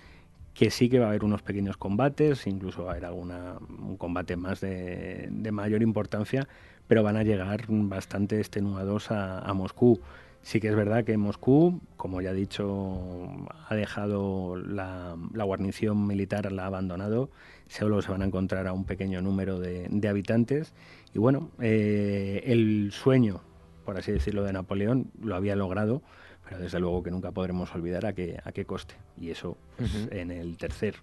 que 0.54 0.70
sí 0.70 0.88
que 0.88 0.98
va 0.98 1.06
a 1.06 1.08
haber 1.10 1.24
unos 1.24 1.42
pequeños 1.42 1.76
combates, 1.76 2.46
incluso 2.46 2.84
va 2.84 2.90
a 2.90 2.92
haber 2.92 3.04
alguna, 3.06 3.58
un 3.68 3.96
combate 3.96 4.36
más 4.36 4.60
de, 4.60 5.28
mayor 5.52 5.82
importancia, 5.82 6.48
pero 6.88 7.02
van 7.02 7.16
a 7.16 7.22
llegar 7.22 7.64
bastante 7.68 8.38
extenuados 8.38 9.10
a 9.10 9.52
Moscú 9.54 10.00
Sí 10.42 10.60
que 10.60 10.68
es 10.68 10.76
verdad 10.76 11.04
que 11.04 11.16
Moscú, 11.16 11.80
como 11.96 12.20
ya 12.22 12.30
he 12.30 12.34
dicho, 12.34 13.28
ha 13.68 13.74
dejado 13.74 14.56
la, 14.56 15.16
guarnición 15.32 16.06
militar, 16.06 16.50
la 16.52 16.64
ha 16.64 16.66
abandonado, 16.66 17.30
solo 17.68 18.00
se 18.00 18.10
van 18.10 18.22
a 18.22 18.26
encontrar 18.26 18.66
a 18.66 18.72
un 18.72 18.84
pequeño 18.84 19.20
número 19.20 19.58
de, 19.58 20.08
habitantes. 20.08 20.72
Y 21.14 21.18
bueno, 21.18 21.50
eh, 21.60 22.42
el 22.46 22.92
sueño, 22.92 23.42
por 23.84 23.98
así 23.98 24.12
decirlo, 24.12 24.42
de 24.44 24.52
Napoleón 24.52 25.10
lo 25.22 25.36
había 25.36 25.54
logrado, 25.54 26.02
pero 26.44 26.60
desde 26.60 26.80
luego 26.80 27.02
que 27.02 27.10
nunca 27.10 27.30
podremos 27.30 27.74
olvidar 27.74 28.06
a 28.06 28.14
qué, 28.14 28.40
a 28.42 28.52
qué 28.52 28.64
coste. 28.64 28.94
Y 29.18 29.30
eso 29.30 29.58
pues, 29.76 30.08
en 30.10 30.30
el 30.30 30.56
tercer 30.56 30.94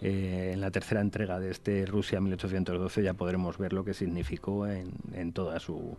eh, 0.00 0.52
en 0.52 0.60
la 0.60 0.70
tercera 0.70 1.00
entrega 1.00 1.40
de 1.40 1.50
este 1.50 1.84
Rusia 1.84 2.20
1812 2.20 3.02
ya 3.02 3.14
podremos 3.14 3.58
ver 3.58 3.72
lo 3.72 3.84
que 3.84 3.94
significó 3.94 4.68
en, 4.68 4.92
en 5.12 5.32
toda 5.32 5.58
su 5.58 5.96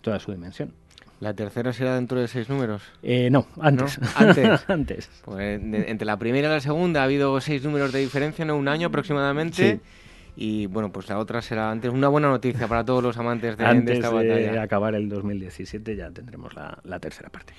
toda 0.00 0.18
su 0.18 0.32
dimensión. 0.32 0.74
¿La 1.22 1.34
tercera 1.34 1.72
será 1.72 1.94
dentro 1.94 2.20
de 2.20 2.26
seis 2.26 2.48
números? 2.48 2.82
Eh, 3.00 3.30
no, 3.30 3.46
antes. 3.60 3.96
Antes. 4.16 4.64
antes. 4.68 5.10
Pues 5.24 5.62
entre 5.62 6.04
la 6.04 6.16
primera 6.16 6.48
y 6.48 6.50
la 6.50 6.58
segunda 6.58 7.00
ha 7.00 7.04
habido 7.04 7.40
seis 7.40 7.62
números 7.62 7.92
de 7.92 8.00
diferencia, 8.00 8.44
¿no? 8.44 8.56
Un 8.56 8.66
año 8.66 8.88
aproximadamente. 8.88 9.78
Y 10.34 10.66
bueno, 10.66 10.90
pues 10.90 11.08
la 11.08 11.18
otra 11.18 11.40
será 11.40 11.70
antes. 11.70 11.92
Una 11.92 12.08
buena 12.08 12.28
noticia 12.28 12.66
para 12.66 12.84
todos 12.84 13.04
los 13.04 13.16
amantes 13.18 13.56
de, 13.56 13.64
antes 13.64 13.86
de 13.86 13.92
esta 13.92 14.10
batalla. 14.10 14.50
De 14.50 14.58
acabar 14.58 14.96
el 14.96 15.08
2017 15.08 15.94
ya 15.94 16.10
tendremos 16.10 16.54
la, 16.56 16.98
tercera 16.98 17.28
parte. 17.28 17.52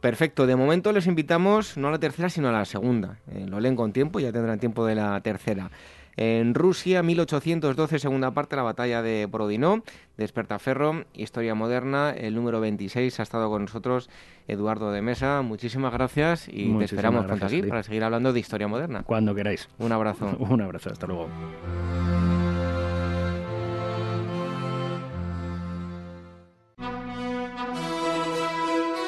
Perfecto. 0.00 0.46
De 0.46 0.56
momento 0.56 0.90
les 0.90 1.06
invitamos 1.06 1.76
no 1.76 1.88
a 1.88 1.90
la 1.90 1.98
tercera, 1.98 2.30
sino 2.30 2.48
a 2.48 2.52
la 2.52 2.64
segunda. 2.64 3.18
Eh, 3.30 3.44
lo 3.46 3.60
leen 3.60 3.76
con 3.76 3.92
tiempo, 3.92 4.18
ya 4.20 4.32
tendrán 4.32 4.58
tiempo 4.58 4.86
de 4.86 4.94
la 4.94 5.20
tercera. 5.20 5.70
En 6.16 6.54
Rusia, 6.54 7.02
1812, 7.02 7.98
segunda 7.98 8.32
parte, 8.32 8.56
la 8.56 8.62
batalla 8.62 9.02
de 9.02 9.26
Borodino, 9.26 9.82
Despertaferro, 10.16 11.04
Historia 11.14 11.54
Moderna, 11.54 12.10
el 12.10 12.34
número 12.34 12.60
26 12.60 13.20
ha 13.20 13.22
estado 13.22 13.48
con 13.48 13.62
nosotros 13.62 14.10
Eduardo 14.48 14.92
de 14.92 15.02
Mesa. 15.02 15.42
Muchísimas 15.42 15.92
gracias 15.92 16.48
y 16.48 16.72
te 16.78 16.84
esperamos 16.84 17.26
pronto 17.26 17.46
aquí 17.46 17.62
para 17.62 17.82
seguir 17.82 18.04
hablando 18.04 18.32
de 18.32 18.40
Historia 18.40 18.68
Moderna. 18.68 19.02
Cuando 19.04 19.34
queráis. 19.34 19.68
Un 19.78 19.92
abrazo. 19.92 20.36
Un 20.38 20.60
abrazo, 20.60 20.90
hasta 20.90 21.06
luego. 21.06 21.28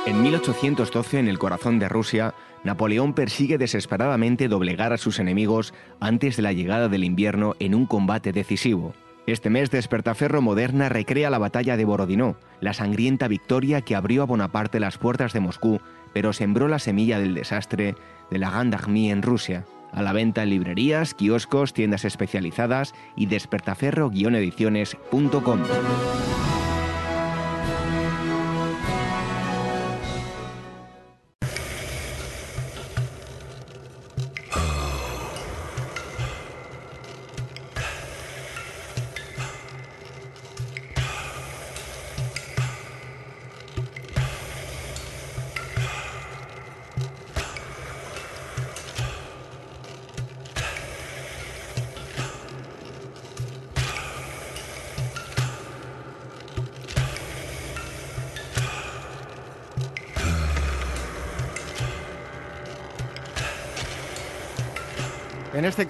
En 0.05 0.21
1812, 0.21 1.21
en 1.21 1.29
el 1.29 1.39
corazón 1.39 1.79
de 1.79 1.89
Rusia, 1.89 2.35
Napoleón 2.65 3.15
persigue 3.15 3.59
desesperadamente 3.59 4.49
doblegar 4.49 4.93
a 4.93 4.99
sus 4.99 5.19
enemigos 5.19 5.75
antes 6.01 6.37
de 6.37 6.43
la 6.43 6.53
llegada 6.53 6.89
del 6.89 7.05
invierno 7.05 7.55
en 7.59 7.75
un 7.75 7.87
combate 7.87 8.33
decisivo. 8.33 8.95
Este 9.27 9.51
mes 9.51 9.71
Despertaferro 9.71 10.41
Moderna 10.43 10.89
recrea 10.89 11.31
la 11.31 11.39
batalla 11.39 11.77
de 11.77 11.85
Borodino, 11.85 12.35
la 12.61 12.75
sangrienta 12.75 13.29
victoria 13.29 13.81
que 13.81 13.95
abrió 13.95 14.23
a 14.23 14.27
Bonaparte 14.27 14.81
las 14.81 14.99
puertas 14.99 15.33
de 15.33 15.39
Moscú, 15.39 15.81
pero 16.13 16.33
sembró 16.33 16.67
la 16.67 16.81
semilla 16.81 17.21
del 17.21 17.35
desastre 17.35 17.95
de 18.31 18.39
la 18.39 18.49
Armée 18.49 19.11
en 19.11 19.23
Rusia. 19.23 19.65
A 19.93 20.03
la 20.03 20.13
venta 20.13 20.43
en 20.43 20.51
librerías, 20.51 21.15
kioscos, 21.15 21.73
tiendas 21.73 22.05
especializadas 22.05 22.95
y 23.15 23.27
despertaferro-ediciones.com. 23.27 25.61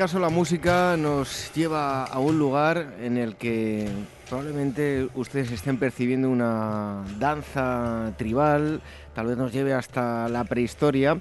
caso 0.03 0.19
la 0.19 0.31
música 0.31 0.97
nos 0.97 1.55
lleva 1.55 2.03
a 2.03 2.19
un 2.19 2.37
lugar 2.37 2.95
en 3.01 3.17
el 3.17 3.37
que 3.37 3.89
probablemente 4.29 5.09
ustedes 5.15 5.53
estén 5.53 5.79
percibiendo 5.79 6.29
una 6.29 7.05
danza 7.21 8.13
tribal, 8.17 8.81
tal 9.15 9.29
vez 9.29 9.37
nos 9.37 9.53
lleve 9.53 9.75
hasta 9.75 10.29
la 10.29 10.43
prehistoria. 10.43 11.21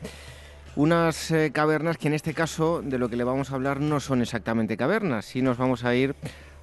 Unas 0.75 1.29
eh, 1.29 1.51
cavernas 1.53 1.99
que 1.99 2.07
en 2.07 2.15
este 2.15 2.33
caso 2.33 2.81
de 2.81 2.97
lo 2.97 3.07
que 3.07 3.17
le 3.17 3.23
vamos 3.23 3.51
a 3.51 3.55
hablar 3.55 3.79
no 3.79 3.99
son 3.99 4.23
exactamente 4.23 4.77
cavernas, 4.77 5.25
sí 5.25 5.43
nos 5.43 5.57
vamos 5.57 5.83
a 5.85 5.93
ir 5.93 6.15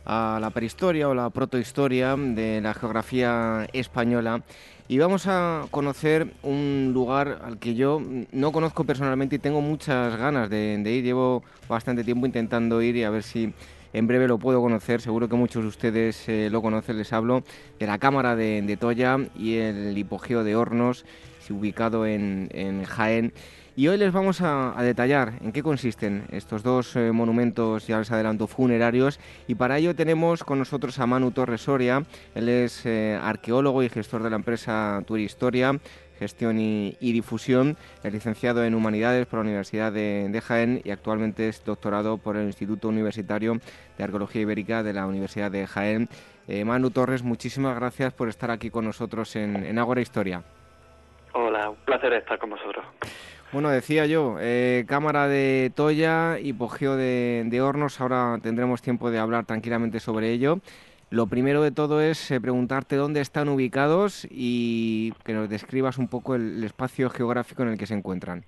a 0.05 0.39
la 0.41 0.51
prehistoria 0.51 1.09
o 1.09 1.15
la 1.15 1.31
protohistoria 1.31 2.17
de 2.17 2.61
la 2.61 2.75
geografía 2.75 3.69
española 3.73 4.43
y 4.89 4.97
vamos 4.99 5.27
a 5.27 5.67
conocer 5.71 6.33
un 6.43 6.93
lugar 6.95 7.41
al 7.45 7.59
que 7.59 7.75
yo 7.75 8.01
no 8.33 8.53
conozco 8.53 8.85
personalmente 8.85 9.37
y 9.37 9.39
tengo 9.39 9.61
muchas 9.61 10.17
ganas 10.17 10.49
de, 10.49 10.83
ir. 10.87 11.05
Llevo 11.05 11.43
bastante 11.69 12.05
tiempo 12.05 12.25
intentando 12.25 12.81
ir 12.81 12.97
y 12.97 13.05
a 13.05 13.11
ver 13.11 13.23
si 13.23 13.53
en 13.93 14.07
breve 14.07 14.27
lo 14.27 14.39
puedo 14.39 14.63
conocer. 14.63 15.03
Seguro 15.03 15.29
que 15.29 15.37
muchos 15.37 15.63
de 15.63 15.69
ustedes 15.69 16.27
eh, 16.31 16.49
lo 16.51 16.63
conocen. 16.63 16.97
Les 16.97 17.13
hablo 17.13 17.45
de 17.79 17.87
la 17.87 17.99
Cámara 17.99 18.35
de, 18.35 18.79
Toya 18.81 19.19
y 19.37 19.57
el 19.57 19.97
hipogeo 19.97 20.43
de 20.43 20.57
Hornos, 20.57 21.05
ubicado 21.51 22.07
en, 22.07 22.49
en 22.53 22.85
Jaén. 22.85 23.35
Y 23.79 23.87
hoy 23.87 23.97
les 23.97 24.13
vamos 24.13 24.41
a, 24.41 24.75
detallar 24.83 25.35
en 25.41 25.53
qué 25.53 25.63
consisten 25.63 26.25
estos 26.33 26.65
dos 26.65 26.97
eh, 26.97 27.13
monumentos, 27.13 27.87
ya 27.87 28.01
les 28.01 28.11
adelanto, 28.11 28.49
funerarios. 28.49 29.21
Y 29.47 29.55
para 29.55 29.79
ello 29.79 29.95
tenemos 29.95 30.43
con 30.43 30.59
nosotros 30.59 30.99
a 30.99 31.07
Manu 31.07 31.31
Torres 31.31 31.61
Soria. 31.61 32.03
Él 32.35 32.49
es 32.49 32.85
eh, 32.87 33.17
arqueólogo 33.23 33.85
y 33.85 33.89
gestor 33.89 34.25
de 34.25 34.31
la 34.31 34.35
empresa 34.35 35.01
Turistoria, 35.07 35.79
gestión 36.19 36.59
y, 36.59 36.97
difusión. 37.01 37.77
Es 38.03 38.13
licenciado 38.13 38.65
en 38.65 38.75
Humanidades 38.75 39.27
por 39.27 39.39
la 39.39 39.45
Universidad 39.45 39.93
de, 39.93 40.43
Jaén 40.45 40.81
y 40.83 40.91
actualmente 40.91 41.47
es 41.49 41.65
doctorado 41.65 42.19
por 42.19 42.37
el 42.37 42.47
Instituto 42.47 42.89
Universitario 42.89 43.61
de 43.97 44.03
Arqueología 44.03 44.43
Ibérica 44.43 44.83
de 44.83 44.93
la 44.93 45.07
Universidad 45.07 45.53
de 45.53 45.69
Jaén. 45.69 46.09
Eh, 46.49 46.65
Manu 46.65 46.91
Torres, 46.91 47.23
muchísimas 47.23 47.77
gracias 47.77 48.13
por 48.13 48.29
estar 48.29 48.51
aquí 48.51 48.71
con 48.71 48.87
nosotros 48.87 49.37
en, 49.37 49.55
en 49.65 49.99
Historia. 50.01 50.43
Hola, 51.33 51.71
un 51.71 51.77
placer 51.77 52.13
estar 52.15 52.41
con 52.41 52.51
vosotros. 52.51 52.85
Bueno, 53.51 53.71
decía 53.71 54.05
yo, 54.05 54.37
eh, 54.41 54.85
cámara 54.87 55.27
de 55.27 55.73
Toya, 55.75 56.39
hipogeo 56.39 56.97
de, 56.97 57.45
de, 57.47 57.61
hornos, 57.63 57.99
ahora 57.99 58.37
tendremos 58.43 58.83
tiempo 58.83 59.11
de 59.11 59.19
hablar 59.19 59.47
tranquilamente 59.47 60.01
sobre 60.01 60.33
ello. 60.33 60.59
Lo 61.09 61.27
primero 61.29 61.63
de 61.63 61.71
todo 61.71 62.03
es 62.03 62.31
eh, 62.31 62.43
preguntarte 62.43 62.97
dónde 62.97 63.23
están 63.23 63.49
ubicados 63.49 64.29
y 64.31 65.15
que 65.25 65.33
nos 65.33 65.49
describas 65.49 65.97
un 65.97 66.09
poco 66.09 66.35
el, 66.35 66.63
espacio 66.63 67.09
geográfico 67.09 67.63
en 67.63 67.71
el 67.71 67.79
que 67.79 67.87
se 67.87 67.95
encuentran. 67.95 68.45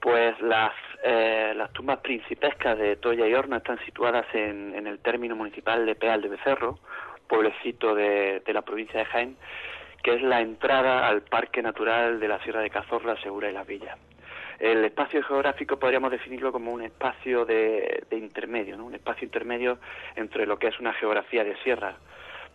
Pues 0.00 0.38
las, 0.42 0.74
eh, 1.02 1.54
las 1.56 1.72
tumbas 1.72 2.00
principescas 2.00 2.76
de 2.76 2.96
Toya 2.96 3.26
y 3.26 3.32
Hornos 3.32 3.58
están 3.58 3.82
situadas 3.86 4.26
en, 4.34 4.86
el 4.86 4.98
término 4.98 5.34
municipal 5.34 5.86
de 5.86 5.94
Peal 5.94 6.20
de 6.20 6.28
Becerro, 6.28 6.78
pueblecito 7.26 7.94
de 7.94 8.42
la 8.52 8.60
provincia 8.60 9.00
de 9.00 9.06
Jaén, 9.06 9.36
que 10.06 10.14
es 10.14 10.22
la 10.22 10.40
entrada 10.40 11.08
al 11.08 11.22
Parque 11.22 11.60
Natural 11.60 12.20
de 12.20 12.28
la 12.28 12.40
Sierra 12.44 12.60
de 12.60 12.70
Cazorla, 12.70 13.20
Segura 13.22 13.50
y 13.50 13.52
Las 13.52 13.66
Villas. 13.66 13.98
El 14.60 14.84
espacio 14.84 15.20
geográfico 15.24 15.80
podríamos 15.80 16.12
definirlo 16.12 16.52
como 16.52 16.72
un 16.72 16.82
espacio 16.82 17.44
de, 17.44 18.04
intermedio, 18.12 18.76
un 18.84 18.94
espacio 18.94 19.24
intermedio 19.24 19.80
entre 20.14 20.46
lo 20.46 20.60
que 20.60 20.68
es 20.68 20.78
una 20.78 20.92
geografía 20.92 21.42
de 21.42 21.56
sierra 21.64 21.96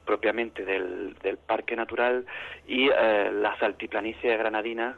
propiamente 0.05 0.63
del, 0.63 1.13
Parque 1.45 1.75
Natural 1.75 2.25
y 2.65 2.87
eh, 2.87 3.29
las 3.33 3.61
altiplanicies 3.61 4.39
granadinas 4.39 4.95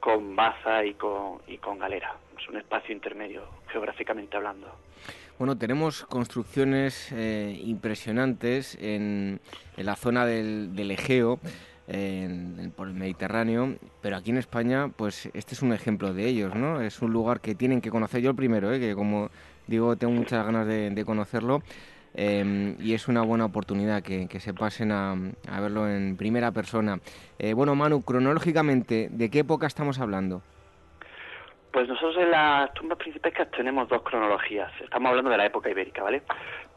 con 0.00 0.34
baza 0.34 0.82
y 0.82 0.94
con, 0.94 1.40
con 1.60 1.78
galera. 1.78 2.14
Es 2.40 2.48
un 2.48 2.56
espacio 2.56 2.94
intermedio, 2.94 3.42
geográficamente 3.68 4.38
hablando. 4.38 4.74
Bueno, 5.38 5.58
tenemos 5.58 6.06
construcciones 6.06 7.12
eh, 7.12 7.60
impresionantes 7.62 8.78
en, 8.80 9.40
la 9.76 9.96
zona 9.96 10.24
del, 10.24 10.74
del 10.74 10.92
Egeo 10.92 11.38
por 12.76 12.86
el 12.86 12.94
Mediterráneo, 12.94 13.74
pero 14.00 14.16
aquí 14.16 14.30
en 14.30 14.36
España, 14.36 14.90
pues 14.96 15.26
este 15.34 15.54
es 15.54 15.62
un 15.62 15.72
ejemplo 15.72 16.14
de 16.14 16.26
ellos, 16.28 16.54
¿no? 16.54 16.80
Es 16.80 17.02
un 17.02 17.12
lugar 17.12 17.40
que 17.40 17.56
tienen 17.56 17.80
que 17.80 17.90
conocer 17.90 18.20
yo 18.20 18.30
el 18.30 18.36
primero, 18.36 18.72
¿eh? 18.72 18.78
que 18.78 18.94
como 18.94 19.30
digo, 19.66 19.96
tengo 19.96 20.12
muchas 20.12 20.44
ganas 20.44 20.66
de, 20.66 21.02
conocerlo. 21.04 21.62
Em, 22.14 22.76
y 22.80 22.94
es 22.94 23.08
una 23.08 23.22
buena 23.22 23.44
oportunidad 23.44 24.02
que, 24.02 24.28
se 24.40 24.54
pasen 24.54 24.92
a, 24.92 25.14
verlo 25.60 25.88
en 25.88 26.16
primera 26.16 26.52
persona. 26.52 27.00
Eh, 27.38 27.54
bueno, 27.54 27.74
Manu, 27.74 28.02
cronológicamente, 28.02 29.08
¿de 29.10 29.30
qué 29.30 29.40
época 29.40 29.66
estamos 29.66 29.98
hablando? 30.00 30.42
Pues 31.72 31.88
nosotros 31.88 32.16
en 32.18 32.30
las 32.30 32.72
tumbas 32.74 32.98
principescas 32.98 33.50
tenemos 33.52 33.88
dos 33.88 34.02
cronologías. 34.02 34.72
Estamos 34.80 35.10
hablando 35.10 35.30
de 35.30 35.36
la 35.36 35.46
época 35.46 35.70
ibérica, 35.70 36.02
¿vale? 36.02 36.22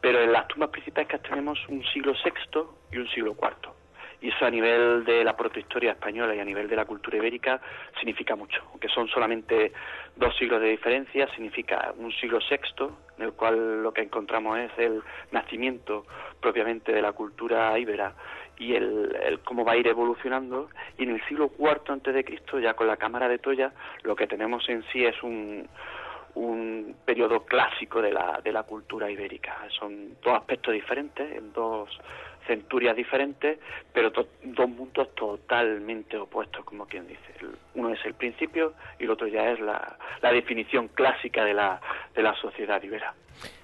Pero 0.00 0.20
en 0.20 0.32
las 0.32 0.46
tumbas 0.48 0.70
principescas 0.70 1.20
tenemos 1.22 1.58
un 1.68 1.84
siglo 1.92 2.14
VI 2.24 2.60
y 2.92 2.98
un 2.98 3.08
siglo 3.08 3.36
IV 3.40 3.83
Y 4.24 4.30
eso 4.30 4.46
a 4.46 4.50
nivel 4.50 5.04
de 5.04 5.22
la 5.22 5.36
protohistoria 5.36 5.92
española 5.92 6.34
y 6.34 6.40
a 6.40 6.44
nivel 6.46 6.66
de 6.66 6.76
la 6.76 6.86
cultura 6.86 7.18
ibérica 7.18 7.60
significa 7.98 8.34
mucho. 8.34 8.62
Aunque 8.70 8.88
son 8.88 9.06
solamente 9.06 9.70
dos 10.16 10.34
siglos 10.38 10.62
de 10.62 10.68
diferencia, 10.68 11.28
significa 11.34 11.92
un 11.98 12.10
siglo 12.10 12.40
sexto, 12.40 12.96
en 13.18 13.24
el 13.24 13.32
cual 13.34 13.82
lo 13.82 13.92
que 13.92 14.00
encontramos 14.00 14.58
es 14.58 14.70
el 14.78 15.02
nacimiento 15.30 16.06
propiamente 16.40 16.90
de 16.90 17.02
la 17.02 17.12
cultura 17.12 17.78
íbera 17.78 18.14
y 18.58 18.74
el, 18.74 19.40
cómo 19.44 19.62
va 19.62 19.72
a 19.72 19.76
ir 19.76 19.88
evolucionando 19.88 20.70
y 20.96 21.02
en 21.02 21.10
el 21.10 21.22
siglo 21.26 21.50
IV 21.58 21.82
antes 21.88 22.14
de 22.14 22.24
Cristo 22.24 22.58
ya 22.58 22.72
con 22.72 22.86
la 22.86 22.96
cámara 22.96 23.28
de 23.28 23.38
Toya 23.38 23.72
lo 24.04 24.16
que 24.16 24.26
tenemos 24.26 24.66
en 24.70 24.84
sí 24.92 25.04
es 25.04 25.20
un, 25.22 25.68
un 26.34 26.96
periodo 27.04 27.44
clásico 27.44 28.00
de 28.00 28.12
la, 28.12 28.40
de 28.44 28.52
la 28.52 28.62
cultura 28.62 29.10
ibérica 29.10 29.66
son 29.76 30.16
dos 30.22 30.34
aspectos 30.34 30.72
diferentes 30.72 31.36
en 31.36 31.52
dos 31.52 31.90
centurias 32.46 32.96
diferentes 32.96 33.58
pero 33.92 34.10
dos 34.10 34.68
mundos 34.68 35.14
totalmente 35.14 36.16
opuestos 36.16 36.64
como 36.64 36.86
quien 36.86 37.06
dice 37.06 37.20
uno 37.74 37.90
es 37.90 38.04
el 38.04 38.14
principio 38.14 38.74
y 38.98 39.04
el 39.04 39.10
otro 39.10 39.26
ya 39.26 39.50
es 39.50 39.60
la, 39.60 39.96
definición 40.22 40.88
clásica 40.88 41.44
de 41.44 41.54
la, 41.54 41.80
de 42.14 42.22
la 42.22 42.34
sociedad 42.36 42.82
ibera 42.82 43.14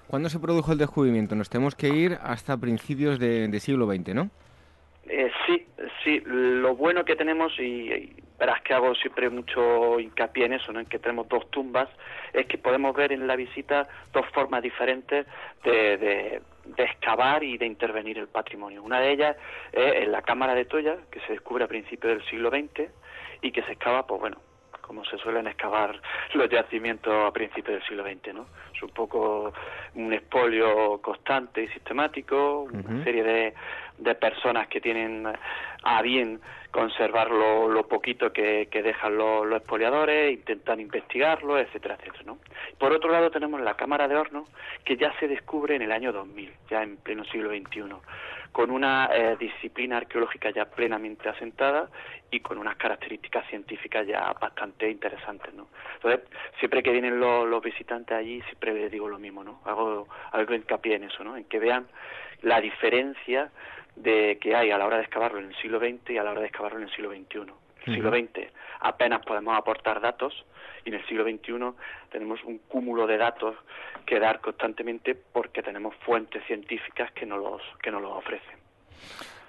¿Cuándo 0.07 0.29
se 0.29 0.41
produjo 0.41 0.73
el 0.73 0.79
descubrimiento? 0.79 1.37
Nos 1.37 1.51
tenemos 1.51 1.77
que 1.77 1.89
ir 1.89 2.19
hasta 2.21 2.57
principios 2.57 3.21
de, 3.21 3.47
de 3.47 3.61
siglo 3.61 3.87
XX, 3.87 4.13
¿no? 4.13 4.31
Eh, 5.13 5.31
sí, 5.45 5.67
sí. 6.05 6.23
Lo 6.25 6.77
bueno 6.77 7.05
que 7.05 7.17
tenemos, 7.17 7.53
y, 7.59 8.15
verás 8.39 8.63
que 8.63 8.75
hago 8.75 8.95
siempre 8.95 9.29
mucho 9.29 9.99
hincapié 9.99 10.47
en 10.47 10.53
eso, 10.53 10.73
¿no? 10.73 10.79
en 10.79 10.87
que 10.87 11.01
tenemos 11.01 11.29
dos 11.29 11.51
tumbas, 11.51 11.89
es 12.33 12.47
que 12.47 12.59
podemos 12.59 12.95
ver 12.95 13.11
en 13.11 13.27
la 13.27 13.35
visita 13.35 13.89
dos 14.13 14.25
formas 14.33 14.63
diferentes 14.63 15.27
de, 15.65 15.97
de, 15.97 16.43
excavar 16.77 17.43
y 17.43 17.59
de 17.59 17.67
intervenir 17.67 18.19
el 18.19 18.29
patrimonio. 18.29 18.85
Una 18.85 19.01
de 19.01 19.11
ellas 19.11 19.37
es 19.73 20.07
la 20.07 20.23
Cámara 20.23 20.55
de 20.55 20.65
Toya, 20.65 20.97
que 21.11 21.19
se 21.21 21.33
descubre 21.33 21.65
a 21.65 21.69
principios 21.69 22.17
del 22.17 22.31
siglo 22.31 22.51
XX 22.51 22.89
y 23.43 23.51
que 23.51 23.63
se 23.63 23.73
excava, 23.73 24.07
pues 24.07 24.21
bueno, 24.21 24.37
como 24.91 25.05
se 25.05 25.19
suelen 25.19 25.47
excavar 25.47 26.03
los 26.35 26.51
yacimientos 26.51 27.15
a 27.15 27.31
principios 27.31 27.79
del 27.79 27.87
siglo 27.87 28.03
XX, 28.03 28.35
¿no? 28.35 28.47
Es 28.75 28.83
un 28.83 28.91
poco 28.91 29.53
un 29.95 30.13
expolio 30.13 30.99
constante 31.01 31.63
y 31.63 31.69
sistemático, 31.69 32.63
una 32.63 33.05
serie 33.05 33.23
de, 33.23 33.55
de 33.99 34.15
personas 34.17 34.67
que 34.67 34.81
tienen 34.81 35.29
a 35.85 36.03
bien 36.03 36.41
conservar 36.73 37.31
lo, 37.31 37.87
poquito 37.87 38.33
que, 38.33 38.67
dejan 38.73 39.17
los, 39.17 39.47
los, 39.47 39.59
expoliadores, 39.59 40.33
intentan 40.33 40.81
investigarlo, 40.81 41.57
etcétera, 41.57 41.95
etcétera. 41.95 42.25
¿no? 42.27 42.39
Por 42.77 42.93
otro 42.93 43.13
lado 43.13 43.31
tenemos 43.31 43.61
la 43.61 43.75
cámara 43.75 44.09
de 44.09 44.17
horno 44.17 44.47
que 44.85 44.97
ya 44.97 45.13
se 45.21 45.29
descubre 45.29 45.77
en 45.77 45.83
el 45.83 45.93
año 45.93 46.13
2000, 46.13 46.53
ya 46.69 46.83
en 46.83 46.97
pleno 46.97 47.25
siglo 47.27 47.51
XXI, 47.51 47.85
con 48.53 48.71
una 48.71 49.09
eh, 49.13 49.37
disciplina 49.39 49.99
arqueológica 49.99 50.51
ya 50.51 50.65
plenamente 50.65 51.29
asentada 51.29 51.89
y 52.31 52.41
con 52.41 52.59
unas 52.59 52.77
características 52.77 53.47
científicas 53.49 54.07
ya 54.07 54.33
bastante 54.41 54.91
interesantes. 54.91 55.53
¿no? 55.55 55.69
Entonces, 55.95 56.29
siempre 56.59 56.83
que 56.83 56.91
vienen 56.91 57.21
los, 57.21 57.63
visitantes 57.63 58.17
allí, 58.17 58.41
siempre 58.43 58.75
les 58.75 58.91
digo 58.91 59.09
lo 59.09 59.19
mismo, 59.19 59.45
¿no? 59.45 59.61
hago 59.65 60.09
algo 60.33 60.55
hincapié 60.55 60.97
en 60.97 61.05
eso, 61.05 61.23
¿no? 61.23 61.37
en 61.37 61.45
que 61.45 61.59
vean 61.59 61.87
la 62.43 62.61
diferencia 62.61 63.51
de 63.97 64.39
que 64.41 64.55
hay 64.55 64.71
a 64.71 64.79
la 64.79 64.87
hora 64.87 64.97
de 64.97 65.03
excavarlo 65.03 65.41
en 65.41 65.47
el 65.47 65.57
siglo 65.57 65.79
XX 65.79 66.11
y 66.11 66.19
a 66.19 66.25
la 66.25 66.31
hora 66.31 66.41
de 66.41 66.47
excavarlo 66.47 66.79
en 66.79 66.85
el 66.85 66.95
siglo 66.95 67.11
XXI. 67.11 67.53
El 67.87 67.95
siglo 67.95 68.11
XX 68.11 68.51
apenas 68.81 69.25
podemos 69.25 69.57
aportar 69.57 70.01
datos 70.01 70.45
y 70.85 70.89
en 70.89 70.95
el 70.97 71.07
siglo 71.07 71.25
XXI 71.25 71.77
tenemos 72.11 72.43
un 72.45 72.59
cúmulo 72.59 73.07
de 73.07 73.19
datos 73.19 73.55
que 74.07 74.19
dar 74.19 74.41
constantemente 74.41 75.15
porque 75.15 75.63
tenemos 75.63 75.95
fuentes 75.97 76.45
científicas 76.47 77.11
que 77.13 77.27
nos 77.27 77.39
los, 77.39 77.63
que 77.83 77.91
nos 77.91 78.03
los 78.03 78.13
ofrecen. 78.13 78.59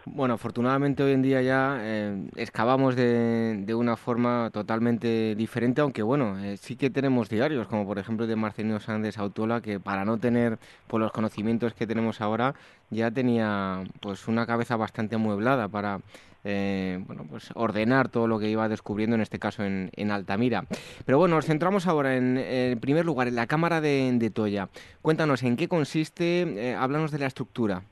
Bueno, 0.06 0.34
afortunadamente 0.34 1.04
hoy 1.04 1.12
en 1.12 1.22
día 1.22 1.44
ya 1.44 1.78
eh, 1.80 2.28
excavamos 2.36 2.96
de, 2.96 3.58
de, 3.64 3.76
una 3.76 3.96
forma 3.96 4.50
totalmente 4.52 5.36
diferente, 5.36 5.82
aunque 5.82 6.02
bueno, 6.02 6.40
eh, 6.40 6.58
sí 6.58 6.76
que 6.76 6.90
tenemos 6.90 7.30
diarios, 7.30 7.68
como 7.68 7.86
por 7.86 8.00
ejemplo 8.00 8.26
de 8.26 8.36
Marcelino 8.36 8.80
Sánchez 8.80 9.20
Autola, 9.20 9.62
que 9.62 9.80
para 9.80 10.04
no 10.04 10.18
tener 10.18 10.58
pues, 10.88 11.00
los 11.00 11.12
conocimientos 11.12 11.76
que 11.76 11.86
tenemos 11.86 12.20
ahora, 12.20 12.56
ya 12.90 13.12
tenía 13.12 13.84
pues 14.00 14.28
una 14.28 14.48
cabeza 14.48 14.76
bastante 14.76 15.16
amueblada 15.16 15.68
para 15.68 16.00
eh, 16.44 17.00
bueno, 17.06 17.26
pues 17.30 17.52
ordenar 17.56 18.10
todo 18.10 18.28
lo 18.28 18.40
que 18.40 18.50
iba 18.50 18.68
descubriendo, 18.70 19.16
en 19.16 19.22
este 19.22 19.40
caso 19.40 19.64
en, 19.64 20.12
Altamira. 20.12 20.64
Pero 21.06 21.18
bueno, 21.18 21.36
nos 21.36 21.46
centramos 21.46 21.88
ahora 21.88 22.16
en, 22.16 22.80
primer 22.80 23.06
lugar 23.06 23.28
en 23.28 23.36
la 23.36 23.48
Cámara 23.48 23.82
de, 23.82 24.32
Toya. 24.34 24.70
Cuéntanos 25.02 25.44
en 25.44 25.58
qué 25.58 25.68
consiste, 25.68 26.76
háblanos 26.78 27.12
de 27.12 27.20
la 27.20 27.28
estructura. 27.28 27.84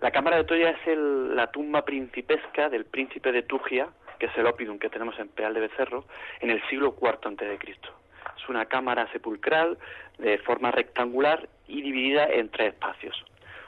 La 0.00 0.10
cámara 0.10 0.36
de 0.36 0.44
Toya 0.44 0.70
es 0.70 0.98
la 0.98 1.50
tumba 1.50 1.84
principesca 1.84 2.68
del 2.68 2.84
príncipe 2.84 3.32
de 3.32 3.42
Tugia, 3.42 3.88
que 4.18 4.26
es 4.26 4.36
el 4.36 4.46
opidum 4.46 4.78
que 4.78 4.90
tenemos 4.90 5.18
en 5.18 5.28
Peal 5.28 5.54
de 5.54 5.60
Becerro, 5.60 6.04
en 6.40 6.50
el 6.50 6.62
siglo 6.68 6.94
IV 7.00 7.58
Cristo. 7.58 7.88
Es 8.36 8.48
una 8.48 8.66
cámara 8.66 9.10
sepulcral 9.12 9.78
de 10.18 10.38
forma 10.38 10.70
rectangular 10.70 11.48
y 11.66 11.82
dividida 11.82 12.26
en 12.26 12.50
tres 12.50 12.74
espacios. 12.74 13.24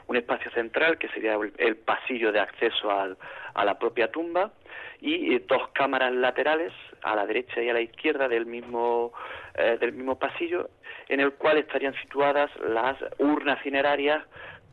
Un 0.06 0.16
espacio 0.16 0.50
central, 0.52 0.98
que 0.98 1.08
sería 1.08 1.36
el 1.58 1.76
pasillo 1.76 2.32
de 2.32 2.40
acceso 2.40 2.90
a 2.90 3.64
la 3.64 3.78
propia 3.78 4.10
tumba, 4.10 4.52
y 5.00 5.38
dos 5.40 5.68
cámaras 5.72 6.12
laterales, 6.12 6.72
a 7.02 7.14
la 7.14 7.26
derecha 7.26 7.62
y 7.62 7.68
a 7.68 7.74
la 7.74 7.80
izquierda 7.80 8.28
del 8.28 8.46
mismo, 8.46 9.12
eh, 9.54 9.76
del 9.80 9.92
mismo 9.92 10.18
pasillo, 10.18 10.70
en 11.08 11.20
el 11.20 11.32
cual 11.34 11.58
estarían 11.58 11.94
situadas 12.02 12.50
las 12.68 12.96
urnas 13.18 13.62
cinerarias 13.62 14.24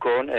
con, 0.04 0.30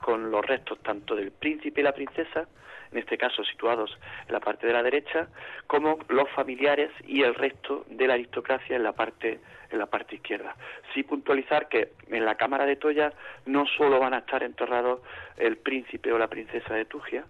con 0.00 0.30
los 0.30 0.46
restos 0.46 0.78
tanto 0.78 1.14
del 1.14 1.30
príncipe 1.30 1.82
y 1.82 1.84
la 1.84 1.92
princesa, 1.92 2.48
en 2.90 2.98
este 2.98 3.18
caso 3.18 3.44
situados 3.44 3.98
en 4.26 4.32
la 4.32 4.40
parte 4.40 4.66
de 4.66 4.72
la 4.72 4.82
derecha, 4.82 5.28
como 5.66 5.98
los 6.08 6.30
familiares 6.30 6.90
y 7.06 7.20
el 7.20 7.34
resto 7.34 7.84
de 7.90 8.06
la 8.06 8.14
aristocracia 8.14 8.76
en 8.76 8.82
la 8.82 8.92
parte 8.92 9.40
en 9.70 9.78
la 9.78 9.86
parte 9.86 10.14
izquierda. 10.14 10.56
Sí 10.94 11.02
puntualizar 11.02 11.68
que 11.68 11.90
en 12.08 12.24
la 12.24 12.36
cámara 12.36 12.64
de 12.64 12.76
Toya 12.76 13.12
no 13.44 13.66
solo 13.66 13.98
van 13.98 14.14
a 14.14 14.18
estar 14.18 14.42
enterrados 14.42 15.00
el 15.36 15.58
príncipe 15.58 16.12
o 16.12 16.18
la 16.18 16.28
princesa 16.28 16.72
de 16.72 16.86
Tugia, 16.86 17.24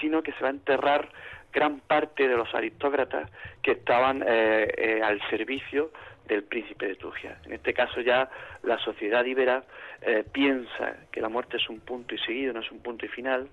sino 0.00 0.22
que 0.22 0.32
se 0.32 0.40
va 0.40 0.48
a 0.48 0.50
enterrar 0.50 1.08
gran 1.52 1.80
parte 1.80 2.28
de 2.28 2.36
los 2.36 2.52
aristócratas 2.54 3.30
que 3.62 3.72
estaban 3.72 4.22
eh, 4.26 4.74
eh, 4.76 5.00
al 5.02 5.20
servicio 5.30 5.90
del 6.26 6.44
príncipe 6.44 6.86
de 6.86 6.96
Tugia. 6.96 7.38
En 7.44 7.52
este 7.52 7.74
caso 7.74 8.00
ya 8.00 8.30
la 8.62 8.78
sociedad 8.78 9.24
ibera 9.24 9.64
eh, 10.02 10.24
piensa 10.30 10.96
que 11.12 11.20
la 11.20 11.28
muerte 11.28 11.56
es 11.56 11.68
un 11.68 11.80
punto 11.80 12.14
y 12.14 12.18
seguido, 12.18 12.52
no 12.52 12.60
es 12.60 12.70
un 12.70 12.80
punto 12.80 13.06
y 13.06 13.08
final, 13.08 13.48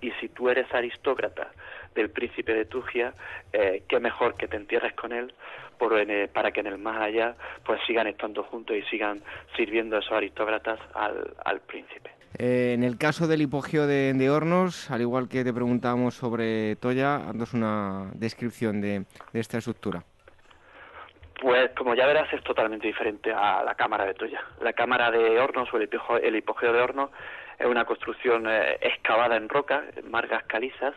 y 0.00 0.10
si 0.20 0.28
tú 0.28 0.48
eres 0.48 0.72
aristócrata 0.72 1.50
del 1.94 2.10
príncipe 2.10 2.52
de 2.52 2.64
Tugia, 2.64 3.14
eh, 3.52 3.82
qué 3.88 4.00
mejor 4.00 4.36
que 4.36 4.48
te 4.48 4.56
entierres 4.56 4.92
con 4.94 5.12
él 5.12 5.32
por, 5.78 5.94
para 6.32 6.52
que 6.52 6.60
en 6.60 6.66
el 6.66 6.78
más 6.78 7.00
allá 7.00 7.36
pues 7.64 7.80
sigan 7.86 8.06
estando 8.06 8.42
juntos 8.44 8.76
y 8.76 8.82
sigan 8.82 9.22
sirviendo 9.56 9.96
a 9.96 10.00
esos 10.00 10.12
aristócratas 10.12 10.78
al, 10.94 11.34
al 11.44 11.60
príncipe. 11.60 12.10
Eh, 12.36 12.72
en 12.74 12.82
el 12.82 12.98
caso 12.98 13.28
del 13.28 13.42
hipogeo 13.42 13.86
de, 13.86 14.12
de, 14.12 14.30
Hornos, 14.30 14.90
al 14.90 15.00
igual 15.00 15.28
que 15.28 15.44
te 15.44 15.52
preguntábamos 15.52 16.14
sobre 16.14 16.74
Toya, 16.76 17.28
haznos 17.28 17.54
una 17.54 18.10
descripción 18.14 18.80
de, 18.80 19.04
de 19.32 19.40
esta 19.40 19.58
estructura. 19.58 20.04
Pues 21.44 21.72
como 21.72 21.94
ya 21.94 22.06
verás 22.06 22.32
es 22.32 22.42
totalmente 22.42 22.86
diferente 22.86 23.30
a 23.30 23.62
la 23.62 23.74
cámara 23.74 24.06
de 24.06 24.14
Toya. 24.14 24.42
La 24.62 24.72
cámara 24.72 25.10
de 25.10 25.38
hornos 25.38 25.68
o 25.74 25.76
el 25.76 26.36
hipogeo, 26.36 26.72
de 26.72 26.80
hornos 26.80 27.10
es 27.58 27.66
una 27.66 27.84
construcción 27.84 28.46
eh, 28.48 28.78
excavada 28.80 29.36
en 29.36 29.50
roca, 29.50 29.84
en 29.94 30.10
margas 30.10 30.42
calizas, 30.44 30.94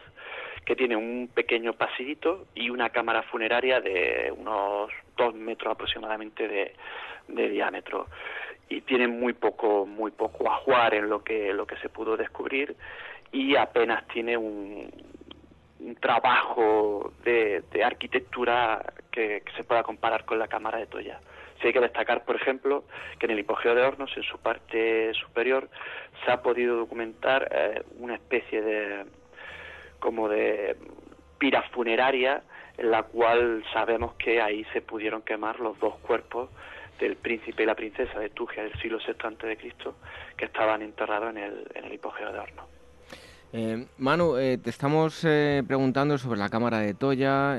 que 0.64 0.78
tiene 0.78 0.96
un 0.96 1.30
pequeño 1.34 1.74
pasillito 1.74 2.46
y 2.56 2.70
una 2.70 2.92
cámara 2.92 3.24
funeraria 3.24 3.82
de 3.82 4.34
unos 4.38 4.90
dos 5.18 5.36
metros 5.36 5.74
aproximadamente 5.74 6.48
de, 6.48 6.74
de 7.28 7.50
diámetro 7.50 8.08
y 8.70 8.80
tiene 8.82 9.10
muy 9.10 9.34
poco 9.34 9.86
muy 9.86 10.12
poco 10.12 10.50
ajuar 10.50 10.94
en 10.94 11.10
lo 11.10 11.26
que 11.26 11.54
lo 11.54 11.68
que 11.68 11.76
se 11.78 11.90
pudo 11.90 12.16
descubrir 12.16 12.74
y 13.34 13.58
apenas 13.58 14.08
tiene 14.08 14.38
un, 14.38 14.90
un 15.80 15.96
trabajo 15.96 17.14
de, 17.24 17.64
arquitectura 17.84 18.94
que, 19.12 19.44
se 19.56 19.64
pueda 19.64 19.84
comparar 19.84 20.26
con 20.26 20.40
la 20.40 20.48
cámara 20.48 20.80
de 20.80 20.88
Toya. 20.88 21.20
Sí 21.62 21.68
hay 21.68 21.74
que 21.74 21.80
destacar, 21.80 22.24
por 22.24 22.36
ejemplo, 22.36 22.84
que 23.20 23.26
en 23.26 23.32
el 23.32 23.40
hipogeo 23.40 23.74
de 23.74 23.82
hornos, 23.82 24.16
en 24.16 24.24
su 24.24 24.38
parte 24.38 25.14
superior, 25.14 25.70
se 26.24 26.32
ha 26.32 26.42
podido 26.42 26.76
documentar 26.76 27.48
eh, 27.52 27.84
una 27.98 28.16
especie 28.16 28.62
de 28.62 29.06
como 30.00 30.30
de 30.30 30.78
pira 31.40 31.64
funeraria 31.72 32.44
en 32.78 32.92
la 32.92 33.04
cual 33.04 33.64
sabemos 33.74 34.14
que 34.16 34.40
ahí 34.42 34.64
se 34.72 34.82
pudieron 34.82 35.24
quemar 35.24 35.60
los 35.60 35.80
dos 35.80 35.96
cuerpos 36.00 36.50
del 37.00 37.16
príncipe 37.16 37.64
y 37.64 37.66
la 37.66 37.76
princesa 37.76 38.20
de 38.20 38.30
Tugia 38.30 38.64
del 38.64 38.74
siglo 38.80 39.00
VI 39.00 39.14
a.C. 39.14 39.48
de 39.48 39.58
que 40.38 40.46
estaban 40.46 40.82
enterrados 40.82 41.32
en 41.32 41.38
el, 41.38 41.68
en 41.74 41.86
el 41.86 41.94
hipogeo 41.94 42.32
de 42.32 42.40
hornos. 42.40 42.77
Eh, 43.60 43.88
Manu, 43.98 44.38
eh, 44.38 44.60
te 44.60 44.70
estamos 44.70 45.24
eh, 45.24 45.64
preguntando 45.66 46.20
sobre 46.20 46.38
la 46.38 46.48
cámara 46.48 46.78
de 46.78 46.94
Toya, 46.94 47.58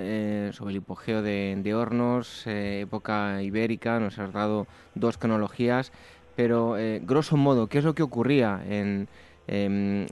sobre 0.53 0.71
el 0.71 0.77
hipogeo 0.77 1.23
de, 1.23 1.75
hornos, 1.75 2.47
época 2.47 3.43
ibérica, 3.43 3.99
nos 3.99 4.17
has 4.21 4.33
dado 4.33 4.69
dos 4.95 5.19
cronologías, 5.19 5.91
pero 6.37 6.77
grosso 7.03 7.37
modo, 7.37 7.67
¿qué 7.67 7.79
es 7.79 7.85
lo 7.85 7.97
que 7.97 8.05
ocurría 8.05 8.63
en, 8.69 9.09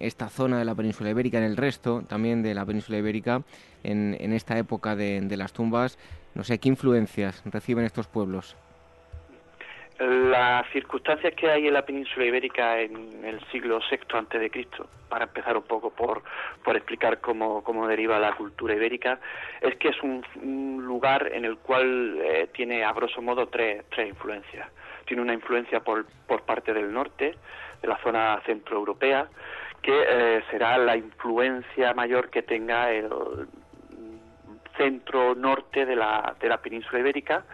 esta 0.01 0.29
zona 0.29 0.59
de 0.59 0.65
la 0.65 0.75
península 0.75 1.11
ibérica, 1.11 1.39
en 1.39 1.45
el 1.45 1.57
resto 1.57 2.03
también 2.09 2.43
de 2.43 2.55
la 2.55 2.67
península 2.67 2.99
ibérica, 2.99 3.43
en, 3.85 4.17
en 4.19 4.33
esta 4.33 4.59
época 4.59 4.97
de, 4.97 5.21
de 5.21 5.37
las 5.37 5.53
tumbas. 5.53 5.99
No 6.35 6.43
sé, 6.43 6.59
¿qué 6.59 6.69
influencias 6.69 7.43
reciben 7.45 7.85
estos 7.85 8.09
pueblos? 8.09 8.57
Las 9.99 10.69
circunstancias 10.73 11.33
que 11.35 11.51
hay 11.51 11.69
en 11.69 11.73
la 11.73 11.87
península 11.87 12.27
ibérica 12.27 12.81
en 12.81 13.25
el 13.25 13.41
siglo 13.51 13.81
VI 13.91 13.99
antes 14.13 14.39
de 14.39 14.51
Cristo, 14.51 14.87
para 15.09 15.25
empezar 15.25 15.57
un 15.57 15.63
poco 15.63 15.89
por, 15.89 16.23
por 16.63 16.77
explicar 16.77 17.19
cómo, 17.21 17.65
cómo 17.65 17.89
deriva 17.89 18.19
la 18.19 18.35
cultura 18.35 18.75
ibérica, 18.75 19.19
es 19.63 19.75
que 19.77 19.89
es 19.89 20.03
un, 20.03 20.23
lugar 20.85 21.31
en 21.33 21.47
el 21.47 21.57
cual 21.57 22.19
eh, 22.23 22.49
tiene 22.53 22.85
a 22.85 22.93
grosso 22.93 23.23
modo 23.23 23.49
tres, 23.49 23.85
tres 23.89 24.11
influencias. 24.11 24.69
Tiene 25.07 25.23
una 25.23 25.33
influencia 25.33 25.81
por, 25.81 26.05
por 26.27 26.43
parte 26.43 26.75
del 26.75 26.93
norte, 26.93 27.35
de 27.81 27.89
la 27.89 27.97
zona 28.03 28.41
centroeuropea, 28.45 29.29
que 29.81 29.93
eh, 30.09 30.43
será 30.51 30.77
la 30.77 30.97
influencia 30.97 31.95
mayor 31.95 32.29
que 32.29 32.43
tenga 32.43 32.93
el 32.93 33.09
centro 34.77 35.35
norte 35.35 35.87
de 35.87 35.97
la, 35.97 36.37
de 36.39 36.49
la 36.49 36.59
península 36.59 36.99
ibérica 36.99 37.45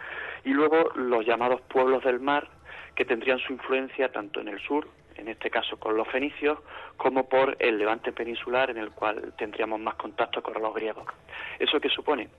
y 0.45 0.49
luego 0.49 0.89
los 0.95 1.25
llamados 1.25 1.61
pueblos 1.61 2.03
del 2.03 2.19
mar, 2.19 2.47
que 2.95 3.05
tendrían 3.05 3.39
su 3.39 3.53
influencia 3.53 4.11
tanto 4.11 4.39
en 4.41 4.49
el 4.49 4.59
sur, 4.59 4.87
en 5.15 5.27
este 5.27 5.49
caso 5.49 5.77
con 5.77 5.95
los 5.95 6.07
fenicios, 6.07 6.59
como 6.97 7.27
por 7.29 7.55
el 7.59 7.77
levante 7.77 8.11
peninsular, 8.11 8.69
en 8.69 8.77
el 8.77 8.91
cual 8.91 9.33
tendríamos 9.37 9.79
más 9.79 9.95
contacto 9.95 10.41
con 10.41 10.61
los 10.61 10.73
griegos. 10.73 11.05
¿Eso 11.59 11.79
qué 11.79 11.89
supone? 11.89 12.29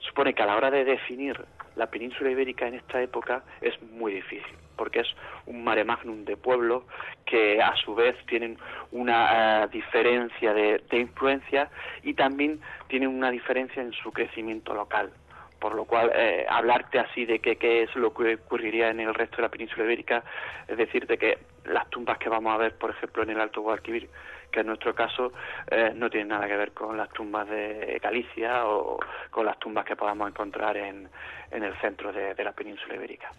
Supone 0.00 0.34
que 0.34 0.42
a 0.42 0.46
la 0.46 0.56
hora 0.56 0.70
de 0.70 0.84
definir 0.84 1.44
la 1.76 1.86
península 1.86 2.30
ibérica 2.30 2.66
en 2.66 2.74
esta 2.74 3.00
época 3.00 3.42
es 3.60 3.80
muy 3.82 4.12
difícil, 4.12 4.54
porque 4.76 5.00
es 5.00 5.08
un 5.46 5.64
mare 5.64 5.84
magnum 5.84 6.24
de 6.24 6.36
pueblos 6.36 6.84
que 7.24 7.62
a 7.62 7.74
su 7.76 7.94
vez 7.94 8.16
tienen 8.26 8.58
una 8.92 9.64
eh, 9.64 9.68
diferencia 9.72 10.52
de, 10.52 10.82
de 10.90 10.98
influencia 10.98 11.70
y 12.02 12.14
también 12.14 12.60
tienen 12.88 13.08
una 13.08 13.30
diferencia 13.30 13.82
en 13.82 13.92
su 13.92 14.12
crecimiento 14.12 14.74
local 14.74 15.12
por 15.58 15.74
lo 15.74 15.84
cual 15.84 16.10
eh, 16.14 16.44
hablarte 16.48 16.98
así 16.98 17.24
de 17.24 17.38
qué 17.40 17.82
es 17.82 17.94
lo 17.96 18.12
que 18.12 18.34
ocurriría 18.34 18.90
en 18.90 19.00
el 19.00 19.14
resto 19.14 19.36
de 19.36 19.42
la 19.42 19.48
península 19.48 19.84
ibérica, 19.84 20.22
es 20.68 20.76
decirte 20.76 21.18
que 21.18 21.38
las 21.64 21.88
tumbas 21.90 22.18
que 22.18 22.28
vamos 22.28 22.54
a 22.54 22.58
ver, 22.58 22.74
por 22.76 22.90
ejemplo, 22.90 23.22
en 23.22 23.30
el 23.30 23.40
Alto 23.40 23.62
Guadalquivir, 23.62 24.08
que 24.50 24.60
en 24.60 24.66
nuestro 24.66 24.94
caso 24.94 25.32
eh, 25.70 25.92
no 25.94 26.08
tienen 26.08 26.28
nada 26.28 26.46
que 26.46 26.56
ver 26.56 26.72
con 26.72 26.96
las 26.96 27.10
tumbas 27.10 27.48
de 27.48 27.98
Galicia 28.02 28.66
o 28.66 28.98
con 29.30 29.46
las 29.46 29.58
tumbas 29.58 29.84
que 29.84 29.96
podamos 29.96 30.28
encontrar 30.28 30.76
en, 30.76 31.08
en 31.50 31.62
el 31.62 31.74
centro 31.80 32.12
de, 32.12 32.34
la 32.44 32.52
península 32.52 32.94
ibérica. 32.94 33.30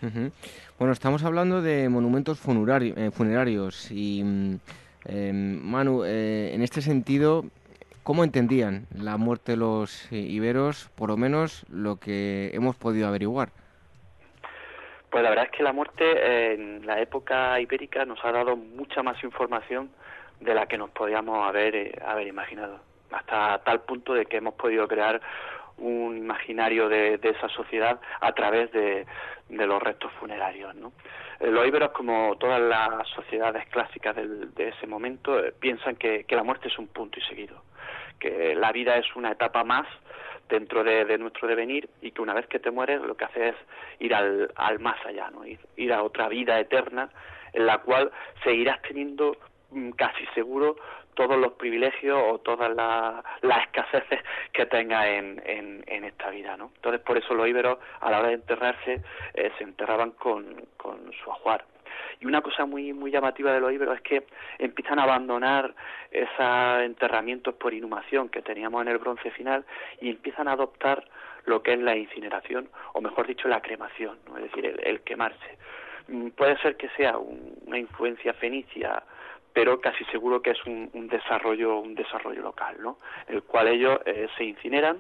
Bueno, 0.78 0.92
estamos 0.92 1.24
hablando 1.24 1.62
de 1.62 1.88
monumentos 1.88 2.40
eh, 2.40 3.12
funerarios 3.12 3.92
y, 3.92 4.24
mm, 4.24 4.60
Manu, 5.62 6.04
en 6.04 6.62
este 6.62 6.82
sentido, 6.82 7.46
¿Cómo 8.08 8.24
entendían 8.24 8.88
la 8.96 9.18
muerte 9.18 9.52
de 9.52 9.58
los 9.58 10.10
iberos, 10.14 10.90
por 10.96 11.10
lo 11.10 11.18
menos 11.18 11.66
lo 11.70 12.00
que 12.00 12.52
hemos 12.54 12.78
podido 12.78 13.06
averiguar? 13.06 13.50
Pues 15.10 15.22
la 15.26 15.30
verdad 15.30 15.48
es 15.48 15.52
que 15.52 15.62
la 15.62 15.74
muerte 15.74 16.54
en 16.54 16.86
la 16.86 17.02
época 17.02 17.60
ibérica 17.60 18.06
nos 18.06 18.24
ha 18.24 18.32
dado 18.32 18.56
mucha 18.56 19.04
más 19.04 19.22
información 19.26 19.90
de 20.40 20.56
la 20.56 20.68
que 20.68 20.78
nos 20.78 20.90
podíamos 20.92 21.46
haber, 21.50 21.76
eh, 21.76 22.00
haber 22.08 22.28
imaginado, 22.28 22.80
hasta 23.12 23.62
tal 23.66 23.82
punto 23.82 24.14
de 24.14 24.26
que 24.26 24.38
hemos 24.38 24.54
podido 24.54 24.88
crear 24.88 25.20
un 25.78 26.18
imaginario 26.18 26.88
de, 26.88 27.20
esa 27.22 27.50
sociedad 27.50 28.00
a 28.22 28.32
través 28.32 28.72
de, 28.72 29.06
los 29.50 29.84
restos 29.84 30.14
funerarios. 30.14 30.74
¿no? 30.76 30.94
Eh, 31.42 31.52
los 31.52 31.68
íberos, 31.68 31.92
como 31.92 32.38
todas 32.38 32.62
las 32.62 33.06
sociedades 33.10 33.68
clásicas 33.68 34.16
de 34.16 34.70
ese 34.70 34.88
momento, 34.88 35.44
eh, 35.44 35.54
piensan 35.60 35.98
que 35.98 36.26
la 36.30 36.44
muerte 36.44 36.70
es 36.70 36.80
un 36.80 36.88
punto 36.88 37.20
y 37.20 37.24
seguido 37.24 37.62
que 38.20 38.56
la 38.56 38.72
vida 38.72 38.98
es 38.98 39.16
una 39.16 39.32
etapa 39.32 39.64
más 39.64 39.88
dentro 40.50 40.84
de, 40.84 41.18
nuestro 41.18 41.48
devenir 41.48 41.90
y 42.02 42.12
que 42.12 42.22
una 42.22 42.34
vez 42.34 42.48
que 42.48 42.60
te 42.60 42.72
mueres 42.72 43.02
lo 43.02 43.16
que 43.16 43.26
haces 43.26 43.56
es 43.56 43.56
ir 44.00 44.14
al, 44.14 44.52
al 44.56 44.80
más 44.80 45.04
allá, 45.06 45.30
¿no? 45.30 45.44
ir, 45.46 45.94
a 45.94 46.04
otra 46.04 46.30
vida 46.30 46.60
eterna 46.60 47.10
en 47.54 47.66
la 47.66 47.80
cual 47.80 48.12
seguirás 48.44 48.82
teniendo 48.82 49.38
mm, 49.72 49.92
casi 49.92 50.26
seguro 50.28 50.78
todos 51.16 51.38
los 51.38 51.54
privilegios 51.54 52.22
o 52.24 52.38
todas 52.38 52.74
las, 52.76 53.24
las 53.42 53.64
escaseces 53.64 54.20
que 54.54 54.68
tenga 54.68 55.10
en, 55.10 55.42
en, 55.46 56.04
esta 56.04 56.30
vida, 56.30 56.56
¿no? 56.56 56.72
Entonces 56.76 57.02
por 57.02 57.18
eso 57.18 57.34
los 57.34 57.48
íberos 57.48 57.80
a 58.00 58.12
la 58.12 58.20
hora 58.20 58.28
de 58.30 58.36
enterrarse 58.36 59.02
eh, 59.34 59.52
se 59.58 59.64
enterraban 59.64 60.12
con, 60.12 60.68
con 60.78 61.12
su 61.24 61.32
ajuar. 61.32 61.66
Y 62.20 62.26
una 62.26 62.42
cosa 62.42 62.66
muy, 62.66 62.94
muy 62.94 63.12
llamativa 63.12 63.54
de 63.54 63.60
los 63.60 63.72
íberos 63.72 63.96
es 63.96 64.02
que 64.02 64.24
empiezan 64.58 65.00
a 65.00 65.04
abandonar 65.04 65.74
esos 66.12 66.82
enterramientos 66.82 67.54
por 67.56 67.74
inhumación 67.74 68.30
que 68.30 68.42
teníamos 68.42 68.82
en 68.82 68.88
el 68.88 68.98
bronce 68.98 69.30
final 69.32 69.66
y 70.02 70.10
empiezan 70.10 70.48
a 70.48 70.54
adoptar 70.54 71.06
lo 71.46 71.64
que 71.64 71.74
es 71.74 71.80
la 71.80 71.96
incineración, 71.96 72.70
o 72.94 73.02
mejor 73.02 73.26
dicho, 73.26 73.48
la 73.48 73.62
cremación, 73.62 74.18
es 74.36 74.44
decir, 74.44 74.80
el, 74.84 75.02
quemarse. 75.02 75.58
Mm, 76.08 76.30
puede 76.30 76.58
ser 76.58 76.76
que 76.76 76.90
sea 76.90 77.18
una 77.18 77.78
influencia 77.78 78.34
fenicia, 78.34 79.02
pero 79.54 79.80
casi 79.80 80.04
seguro 80.06 80.42
que 80.42 80.52
es 80.52 80.66
un, 80.66 81.08
desarrollo 81.08 81.80
un 81.80 81.96
desarrollo 81.96 82.42
local, 82.42 82.76
¿no? 82.82 82.98
El 83.28 83.44
cual 83.44 83.70
ellos 83.70 84.00
eh, 84.06 84.28
se 84.38 84.44
incineran, 84.44 84.98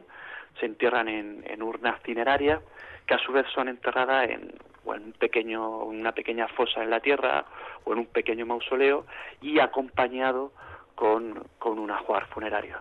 se 0.59 0.65
entierran 0.67 1.09
en, 1.09 1.43
en 1.45 1.61
urnas 1.61 2.01
cinerarias 2.03 2.61
que 3.05 3.13
a 3.13 3.19
su 3.19 3.31
vez 3.31 3.45
son 3.53 3.67
enterradas 3.67 4.29
en, 4.29 4.53
en 4.95 5.03
un 5.03 5.11
pequeño, 5.13 5.79
una 5.79 6.11
pequeña 6.11 6.47
fosa 6.47 6.83
en 6.83 6.89
la 6.89 6.99
tierra 6.99 7.45
o 7.83 7.93
en 7.93 7.99
un 7.99 8.05
pequeño 8.05 8.45
mausoleo 8.45 9.05
y 9.41 9.59
acompañado 9.59 10.51
con, 10.95 11.43
con 11.59 11.79
un 11.79 11.91
ajuar 11.91 12.27
funerario. 12.27 12.77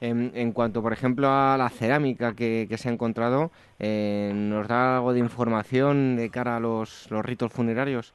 en, 0.00 0.52
cuanto, 0.52 0.82
por 0.82 0.92
ejemplo, 0.92 1.28
a 1.28 1.56
la 1.58 1.68
cerámica 1.68 2.34
que, 2.34 2.68
se 2.76 2.88
ha 2.88 2.92
encontrado, 2.92 3.50
eh, 3.78 4.32
¿nos 4.34 4.68
da 4.68 4.96
algo 4.96 5.12
de 5.12 5.20
información 5.20 6.16
de 6.16 6.30
cara 6.30 6.56
a 6.56 6.60
los, 6.60 7.10
los 7.10 7.24
ritos 7.24 7.52
funerarios? 7.52 8.14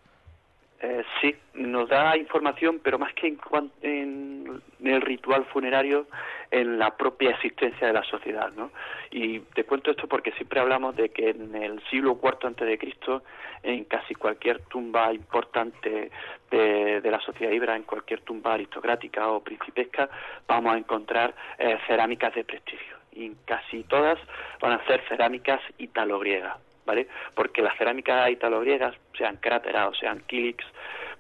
Eh, 0.82 1.04
sí, 1.20 1.36
nos 1.56 1.90
da 1.90 2.16
información, 2.16 2.80
pero 2.82 2.98
más 2.98 3.14
que 3.14 3.28
en, 3.28 3.38
en, 3.82 4.62
el 4.82 5.02
ritual 5.02 5.44
funerario, 5.46 6.08
en 6.52 6.80
la 6.80 6.96
propia 6.96 7.32
existencia 7.32 7.88
de 7.88 7.94
la 7.94 8.04
sociedad, 8.04 8.50
¿no? 8.56 8.72
Y 9.12 9.40
te 9.40 9.66
cuento 9.66 9.92
esto 9.92 10.08
porque 10.08 10.32
siempre 10.34 10.62
hablamos 10.62 10.96
de 10.96 11.10
que 11.10 11.32
en 11.32 11.54
el 11.54 11.84
siglo 11.90 12.18
IV 12.24 12.48
antes 12.48 12.66
de 12.66 12.78
Cristo, 12.78 13.24
en 13.62 13.84
casi 13.86 14.16
cualquier 14.16 14.62
tumba 14.62 15.14
importante 15.14 16.12
de, 16.50 17.02
la 17.04 17.20
sociedad 17.20 17.52
ibera, 17.52 17.76
en 17.76 17.84
cualquier 17.84 18.22
tumba 18.22 18.54
aristocrática 18.54 19.28
o 19.28 19.44
principesca, 19.44 20.10
vamos 20.48 20.74
a 20.74 20.78
encontrar 20.78 21.34
eh, 21.58 21.78
cerámicas 21.88 22.34
de 22.36 22.46
prestigio. 22.46 22.96
Y 23.12 23.32
casi 23.46 23.84
todas 23.84 24.18
van 24.62 24.80
a 24.80 24.86
ser 24.86 25.02
cerámicas 25.10 25.60
italo-griegas 25.78 26.69
porque 27.36 27.62
las 27.62 27.78
cerámicas 27.78 28.30
italo-griegas, 28.30 28.96
sean 29.18 29.38
cráteras 29.38 29.90
o 29.90 29.94
sean 29.94 30.22
kílix, 30.28 30.66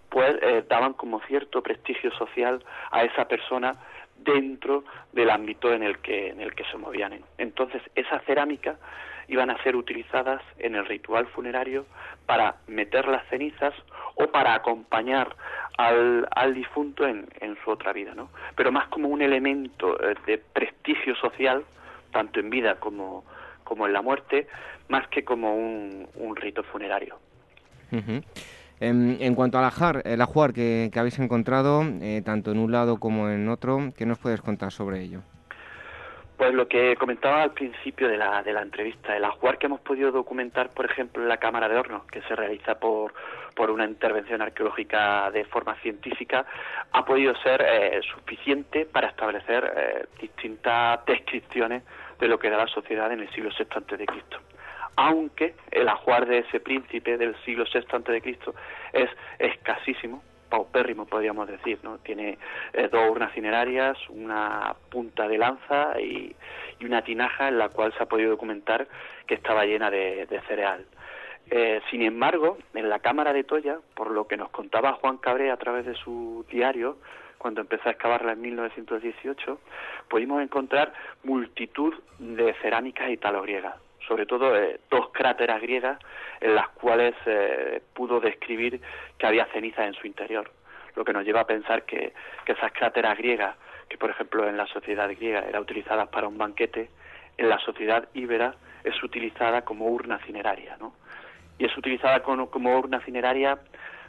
pues 0.09 0.35
eh, 0.41 0.63
daban 0.67 0.93
como 0.93 1.21
cierto 1.21 1.61
prestigio 1.61 2.11
social 2.11 2.63
a 2.91 3.03
esa 3.03 3.27
persona 3.27 3.75
dentro 4.17 4.83
del 5.13 5.29
ámbito 5.29 5.71
en 5.73 5.83
el 5.83 5.99
que 5.99 6.29
en 6.29 6.41
el 6.41 6.53
que 6.53 6.65
se 6.65 6.77
movían. 6.77 7.23
Entonces, 7.37 7.81
esas 7.95 8.23
cerámicas 8.25 8.77
iban 9.29 9.49
a 9.51 9.61
ser 9.63 9.75
utilizadas 9.75 10.41
en 10.57 10.75
el 10.75 10.85
ritual 10.85 11.27
funerario 11.27 11.85
para 12.25 12.55
meter 12.67 13.07
las 13.07 13.25
cenizas 13.27 13.73
o 14.15 14.27
para 14.27 14.55
acompañar 14.55 15.35
al, 15.77 16.27
al 16.31 16.53
difunto 16.53 17.07
en, 17.07 17.27
en, 17.39 17.55
su 17.63 17.69
otra 17.69 17.93
vida, 17.93 18.13
¿no? 18.15 18.29
Pero 18.55 18.71
más 18.71 18.87
como 18.87 19.07
un 19.07 19.21
elemento 19.21 20.01
eh, 20.03 20.15
de 20.25 20.39
prestigio 20.39 21.15
social, 21.15 21.63
tanto 22.11 22.39
en 22.39 22.49
vida 22.49 22.79
como, 22.79 23.23
como 23.63 23.85
en 23.85 23.93
la 23.93 24.01
muerte, 24.01 24.47
más 24.89 25.07
que 25.07 25.23
como 25.23 25.55
un, 25.55 26.35
rito 26.35 26.63
funerario. 26.63 27.17
en, 28.79 29.35
cuanto 29.35 29.57
al 29.57 29.65
ajar, 29.65 30.01
el 30.05 30.21
ajuar 30.21 30.53
que, 30.53 30.91
habéis 30.95 31.19
encontrado, 31.19 31.83
eh, 32.01 32.21
tanto 32.25 32.51
en 32.51 32.59
un 32.59 32.71
lado 32.71 32.99
como 32.99 33.29
en 33.29 33.47
otro, 33.47 33.93
¿qué 33.97 34.05
nos 34.05 34.19
puedes 34.19 34.41
contar 34.41 34.71
sobre 34.71 35.01
ello? 35.01 35.21
Pues 36.37 36.53
lo 36.53 36.69
que 36.69 36.95
comentaba 36.95 37.43
al 37.43 37.51
principio 37.51 38.07
de 38.07 38.15
la, 38.15 38.41
de 38.41 38.53
la 38.53 38.61
entrevista, 38.61 39.15
el 39.15 39.25
ajuar 39.25 39.57
que 39.57 39.65
hemos 39.65 39.81
podido 39.81 40.09
documentar, 40.09 40.69
por 40.69 40.85
ejemplo, 40.85 41.21
en 41.21 41.27
la 41.27 41.35
Cámara 41.35 41.67
de 41.67 41.75
Hornos, 41.77 42.05
que 42.05 42.21
se 42.21 42.33
realiza 42.33 42.79
por, 42.79 43.13
por 43.53 43.69
una 43.69 43.83
intervención 43.83 44.41
arqueológica 44.41 45.29
de 45.31 45.43
forma 45.43 45.75
científica, 45.81 46.45
ha 46.93 47.03
podido 47.03 47.35
ser 47.43 47.61
eh, 47.61 47.99
suficiente 48.03 48.85
para 48.85 49.09
establecer 49.09 49.73
eh, 49.75 50.05
distintas 50.21 51.05
descripciones 51.05 51.83
de 52.17 52.27
lo 52.29 52.39
que 52.39 52.47
era 52.47 52.55
la 52.55 52.67
sociedad 52.67 53.11
en 53.11 53.19
el 53.19 53.29
siglo 53.31 53.49
VI 53.49 53.65
antes 53.75 53.99
de 53.99 54.05
Cristo. 54.05 54.39
Aunque 55.01 55.55
el 55.71 55.88
ajuar 55.88 56.26
de 56.26 56.39
ese 56.39 56.59
príncipe 56.59 57.17
del 57.17 57.34
siglo 57.45 57.63
VI 57.73 58.19
Cristo 58.19 58.53
es 58.91 59.09
escasísimo, 59.39 60.21
paupérrimo 60.49 61.05
podríamos 61.05 61.47
decir, 61.47 61.80
¿no? 61.84 61.99
Tiene 61.99 62.38
eh, 62.73 62.89
dos 62.91 63.09
urnas 63.09 63.31
cinerarias, 63.34 63.97
una 64.09 64.76
punta 64.89 65.26
de 65.30 65.38
lanza 65.38 65.97
y, 66.01 66.35
una 66.84 67.01
tinaja 67.01 67.47
en 67.47 67.59
la 67.59 67.69
cual 67.69 67.93
se 67.93 68.03
ha 68.03 68.07
podido 68.07 68.31
documentar 68.31 68.89
que 69.26 69.35
estaba 69.35 69.63
llena 69.63 69.89
de, 69.89 70.27
cereal. 70.49 70.85
Eh, 71.49 71.80
sin 71.89 72.01
embargo, 72.01 72.57
en 72.73 72.89
la 72.89 72.99
cámara 72.99 73.31
de 73.31 73.45
Toya, 73.45 73.80
por 73.95 74.11
lo 74.11 74.27
que 74.27 74.35
nos 74.35 74.49
contaba 74.49 74.93
Juan 74.93 75.15
Cabré 75.17 75.49
a 75.49 75.57
través 75.57 75.85
de 75.85 75.93
su 75.95 76.45
diario, 76.51 76.97
cuando 77.38 77.61
empezó 77.61 77.88
a 77.88 77.93
excavarla 77.93 78.34
en 78.34 78.41
1918, 78.41 79.59
pudimos 80.09 80.41
encontrar 80.41 80.91
multitud 81.23 81.93
de 82.17 82.53
cerámicas 82.61 83.09
italo-griegas, 83.09 83.76
sobre 84.10 84.26
todo 84.26 84.57
eh, 84.57 84.80
dos 84.90 85.10
cráteras 85.14 85.61
griegas 85.61 85.99
en 86.41 86.56
las 86.56 86.68
cuales 86.69 87.14
eh, 87.27 87.81
pudo 87.94 88.19
describir 88.19 88.81
que 89.18 89.27
había 89.27 89.45
cenizas 89.53 89.88
en 89.88 89.94
su 89.94 90.07
interior, 90.07 90.52
lo 90.95 91.06
que 91.06 91.14
nos 91.14 91.23
lleva 91.23 91.41
a 91.41 91.48
pensar 91.48 91.84
que, 91.84 92.11
esas 92.45 92.72
cráteras 92.73 93.15
griegas, 93.15 93.56
que 93.88 93.99
por 93.99 94.10
ejemplo 94.10 94.49
en 94.49 94.57
la 94.57 94.65
sociedad 94.65 95.07
griega 95.07 95.41
eran 95.48 95.61
utilizadas 95.61 96.10
para 96.10 96.27
un 96.27 96.40
banquete, 96.40 96.90
en 97.38 97.48
la 97.48 97.60
sociedad 97.60 98.10
íbera 98.15 98.56
es 98.84 99.02
utilizada 99.03 99.61
como 99.61 99.86
urna 99.86 100.18
cineraria, 100.26 100.76
¿no? 100.80 100.95
Y 101.60 101.65
es 101.65 101.77
utilizada 101.77 102.23
como, 102.23 102.49
como 102.49 102.76
urna 102.76 103.02
cineraria 103.02 103.60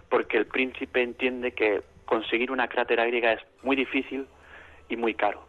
porque 0.09 0.39
el 0.39 0.47
príncipe 0.47 1.03
entiende 1.03 1.53
que 1.53 1.83
conseguir 2.07 2.51
una 2.51 2.67
crátera 2.69 3.05
griega 3.05 3.35
es 3.35 3.43
muy 3.63 3.77
difícil 3.77 4.27
y 4.89 4.97
muy 4.97 5.15
caro. 5.15 5.45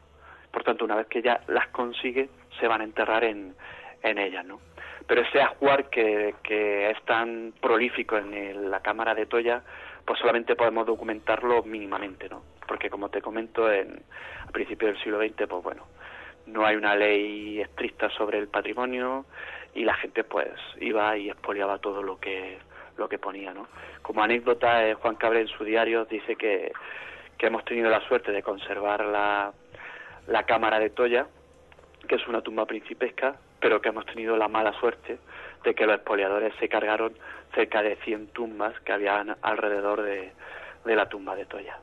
Por 0.52 0.64
tanto, 0.66 0.84
una 0.84 0.98
vez 0.98 1.08
que 1.08 1.22
ya 1.22 1.40
las 1.48 1.70
consigue, 1.70 2.30
se 2.60 2.68
van 2.68 2.82
a 2.82 2.84
enterrar 2.84 3.24
en, 3.24 3.56
en 4.04 4.18
ellas, 4.18 4.46
¿no? 4.46 4.60
Pero 5.08 5.22
ese 5.22 5.42
ajuar 5.42 5.90
que, 5.90 6.36
que 6.44 6.90
es 6.90 7.02
tan 7.04 7.54
prolífico 7.60 8.18
en 8.18 8.70
la 8.70 8.82
cámara 8.82 9.14
de 9.14 9.26
Toya, 9.26 9.62
pues 10.06 10.20
solamente 10.20 10.56
podemos 10.56 10.86
documentarlo 10.86 11.64
mínimamente, 11.64 12.30
¿no? 12.30 12.44
Porque 12.68 12.90
como 12.90 13.10
te 13.10 13.22
comento, 13.22 13.72
en, 13.72 14.04
a 14.48 14.52
principios 14.52 14.94
del 14.94 15.04
siglo 15.04 15.20
XX, 15.20 15.48
pues 15.48 15.64
bueno, 15.64 15.88
no 16.46 16.66
hay 16.66 16.76
una 16.76 16.96
ley 16.96 17.60
estricta 17.62 18.10
sobre 18.10 18.40
el 18.40 18.48
patrimonio 18.48 19.26
y 19.74 19.84
la 19.84 19.94
gente 19.96 20.24
pues 20.24 20.52
iba 20.80 21.18
y 21.18 21.30
expoliaba 21.30 21.80
todo 21.80 22.02
lo 22.02 22.20
que 22.20 22.58
lo 22.98 23.08
que 23.08 23.18
ponía, 23.18 23.54
¿no? 23.54 23.68
Como 24.02 24.22
anécdota, 24.22 24.88
eh, 24.88 24.94
Juan 24.96 25.16
Cabré 25.16 25.42
en 25.42 25.48
su 25.48 25.64
diario 25.64 26.06
dice 26.06 26.36
que, 26.36 26.72
que 27.38 27.48
hemos 27.48 27.64
tenido 27.66 27.90
la 27.90 28.06
suerte 28.08 28.32
de 28.32 28.44
conservar 28.44 29.06
la, 29.06 29.54
la 30.28 30.44
cámara 30.44 30.78
de 30.78 30.90
Toya, 30.90 31.28
que 32.08 32.16
es 32.16 32.28
una 32.28 32.42
tumba 32.42 32.66
principesca, 32.66 33.38
pero 33.62 33.82
que 33.82 33.90
hemos 33.90 34.06
tenido 34.06 34.36
la 34.36 34.48
mala 34.48 34.74
suerte 34.80 35.20
de 35.64 35.76
que 35.76 35.86
los 35.86 35.96
expoliadores 35.96 36.54
se 36.60 36.68
cargaron 36.68 37.14
cerca 37.54 37.82
de 37.82 37.96
100 37.98 38.28
tumbas 38.28 38.78
que 38.82 38.92
habían 38.92 39.36
alrededor 39.42 40.02
de, 40.02 40.32
de 40.86 40.96
la 40.96 41.08
tumba 41.08 41.36
de 41.36 41.46
Toya. 41.46 41.78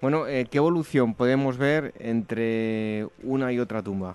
Bueno, 0.00 0.28
eh, 0.28 0.46
¿qué 0.50 0.58
evolución 0.58 1.14
podemos 1.14 1.58
ver 1.58 1.92
entre 1.98 3.06
una 3.22 3.52
y 3.52 3.58
otra 3.58 3.82
tumba? 3.82 4.14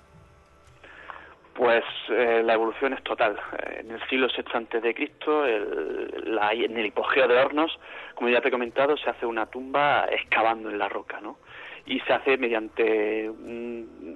Pues 1.55 1.83
eh, 2.09 2.41
la 2.43 2.53
evolución 2.53 2.93
es 2.93 3.03
total. 3.03 3.37
Eh, 3.57 3.81
en 3.81 3.91
el 3.91 4.01
siglo 4.07 4.27
VI 4.27 4.43
antes 4.53 4.81
de 4.81 4.93
Cristo, 4.93 5.45
el, 5.45 6.39
en 6.51 6.77
el 6.77 6.85
hipogeo 6.85 7.27
de 7.27 7.37
Hornos, 7.37 7.77
como 8.15 8.29
ya 8.29 8.41
te 8.41 8.47
he 8.47 8.51
comentado, 8.51 8.95
se 8.97 9.09
hace 9.09 9.25
una 9.25 9.45
tumba 9.45 10.05
excavando 10.09 10.69
en 10.69 10.79
la 10.79 10.89
roca, 10.89 11.19
¿no? 11.21 11.37
Y 11.85 11.99
se 12.01 12.13
hace 12.13 12.37
mediante 12.37 13.29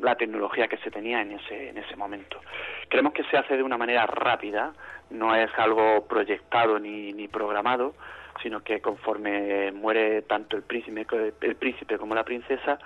la 0.02 0.15
tecnología 0.15 0.68
que 0.68 0.77
se 0.77 0.89
tenía 0.89 1.22
en 1.22 1.34
ese, 1.34 1.69
en 1.69 1.77
ese 1.77 1.95
momento. 1.95 2.39
Creemos 2.88 3.14
que 3.14 3.23
se 3.26 3.38
hace 3.38 3.57
de 3.57 3.64
una 3.64 3.77
manera 3.77 4.06
rápida, 4.06 4.73
no 5.10 5.35
es 5.35 5.52
algo 5.57 6.07
proyectado 6.07 6.80
ni, 6.80 7.11
ni 7.11 7.27
programado, 7.27 7.95
sino 8.41 8.64
que 8.64 8.80
conforme 8.80 9.72
muere 9.72 10.22
tanto 10.22 10.56
el 10.56 10.64
príncipe, 10.64 11.06
el 11.41 11.56
príncipe 11.56 11.98
como 11.98 12.15
la 12.15 12.23
princesa, 12.23 12.80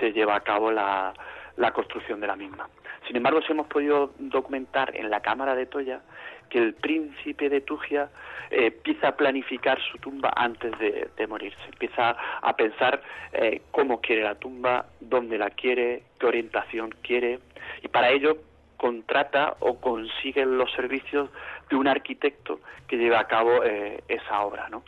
se 0.00 0.12
lleva 0.12 0.34
a 0.34 0.40
cabo 0.40 0.72
la, 0.72 1.12
la 1.56 1.72
construcción 1.72 2.20
de 2.20 2.26
la 2.26 2.36
misma. 2.36 2.68
Sin 3.06 3.16
embargo, 3.16 3.42
si 3.42 3.52
hemos 3.52 3.66
podido 3.66 4.12
documentar 4.18 4.96
en 4.96 5.10
la 5.10 5.20
cámara 5.20 5.54
de 5.54 5.66
Toya 5.66 6.00
que 6.48 6.58
el 6.58 6.74
príncipe 6.74 7.48
de 7.48 7.60
Tugia 7.60 8.08
eh, 8.50 8.66
empieza 8.66 9.08
a 9.08 9.16
planificar 9.16 9.80
su 9.80 9.98
tumba 9.98 10.32
antes 10.34 10.72
de, 10.78 11.26
morirse, 11.26 11.58
empieza 11.66 12.16
a 12.42 12.56
pensar 12.56 13.02
eh, 13.32 13.62
cómo 13.70 14.00
quiere 14.00 14.22
la 14.22 14.34
tumba, 14.34 14.86
dónde 15.00 15.38
la 15.38 15.50
quiere, 15.50 16.02
qué 16.18 16.26
orientación 16.26 16.94
quiere, 17.02 17.40
y 17.82 17.88
para 17.88 18.10
ello 18.10 18.38
contrata 18.76 19.56
o 19.60 19.80
consigue 19.80 20.44
los 20.44 20.70
servicios 20.72 21.30
de 21.70 21.76
un 21.76 21.88
arquitecto 21.88 22.60
que 22.86 22.96
lleve 22.96 23.16
a 23.16 23.24
cabo 23.24 23.64
eh, 23.64 24.02
esa 24.08 24.42
obra, 24.42 24.68
¿no? 24.68 24.82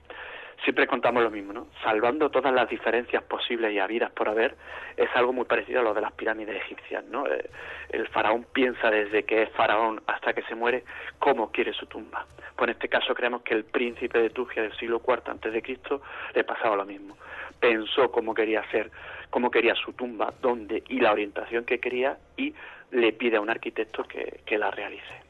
Siempre 0.62 0.86
contamos 0.86 1.22
lo 1.22 1.30
mismo, 1.30 1.52
¿no? 1.52 1.66
Salvando 1.82 2.30
todas 2.30 2.52
las 2.52 2.68
diferencias 2.68 3.22
posibles 3.24 3.72
y 3.72 3.78
habidas 3.78 4.10
por 4.12 4.28
haber, 4.28 4.56
es 4.96 5.08
algo 5.14 5.32
muy 5.32 5.44
parecido 5.44 5.80
a 5.80 5.82
lo 5.82 5.94
de 5.94 6.00
las 6.00 6.12
pirámides 6.12 6.56
egipcias, 6.56 7.04
¿no? 7.04 7.26
Eh, 7.26 7.50
el 7.90 8.08
faraón 8.08 8.46
piensa 8.52 8.90
desde 8.90 9.24
que 9.24 9.42
es 9.42 9.50
faraón 9.50 10.02
hasta 10.06 10.32
que 10.32 10.42
se 10.42 10.54
muere 10.54 10.84
cómo 11.18 11.50
quiere 11.50 11.72
su 11.72 11.86
tumba. 11.86 12.26
Pues 12.56 12.68
en 12.68 12.74
este 12.74 12.88
caso 12.88 13.14
creemos 13.14 13.42
que 13.42 13.54
el 13.54 13.64
príncipe 13.64 14.18
de 14.18 14.30
Tugia 14.30 14.62
del 14.62 14.76
siglo 14.76 15.02
IV 15.06 15.22
antes 15.26 15.52
de 15.52 15.62
Cristo 15.62 16.02
le 16.34 16.44
pasaba 16.44 16.76
lo 16.76 16.84
mismo. 16.84 17.16
Pensó 17.60 18.10
cómo 18.10 18.34
quería 18.34 18.62
ser, 18.70 18.90
cómo 19.30 19.50
quería 19.50 19.74
su 19.74 19.92
tumba, 19.92 20.32
dónde 20.40 20.82
y 20.88 21.00
la 21.00 21.12
orientación 21.12 21.64
que 21.64 21.78
quería 21.78 22.16
y 22.36 22.54
le 22.92 23.12
pide 23.12 23.36
a 23.36 23.40
un 23.40 23.50
arquitecto 23.50 24.04
que 24.04 24.58
la 24.58 24.70
realice. 24.70 25.25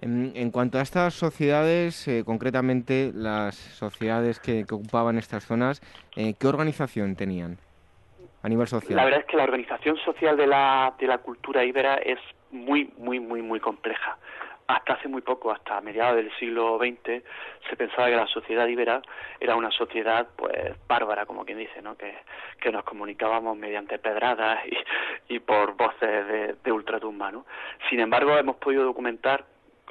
En, 0.00 0.50
cuanto 0.50 0.78
a 0.78 0.82
estas 0.82 1.14
sociedades, 1.14 2.08
eh, 2.08 2.24
concretamente 2.26 3.12
las 3.14 3.54
sociedades 3.54 4.40
que, 4.40 4.64
ocupaban 4.64 5.18
estas 5.18 5.46
zonas, 5.46 5.80
eh, 6.16 6.34
¿qué 6.38 6.46
organización 6.48 7.14
tenían 7.14 7.58
a 8.42 8.48
nivel 8.48 8.66
social? 8.66 8.96
La 8.96 9.04
verdad 9.04 9.20
es 9.20 9.26
que 9.26 9.36
la 9.36 9.44
organización 9.44 9.96
social 9.98 10.36
de 10.36 10.46
la, 10.46 10.94
de 10.98 11.06
la 11.06 11.18
cultura 11.18 11.64
íbera 11.64 11.94
es 11.96 12.18
muy, 12.50 12.92
muy, 12.98 13.20
muy, 13.20 13.40
muy 13.40 13.60
compleja. 13.60 14.18
Hasta 14.66 14.94
hace 14.94 15.08
muy 15.08 15.20
poco, 15.20 15.52
hasta 15.52 15.80
mediados 15.82 16.16
del 16.16 16.34
siglo 16.38 16.78
XX, 16.78 17.22
se 17.68 17.76
pensaba 17.76 18.08
que 18.08 18.16
la 18.16 18.26
sociedad 18.26 18.66
íbera 18.66 19.02
era 19.38 19.56
una 19.56 19.70
sociedad, 19.70 20.26
pues, 20.36 20.74
bárbara, 20.88 21.26
como 21.26 21.44
quien 21.44 21.58
dice, 21.58 21.82
¿no? 21.82 21.96
Que, 21.96 22.16
que 22.60 22.72
nos 22.72 22.82
comunicábamos 22.84 23.58
mediante 23.58 23.98
pedradas 23.98 24.60
y, 24.66 25.34
y 25.34 25.38
por 25.38 25.76
voces 25.76 26.26
de, 26.26 26.56
de 26.64 26.72
ultratumba, 26.72 27.30
¿no? 27.30 27.44
Sin 27.90 28.00
embargo, 28.00 28.36
hemos 28.38 28.56
podido 28.56 28.84
documentar 28.84 29.44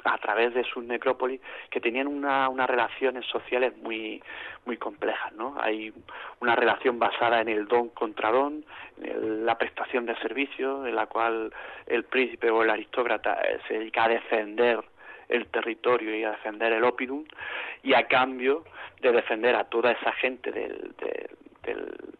a 0.04 0.18
través 0.18 0.54
de 0.54 0.64
sus 0.64 0.84
necrópolis 0.84 1.40
que 1.70 1.80
tenían 1.80 2.06
una, 2.06 2.48
unas 2.48 2.68
relaciones 2.68 3.24
sociales 3.26 3.76
muy 3.78 4.22
muy 4.66 4.76
complejas 4.76 5.32
no 5.32 5.56
hay 5.60 5.92
una 6.40 6.54
relación 6.54 6.98
basada 6.98 7.40
en 7.40 7.48
el 7.48 7.66
don 7.66 7.88
contra 7.88 8.30
don 8.30 8.64
en 9.02 9.46
la 9.46 9.58
prestación 9.58 10.06
de 10.06 10.16
servicios 10.16 10.86
en 10.86 10.94
la 10.94 11.06
cual 11.06 11.52
el 11.86 12.04
príncipe 12.04 12.50
o 12.50 12.62
el 12.62 12.70
aristócrata 12.70 13.40
eh, 13.42 13.58
se 13.66 13.74
dedica 13.74 14.04
a 14.04 14.08
defender 14.08 14.84
el 15.28 15.46
territorio 15.46 16.16
y 16.16 16.24
a 16.24 16.32
defender 16.32 16.72
el 16.72 16.84
opidum 16.84 17.24
y 17.82 17.94
a 17.94 18.06
cambio 18.06 18.64
de 19.00 19.12
defender 19.12 19.56
a 19.56 19.64
toda 19.64 19.92
esa 19.92 20.12
gente 20.12 20.52
del, 20.52 20.94
del 20.98 21.43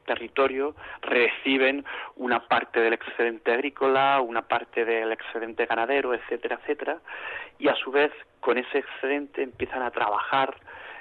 territorio 0.04 0.74
reciben 1.02 1.84
una 2.16 2.46
parte 2.46 2.80
del 2.80 2.92
excedente 2.92 3.52
agrícola, 3.52 4.20
una 4.20 4.42
parte 4.42 4.84
del 4.84 5.12
excedente 5.12 5.66
ganadero, 5.66 6.14
etcétera, 6.14 6.58
etcétera, 6.60 6.98
y 7.58 7.68
a 7.68 7.74
su 7.74 7.90
vez 7.90 8.12
con 8.40 8.58
ese 8.58 8.78
excedente 8.78 9.42
empiezan 9.42 9.82
a 9.82 9.90
trabajar 9.90 10.56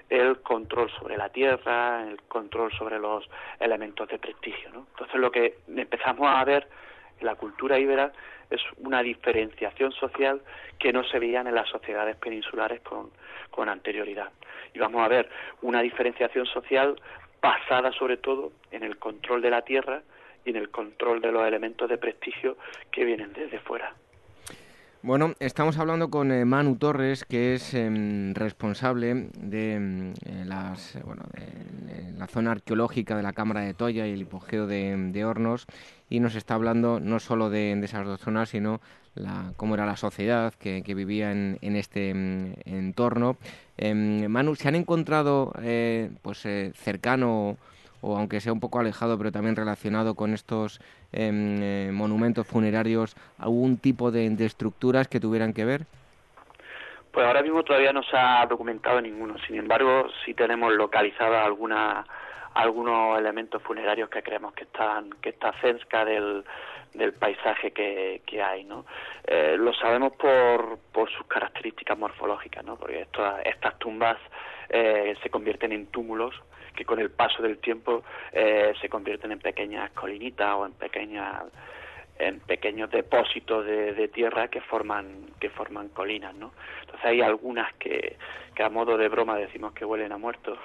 el 0.09 0.41
control 0.41 0.91
sobre 0.91 1.17
la 1.17 1.29
tierra, 1.29 2.03
el 2.07 2.21
control 2.23 2.71
sobre 2.73 2.99
los 2.99 3.27
elementos 3.59 4.07
de 4.09 4.19
prestigio. 4.19 4.69
Entonces 4.73 5.15
lo 5.15 5.31
que 5.31 5.57
empezamos 5.67 6.27
a 6.29 6.43
ver 6.43 6.67
en 7.19 7.25
la 7.25 7.35
cultura 7.35 7.79
íbera 7.79 8.11
es 8.49 8.61
una 8.77 9.01
diferenciación 9.01 9.91
social 9.91 10.41
que 10.77 10.93
no 10.93 11.03
se 11.03 11.19
veían 11.19 11.47
en 11.47 11.55
las 11.55 11.69
sociedades 11.69 12.15
peninsulares 12.17 12.81
con, 12.81 13.11
con 13.49 13.69
anterioridad. 13.69 14.29
Y 14.73 14.79
vamos 14.79 15.03
a 15.03 15.07
ver 15.07 15.29
una 15.61 15.81
diferenciación 15.81 16.45
social 16.45 16.95
basada 17.43 17.91
sobre 17.91 18.15
todo 18.15 18.53
en 18.71 18.83
el 18.83 18.97
control 18.97 19.41
de 19.41 19.49
la 19.49 19.61
tierra 19.63 20.01
y 20.45 20.51
en 20.51 20.55
el 20.55 20.69
control 20.71 21.21
de 21.21 21.31
los 21.31 21.45
elementos 21.45 21.89
de 21.89 21.97
prestigio 21.97 22.57
que 22.89 23.03
vienen 23.03 23.33
desde 23.33 23.59
fuera. 23.59 23.93
Bueno, 25.01 25.33
estamos 25.41 25.77
hablando 25.77 26.09
con 26.09 26.31
eh, 26.31 26.45
Manu 26.45 26.77
Torres, 26.77 27.25
que 27.25 27.55
es 27.55 27.73
em, 27.73 28.33
responsable 28.33 29.27
de, 29.37 29.73
em, 29.73 30.13
eh, 30.25 30.45
las, 30.45 30.97
bueno, 31.03 31.23
de, 31.33 32.13
la 32.17 32.27
zona 32.27 32.51
arqueológica 32.51 33.17
de 33.17 33.23
la 33.23 33.33
Cámara 33.33 33.59
de 33.59 33.73
Toya 33.73 34.07
y 34.07 34.13
el 34.13 34.21
hipogeo 34.21 34.65
de, 34.65 35.25
Hornos, 35.25 35.65
y 36.09 36.21
nos 36.21 36.35
está 36.35 36.55
hablando 36.55 37.01
no 37.01 37.19
solo 37.19 37.49
de, 37.49 37.73
esas 37.83 38.05
dos 38.05 38.21
zonas, 38.21 38.47
sino 38.47 38.79
la, 39.13 39.51
cómo 39.57 39.73
era 39.73 39.85
la 39.85 39.97
sociedad 39.97 40.53
que, 40.53 40.81
vivía 40.95 41.33
en, 41.33 41.75
este 41.75 42.11
em, 42.11 42.93
entorno. 43.77 44.29
Manu, 44.29 44.55
¿se 44.55 44.67
han 44.67 44.75
encontrado 44.75 45.53
eh, 45.61 46.09
pues 46.21 46.47
cercano 46.75 47.57
o 48.03 48.17
aunque 48.17 48.41
sea 48.41 48.51
un 48.51 48.59
poco 48.59 48.79
alejado, 48.79 49.17
pero 49.17 49.31
también 49.31 49.55
relacionado 49.55 50.13
con 50.13 50.33
estos 50.33 50.79
em, 51.13 51.57
eh, 51.61 51.89
monumentos 51.93 52.45
funerarios, 52.45 53.15
algún 53.37 53.77
tipo 53.77 54.11
de, 54.11 54.27
estructuras 54.45 55.07
que 55.07 55.21
tuvieran 55.21 55.53
que 55.53 55.63
ver? 55.63 55.85
Pues 57.11 57.25
ahora 57.25 57.41
mismo 57.41 57.63
todavía 57.63 57.93
no 57.93 58.03
se 58.03 58.17
ha 58.17 58.45
documentado 58.45 58.99
ninguno. 58.99 59.35
Sin 59.47 59.55
embargo, 59.55 60.07
sí 60.25 60.33
tenemos 60.33 60.73
localizadas 60.73 61.45
alguna, 61.45 62.05
algunos 62.55 63.17
elementos 63.17 63.61
funerarios 63.63 64.09
que 64.09 64.21
creemos 64.21 64.53
que 64.53 64.63
están 64.63 65.11
que 65.21 65.29
está 65.29 65.53
cerca 65.61 66.03
del, 66.03 66.43
del 66.93 67.13
paisaje 67.13 67.71
que, 67.71 68.21
que 68.25 68.41
hay, 68.41 68.63
¿no? 68.63 68.85
Eh, 69.25 69.55
lo 69.57 69.73
sabemos 69.73 70.13
por, 70.13 70.77
por 70.91 71.09
sus 71.09 71.25
características 71.27 71.97
morfológicas, 71.97 72.63
¿no? 72.63 72.75
Porque 72.75 73.07
estas 73.45 73.79
tumbas 73.79 74.17
eh, 74.69 75.15
se 75.21 75.29
convierten 75.29 75.71
en 75.71 75.87
túmulos 75.87 76.35
que 76.75 76.85
con 76.85 76.99
el 76.99 77.11
paso 77.11 77.43
del 77.43 77.59
tiempo 77.59 78.03
eh, 78.31 78.73
se 78.81 78.89
convierten 78.89 79.31
en 79.31 79.39
pequeñas 79.39 79.91
colinitas 79.91 80.55
o 80.55 80.65
en 80.65 80.73
pequeñas 80.73 81.43
en 82.19 82.39
pequeños 82.39 82.91
depósitos 82.91 83.65
de, 83.65 84.07
tierra 84.07 84.47
que 84.47 84.61
forman 84.61 85.31
que 85.39 85.49
forman 85.49 85.89
colinas 85.89 86.35
no 86.35 86.53
entonces 86.81 87.05
hay 87.05 87.21
algunas 87.21 87.73
que, 87.75 88.17
que 88.53 88.63
a 88.63 88.69
modo 88.69 88.97
de 88.97 89.09
broma 89.09 89.35
decimos 89.35 89.73
que 89.73 89.85
huelen 89.85 90.11
a 90.11 90.17
muertos 90.17 90.59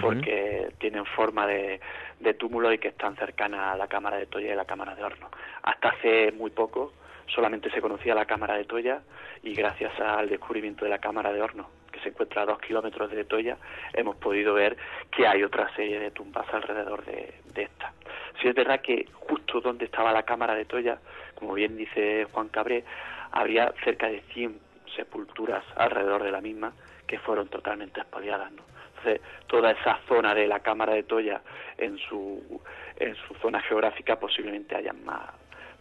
porque 0.00 0.72
tienen 0.78 1.04
forma 1.04 1.46
de, 1.46 1.80
de 2.20 2.34
túmulo 2.34 2.72
y 2.72 2.78
que 2.78 2.88
están 2.88 3.16
cercanas 3.16 3.74
a 3.74 3.76
la 3.76 3.88
cámara 3.88 4.16
de 4.16 4.26
Toya 4.26 4.52
y 4.52 4.56
la 4.56 4.64
cámara 4.64 4.94
de 4.94 5.02
horno. 5.02 5.30
Hasta 5.62 5.90
hace 5.90 6.32
muy 6.32 6.50
poco 6.50 6.92
solamente 7.28 7.70
se 7.70 7.80
conocía 7.80 8.14
la 8.14 8.26
cámara 8.26 8.54
de 8.54 8.64
Toya 8.64 9.02
y 9.42 9.54
gracias 9.54 9.98
al 10.00 10.28
descubrimiento 10.28 10.84
de 10.84 10.90
la 10.90 10.98
cámara 10.98 11.32
de 11.32 11.42
horno 11.42 11.68
que 11.92 12.00
se 12.00 12.10
encuentra 12.10 12.42
a 12.42 12.46
dos 12.46 12.58
kilómetros 12.58 13.10
de 13.10 13.24
Toya, 13.24 13.56
hemos 13.92 14.16
podido 14.16 14.54
ver 14.54 14.76
que 15.10 15.26
hay 15.26 15.42
otra 15.42 15.74
serie 15.74 15.98
de 15.98 16.10
tumbas 16.10 16.46
alrededor 16.52 17.04
de, 17.04 17.34
esta. 17.56 17.92
Si 18.40 18.48
es 18.48 18.54
verdad 18.54 18.80
que 18.80 19.06
justo 19.12 19.60
donde 19.60 19.86
estaba 19.86 20.12
la 20.12 20.22
cámara 20.22 20.54
de 20.54 20.64
Toya, 20.64 20.98
como 21.34 21.54
bien 21.54 21.76
dice 21.76 22.26
Juan 22.30 22.48
Cabré, 22.48 22.84
habría 23.32 23.72
cerca 23.82 24.08
de 24.08 24.20
100 24.32 24.60
sepulturas 24.94 25.64
alrededor 25.76 26.22
de 26.22 26.30
la 26.30 26.40
misma 26.40 26.72
que 27.06 27.18
fueron 27.18 27.48
totalmente 27.48 28.00
expoliadas. 28.00 28.52
¿no? 28.52 28.62
Entonces, 28.88 29.20
toda 29.48 29.72
esa 29.72 29.98
zona 30.06 30.34
de 30.34 30.46
la 30.46 30.60
cámara 30.60 30.94
de 30.94 31.02
Toya 31.02 31.40
en 31.76 31.98
su, 31.98 32.62
en 32.96 33.14
su 33.16 33.34
zona 33.34 33.60
geográfica 33.62 34.18
posiblemente 34.20 34.76
hayan 34.76 35.04
más, 35.04 35.30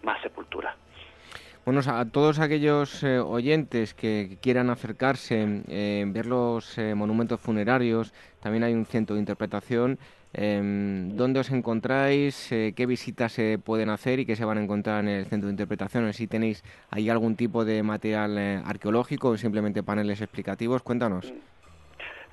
más 0.01 0.21
sepulturas. 0.21 0.75
Bueno, 1.67 1.81
a 1.85 2.05
todos 2.05 2.39
aquellos 2.39 3.03
eh, 3.03 3.19
oyentes 3.19 3.93
que 3.93 4.37
quieran 4.41 4.69
acercarse, 4.69 5.63
eh, 5.67 6.05
ver 6.07 6.25
los 6.25 6.77
eh, 6.77 6.95
monumentos 6.95 7.41
funerarios, 7.41 8.13
también 8.41 8.63
hay 8.63 8.73
un 8.73 8.85
centro 8.85 9.15
de 9.15 9.19
interpretación. 9.19 9.99
¿Dónde 10.31 11.41
os 11.41 11.51
encontráis? 11.51 12.47
¿Qué 12.49 12.85
visitas 12.85 13.33
se 13.33 13.59
pueden 13.59 13.89
hacer 13.89 14.19
y 14.19 14.25
qué 14.25 14.37
se 14.37 14.45
van 14.45 14.59
a 14.59 14.63
encontrar 14.63 15.03
en 15.03 15.09
el 15.09 15.25
centro 15.25 15.47
de 15.47 15.53
interpretación? 15.53 16.13
Si 16.13 16.27
tenéis 16.27 16.63
ahí 16.89 17.09
algún 17.09 17.35
tipo 17.35 17.65
de 17.65 17.83
material 17.83 18.37
arqueológico 18.63 19.29
o 19.29 19.37
simplemente 19.37 19.83
paneles 19.83 20.21
explicativos, 20.21 20.83
cuéntanos. 20.83 21.33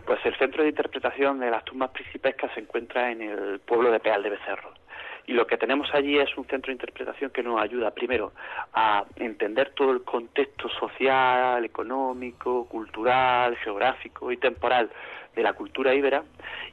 Pues 0.06 0.20
el 0.26 0.36
centro 0.36 0.62
de 0.62 0.68
interpretación 0.68 1.40
de 1.40 1.50
las 1.50 1.64
tumbas 1.64 1.90
principescas 1.90 2.52
se 2.54 2.60
encuentra 2.60 3.10
en 3.10 3.22
el 3.22 3.58
pueblo 3.60 3.90
de 3.90 3.98
Peal 3.98 4.22
de 4.22 4.30
Becerro 4.30 4.83
y 5.26 5.32
lo 5.32 5.46
que 5.46 5.56
tenemos 5.56 5.88
allí 5.94 6.18
es 6.18 6.36
un 6.36 6.44
centro 6.46 6.68
de 6.68 6.74
interpretación 6.74 7.30
que 7.30 7.42
nos 7.42 7.60
ayuda 7.60 7.92
primero 7.92 8.32
a 8.72 9.04
entender 9.16 9.72
todo 9.74 9.92
el 9.92 10.02
contexto 10.02 10.68
social, 10.68 11.64
económico, 11.64 12.66
cultural, 12.68 13.56
geográfico 13.56 14.30
y 14.30 14.36
temporal 14.36 14.90
de 15.34 15.42
la 15.42 15.54
cultura 15.54 15.94
íbera. 15.94 16.24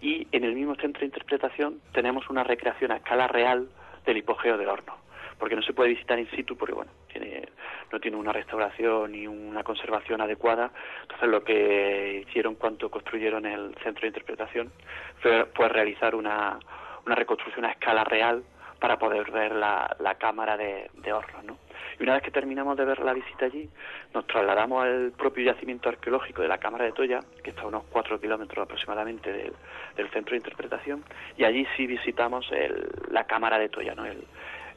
Y 0.02 0.28
en 0.32 0.44
el 0.44 0.54
mismo 0.54 0.76
centro 0.76 1.00
de 1.00 1.06
interpretación 1.08 1.80
tenemos 1.94 2.30
una 2.30 2.44
recreación 2.44 2.92
a 2.92 2.98
escala 2.98 3.28
real 3.28 3.70
del 4.06 4.18
hipogeo 4.18 4.58
del 4.58 4.68
horno 4.68 5.02
porque 5.42 5.56
no 5.56 5.64
se 5.64 5.74
puede 5.74 5.90
visitar 5.90 6.20
in 6.20 6.30
situ 6.30 6.56
porque 6.56 6.76
bueno 6.76 6.92
tiene, 7.12 7.48
no 7.92 8.00
tiene 8.00 8.16
una 8.16 8.32
restauración 8.32 9.12
ni 9.12 9.26
una 9.26 9.64
conservación 9.64 10.22
adecuada. 10.22 10.72
Entonces 11.02 11.30
lo 11.30 11.44
que 11.44 12.24
hicieron 12.28 12.54
cuando 12.54 12.92
construyeron 12.92 13.48
el 13.48 13.74
centro 13.84 14.02
de 14.02 14.08
interpretación 14.10 14.72
fue, 15.20 15.46
fue 15.56 15.68
realizar 15.68 16.14
una 16.14 16.60
una 17.06 17.16
reconstrucción 17.16 17.66
a 17.66 17.72
escala 17.72 18.04
real 18.04 18.44
para 18.80 18.98
poder 18.98 19.30
ver 19.30 19.54
la, 19.54 19.96
la 20.00 20.16
cámara 20.16 20.58
de, 20.58 20.90
de 20.96 21.12
¿no? 21.44 21.58
Y 22.00 22.04
una 22.04 22.14
vez 22.14 22.24
que 22.24 22.32
terminamos 22.32 22.76
de 22.78 22.84
ver 22.84 23.00
la 23.00 23.14
visita 23.14 23.46
allí, 23.46 23.70
nos 24.12 24.26
trasladamos 24.26 24.84
al 24.84 25.12
propio 25.12 25.46
yacimiento 25.46 25.88
arqueológico 25.88 26.42
de 26.42 26.48
la 26.48 26.58
Cámara 26.58 26.86
de 26.86 26.92
Toya, 26.92 27.20
que 27.44 27.52
está 27.52 27.62
a 27.62 27.68
unos 27.68 27.84
cuatro 27.92 28.20
kilómetros 28.20 28.64
aproximadamente 28.64 29.32
del, 29.32 29.54
del, 29.96 30.10
centro 30.10 30.32
de 30.32 30.38
interpretación, 30.38 31.04
y 31.38 31.44
allí 31.44 31.68
sí 31.78 31.86
visitamos 31.86 32.52
el, 32.52 32.90
la 33.12 33.26
Cámara 33.26 33.60
de 33.60 33.70
Toya, 33.70 33.94
¿no? 33.94 34.06
El, 34.06 34.24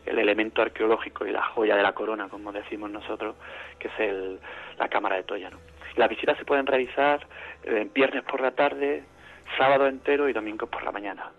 el 0.05 0.19
elemento 0.19 0.61
arqueológico 0.61 1.25
y 1.27 1.33
la 1.33 1.43
joya 1.43 1.75
de 1.75 1.83
la 1.83 1.93
corona, 1.93 2.29
como 2.29 2.53
decimos 2.53 2.91
nosotros, 2.91 3.37
que 3.79 3.89
es 3.89 4.01
el, 4.01 4.39
la 4.79 4.89
Cámara 4.89 5.17
de 5.17 5.23
Toya, 5.23 5.49
¿no? 5.49 5.59
Las 5.97 6.11
visitas 6.11 6.37
se 6.37 6.45
pueden 6.45 6.67
realizar 6.67 7.27
eh, 7.63 7.89
viernes 7.95 8.23
por 8.25 8.41
la 8.43 8.51
tarde, 8.51 9.05
sábado 9.57 9.87
entero 9.87 10.29
y 10.29 10.35
domingo 10.35 10.67
por 10.67 10.83
la 10.83 10.93
mañana. 10.93 11.31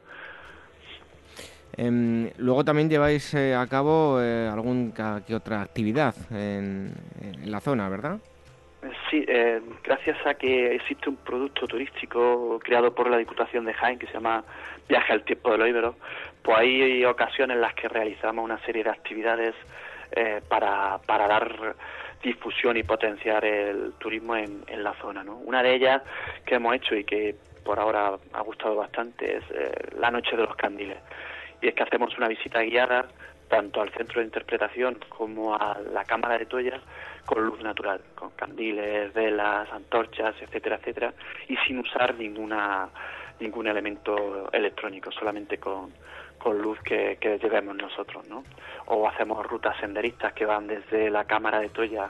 Em, 1.77 2.29
luego 2.37 2.63
también 2.63 2.89
lleváis 2.89 3.33
eh, 3.33 3.53
a 3.53 3.67
cabo 3.67 4.21
eh, 4.21 4.47
alguna 4.47 5.21
que 5.27 5.35
otra 5.35 5.61
actividad 5.61 6.15
en, 6.31 6.93
la 7.45 7.59
zona, 7.59 7.89
¿verdad? 7.89 8.17
Sí, 9.09 9.25
eh, 9.27 9.61
gracias 9.83 10.17
a 10.25 10.35
que 10.35 10.75
existe 10.75 11.09
un 11.09 11.17
producto 11.17 11.67
turístico 11.67 12.59
creado 12.63 12.93
por 12.93 13.09
la 13.09 13.17
Diputación 13.17 13.65
de 13.65 13.73
Jaén 13.73 13.99
que 13.99 14.07
se 14.07 14.13
llama 14.13 14.43
Viaje 14.87 15.11
al 15.11 15.23
Tiempo 15.23 15.51
de 15.51 15.71
los 15.71 15.95
pues 16.43 16.57
hay 16.57 17.03
ocasiones 17.03 17.55
en 17.55 17.61
las 17.61 17.73
que 17.73 17.89
realizamos 17.89 18.45
una 18.45 18.59
serie 18.59 18.83
de 18.83 18.91
actividades 18.91 19.55
para, 20.47 20.99
para 21.05 21.27
dar 21.27 21.75
difusión 22.23 22.77
y 22.77 22.83
potenciar 22.83 23.43
el 23.43 23.93
turismo 23.97 24.35
en, 24.35 24.63
en 24.67 24.83
la 24.83 24.93
zona. 25.01 25.23
¿no? 25.23 25.37
Una 25.37 25.61
de 25.61 25.73
ellas 25.75 26.03
que 26.45 26.55
hemos 26.55 26.75
hecho 26.75 26.95
y 26.95 27.03
que 27.03 27.35
por 27.65 27.79
ahora 27.79 28.13
ha 28.33 28.41
gustado 28.41 28.75
bastante 28.75 29.37
es 29.37 29.43
la 29.97 30.11
Noche 30.11 30.37
de 30.37 30.43
los 30.43 30.55
Candiles 30.55 30.97
y 31.61 31.67
es 31.67 31.75
que 31.75 31.83
hacemos 31.83 32.17
una 32.17 32.27
visita 32.27 32.61
guiada 32.61 33.07
tanto 33.47 33.81
al 33.81 33.91
centro 33.91 34.19
de 34.19 34.25
interpretación 34.25 34.97
como 35.09 35.55
a 35.55 35.77
la 35.93 36.03
cámara 36.03 36.37
de 36.37 36.45
Toya 36.45 36.79
con 37.25 37.45
luz 37.45 37.61
natural, 37.61 38.01
con 38.15 38.31
candiles, 38.31 39.13
velas, 39.13 39.71
antorchas, 39.71 40.35
etcétera, 40.41 40.77
etcétera, 40.77 41.13
y 41.47 41.55
sin 41.57 41.79
usar 41.79 42.15
ninguna 42.15 42.89
ningún 43.39 43.67
elemento 43.67 44.49
electrónico, 44.53 45.11
solamente 45.11 45.57
con, 45.57 45.91
con 46.37 46.57
luz 46.61 46.79
que, 46.79 47.17
que 47.19 47.37
llevemos 47.37 47.75
nosotros, 47.75 48.25
¿no? 48.29 48.43
O 48.85 49.07
hacemos 49.09 49.45
rutas 49.45 49.75
senderistas 49.77 50.31
que 50.31 50.45
van 50.45 50.67
desde 50.67 51.09
la 51.09 51.25
cámara 51.25 51.59
de 51.59 51.67
Toya 51.67 52.09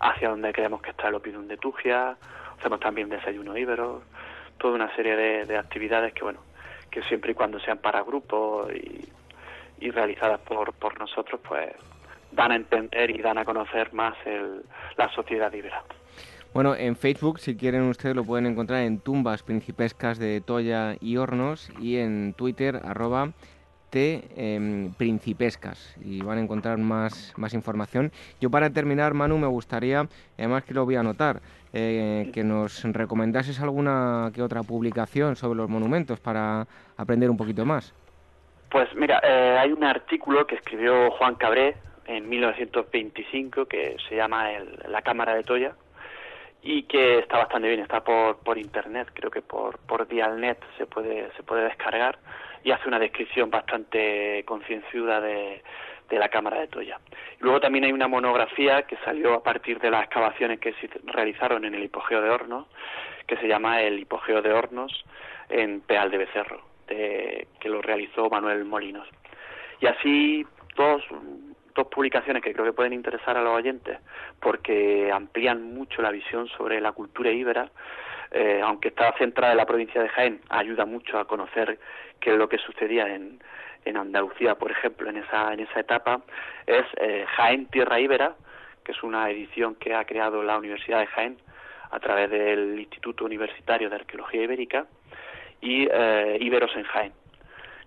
hacia 0.00 0.30
donde 0.30 0.50
creemos 0.52 0.80
que 0.80 0.90
está 0.90 1.08
el 1.08 1.14
Opidum 1.16 1.46
de 1.46 1.58
Tugia, 1.58 2.16
hacemos 2.58 2.80
también 2.80 3.10
desayuno 3.10 3.56
íbero, 3.56 4.02
toda 4.56 4.74
una 4.74 4.94
serie 4.96 5.14
de, 5.14 5.44
de 5.44 5.58
actividades 5.58 6.14
que, 6.14 6.22
bueno, 6.22 6.40
que 6.92 7.02
siempre 7.04 7.32
y 7.32 7.34
cuando 7.34 7.58
sean 7.58 7.78
para 7.78 8.02
grupos 8.02 8.70
y, 8.72 9.90
realizadas 9.90 10.38
por, 10.42 10.72
por 10.74 10.96
nosotros, 11.00 11.40
pues 11.46 11.72
dan 12.30 12.52
a 12.52 12.56
entender 12.56 13.10
y 13.10 13.20
dan 13.20 13.38
a 13.38 13.44
conocer 13.44 13.92
más 13.92 14.14
el, 14.24 14.62
la 14.96 15.08
sociedad 15.12 15.52
ibera. 15.52 15.82
Bueno, 16.54 16.76
en 16.76 16.94
Facebook, 16.96 17.40
si 17.40 17.56
quieren 17.56 17.88
ustedes, 17.88 18.14
lo 18.14 18.24
pueden 18.24 18.46
encontrar 18.46 18.82
en 18.82 19.00
Tumbas 19.00 19.42
Principescas 19.42 20.18
de 20.18 20.40
Toya 20.40 20.96
y 21.00 21.16
Hornos 21.16 21.70
y 21.80 21.96
en 21.96 22.34
Twitter, 22.34 22.80
arroba 22.84 23.32
T 23.90 24.28
em, 24.36 24.92
Principescas 24.92 25.96
y 26.04 26.22
van 26.22 26.38
a 26.38 26.42
encontrar 26.42 26.78
más, 26.78 27.32
más 27.36 27.54
información. 27.54 28.12
Yo 28.40 28.50
para 28.50 28.70
terminar, 28.70 29.14
Manu, 29.14 29.38
me 29.38 29.46
gustaría, 29.46 30.06
además 30.38 30.64
que 30.64 30.74
lo 30.74 30.84
voy 30.84 30.94
a 30.94 31.00
anotar, 31.00 31.40
eh, 31.72 32.30
que 32.32 32.44
nos 32.44 32.82
recomendases 32.84 33.60
alguna 33.60 34.30
que 34.34 34.42
otra 34.42 34.62
publicación 34.62 35.36
sobre 35.36 35.56
los 35.56 35.68
monumentos 35.68 36.20
para 36.20 36.66
aprender 36.96 37.30
un 37.30 37.36
poquito 37.36 37.64
más. 37.64 37.94
Pues 38.70 38.88
mira, 38.94 39.20
eh, 39.22 39.58
hay 39.58 39.72
un 39.72 39.84
artículo 39.84 40.46
que 40.46 40.56
escribió 40.56 41.10
Juan 41.12 41.34
Cabré 41.34 41.76
en 42.06 42.28
1925 42.28 43.66
que 43.66 43.96
se 44.08 44.16
llama 44.16 44.48
La 44.88 45.02
Cámara 45.02 45.34
de 45.34 45.44
Toya 45.44 45.74
y 46.62 46.84
que 46.84 47.18
está 47.18 47.38
bastante 47.38 47.68
bien, 47.68 47.80
está 47.80 48.04
por, 48.04 48.38
por 48.38 48.56
internet, 48.56 49.08
creo 49.12 49.30
que 49.30 49.42
por, 49.42 49.78
por 49.78 50.06
Dialnet 50.06 50.58
se 50.78 50.86
puede, 50.86 51.30
se 51.36 51.42
puede 51.42 51.64
descargar 51.64 52.18
y 52.64 52.70
hace 52.70 52.88
una 52.88 52.98
descripción 52.98 53.50
bastante 53.50 54.44
concienciuda 54.44 55.20
de, 55.20 55.62
de 56.12 56.18
la 56.18 56.28
Cámara 56.28 56.60
de 56.60 56.68
Toya. 56.68 57.00
Luego 57.40 57.58
también 57.58 57.84
hay 57.84 57.92
una 57.92 58.06
monografía 58.06 58.82
que 58.82 58.96
salió 58.98 59.32
a 59.32 59.42
partir 59.42 59.80
de 59.80 59.90
las 59.90 60.04
excavaciones 60.04 60.60
que 60.60 60.74
se 60.74 60.90
realizaron 61.04 61.64
en 61.64 61.74
el 61.74 61.84
hipogeo 61.84 62.20
de 62.20 62.28
Hornos, 62.28 62.66
que 63.26 63.38
se 63.38 63.48
llama 63.48 63.80
el 63.80 63.98
hipogeo 63.98 64.42
de 64.42 64.52
Hornos 64.52 65.04
en 65.48 65.80
Peal 65.80 66.10
de 66.10 66.18
Becerro, 66.18 66.60
que 66.86 67.46
lo 67.64 67.80
realizó 67.80 68.28
Manuel 68.28 68.66
Molinos. 68.66 69.08
Y 69.80 69.86
así 69.86 70.46
dos, 70.76 71.02
dos 71.74 71.86
publicaciones 71.86 72.42
que 72.42 72.52
creo 72.52 72.66
que 72.66 72.74
pueden 72.74 72.92
interesar 72.92 73.38
a 73.38 73.42
los 73.42 73.54
oyentes 73.54 73.98
porque 74.38 75.10
amplían 75.10 75.62
mucho 75.74 76.02
la 76.02 76.10
visión 76.10 76.46
sobre 76.48 76.78
la 76.78 76.92
cultura 76.92 77.30
íbera, 77.30 77.70
eh, 78.32 78.60
aunque 78.62 78.88
está 78.88 79.14
centrada 79.16 79.52
en 79.52 79.58
la 79.58 79.66
provincia 79.66 80.02
de 80.02 80.10
Jaén, 80.10 80.40
ayuda 80.50 80.84
mucho 80.84 81.18
a 81.18 81.24
conocer 81.26 81.78
qué 82.20 82.32
es 82.32 82.36
lo 82.36 82.50
que 82.50 82.58
sucedía 82.58 83.14
en, 83.14 83.40
en 83.84 83.96
Andalucía, 83.96 84.54
por 84.54 84.70
ejemplo, 84.70 85.08
en 85.10 85.18
esa, 85.18 85.52
en 85.52 85.60
esa 85.60 85.80
etapa, 85.80 86.22
es 86.66 86.84
eh, 86.96 87.24
Jaén 87.36 87.66
Tierra 87.66 88.00
Ibera, 88.00 88.34
que 88.84 88.92
es 88.92 89.02
una 89.02 89.30
edición 89.30 89.74
que 89.76 89.94
ha 89.94 90.04
creado 90.04 90.42
la 90.42 90.58
Universidad 90.58 91.00
de 91.00 91.06
Jaén 91.06 91.38
a 91.90 92.00
través 92.00 92.30
del 92.30 92.78
Instituto 92.80 93.24
Universitario 93.24 93.90
de 93.90 93.96
Arqueología 93.96 94.42
Ibérica, 94.42 94.86
y 95.60 95.86
eh, 95.90 96.38
Iberos 96.40 96.74
en 96.76 96.84
Jaén, 96.84 97.12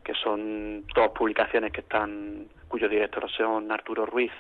que 0.04 0.14
son 0.14 0.86
dos 0.96 1.12
publicaciones 1.12 1.72
que 1.72 1.82
están, 1.82 2.48
cuyos 2.68 2.90
directores 2.90 3.32
son 3.32 3.72
Arturo 3.72 4.06
Ruiz 4.06 4.32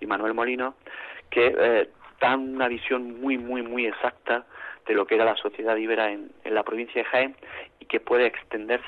y 0.00 0.06
Manuel 0.06 0.34
Molino, 0.34 0.74
que 1.30 1.54
eh, 1.58 1.90
dan 2.20 2.54
una 2.54 2.68
visión 2.68 3.20
muy, 3.20 3.36
muy, 3.38 3.62
muy 3.62 3.86
exacta 3.86 4.46
de 4.86 4.94
lo 4.94 5.06
que 5.06 5.16
era 5.16 5.24
la 5.24 5.36
sociedad 5.36 5.76
ibera 5.76 6.10
en, 6.10 6.32
la 6.44 6.62
provincia 6.62 7.02
de 7.02 7.08
Jaén 7.08 7.36
y 7.78 7.84
que 7.84 8.00
puede 8.00 8.26
extenderse, 8.26 8.86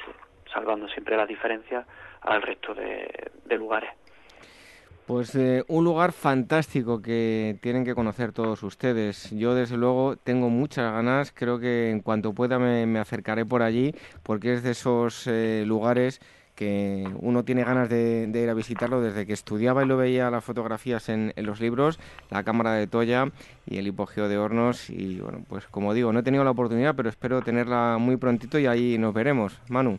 salvando 0.53 0.89
siempre 0.89 1.17
las 1.17 1.29
diferencias, 1.29 1.87
al 2.23 2.43
resto 2.43 2.75
de 2.75 3.57
lugares. 3.57 3.91
Pues 5.11 5.35
eh, 5.35 5.65
un 5.67 5.83
lugar 5.83 6.13
fantástico 6.13 7.03
que 7.03 7.59
tienen 7.61 7.85
que 7.85 7.97
conocer 7.97 8.31
todos 8.31 8.63
ustedes. 8.63 9.29
Yo 9.33 9.57
desde 9.57 9.77
luego 9.77 10.15
tengo 10.15 10.51
muchas 10.51 10.93
ganas, 10.93 11.33
creo 11.33 11.59
que 11.59 11.91
en 11.91 11.99
cuanto 11.99 12.33
pueda 12.33 12.61
me, 12.61 12.97
acercaré 12.97 13.45
por 13.45 13.63
allí 13.63 13.93
porque 14.23 14.53
es 14.53 14.63
de 14.63 14.71
esos 14.71 15.27
eh, 15.27 15.65
lugares 15.67 16.21
que 16.55 17.09
uno 17.19 17.43
tiene 17.45 17.65
ganas 17.65 17.89
de, 17.89 18.31
ir 18.33 18.51
a 18.51 18.55
visitarlo 18.55 19.01
desde 19.01 19.27
que 19.27 19.33
estudiaba 19.33 19.83
y 19.83 19.89
lo 19.89 19.97
veía 19.97 20.31
las 20.31 20.45
fotografías 20.45 21.09
en, 21.09 21.33
los 21.35 21.61
libros, 21.61 21.99
la 22.31 22.45
cámara 22.45 22.75
de 22.75 22.87
Toya 22.87 23.27
y 23.67 23.79
el 23.79 23.89
hipogeo 23.89 24.29
de 24.29 24.39
Hornos 24.39 24.91
y 24.91 25.19
bueno, 25.19 25.45
pues 25.49 25.67
como 25.67 25.93
digo, 25.93 26.13
no 26.13 26.21
he 26.21 26.23
tenido 26.23 26.45
la 26.45 26.53
oportunidad, 26.53 26.95
pero 26.95 27.09
espero 27.09 27.43
tenerla 27.43 27.97
muy 27.99 28.17
prontito 28.17 28.61
y 28.61 28.67
ahí 28.69 28.97
nos 28.97 29.13
veremos. 29.13 29.61
Manu. 29.69 29.99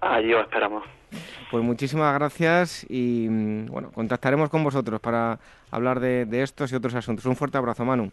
Allí 0.00 0.32
os 0.32 0.40
esperamos. 0.40 0.97
Pues 1.50 1.64
muchísimas 1.64 2.14
gracias 2.14 2.86
y 2.88 3.26
mm, 3.28 3.66
bueno, 3.66 3.90
contactaremos 3.92 4.50
con 4.50 4.64
vosotros 4.64 5.00
para 5.00 5.38
hablar 5.70 6.00
de, 6.00 6.26
de 6.26 6.42
estos 6.42 6.72
y 6.72 6.74
otros 6.74 6.94
asuntos. 6.94 7.24
Un 7.26 7.36
fuerte 7.36 7.58
abrazo, 7.58 7.84
Manu. 7.84 8.10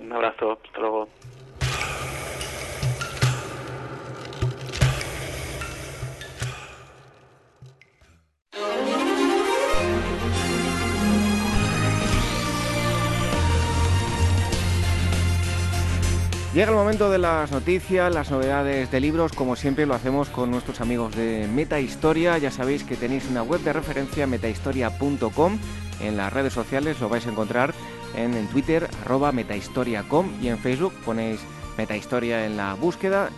Un 0.00 0.12
abrazo, 0.12 0.58
hasta 0.64 0.80
luego. 0.80 1.08
Llega 16.54 16.70
el 16.70 16.76
momento 16.76 17.10
de 17.10 17.18
las 17.18 17.50
noticias, 17.50 18.14
las 18.14 18.30
novedades 18.30 18.88
de 18.92 19.00
libros, 19.00 19.32
como 19.32 19.56
siempre 19.56 19.86
lo 19.86 19.94
hacemos 19.94 20.28
con 20.28 20.52
nuestros 20.52 20.80
amigos 20.80 21.16
de 21.16 21.48
Meta 21.52 21.80
Historia. 21.80 22.38
Ya 22.38 22.52
sabéis 22.52 22.84
que 22.84 22.94
tenéis 22.94 23.28
una 23.28 23.42
web 23.42 23.60
de 23.62 23.72
referencia, 23.72 24.28
metahistoria.com. 24.28 25.58
En 26.00 26.16
las 26.16 26.32
redes 26.32 26.52
sociales 26.52 27.00
lo 27.00 27.08
vais 27.08 27.26
a 27.26 27.30
encontrar 27.30 27.74
en, 28.14 28.34
en 28.34 28.46
Twitter, 28.46 28.88
arroba 29.04 29.32
metahistoria.com 29.32 30.28
y 30.40 30.46
en 30.46 30.58
Facebook 30.58 30.94
ponéis 31.04 31.40
Metahistoria 31.76 32.46
en 32.46 32.56
la 32.56 32.74
búsqueda 32.74 33.30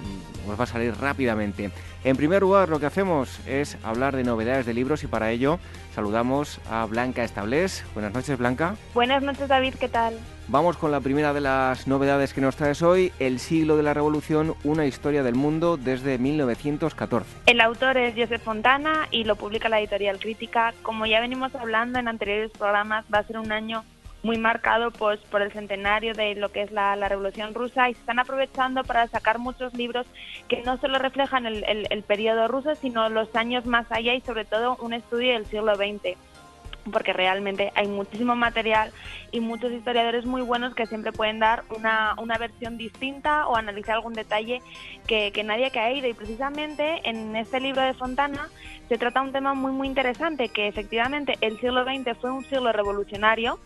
os 0.49 0.59
va 0.59 0.65
a 0.65 0.67
salir 0.67 0.95
rápidamente. 0.95 1.71
En 2.05 2.17
primer 2.17 2.43
lugar, 2.43 2.69
lo 2.69 2.79
que 2.79 2.87
hacemos 2.87 3.41
es 3.47 3.77
hablar 3.83 4.15
de 4.17 4.25
novedades 4.25 4.67
de 4.67 4.75
libros 4.75 5.03
y 5.05 5.07
para 5.07 5.31
ello 5.31 5.59
saludamos 5.95 6.61
a 6.71 6.85
Blanca 6.87 7.25
Establés. 7.25 7.85
Buenas 7.95 8.13
noches, 8.13 8.39
Blanca. 8.39 8.77
Buenas 8.95 9.23
noches, 9.23 9.49
David, 9.49 9.75
¿qué 9.81 9.89
tal? 9.89 10.15
Vamos 10.49 10.77
con 10.77 10.93
la 10.93 11.01
primera 11.01 11.33
de 11.33 11.41
las 11.41 11.89
novedades 11.89 12.33
que 12.33 12.41
nos 12.41 12.55
traes 12.55 12.81
hoy, 12.81 13.13
El 13.19 13.41
siglo 13.41 13.77
de 13.77 13.83
la 13.83 13.95
revolución, 13.95 14.55
una 14.63 14.87
historia 14.87 15.25
del 15.25 15.35
mundo 15.35 15.77
desde 15.77 16.19
1914. 16.19 17.29
El 17.47 17.61
autor 17.61 17.97
es 17.97 18.15
Joseph 18.15 18.43
Fontana 18.43 19.09
y 19.11 19.25
lo 19.25 19.35
publica 19.35 19.69
la 19.69 19.81
editorial 19.81 20.21
Crítica. 20.21 20.73
Como 20.83 21.07
ya 21.07 21.21
venimos 21.21 21.53
hablando 21.57 21.99
en 21.99 22.07
anteriores 22.07 22.53
programas, 22.53 23.05
va 23.13 23.19
a 23.19 23.25
ser 23.25 23.39
un 23.39 23.51
año 23.51 23.85
muy 24.27 24.39
marcado 24.39 24.91
pues 24.91 25.21
por 25.31 25.41
el 25.41 25.53
centenario 25.53 26.13
de 26.13 26.35
lo 26.35 26.51
que 26.51 26.63
es 26.63 26.73
la, 26.73 26.97
Revolución 26.97 27.55
Rusa 27.55 27.89
y 27.89 27.95
se 27.95 28.01
están 28.01 28.19
aprovechando 28.19 28.83
para 28.83 29.07
sacar 29.07 29.39
muchos 29.39 29.73
libros 29.75 30.05
que 30.49 30.63
no 30.63 30.77
solo 30.79 30.99
reflejan 30.99 31.47
el, 31.47 31.65
el 31.89 32.03
periodo 32.03 32.49
ruso, 32.49 32.75
sino 32.75 33.09
los 33.09 33.35
años 33.37 33.65
más 33.67 33.87
allá 33.93 34.15
y 34.15 34.21
sobre 34.23 34.45
todo 34.45 34.77
un 34.81 34.93
estudio 34.93 35.35
del 35.35 35.47
siglo 35.47 35.77
XX 35.77 36.19
porque 36.91 37.13
realmente 37.13 37.73
hay 37.75 37.89
muchísimo 37.89 38.37
material 38.37 38.93
y 39.31 39.41
muchos 39.41 39.73
historiadores 39.73 40.25
muy 40.25 40.43
buenos 40.43 40.75
que 40.75 40.87
siempre 40.87 41.13
pueden 41.13 41.39
dar 41.39 41.65
una, 41.77 42.15
una 42.19 42.39
versión 42.39 42.77
distinta 42.77 43.47
o 43.47 43.57
analizar 43.57 43.97
algún 43.97 44.13
detalle 44.13 44.63
que, 45.07 45.33
que 45.33 45.45
nadie 45.45 45.71
ha 45.75 45.93
ido. 45.93 46.09
Y 46.09 46.15
precisamente 46.15 47.09
en 47.09 47.35
este 47.37 47.61
libro 47.61 47.83
de 47.83 47.95
Fontana 47.95 48.49
se 48.89 48.99
trata 48.99 49.23
un 49.23 49.33
tema 49.33 49.55
muy, 49.55 49.73
muy 49.73 49.89
interesante, 49.89 50.49
que 50.49 50.69
efectivamente 50.69 51.37
el 51.41 51.59
siglo 51.61 51.85
XX 51.85 52.17
fue 52.19 52.31
un 52.31 52.45
siglo 52.45 52.73
revolucionario, 52.73 53.59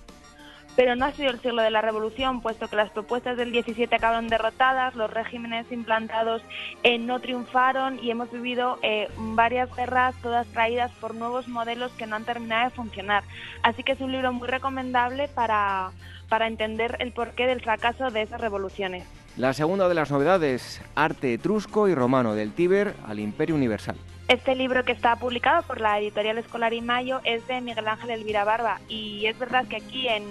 pero 0.76 0.96
no 0.96 1.06
ha 1.06 1.12
sido 1.12 1.30
el 1.30 1.40
siglo 1.40 1.62
de 1.62 1.70
la 1.70 1.80
revolución, 1.80 2.40
puesto 2.40 2.68
que 2.68 2.76
las 2.76 2.90
propuestas 2.90 3.36
del 3.36 3.52
17 3.52 3.94
acabaron 3.94 4.28
derrotadas, 4.28 4.94
los 4.94 5.12
regímenes 5.12 5.70
implantados 5.70 6.42
eh, 6.82 6.98
no 6.98 7.20
triunfaron 7.20 7.98
y 8.02 8.10
hemos 8.10 8.30
vivido 8.30 8.78
eh, 8.82 9.08
varias 9.16 9.74
guerras, 9.74 10.14
todas 10.22 10.46
traídas 10.48 10.90
por 10.92 11.14
nuevos 11.14 11.48
modelos 11.48 11.92
que 11.92 12.06
no 12.06 12.16
han 12.16 12.24
terminado 12.24 12.64
de 12.68 12.74
funcionar. 12.74 13.24
Así 13.62 13.82
que 13.82 13.92
es 13.92 14.00
un 14.00 14.12
libro 14.12 14.32
muy 14.32 14.48
recomendable 14.48 15.28
para, 15.28 15.90
para 16.28 16.46
entender 16.46 16.96
el 17.00 17.12
porqué 17.12 17.46
del 17.46 17.60
fracaso 17.60 18.10
de 18.10 18.22
esas 18.22 18.40
revoluciones. 18.40 19.04
La 19.36 19.52
segunda 19.52 19.88
de 19.88 19.94
las 19.94 20.10
novedades, 20.10 20.82
arte 20.94 21.34
etrusco 21.34 21.88
y 21.88 21.94
romano 21.94 22.34
del 22.34 22.52
Tíber 22.52 22.94
al 23.06 23.20
Imperio 23.20 23.54
Universal. 23.54 23.96
Este 24.30 24.54
libro 24.54 24.84
que 24.84 24.92
está 24.92 25.16
publicado 25.16 25.62
por 25.64 25.80
la 25.80 25.98
editorial 25.98 26.38
Escolar 26.38 26.72
y 26.72 26.80
Mayo 26.80 27.20
es 27.24 27.44
de 27.48 27.60
Miguel 27.60 27.88
Ángel 27.88 28.10
Elvira 28.10 28.44
Barba. 28.44 28.80
Y 28.86 29.26
es 29.26 29.36
verdad 29.36 29.66
que 29.66 29.74
aquí 29.74 30.06
en, 30.06 30.22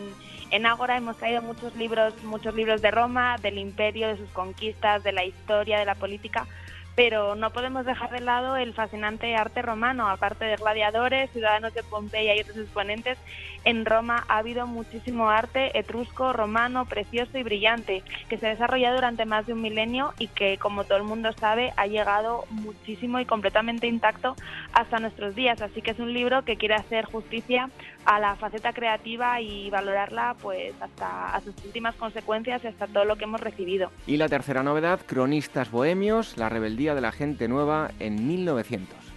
en 0.52 0.66
Ágora 0.66 0.96
hemos 0.96 1.18
traído 1.18 1.42
muchos 1.42 1.76
libros, 1.76 2.14
muchos 2.24 2.56
libros 2.56 2.82
de 2.82 2.92
Roma, 2.92 3.36
del 3.42 3.58
imperio, 3.58 4.08
de 4.08 4.16
sus 4.16 4.30
conquistas, 4.30 5.04
de 5.04 5.12
la 5.12 5.26
historia, 5.26 5.80
de 5.80 5.86
la 5.86 5.96
política, 5.96 6.48
pero 6.96 7.36
no 7.36 7.52
podemos 7.52 7.86
dejar 7.86 8.10
de 8.12 8.22
lado 8.22 8.56
el 8.56 8.74
fascinante 8.74 9.36
arte 9.36 9.62
romano, 9.62 10.08
aparte 10.08 10.46
de 10.46 10.56
gladiadores, 10.56 11.30
ciudadanos 11.32 11.74
de 11.74 11.84
Pompeya 11.84 12.38
y 12.38 12.40
otros 12.40 12.56
exponentes, 12.56 13.18
en 13.66 13.86
Roma 13.86 14.24
ha 14.28 14.38
habido 14.38 14.68
muchísimo 14.68 15.30
arte 15.30 15.78
etrusco, 15.78 16.34
romano, 16.34 16.86
precioso 16.86 17.38
y 17.38 17.44
brillante, 17.44 18.04
que 18.30 18.38
se 18.38 18.48
ha 18.48 18.50
desarrollado 18.50 18.96
durante 18.96 19.26
más 19.26 19.46
de 19.46 19.54
un 19.54 19.62
milenio 19.62 20.14
y 20.20 20.28
que, 20.28 20.58
como 20.58 20.84
todo 20.84 20.98
el 20.98 21.04
mundo 21.04 21.32
sabe, 21.34 21.74
ha 21.78 21.88
llegado 21.88 22.46
muchísimo 22.50 23.20
y 23.20 23.26
completamente 23.26 23.88
intacto 23.88 24.36
hasta 24.74 25.00
nuestros 25.00 25.36
días. 25.36 25.62
Así 25.62 25.82
que 25.82 25.92
es 25.92 26.00
un 26.00 26.14
libro 26.14 26.44
que 26.44 26.58
quiere 26.58 26.76
hacer 26.76 27.06
justicia 27.06 27.70
a 28.06 28.20
la 28.20 28.36
faceta 28.36 28.74
creativa 28.74 29.42
y 29.42 29.70
valorarla 29.70 30.36
pues 30.42 30.74
hasta 30.82 31.36
a 31.36 31.42
sus 31.42 31.56
últimas 31.66 31.96
consecuencias 31.96 32.64
y 32.64 32.68
hasta 32.68 32.88
todo 32.88 33.06
lo 33.06 33.18
que 33.18 33.26
hemos 33.26 33.42
recibido. 33.42 33.92
Y 34.08 34.18
la 34.18 34.30
tercera 34.30 34.64
novedad, 34.64 35.02
Cronistas 35.06 35.72
Bohemios, 35.72 36.38
la 36.38 36.50
rebeldía 36.50 36.96
de 36.96 37.02
la 37.02 37.12
gente 37.12 37.48
nueva 37.48 37.92
en 38.00 38.28
1900. 38.28 39.09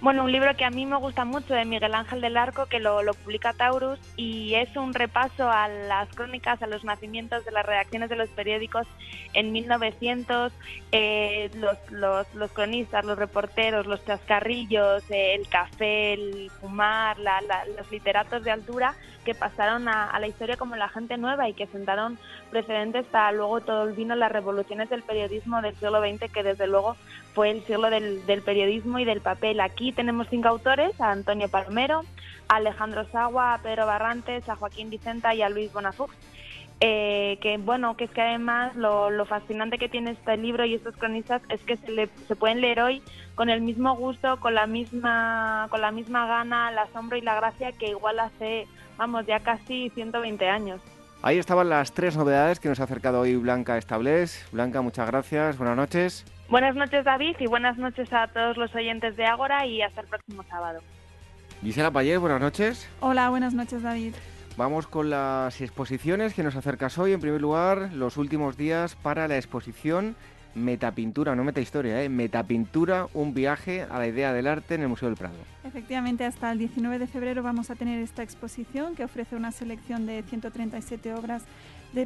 Bueno, 0.00 0.24
un 0.24 0.32
libro 0.32 0.54
que 0.54 0.64
a 0.64 0.70
mí 0.70 0.84
me 0.84 0.96
gusta 0.96 1.24
mucho 1.24 1.54
de 1.54 1.64
Miguel 1.64 1.94
Ángel 1.94 2.20
del 2.20 2.36
Arco, 2.36 2.66
que 2.66 2.78
lo, 2.78 3.00
publica 3.24 3.54
Taurus, 3.54 3.98
y 4.16 4.54
es 4.54 4.76
un 4.76 4.92
repaso 4.92 5.50
a 5.50 5.68
las 5.68 6.08
crónicas, 6.10 6.62
a 6.62 6.66
los 6.66 6.84
nacimientos 6.84 7.44
de 7.44 7.52
las 7.52 7.64
redacciones 7.64 8.10
de 8.10 8.16
los 8.16 8.28
periódicos 8.28 8.86
en 9.32 9.52
1900, 9.52 10.52
eh, 10.92 11.50
los, 11.54 12.26
los, 12.34 12.52
cronistas, 12.52 13.04
los 13.04 13.18
reporteros, 13.18 13.86
los 13.86 14.04
chascarrillos, 14.04 15.10
eh, 15.10 15.36
el 15.36 15.48
café, 15.48 16.12
el 16.12 16.50
fumar, 16.60 17.16
los 17.76 17.90
literatos 17.90 18.44
de 18.44 18.50
altura 18.50 18.94
que 19.24 19.34
pasaron 19.34 19.88
a, 19.88 20.18
la 20.18 20.26
historia 20.26 20.56
como 20.56 20.76
la 20.76 20.88
gente 20.88 21.16
nueva 21.16 21.48
y 21.48 21.54
que 21.54 21.66
sentaron 21.66 22.18
precedentes 22.50 23.06
para 23.06 23.32
luego 23.32 23.60
todo 23.60 23.84
el 23.84 23.94
vino 23.94 24.14
las 24.14 24.30
revoluciones 24.30 24.88
del 24.90 25.02
periodismo 25.02 25.60
del 25.62 25.74
siglo 25.74 26.00
XX, 26.00 26.30
que 26.30 26.42
desde 26.42 26.66
luego 26.66 26.96
fue 27.34 27.50
el 27.50 27.64
siglo 27.64 27.90
del, 27.90 28.22
periodismo 28.44 28.98
y 28.98 29.04
del 29.04 29.20
papel. 29.20 29.60
Aquí 29.60 29.92
tenemos 29.92 30.28
cinco 30.30 30.48
autores, 30.48 31.00
a 31.00 31.10
Antonio 31.10 31.48
Palomero, 31.48 32.02
a 32.48 32.56
Alejandro 32.56 33.04
Sagua, 33.10 33.54
a 33.54 33.58
Pedro 33.58 33.86
Barrantes, 33.86 34.48
a 34.48 34.56
Joaquín 34.56 34.90
Vicenta 34.90 35.34
y 35.34 35.42
a 35.42 35.48
Luis 35.48 35.72
Bonafux. 35.72 36.14
Eh, 36.80 37.38
que 37.40 37.56
bueno, 37.56 37.96
que 37.96 38.04
es 38.04 38.10
que 38.10 38.20
además 38.20 38.74
lo, 38.76 39.24
fascinante 39.26 39.78
que 39.78 39.88
tiene 39.88 40.10
este 40.10 40.36
libro 40.36 40.64
y 40.64 40.74
estos 40.74 40.96
cronistas 40.96 41.40
es 41.48 41.62
que 41.62 41.76
se, 41.76 42.08
se 42.26 42.36
pueden 42.36 42.60
leer 42.60 42.80
hoy 42.80 43.02
con 43.34 43.50
el 43.50 43.60
mismo 43.60 43.96
gusto, 43.96 44.38
con 44.38 44.54
la 44.54 44.66
misma, 44.66 45.66
con 45.70 45.80
la 45.80 45.90
misma 45.90 46.26
gana, 46.26 46.70
el 46.70 46.78
asombro 46.78 47.16
y 47.16 47.20
la 47.20 47.34
gracia 47.34 47.72
que 47.72 47.88
igual 47.88 48.20
hace, 48.20 48.66
vamos, 48.96 49.26
ya 49.26 49.40
casi 49.40 49.90
120 49.90 50.48
años. 50.48 50.80
Ahí 51.22 51.38
estaban 51.38 51.70
las 51.70 51.92
tres 51.92 52.16
novedades 52.16 52.60
que 52.60 52.68
nos 52.68 52.80
ha 52.80 52.84
acercado 52.84 53.20
hoy 53.20 53.36
Blanca 53.36 53.78
Establés. 53.78 54.46
Blanca, 54.52 54.82
muchas 54.82 55.06
gracias, 55.06 55.56
buenas 55.56 55.76
noches. 55.76 56.24
Buenas 56.50 56.74
noches 56.76 57.04
David 57.04 57.36
y 57.40 57.46
buenas 57.46 57.78
noches 57.78 58.12
a 58.12 58.26
todos 58.28 58.58
los 58.58 58.74
oyentes 58.74 59.16
de 59.16 59.24
Ágora 59.24 59.64
y 59.66 59.80
hasta 59.80 60.02
el 60.02 60.06
próximo 60.06 60.42
sábado. 60.42 60.80
Gisela 61.62 61.90
Payés, 61.90 62.18
buenas 62.18 62.42
noches. 62.42 62.88
Hola, 63.00 63.30
buenas 63.30 63.54
noches 63.54 63.82
David. 63.82 64.14
Vamos 64.56 64.86
con 64.86 65.10
las 65.10 65.60
exposiciones 65.60 66.34
que 66.34 66.42
nos 66.42 66.54
acercas 66.54 66.98
hoy. 66.98 67.12
En 67.12 67.20
primer 67.20 67.40
lugar, 67.40 67.90
los 67.94 68.18
últimos 68.18 68.56
días 68.56 68.94
para 68.94 69.26
la 69.26 69.36
exposición 69.36 70.14
Metapintura, 70.54 71.34
no 71.34 71.44
metahistoria, 71.44 72.02
¿eh? 72.02 72.08
Metapintura, 72.08 73.08
un 73.12 73.34
viaje 73.34 73.82
a 73.82 73.98
la 73.98 74.06
idea 74.06 74.32
del 74.32 74.46
arte 74.46 74.74
en 74.74 74.82
el 74.82 74.88
Museo 74.88 75.08
del 75.08 75.16
Prado. 75.16 75.36
Efectivamente, 75.64 76.24
hasta 76.24 76.52
el 76.52 76.58
19 76.58 76.98
de 76.98 77.06
febrero 77.06 77.42
vamos 77.42 77.70
a 77.70 77.74
tener 77.74 77.98
esta 78.00 78.22
exposición 78.22 78.94
que 78.94 79.04
ofrece 79.04 79.34
una 79.36 79.50
selección 79.50 80.06
de 80.06 80.22
137 80.22 81.14
obras 81.14 81.42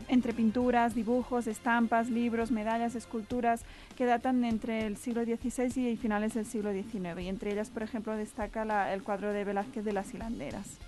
entre 0.09 0.33
pinturas, 0.33 0.95
dibujos, 0.95 1.47
estampas, 1.47 2.11
libros, 2.11 2.51
medallas, 2.51 2.95
esculturas 2.95 3.65
que 3.97 4.05
datan 4.05 4.45
entre 4.45 4.87
el 4.87 4.97
siglo 4.97 5.25
XVI 5.25 5.91
y 5.91 5.97
finales 5.97 6.35
del 6.35 6.47
siglo 6.47 6.73
XIX. 6.73 7.21
Y 7.21 7.29
entre 7.29 7.53
ellas, 7.53 7.71
por 7.71 7.83
ejemplo, 7.83 8.15
destaca 8.17 8.93
el 8.93 9.03
cuadro 9.03 9.33
de 9.33 9.45
Velázquez 9.45 9.85
de 9.85 9.93
las 9.93 10.13
hilanderas. 10.13 10.79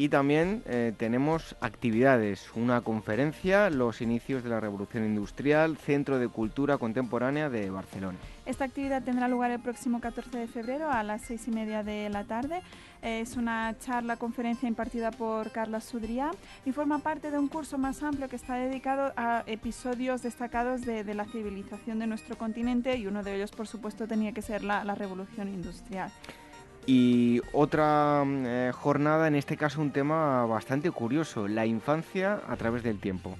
Y 0.00 0.08
también 0.08 0.62
eh, 0.64 0.94
tenemos 0.96 1.56
actividades, 1.60 2.50
una 2.54 2.80
conferencia, 2.80 3.68
los 3.68 4.00
inicios 4.00 4.42
de 4.42 4.48
la 4.48 4.58
Revolución 4.58 5.04
Industrial, 5.04 5.76
Centro 5.76 6.18
de 6.18 6.28
Cultura 6.28 6.78
Contemporánea 6.78 7.50
de 7.50 7.68
Barcelona. 7.68 8.16
Esta 8.46 8.64
actividad 8.64 9.02
tendrá 9.02 9.28
lugar 9.28 9.50
el 9.50 9.60
próximo 9.60 10.00
14 10.00 10.38
de 10.38 10.48
febrero 10.48 10.90
a 10.90 11.02
las 11.02 11.20
seis 11.20 11.46
y 11.48 11.50
media 11.50 11.82
de 11.82 12.08
la 12.08 12.24
tarde. 12.24 12.62
Es 13.02 13.36
una 13.36 13.76
charla, 13.78 14.16
conferencia 14.16 14.66
impartida 14.70 15.10
por 15.10 15.50
Carla 15.50 15.82
Sudriá 15.82 16.30
y 16.64 16.72
forma 16.72 17.00
parte 17.00 17.30
de 17.30 17.38
un 17.38 17.48
curso 17.48 17.76
más 17.76 18.02
amplio 18.02 18.26
que 18.30 18.36
está 18.36 18.54
dedicado 18.54 19.12
a 19.18 19.44
episodios 19.46 20.22
destacados 20.22 20.86
de, 20.86 21.04
la 21.12 21.26
civilización 21.26 21.98
de 21.98 22.06
nuestro 22.06 22.38
continente 22.38 22.96
y 22.96 23.06
uno 23.06 23.22
de 23.22 23.36
ellos, 23.36 23.50
por 23.50 23.66
supuesto, 23.66 24.08
tenía 24.08 24.32
que 24.32 24.40
ser 24.40 24.64
la 24.64 24.94
Revolución 24.94 25.48
Industrial. 25.48 26.10
Y 26.92 27.40
otra 27.52 28.24
mm, 28.24 28.46
eh, 28.46 28.72
jornada, 28.74 29.28
en 29.28 29.36
este 29.36 29.56
caso 29.56 29.80
un 29.80 29.92
tema 29.92 30.44
bastante 30.46 30.90
curioso, 30.90 31.46
la 31.46 31.64
infancia 31.64 32.40
a 32.48 32.56
través 32.56 32.82
del 32.82 32.98
tiempo. 32.98 33.36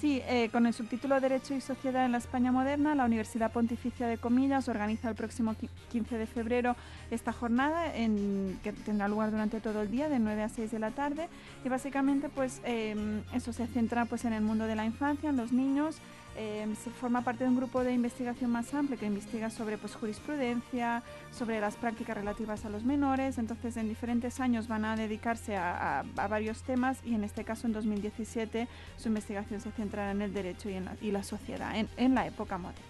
Sí, 0.00 0.22
eh, 0.28 0.48
con 0.52 0.64
el 0.64 0.74
subtítulo 0.74 1.20
Derecho 1.20 1.54
y 1.54 1.60
Sociedad 1.60 2.04
en 2.04 2.12
la 2.12 2.18
España 2.18 2.52
Moderna, 2.52 2.94
la 2.94 3.04
Universidad 3.04 3.50
Pontificia 3.50 4.06
de 4.06 4.16
Comillas 4.16 4.68
organiza 4.68 5.08
el 5.08 5.16
próximo 5.16 5.56
15 5.90 6.18
de 6.18 6.26
febrero 6.26 6.76
esta 7.10 7.32
jornada 7.32 7.92
en, 7.92 8.60
que 8.62 8.72
tendrá 8.72 9.08
lugar 9.08 9.32
durante 9.32 9.60
todo 9.60 9.82
el 9.82 9.90
día, 9.90 10.08
de 10.08 10.20
9 10.20 10.44
a 10.44 10.48
6 10.48 10.70
de 10.70 10.78
la 10.78 10.92
tarde. 10.92 11.28
Y 11.64 11.68
básicamente, 11.68 12.28
pues 12.28 12.60
em, 12.62 13.22
eso 13.34 13.52
se 13.52 13.66
centra 13.66 14.04
pues, 14.04 14.24
en 14.24 14.34
el 14.34 14.42
mundo 14.42 14.66
de 14.66 14.76
la 14.76 14.84
infancia, 14.84 15.30
en 15.30 15.36
los 15.36 15.50
niños, 15.50 15.96
Em, 16.36 16.74
se 16.74 16.90
forma 16.90 17.22
parte 17.22 17.44
de 17.44 17.50
un 17.50 17.56
grupo 17.56 17.84
de 17.84 17.92
investigación 17.92 18.50
más 18.50 18.74
amplio 18.74 18.98
que 18.98 19.06
investiga 19.06 19.50
sobre 19.50 19.78
pues, 19.78 19.94
jurisprudencia, 19.94 21.02
sobre 21.30 21.60
las 21.60 21.76
prácticas 21.76 22.16
relativas 22.16 22.64
a 22.64 22.70
los 22.70 22.84
menores. 22.84 23.38
Entonces, 23.38 23.76
en 23.76 23.88
diferentes 23.88 24.40
años 24.40 24.66
van 24.66 24.84
a 24.84 24.96
dedicarse 24.96 25.56
a, 25.56 26.04
varios 26.28 26.62
temas 26.62 26.98
y 27.04 27.14
en 27.14 27.22
este 27.22 27.44
caso, 27.44 27.66
en 27.68 27.72
2017, 27.72 28.66
su 28.96 29.08
investigación 29.08 29.60
se 29.60 29.70
centrará 29.70 30.10
en 30.10 30.22
el 30.22 30.32
derecho 30.32 30.68
y, 30.68 30.74
en 30.74 30.86
la, 30.86 30.96
y 31.00 31.12
la 31.12 31.22
sociedad, 31.22 31.72
en, 31.96 32.14
la 32.14 32.26
época 32.26 32.58
moderna. 32.58 32.80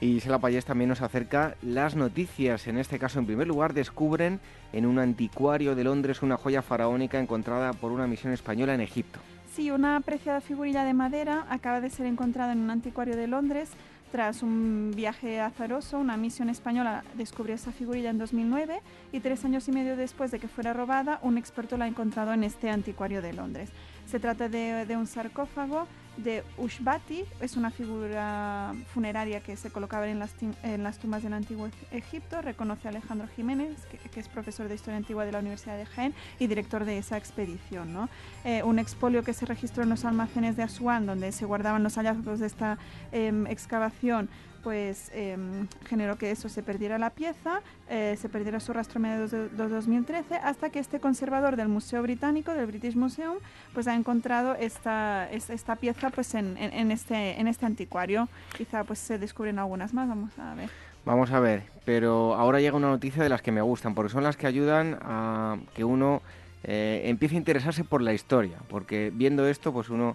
Y 0.00 0.20
Sela 0.20 0.38
Payés 0.38 0.64
también 0.64 0.88
nos 0.88 1.02
acerca 1.02 1.56
las 1.62 1.94
noticias. 1.94 2.66
En 2.66 2.78
este 2.78 2.98
caso, 2.98 3.18
en 3.18 3.26
primer 3.26 3.46
lugar, 3.46 3.74
descubren 3.74 4.40
en 4.72 4.86
un 4.86 4.98
anticuario 4.98 5.74
de 5.74 5.84
Londres 5.84 6.22
una 6.22 6.36
joya 6.36 6.62
faraónica 6.62 7.20
encontrada 7.20 7.72
por 7.72 7.92
una 7.92 8.06
misión 8.06 8.32
española 8.32 8.74
en 8.74 8.80
Egipto. 8.80 9.20
Sí, 9.54 9.72
una 9.72 9.96
apreciada 9.96 10.40
figurilla 10.40 10.84
de 10.84 10.94
madera 10.94 11.44
acaba 11.50 11.80
de 11.80 11.90
ser 11.90 12.06
encontrada 12.06 12.52
en 12.52 12.60
un 12.60 12.70
anticuario 12.70 13.16
de 13.16 13.26
Londres. 13.26 13.70
Tras 14.12 14.44
un 14.44 14.92
viaje 14.94 15.40
azaroso, 15.40 15.98
una 15.98 16.16
misión 16.16 16.48
española 16.48 17.02
descubrió 17.14 17.56
esa 17.56 17.72
figurilla 17.72 18.10
en 18.10 18.18
2009 18.18 18.80
y 19.10 19.20
tres 19.20 19.44
años 19.44 19.66
y 19.66 19.72
medio 19.72 19.96
después 19.96 20.30
de 20.30 20.38
que 20.38 20.46
fuera 20.46 20.72
robada, 20.72 21.18
un 21.22 21.36
experto 21.36 21.76
la 21.76 21.86
ha 21.86 21.88
encontrado 21.88 22.32
en 22.32 22.44
este 22.44 22.70
anticuario 22.70 23.22
de 23.22 23.32
Londres. 23.32 23.70
Se 24.06 24.20
trata 24.20 24.48
de, 24.48 24.86
de 24.86 24.96
un 24.96 25.08
sarcófago 25.08 25.88
de 26.16 26.44
Ushbati, 26.58 27.24
es 27.40 27.56
una 27.56 27.70
figura 27.70 28.74
funeraria 28.92 29.40
que 29.40 29.56
se 29.56 29.70
colocaba 29.70 30.08
en 30.08 30.18
las, 30.18 30.34
en 30.62 30.82
las 30.82 30.98
tumbas 30.98 31.22
del 31.22 31.32
antiguo 31.32 31.68
Egipto, 31.90 32.42
reconoce 32.42 32.88
a 32.88 32.90
Alejandro 32.90 33.28
Jiménez, 33.34 33.78
que, 33.86 34.20
es 34.20 34.28
profesor 34.28 34.68
de 34.68 34.74
Historia 34.74 34.98
Antigua 34.98 35.24
de 35.24 35.32
la 35.32 35.38
Universidad 35.38 35.78
de 35.78 35.86
Jaén 35.86 36.14
y 36.38 36.46
director 36.46 36.84
de 36.84 36.98
esa 36.98 37.16
expedición. 37.16 37.92
¿no? 37.92 38.08
Eh, 38.44 38.62
un 38.62 38.78
expolio 38.78 39.22
que 39.22 39.32
se 39.32 39.46
registró 39.46 39.82
en 39.82 39.88
los 39.88 40.04
almacenes 40.04 40.56
de 40.56 40.62
Asuán, 40.62 41.06
donde 41.06 41.32
se 41.32 41.44
guardaban 41.46 41.82
los 41.82 41.94
hallazgos 41.94 42.40
de 42.40 42.46
esta 42.46 42.78
em, 43.12 43.46
excavación, 43.46 44.28
pues 44.62 45.10
em, 45.14 45.66
generó 45.88 46.16
que 46.16 46.30
eso 46.30 46.48
se 46.48 46.62
perdiera 46.62 46.98
la 46.98 47.10
pieza, 47.10 47.60
eh, 47.88 48.16
se 48.20 48.28
perdiera 48.28 48.60
su 48.60 48.72
rastro 48.72 48.98
a 48.98 49.02
mediados 49.02 49.30
de, 49.30 49.48
2013, 49.48 50.36
hasta 50.36 50.70
que 50.70 50.78
este 50.78 51.00
conservador 51.00 51.56
del 51.56 51.68
Museo 51.68 52.02
Británico, 52.02 52.52
del 52.52 52.66
British 52.66 52.96
Museum, 52.96 53.36
pues 53.74 53.86
ha 53.88 53.94
encontrado 53.94 54.54
esta, 54.54 55.28
esta 55.30 55.76
pieza 55.76 56.10
pues 56.10 56.34
en, 56.34 56.56
en, 56.56 56.90
este, 56.90 57.40
en 57.40 57.48
este 57.48 57.66
anticuario. 57.66 58.28
Quizá 58.56 58.84
pues 58.84 58.98
se 58.98 59.18
descubren 59.18 59.58
algunas 59.58 59.94
más, 59.94 60.08
vamos 60.08 60.38
a 60.38 60.54
ver. 60.54 60.70
Vamos 61.04 61.30
a 61.30 61.40
ver, 61.40 61.62
pero 61.84 62.34
ahora 62.34 62.60
llega 62.60 62.76
una 62.76 62.88
noticia 62.88 63.22
de 63.22 63.30
las 63.30 63.40
que 63.40 63.52
me 63.52 63.62
gustan, 63.62 63.94
porque 63.94 64.12
son 64.12 64.22
las 64.22 64.36
que 64.36 64.46
ayudan 64.46 64.98
a 65.00 65.56
que 65.74 65.82
uno 65.82 66.20
eh, 66.62 67.02
empiece 67.06 67.36
a 67.36 67.38
interesarse 67.38 67.84
por 67.84 68.02
la 68.02 68.12
historia, 68.12 68.58
porque 68.68 69.10
viendo 69.14 69.46
esto, 69.46 69.72
pues 69.72 69.88
uno 69.88 70.14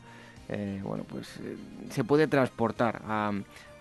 eh, 0.50 0.82
bueno, 0.84 1.04
pues 1.08 1.38
eh, 1.38 1.58
se 1.90 2.04
puede 2.04 2.28
transportar 2.28 3.02
a, 3.08 3.32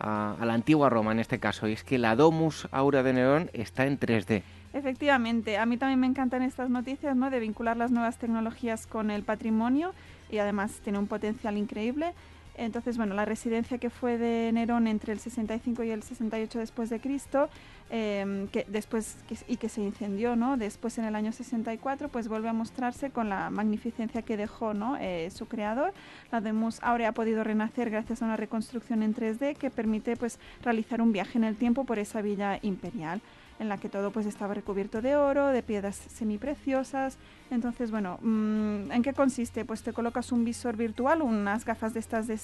la 0.01 0.53
antigua 0.53 0.91
Roma 0.91 1.13
en 1.13 1.21
este 1.21 1.39
caso, 1.39 1.67
y 1.67 1.73
es 1.73 1.83
que 1.83 1.97
la 1.97 2.15
Domus 2.15 2.69
Aurea 2.73 3.03
de 3.03 3.13
Nerón 3.15 3.51
está 3.55 3.87
en 3.87 3.99
3D. 3.99 4.43
Efectivamente, 4.75 5.57
a 5.57 5.65
mí 5.67 5.77
también 5.77 6.01
me 6.01 6.07
encantan 6.07 6.43
estas 6.43 6.69
noticias, 6.69 7.17
¿no? 7.17 7.31
De 7.31 7.39
vincular 7.39 7.77
las 7.77 7.91
nuevas 7.91 8.19
tecnologías 8.19 8.87
con 8.87 9.11
el 9.11 9.23
patrimonio 9.23 9.95
y 10.31 10.39
además 10.39 10.81
tiene 10.83 10.99
un 10.99 11.07
potencial 11.07 11.57
increíble. 11.57 12.13
Entonces, 12.57 12.97
bueno, 12.97 13.15
la 13.15 13.25
residencia 13.25 13.79
que 13.79 13.91
fue 13.91 14.17
de 14.17 14.51
Nerón 14.53 14.87
entre 14.87 15.13
el 15.13 15.19
65 15.19 15.83
y 15.83 15.91
el 15.91 16.03
68 16.03 16.59
después 16.59 16.89
de 16.89 17.01
Cristo, 17.01 17.49
em, 17.91 18.47
que 18.49 18.65
después 18.69 19.17
y 19.49 19.57
que 19.57 19.69
se 19.69 19.83
incendió, 19.83 20.37
¿no? 20.37 20.57
Después 20.57 20.97
en 20.99 21.05
el 21.05 21.17
año 21.17 21.33
64, 21.33 22.09
pues 22.09 22.29
vuelve 22.29 22.49
a 22.49 22.53
mostrarse 22.53 23.11
con 23.11 23.29
la 23.29 23.51
magnificencia 23.51 24.23
que 24.23 24.37
dejó, 24.37 24.73
¿no? 24.73 24.97
Eh, 25.01 25.31
su 25.31 25.47
creador. 25.47 25.93
La 26.31 26.41
de 26.41 26.53
Mus 26.53 26.81
Aurea 26.83 27.09
ha 27.09 27.13
podido 27.13 27.43
renacer 27.43 27.91
gracias 27.91 28.23
a 28.23 28.27
una 28.27 28.37
reconstrucción 28.37 29.03
en 29.03 29.15
3D 29.15 29.57
que 29.57 29.71
permite, 29.71 30.17
pues, 30.17 30.39
realizar 30.63 31.03
un 31.03 31.13
viaje 31.13 31.39
en 31.39 31.45
el 31.45 31.57
tiempo 31.57 31.85
por 31.85 31.99
esa 31.99 32.23
villa 32.23 32.59
imperial 32.63 33.21
en 33.59 33.69
la 33.69 33.79
que 33.79 33.89
todo 33.89 34.11
pues 34.11 34.27
estaba 34.27 34.55
recubierto 34.55 35.01
de 35.01 35.17
oro, 35.17 35.49
de 35.49 35.63
piedras 35.63 35.97
semipreciosas. 35.97 37.19
Entonces, 37.51 37.91
bueno, 37.91 38.19
mm, 38.21 38.91
¿en 38.91 39.03
qué 39.03 39.13
consiste? 39.13 39.65
Pues 39.65 39.83
te 39.83 39.93
colocas 39.93 40.33
un 40.33 40.45
visor 40.45 40.77
virtual, 40.77 41.23
unas 41.23 41.65
gafas 41.65 41.95
de 41.95 42.01
estas 42.01 42.27
de 42.27 42.39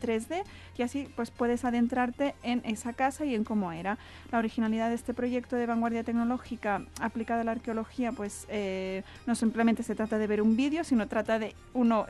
3D 0.00 0.42
y 0.78 0.82
así 0.82 1.08
pues 1.16 1.30
puedes 1.30 1.64
adentrarte 1.64 2.34
en 2.42 2.62
esa 2.64 2.92
casa 2.92 3.24
y 3.24 3.34
en 3.34 3.44
cómo 3.44 3.72
era. 3.72 3.98
La 4.32 4.38
originalidad 4.38 4.88
de 4.88 4.94
este 4.94 5.12
proyecto 5.12 5.56
de 5.56 5.66
vanguardia 5.66 6.04
tecnológica 6.04 6.82
aplicada 7.00 7.42
a 7.42 7.44
la 7.44 7.52
arqueología 7.52 8.12
pues 8.12 8.46
eh, 8.48 9.02
no 9.26 9.34
simplemente 9.34 9.82
se 9.82 9.94
trata 9.94 10.18
de 10.18 10.26
ver 10.26 10.40
un 10.40 10.56
vídeo, 10.56 10.84
sino 10.84 11.08
trata 11.08 11.38
de 11.38 11.54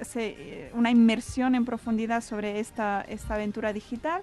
se, 0.03 0.71
una 0.75 0.91
inmersión 0.91 1.55
en 1.55 1.65
profundidad 1.65 2.23
sobre 2.23 2.61
esta, 2.61 3.05
esta 3.09 3.35
aventura 3.35 3.73
digital 3.73 4.23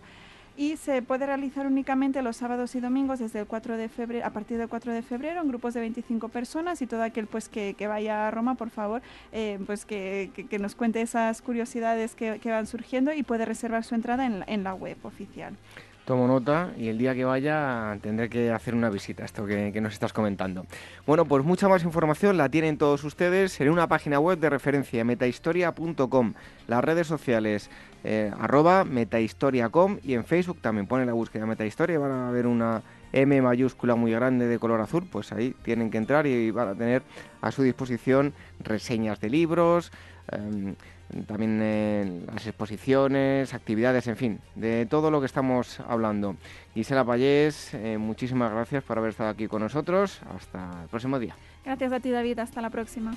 y 0.57 0.77
se 0.77 1.01
puede 1.01 1.25
realizar 1.25 1.65
únicamente 1.65 2.21
los 2.21 2.37
sábados 2.37 2.75
y 2.75 2.79
domingos 2.79 3.19
desde 3.19 3.39
el 3.39 3.47
4 3.47 3.77
de 3.77 3.89
febrero, 3.89 4.25
a 4.25 4.31
partir 4.31 4.57
del 4.57 4.67
4 4.69 4.93
de 4.93 5.01
febrero 5.01 5.41
en 5.41 5.47
grupos 5.47 5.73
de 5.73 5.79
25 5.79 6.29
personas 6.29 6.81
y 6.81 6.87
todo 6.87 7.03
aquel 7.03 7.27
pues 7.27 7.49
que, 7.49 7.75
vaya 7.87 8.27
a 8.27 8.31
Roma, 8.31 8.55
por 8.55 8.69
favor, 8.69 9.01
eh, 9.31 9.59
pues 9.65 9.85
que, 9.85 10.31
nos 10.59 10.75
cuente 10.75 11.01
esas 11.01 11.41
curiosidades 11.41 12.15
que, 12.15 12.39
van 12.45 12.67
surgiendo 12.67 13.13
y 13.13 13.23
puede 13.23 13.45
reservar 13.45 13.83
su 13.83 13.95
entrada 13.95 14.25
en, 14.25 14.43
en 14.47 14.63
la 14.63 14.73
web 14.73 14.97
oficial. 15.03 15.55
Tomo 16.11 16.27
nota 16.27 16.73
y 16.77 16.89
el 16.89 16.97
día 16.97 17.15
que 17.15 17.23
vaya 17.23 17.97
tendré 18.01 18.29
que 18.29 18.51
hacer 18.51 18.75
una 18.75 18.89
visita, 18.89 19.23
esto 19.23 19.45
que, 19.45 19.79
nos 19.79 19.93
estás 19.93 20.11
comentando. 20.11 20.65
Bueno, 21.07 21.23
pues 21.23 21.45
mucha 21.45 21.69
más 21.69 21.85
información 21.85 22.35
la 22.35 22.49
tienen 22.49 22.77
todos 22.77 23.05
ustedes 23.05 23.61
en 23.61 23.69
una 23.69 23.87
página 23.87 24.19
web 24.19 24.37
de 24.37 24.49
referencia, 24.49 25.05
metahistoria.com, 25.05 26.33
las 26.67 26.83
redes 26.83 27.07
sociales, 27.07 27.69
eh, 28.03 28.29
arroba 28.37 28.83
metahistoria.com 28.83 29.99
y 30.03 30.15
en 30.15 30.25
Facebook 30.25 30.59
también 30.59 30.85
pone 30.85 31.05
la 31.05 31.13
búsqueda 31.13 31.45
metahistoria 31.45 31.93
y 31.93 31.97
van 31.97 32.11
a 32.11 32.29
ver 32.29 32.45
una 32.45 32.83
M 33.13 33.41
mayúscula 33.41 33.95
muy 33.95 34.11
grande 34.11 34.47
de 34.47 34.59
color 34.59 34.81
azul, 34.81 35.07
pues 35.09 35.31
ahí 35.31 35.55
tienen 35.63 35.89
que 35.89 35.97
entrar 35.97 36.27
y 36.27 36.51
van 36.51 36.67
a 36.67 36.75
tener 36.75 37.03
a 37.39 37.51
su 37.51 37.63
disposición 37.63 38.33
reseñas 38.59 39.21
de 39.21 39.29
libros, 39.29 39.93
em, 40.29 40.75
también 41.27 41.61
en 41.61 42.25
las 42.27 42.45
exposiciones, 42.47 43.53
actividades, 43.53 44.07
en 44.07 44.17
fin, 44.17 44.39
de 44.55 44.85
todo 44.85 45.11
lo 45.11 45.19
que 45.19 45.25
estamos 45.25 45.79
hablando. 45.81 46.35
Gisela 46.73 47.05
Payés, 47.05 47.73
eh, 47.73 47.97
muchísimas 47.97 48.51
gracias 48.51 48.83
por 48.83 48.97
haber 48.97 49.11
estado 49.11 49.29
aquí 49.29 49.47
con 49.47 49.61
nosotros. 49.61 50.21
Hasta 50.35 50.83
el 50.83 50.89
próximo 50.89 51.19
día. 51.19 51.35
Gracias 51.63 51.91
a 51.91 51.99
ti, 51.99 52.11
David. 52.11 52.39
Hasta 52.39 52.61
la 52.61 52.69
próxima. 52.69 53.13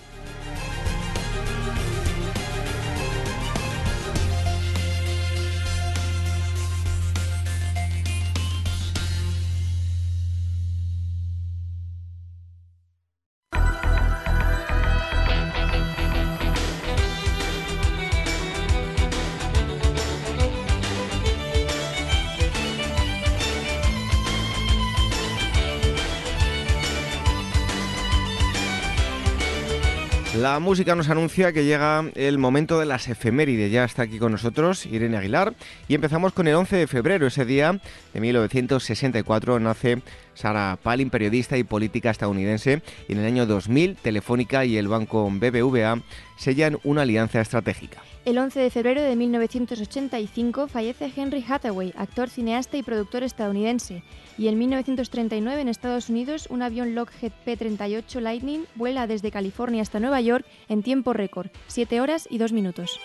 La 30.44 30.58
música 30.58 30.94
nos 30.94 31.08
anuncia 31.08 31.54
que 31.54 31.64
llega 31.64 32.04
el 32.14 32.36
momento 32.36 32.78
de 32.78 32.84
las 32.84 33.08
efemérides. 33.08 33.72
Ya 33.72 33.82
está 33.82 34.02
aquí 34.02 34.18
con 34.18 34.32
nosotros 34.32 34.84
Irene 34.84 35.16
Aguilar. 35.16 35.54
Y 35.88 35.94
empezamos 35.94 36.34
con 36.34 36.46
el 36.46 36.54
11 36.54 36.76
de 36.76 36.86
febrero. 36.86 37.26
Ese 37.26 37.46
día 37.46 37.80
de 38.12 38.20
1964 38.20 39.58
nace 39.58 40.02
Sarah 40.34 40.78
Palin, 40.82 41.08
periodista 41.08 41.56
y 41.56 41.64
política 41.64 42.10
estadounidense. 42.10 42.82
Y 43.08 43.14
en 43.14 43.20
el 43.20 43.24
año 43.24 43.46
2000, 43.46 43.96
Telefónica 43.96 44.66
y 44.66 44.76
el 44.76 44.86
banco 44.86 45.30
BBVA 45.30 46.02
sellan 46.36 46.78
una 46.84 47.02
alianza 47.02 47.40
estratégica. 47.40 48.02
El 48.24 48.38
11 48.38 48.58
de 48.58 48.70
febrero 48.70 49.02
de 49.02 49.16
1985 49.16 50.66
fallece 50.68 51.12
Henry 51.14 51.44
Hathaway, 51.46 51.92
actor, 51.94 52.30
cineasta 52.30 52.78
y 52.78 52.82
productor 52.82 53.22
estadounidense. 53.22 54.02
Y 54.38 54.48
en 54.48 54.56
1939 54.56 55.60
en 55.60 55.68
Estados 55.68 56.08
Unidos 56.08 56.46
un 56.48 56.62
avión 56.62 56.94
Lockheed 56.94 57.32
P-38 57.44 58.20
Lightning 58.20 58.64
vuela 58.76 59.06
desde 59.06 59.30
California 59.30 59.82
hasta 59.82 60.00
Nueva 60.00 60.22
York 60.22 60.46
en 60.70 60.82
tiempo 60.82 61.12
récord, 61.12 61.48
7 61.66 62.00
horas 62.00 62.26
y 62.30 62.38
2 62.38 62.52
minutos. 62.52 62.98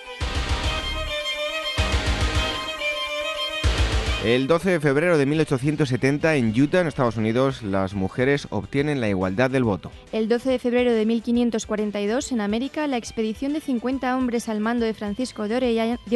El 4.25 4.47
12 4.47 4.71
de 4.71 4.79
febrero 4.81 5.17
de 5.17 5.25
1870 5.25 6.35
en 6.35 6.61
Utah, 6.61 6.81
en 6.81 6.87
Estados 6.87 7.15
Unidos, 7.15 7.63
las 7.63 7.93
mujeres 7.93 8.47
obtienen 8.49 8.99
la 8.99 9.07
igualdad 9.07 9.49
del 9.49 9.63
voto. 9.63 9.91
El 10.11 10.27
12 10.27 10.49
de 10.49 10.59
febrero 10.59 10.91
de 10.91 11.05
1542 11.05 12.33
en 12.33 12.41
América, 12.41 12.85
la 12.87 12.97
expedición 12.97 13.53
de 13.53 13.61
50 13.61 14.17
hombres 14.17 14.49
al 14.49 14.59
mando 14.59 14.85
de 14.85 14.93
Francisco 14.93 15.47
de 15.47 15.55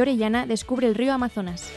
Orellana, 0.01 0.45
descubre 0.45 0.85
el 0.85 0.95
río 0.95 1.13
Amazonas. 1.13 1.71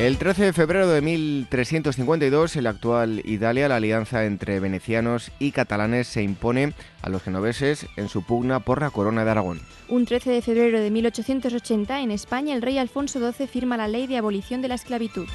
El 0.00 0.16
13 0.16 0.44
de 0.44 0.52
febrero 0.54 0.88
de 0.88 1.02
1352, 1.02 2.56
el 2.56 2.66
actual 2.66 3.20
Italia, 3.22 3.68
la 3.68 3.76
alianza 3.76 4.24
entre 4.24 4.58
venecianos 4.58 5.30
y 5.38 5.50
catalanes, 5.50 6.06
se 6.06 6.22
impone 6.22 6.72
a 7.02 7.10
los 7.10 7.22
genoveses 7.22 7.84
en 7.98 8.08
su 8.08 8.22
pugna 8.22 8.60
por 8.60 8.80
la 8.80 8.88
corona 8.88 9.26
de 9.26 9.30
Aragón. 9.30 9.60
Un 9.90 10.06
13 10.06 10.30
de 10.30 10.40
febrero 10.40 10.80
de 10.80 10.90
1880, 10.90 12.00
en 12.00 12.12
España, 12.12 12.54
el 12.54 12.62
rey 12.62 12.78
Alfonso 12.78 13.20
XII 13.30 13.46
firma 13.46 13.76
la 13.76 13.88
ley 13.88 14.06
de 14.06 14.16
abolición 14.16 14.62
de 14.62 14.68
la 14.68 14.76
esclavitud. 14.76 15.28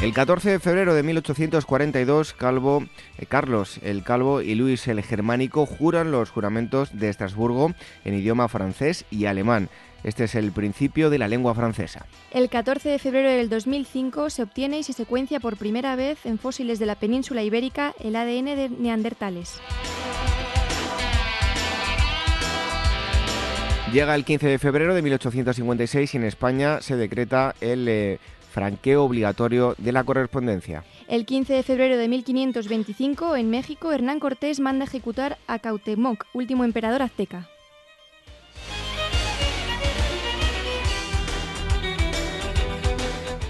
El 0.00 0.12
14 0.12 0.50
de 0.50 0.60
febrero 0.60 0.94
de 0.94 1.02
1842, 1.02 2.34
Calvo, 2.34 2.84
eh, 3.16 3.24
Carlos 3.26 3.80
el 3.82 4.04
Calvo 4.04 4.42
y 4.42 4.54
Luis 4.54 4.86
el 4.86 5.02
Germánico 5.02 5.64
juran 5.64 6.12
los 6.12 6.30
juramentos 6.30 6.90
de 6.96 7.08
Estrasburgo 7.08 7.72
en 8.04 8.14
idioma 8.14 8.48
francés 8.48 9.06
y 9.10 9.24
alemán. 9.24 9.70
Este 10.04 10.24
es 10.24 10.34
el 10.34 10.52
principio 10.52 11.10
de 11.10 11.18
la 11.18 11.28
lengua 11.28 11.54
francesa. 11.54 12.06
El 12.30 12.50
14 12.50 12.90
de 12.90 12.98
febrero 12.98 13.30
del 13.30 13.48
2005 13.48 14.30
se 14.30 14.42
obtiene 14.42 14.78
y 14.78 14.82
se 14.82 14.92
secuencia 14.92 15.40
por 15.40 15.56
primera 15.56 15.96
vez 15.96 16.24
en 16.26 16.38
fósiles 16.38 16.78
de 16.78 16.86
la 16.86 16.94
península 16.94 17.42
ibérica 17.42 17.94
el 17.98 18.14
ADN 18.14 18.44
de 18.44 18.70
neandertales. 18.78 19.60
Llega 23.92 24.14
el 24.14 24.24
15 24.24 24.48
de 24.48 24.58
febrero 24.58 24.94
de 24.94 25.02
1856 25.02 26.14
y 26.14 26.16
en 26.16 26.24
España 26.24 26.80
se 26.82 26.96
decreta 26.96 27.54
el 27.60 27.86
eh, 27.88 28.18
franqueo 28.50 29.04
obligatorio 29.04 29.74
de 29.78 29.92
la 29.92 30.04
correspondencia. 30.04 30.84
El 31.08 31.24
15 31.24 31.52
de 31.54 31.62
febrero 31.62 31.96
de 31.96 32.08
1525, 32.08 33.36
en 33.36 33.50
México, 33.50 33.92
Hernán 33.92 34.20
Cortés 34.20 34.60
manda 34.60 34.84
ejecutar 34.84 35.38
a 35.46 35.60
Cautemoc, 35.60 36.26
último 36.34 36.64
emperador 36.64 37.02
azteca. 37.02 37.48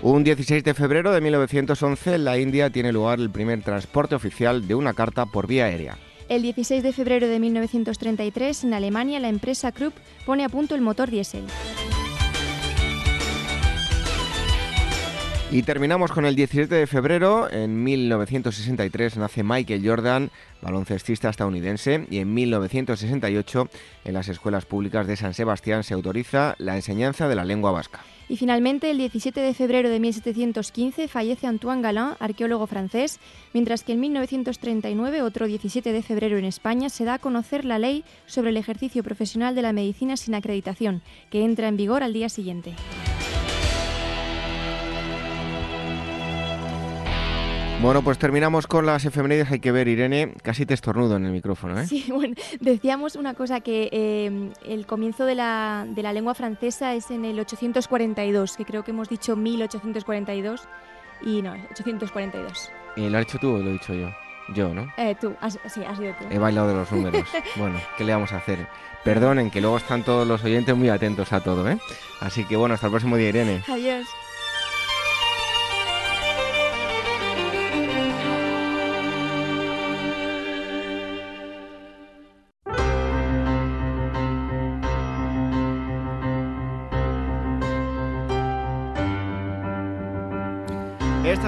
Un 0.04 0.22
16 0.22 0.62
de 0.62 0.74
febrero 0.74 1.12
de 1.12 1.22
1911 1.22 2.16
en 2.16 2.24
la 2.24 2.36
India 2.38 2.68
tiene 2.68 2.92
lugar 2.92 3.20
el 3.20 3.30
primer 3.30 3.62
transporte 3.62 4.14
oficial 4.14 4.68
de 4.68 4.74
una 4.74 4.92
carta 4.92 5.24
por 5.24 5.46
vía 5.46 5.64
aérea. 5.64 5.96
El 6.28 6.42
16 6.42 6.82
de 6.82 6.92
febrero 6.92 7.26
de 7.26 7.40
1933 7.40 8.64
en 8.64 8.74
Alemania 8.74 9.18
la 9.18 9.30
empresa 9.30 9.72
Krupp 9.72 9.94
pone 10.26 10.44
a 10.44 10.50
punto 10.50 10.74
el 10.74 10.82
motor 10.82 11.10
diésel. 11.10 11.44
Y 15.50 15.62
terminamos 15.62 16.12
con 16.12 16.26
el 16.26 16.36
17 16.36 16.74
de 16.74 16.86
febrero. 16.86 17.50
En 17.50 17.82
1963 17.82 19.16
nace 19.16 19.42
Michael 19.42 19.88
Jordan, 19.88 20.30
baloncestista 20.60 21.30
estadounidense, 21.30 22.06
y 22.10 22.18
en 22.18 22.34
1968 22.34 23.70
en 24.04 24.12
las 24.12 24.28
escuelas 24.28 24.66
públicas 24.66 25.06
de 25.06 25.16
San 25.16 25.32
Sebastián 25.32 25.82
se 25.82 25.94
autoriza 25.94 26.56
la 26.58 26.76
enseñanza 26.76 27.26
de 27.26 27.36
la 27.36 27.44
lengua 27.46 27.72
vasca. 27.72 28.00
Y 28.34 28.36
finalmente, 28.36 28.90
el 28.90 28.98
17 28.98 29.40
de 29.40 29.54
febrero 29.54 29.88
de 29.88 30.00
1715 30.00 31.06
fallece 31.06 31.46
Antoine 31.46 31.82
Galin, 31.82 32.16
arqueólogo 32.18 32.66
francés, 32.66 33.20
mientras 33.52 33.84
que 33.84 33.92
en 33.92 34.00
1939, 34.00 35.22
otro 35.22 35.46
17 35.46 35.92
de 35.92 36.02
febrero 36.02 36.36
en 36.36 36.44
España, 36.44 36.88
se 36.88 37.04
da 37.04 37.14
a 37.14 37.18
conocer 37.20 37.64
la 37.64 37.78
ley 37.78 38.02
sobre 38.26 38.50
el 38.50 38.56
ejercicio 38.56 39.04
profesional 39.04 39.54
de 39.54 39.62
la 39.62 39.72
medicina 39.72 40.16
sin 40.16 40.34
acreditación, 40.34 41.00
que 41.30 41.44
entra 41.44 41.68
en 41.68 41.76
vigor 41.76 42.02
al 42.02 42.12
día 42.12 42.28
siguiente. 42.28 42.74
Bueno, 47.84 48.00
pues 48.00 48.16
terminamos 48.16 48.66
con 48.66 48.86
las 48.86 49.04
efemérides. 49.04 49.50
Hay 49.50 49.60
que 49.60 49.70
ver, 49.70 49.88
Irene, 49.88 50.32
casi 50.42 50.64
te 50.64 50.72
estornudo 50.72 51.16
en 51.16 51.26
el 51.26 51.32
micrófono. 51.32 51.78
¿eh? 51.78 51.86
Sí, 51.86 52.06
bueno, 52.10 52.34
decíamos 52.58 53.14
una 53.14 53.34
cosa, 53.34 53.60
que 53.60 53.90
eh, 53.92 54.52
el 54.66 54.86
comienzo 54.86 55.26
de 55.26 55.34
la, 55.34 55.84
de 55.86 56.02
la 56.02 56.14
lengua 56.14 56.34
francesa 56.34 56.94
es 56.94 57.10
en 57.10 57.26
el 57.26 57.38
842, 57.38 58.56
que 58.56 58.64
creo 58.64 58.84
que 58.84 58.92
hemos 58.92 59.10
dicho 59.10 59.36
1842, 59.36 60.62
y 61.26 61.42
no, 61.42 61.52
842. 61.72 62.70
¿Y 62.96 63.10
lo 63.10 63.18
has 63.18 63.24
hecho 63.24 63.38
tú 63.38 63.54
o 63.54 63.58
lo 63.58 63.68
he 63.68 63.72
dicho 63.72 63.92
yo? 63.92 64.08
Yo, 64.54 64.72
¿no? 64.72 64.90
Eh, 64.96 65.14
tú, 65.20 65.34
sí, 65.68 65.84
has 65.84 65.98
sido 65.98 66.14
tú. 66.18 66.24
He 66.30 66.38
bailado 66.38 66.68
de 66.68 66.74
los 66.76 66.90
números. 66.90 67.28
bueno, 67.56 67.78
¿qué 67.98 68.04
le 68.04 68.14
vamos 68.14 68.32
a 68.32 68.38
hacer? 68.38 68.66
Perdonen, 69.04 69.50
que 69.50 69.60
luego 69.60 69.76
están 69.76 70.04
todos 70.04 70.26
los 70.26 70.42
oyentes 70.42 70.74
muy 70.74 70.88
atentos 70.88 71.34
a 71.34 71.40
todo, 71.40 71.68
¿eh? 71.68 71.78
Así 72.20 72.44
que 72.46 72.56
bueno, 72.56 72.76
hasta 72.76 72.86
el 72.86 72.92
próximo 72.92 73.18
día, 73.18 73.28
Irene. 73.28 73.62
Adiós. 73.68 74.06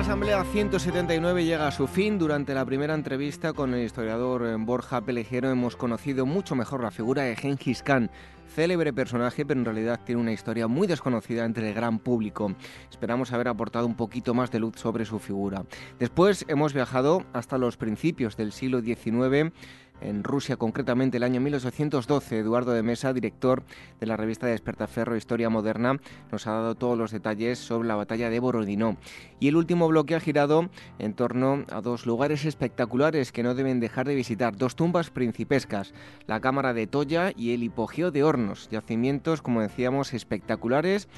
Asamblea 0.06 0.44
179 0.44 1.44
llega 1.44 1.66
a 1.66 1.72
su 1.72 1.88
fin. 1.88 2.16
Durante 2.16 2.54
la 2.54 2.64
primera 2.64 2.94
entrevista 2.94 3.52
con 3.52 3.74
el 3.74 3.84
historiador 3.84 4.46
eh, 4.46 4.54
Borja 4.56 5.00
Pelejero 5.00 5.50
hemos 5.50 5.74
conocido 5.74 6.26
mucho 6.26 6.54
mejor 6.54 6.84
la 6.84 6.92
figura 6.92 7.24
de 7.24 7.34
Genghis 7.34 7.82
Khan, 7.82 8.08
célebre 8.46 8.92
personaje, 8.92 9.44
pero 9.44 9.58
en 9.58 9.64
realidad 9.64 9.98
tiene 10.04 10.20
una 10.20 10.30
historia 10.30 10.68
muy 10.68 10.86
desconocida 10.86 11.44
entre 11.44 11.68
el 11.68 11.74
gran 11.74 11.98
público. 11.98 12.54
Esperamos 12.88 13.32
haber 13.32 13.48
aportado 13.48 13.84
un 13.84 13.96
poquito 13.96 14.32
más 14.32 14.52
de 14.52 14.60
luz 14.60 14.76
sobre 14.76 15.04
su 15.04 15.18
figura. 15.18 15.64
Después 15.98 16.44
hemos 16.46 16.72
viajado 16.72 17.24
hasta 17.32 17.58
los 17.58 17.76
principios 17.76 18.36
del 18.36 18.52
siglo 18.52 18.82
XIX 18.82 19.52
en 20.00 20.24
Rusia, 20.24 20.56
concretamente 20.56 21.16
el 21.16 21.22
año 21.22 21.40
1812. 21.40 22.38
Eduardo 22.38 22.72
de 22.72 22.82
Mesa, 22.82 23.12
director 23.12 23.62
de 24.00 24.06
la 24.06 24.16
revista 24.16 24.46
Despertaferro 24.46 25.16
Historia 25.16 25.50
Moderna, 25.50 26.00
nos 26.30 26.46
ha 26.46 26.52
dado 26.52 26.74
todos 26.74 26.96
los 26.96 27.10
detalles 27.10 27.58
sobre 27.58 27.88
la 27.88 27.96
batalla 27.96 28.30
de 28.30 28.40
Borodino. 28.40 28.96
Y 29.40 29.48
el 29.48 29.56
último 29.56 29.88
bloque 29.88 30.14
ha 30.14 30.20
girado 30.20 30.68
en 30.98 31.14
torno 31.14 31.64
a 31.70 31.80
dos 31.80 32.06
lugares 32.06 32.44
espectaculares 32.44 33.32
que 33.32 33.42
no 33.42 33.54
deben 33.54 33.80
dejar 33.80 34.06
de 34.06 34.14
visitar, 34.14 34.56
dos 34.56 34.76
tumbas 34.76 35.10
principescas, 35.10 35.94
la 36.26 36.40
Cámara 36.40 36.74
de 36.74 36.86
Toya 36.86 37.32
y 37.36 37.54
el 37.54 37.62
Hipogeo 37.62 38.10
de 38.10 38.22
Hornos, 38.22 38.68
yacimientos, 38.70 39.42
como 39.42 39.60
decíamos, 39.60 40.14
espectaculares 40.14 41.08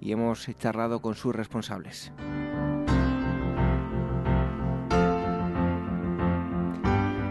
y 0.00 0.12
hemos 0.12 0.46
charlado 0.58 1.00
con 1.00 1.14
sus 1.14 1.34
responsables. 1.34 2.12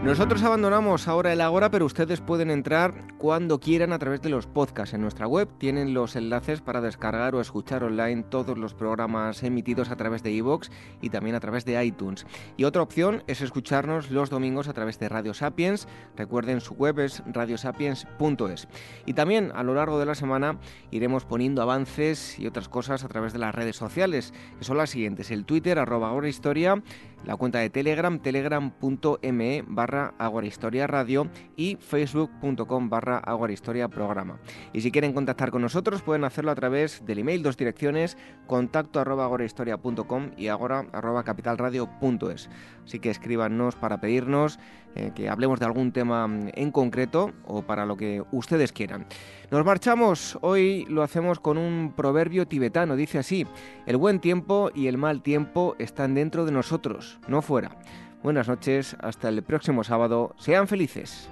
Nosotros 0.06 0.44
abandonamos 0.44 1.08
ahora 1.08 1.32
el 1.32 1.40
Agora, 1.40 1.68
pero 1.72 1.84
ustedes 1.84 2.20
pueden 2.20 2.52
entrar 2.52 3.16
cuando 3.18 3.58
quieran 3.58 3.92
a 3.92 3.98
través 3.98 4.22
de 4.22 4.28
los 4.28 4.46
podcasts. 4.46 4.94
En 4.94 5.00
nuestra 5.00 5.26
web 5.26 5.48
tienen 5.58 5.94
los 5.94 6.14
enlaces 6.14 6.60
para 6.60 6.80
descargar 6.80 7.34
o 7.34 7.40
escuchar 7.40 7.82
online 7.82 8.22
todos 8.22 8.56
los 8.56 8.72
programas 8.72 9.42
emitidos 9.42 9.90
a 9.90 9.96
través 9.96 10.22
de 10.22 10.30
iVoox 10.30 10.70
y 11.02 11.10
también 11.10 11.34
a 11.34 11.40
través 11.40 11.64
de 11.64 11.84
iTunes. 11.84 12.24
Y 12.56 12.62
otra 12.62 12.82
opción 12.82 13.24
es 13.26 13.40
escucharnos 13.40 14.12
los 14.12 14.30
domingos 14.30 14.68
a 14.68 14.74
través 14.74 15.00
de 15.00 15.08
Radio 15.08 15.34
Sapiens. 15.34 15.88
Recuerden, 16.16 16.60
su 16.60 16.74
web 16.74 17.00
es 17.00 17.24
radiosapiens.es. 17.26 18.68
Y 19.06 19.12
también 19.14 19.50
a 19.56 19.64
lo 19.64 19.74
largo 19.74 19.98
de 19.98 20.06
la 20.06 20.14
semana 20.14 20.60
iremos 20.92 21.24
poniendo 21.24 21.62
avances 21.62 22.38
y 22.38 22.46
otras 22.46 22.68
cosas 22.68 23.02
a 23.02 23.08
través 23.08 23.32
de 23.32 23.40
las 23.40 23.56
redes 23.56 23.74
sociales, 23.74 24.32
que 24.56 24.64
son 24.64 24.76
las 24.76 24.90
siguientes. 24.90 25.32
El 25.32 25.44
Twitter, 25.44 25.80
arroba 25.80 26.16
historia, 26.28 26.80
la 27.24 27.36
cuenta 27.36 27.58
de 27.58 27.70
Telegram, 27.70 28.18
telegram.me 28.18 29.64
barra 29.66 30.14
Historia 30.44 30.86
Radio 30.86 31.28
y 31.56 31.76
facebook.com 31.76 32.88
barra 32.88 33.22
Historia 33.50 33.88
Programa. 33.88 34.38
Y 34.72 34.80
si 34.80 34.90
quieren 34.90 35.12
contactar 35.12 35.50
con 35.50 35.62
nosotros 35.62 36.02
pueden 36.02 36.24
hacerlo 36.24 36.50
a 36.50 36.54
través 36.54 37.04
del 37.04 37.18
email, 37.18 37.42
dos 37.42 37.56
direcciones, 37.56 38.16
contacto 38.46 39.00
arroba 39.00 39.24
agorahistoria.com 39.24 40.30
y 40.36 40.48
agora 40.48 40.86
arroba 40.92 41.24
capitalradio.es. 41.24 42.48
Así 42.86 43.00
que 43.00 43.10
escríbanos 43.10 43.74
para 43.74 44.00
pedirnos 44.00 44.60
eh, 44.94 45.10
que 45.14 45.28
hablemos 45.28 45.58
de 45.58 45.66
algún 45.66 45.92
tema 45.92 46.28
en 46.54 46.70
concreto 46.70 47.32
o 47.44 47.62
para 47.62 47.84
lo 47.84 47.96
que 47.96 48.22
ustedes 48.30 48.72
quieran. 48.72 49.06
Nos 49.50 49.64
marchamos, 49.64 50.38
hoy 50.40 50.86
lo 50.88 51.02
hacemos 51.02 51.40
con 51.40 51.58
un 51.58 51.92
proverbio 51.96 52.46
tibetano, 52.46 52.96
dice 52.96 53.18
así, 53.18 53.46
el 53.86 53.96
buen 53.96 54.20
tiempo 54.20 54.70
y 54.74 54.86
el 54.86 54.98
mal 54.98 55.20
tiempo 55.22 55.74
están 55.78 56.14
dentro 56.14 56.44
de 56.46 56.52
nosotros, 56.52 57.18
no 57.26 57.42
fuera. 57.42 57.76
Buenas 58.22 58.48
noches, 58.48 58.96
hasta 59.00 59.28
el 59.28 59.42
próximo 59.42 59.84
sábado, 59.84 60.34
sean 60.38 60.68
felices. 60.68 61.28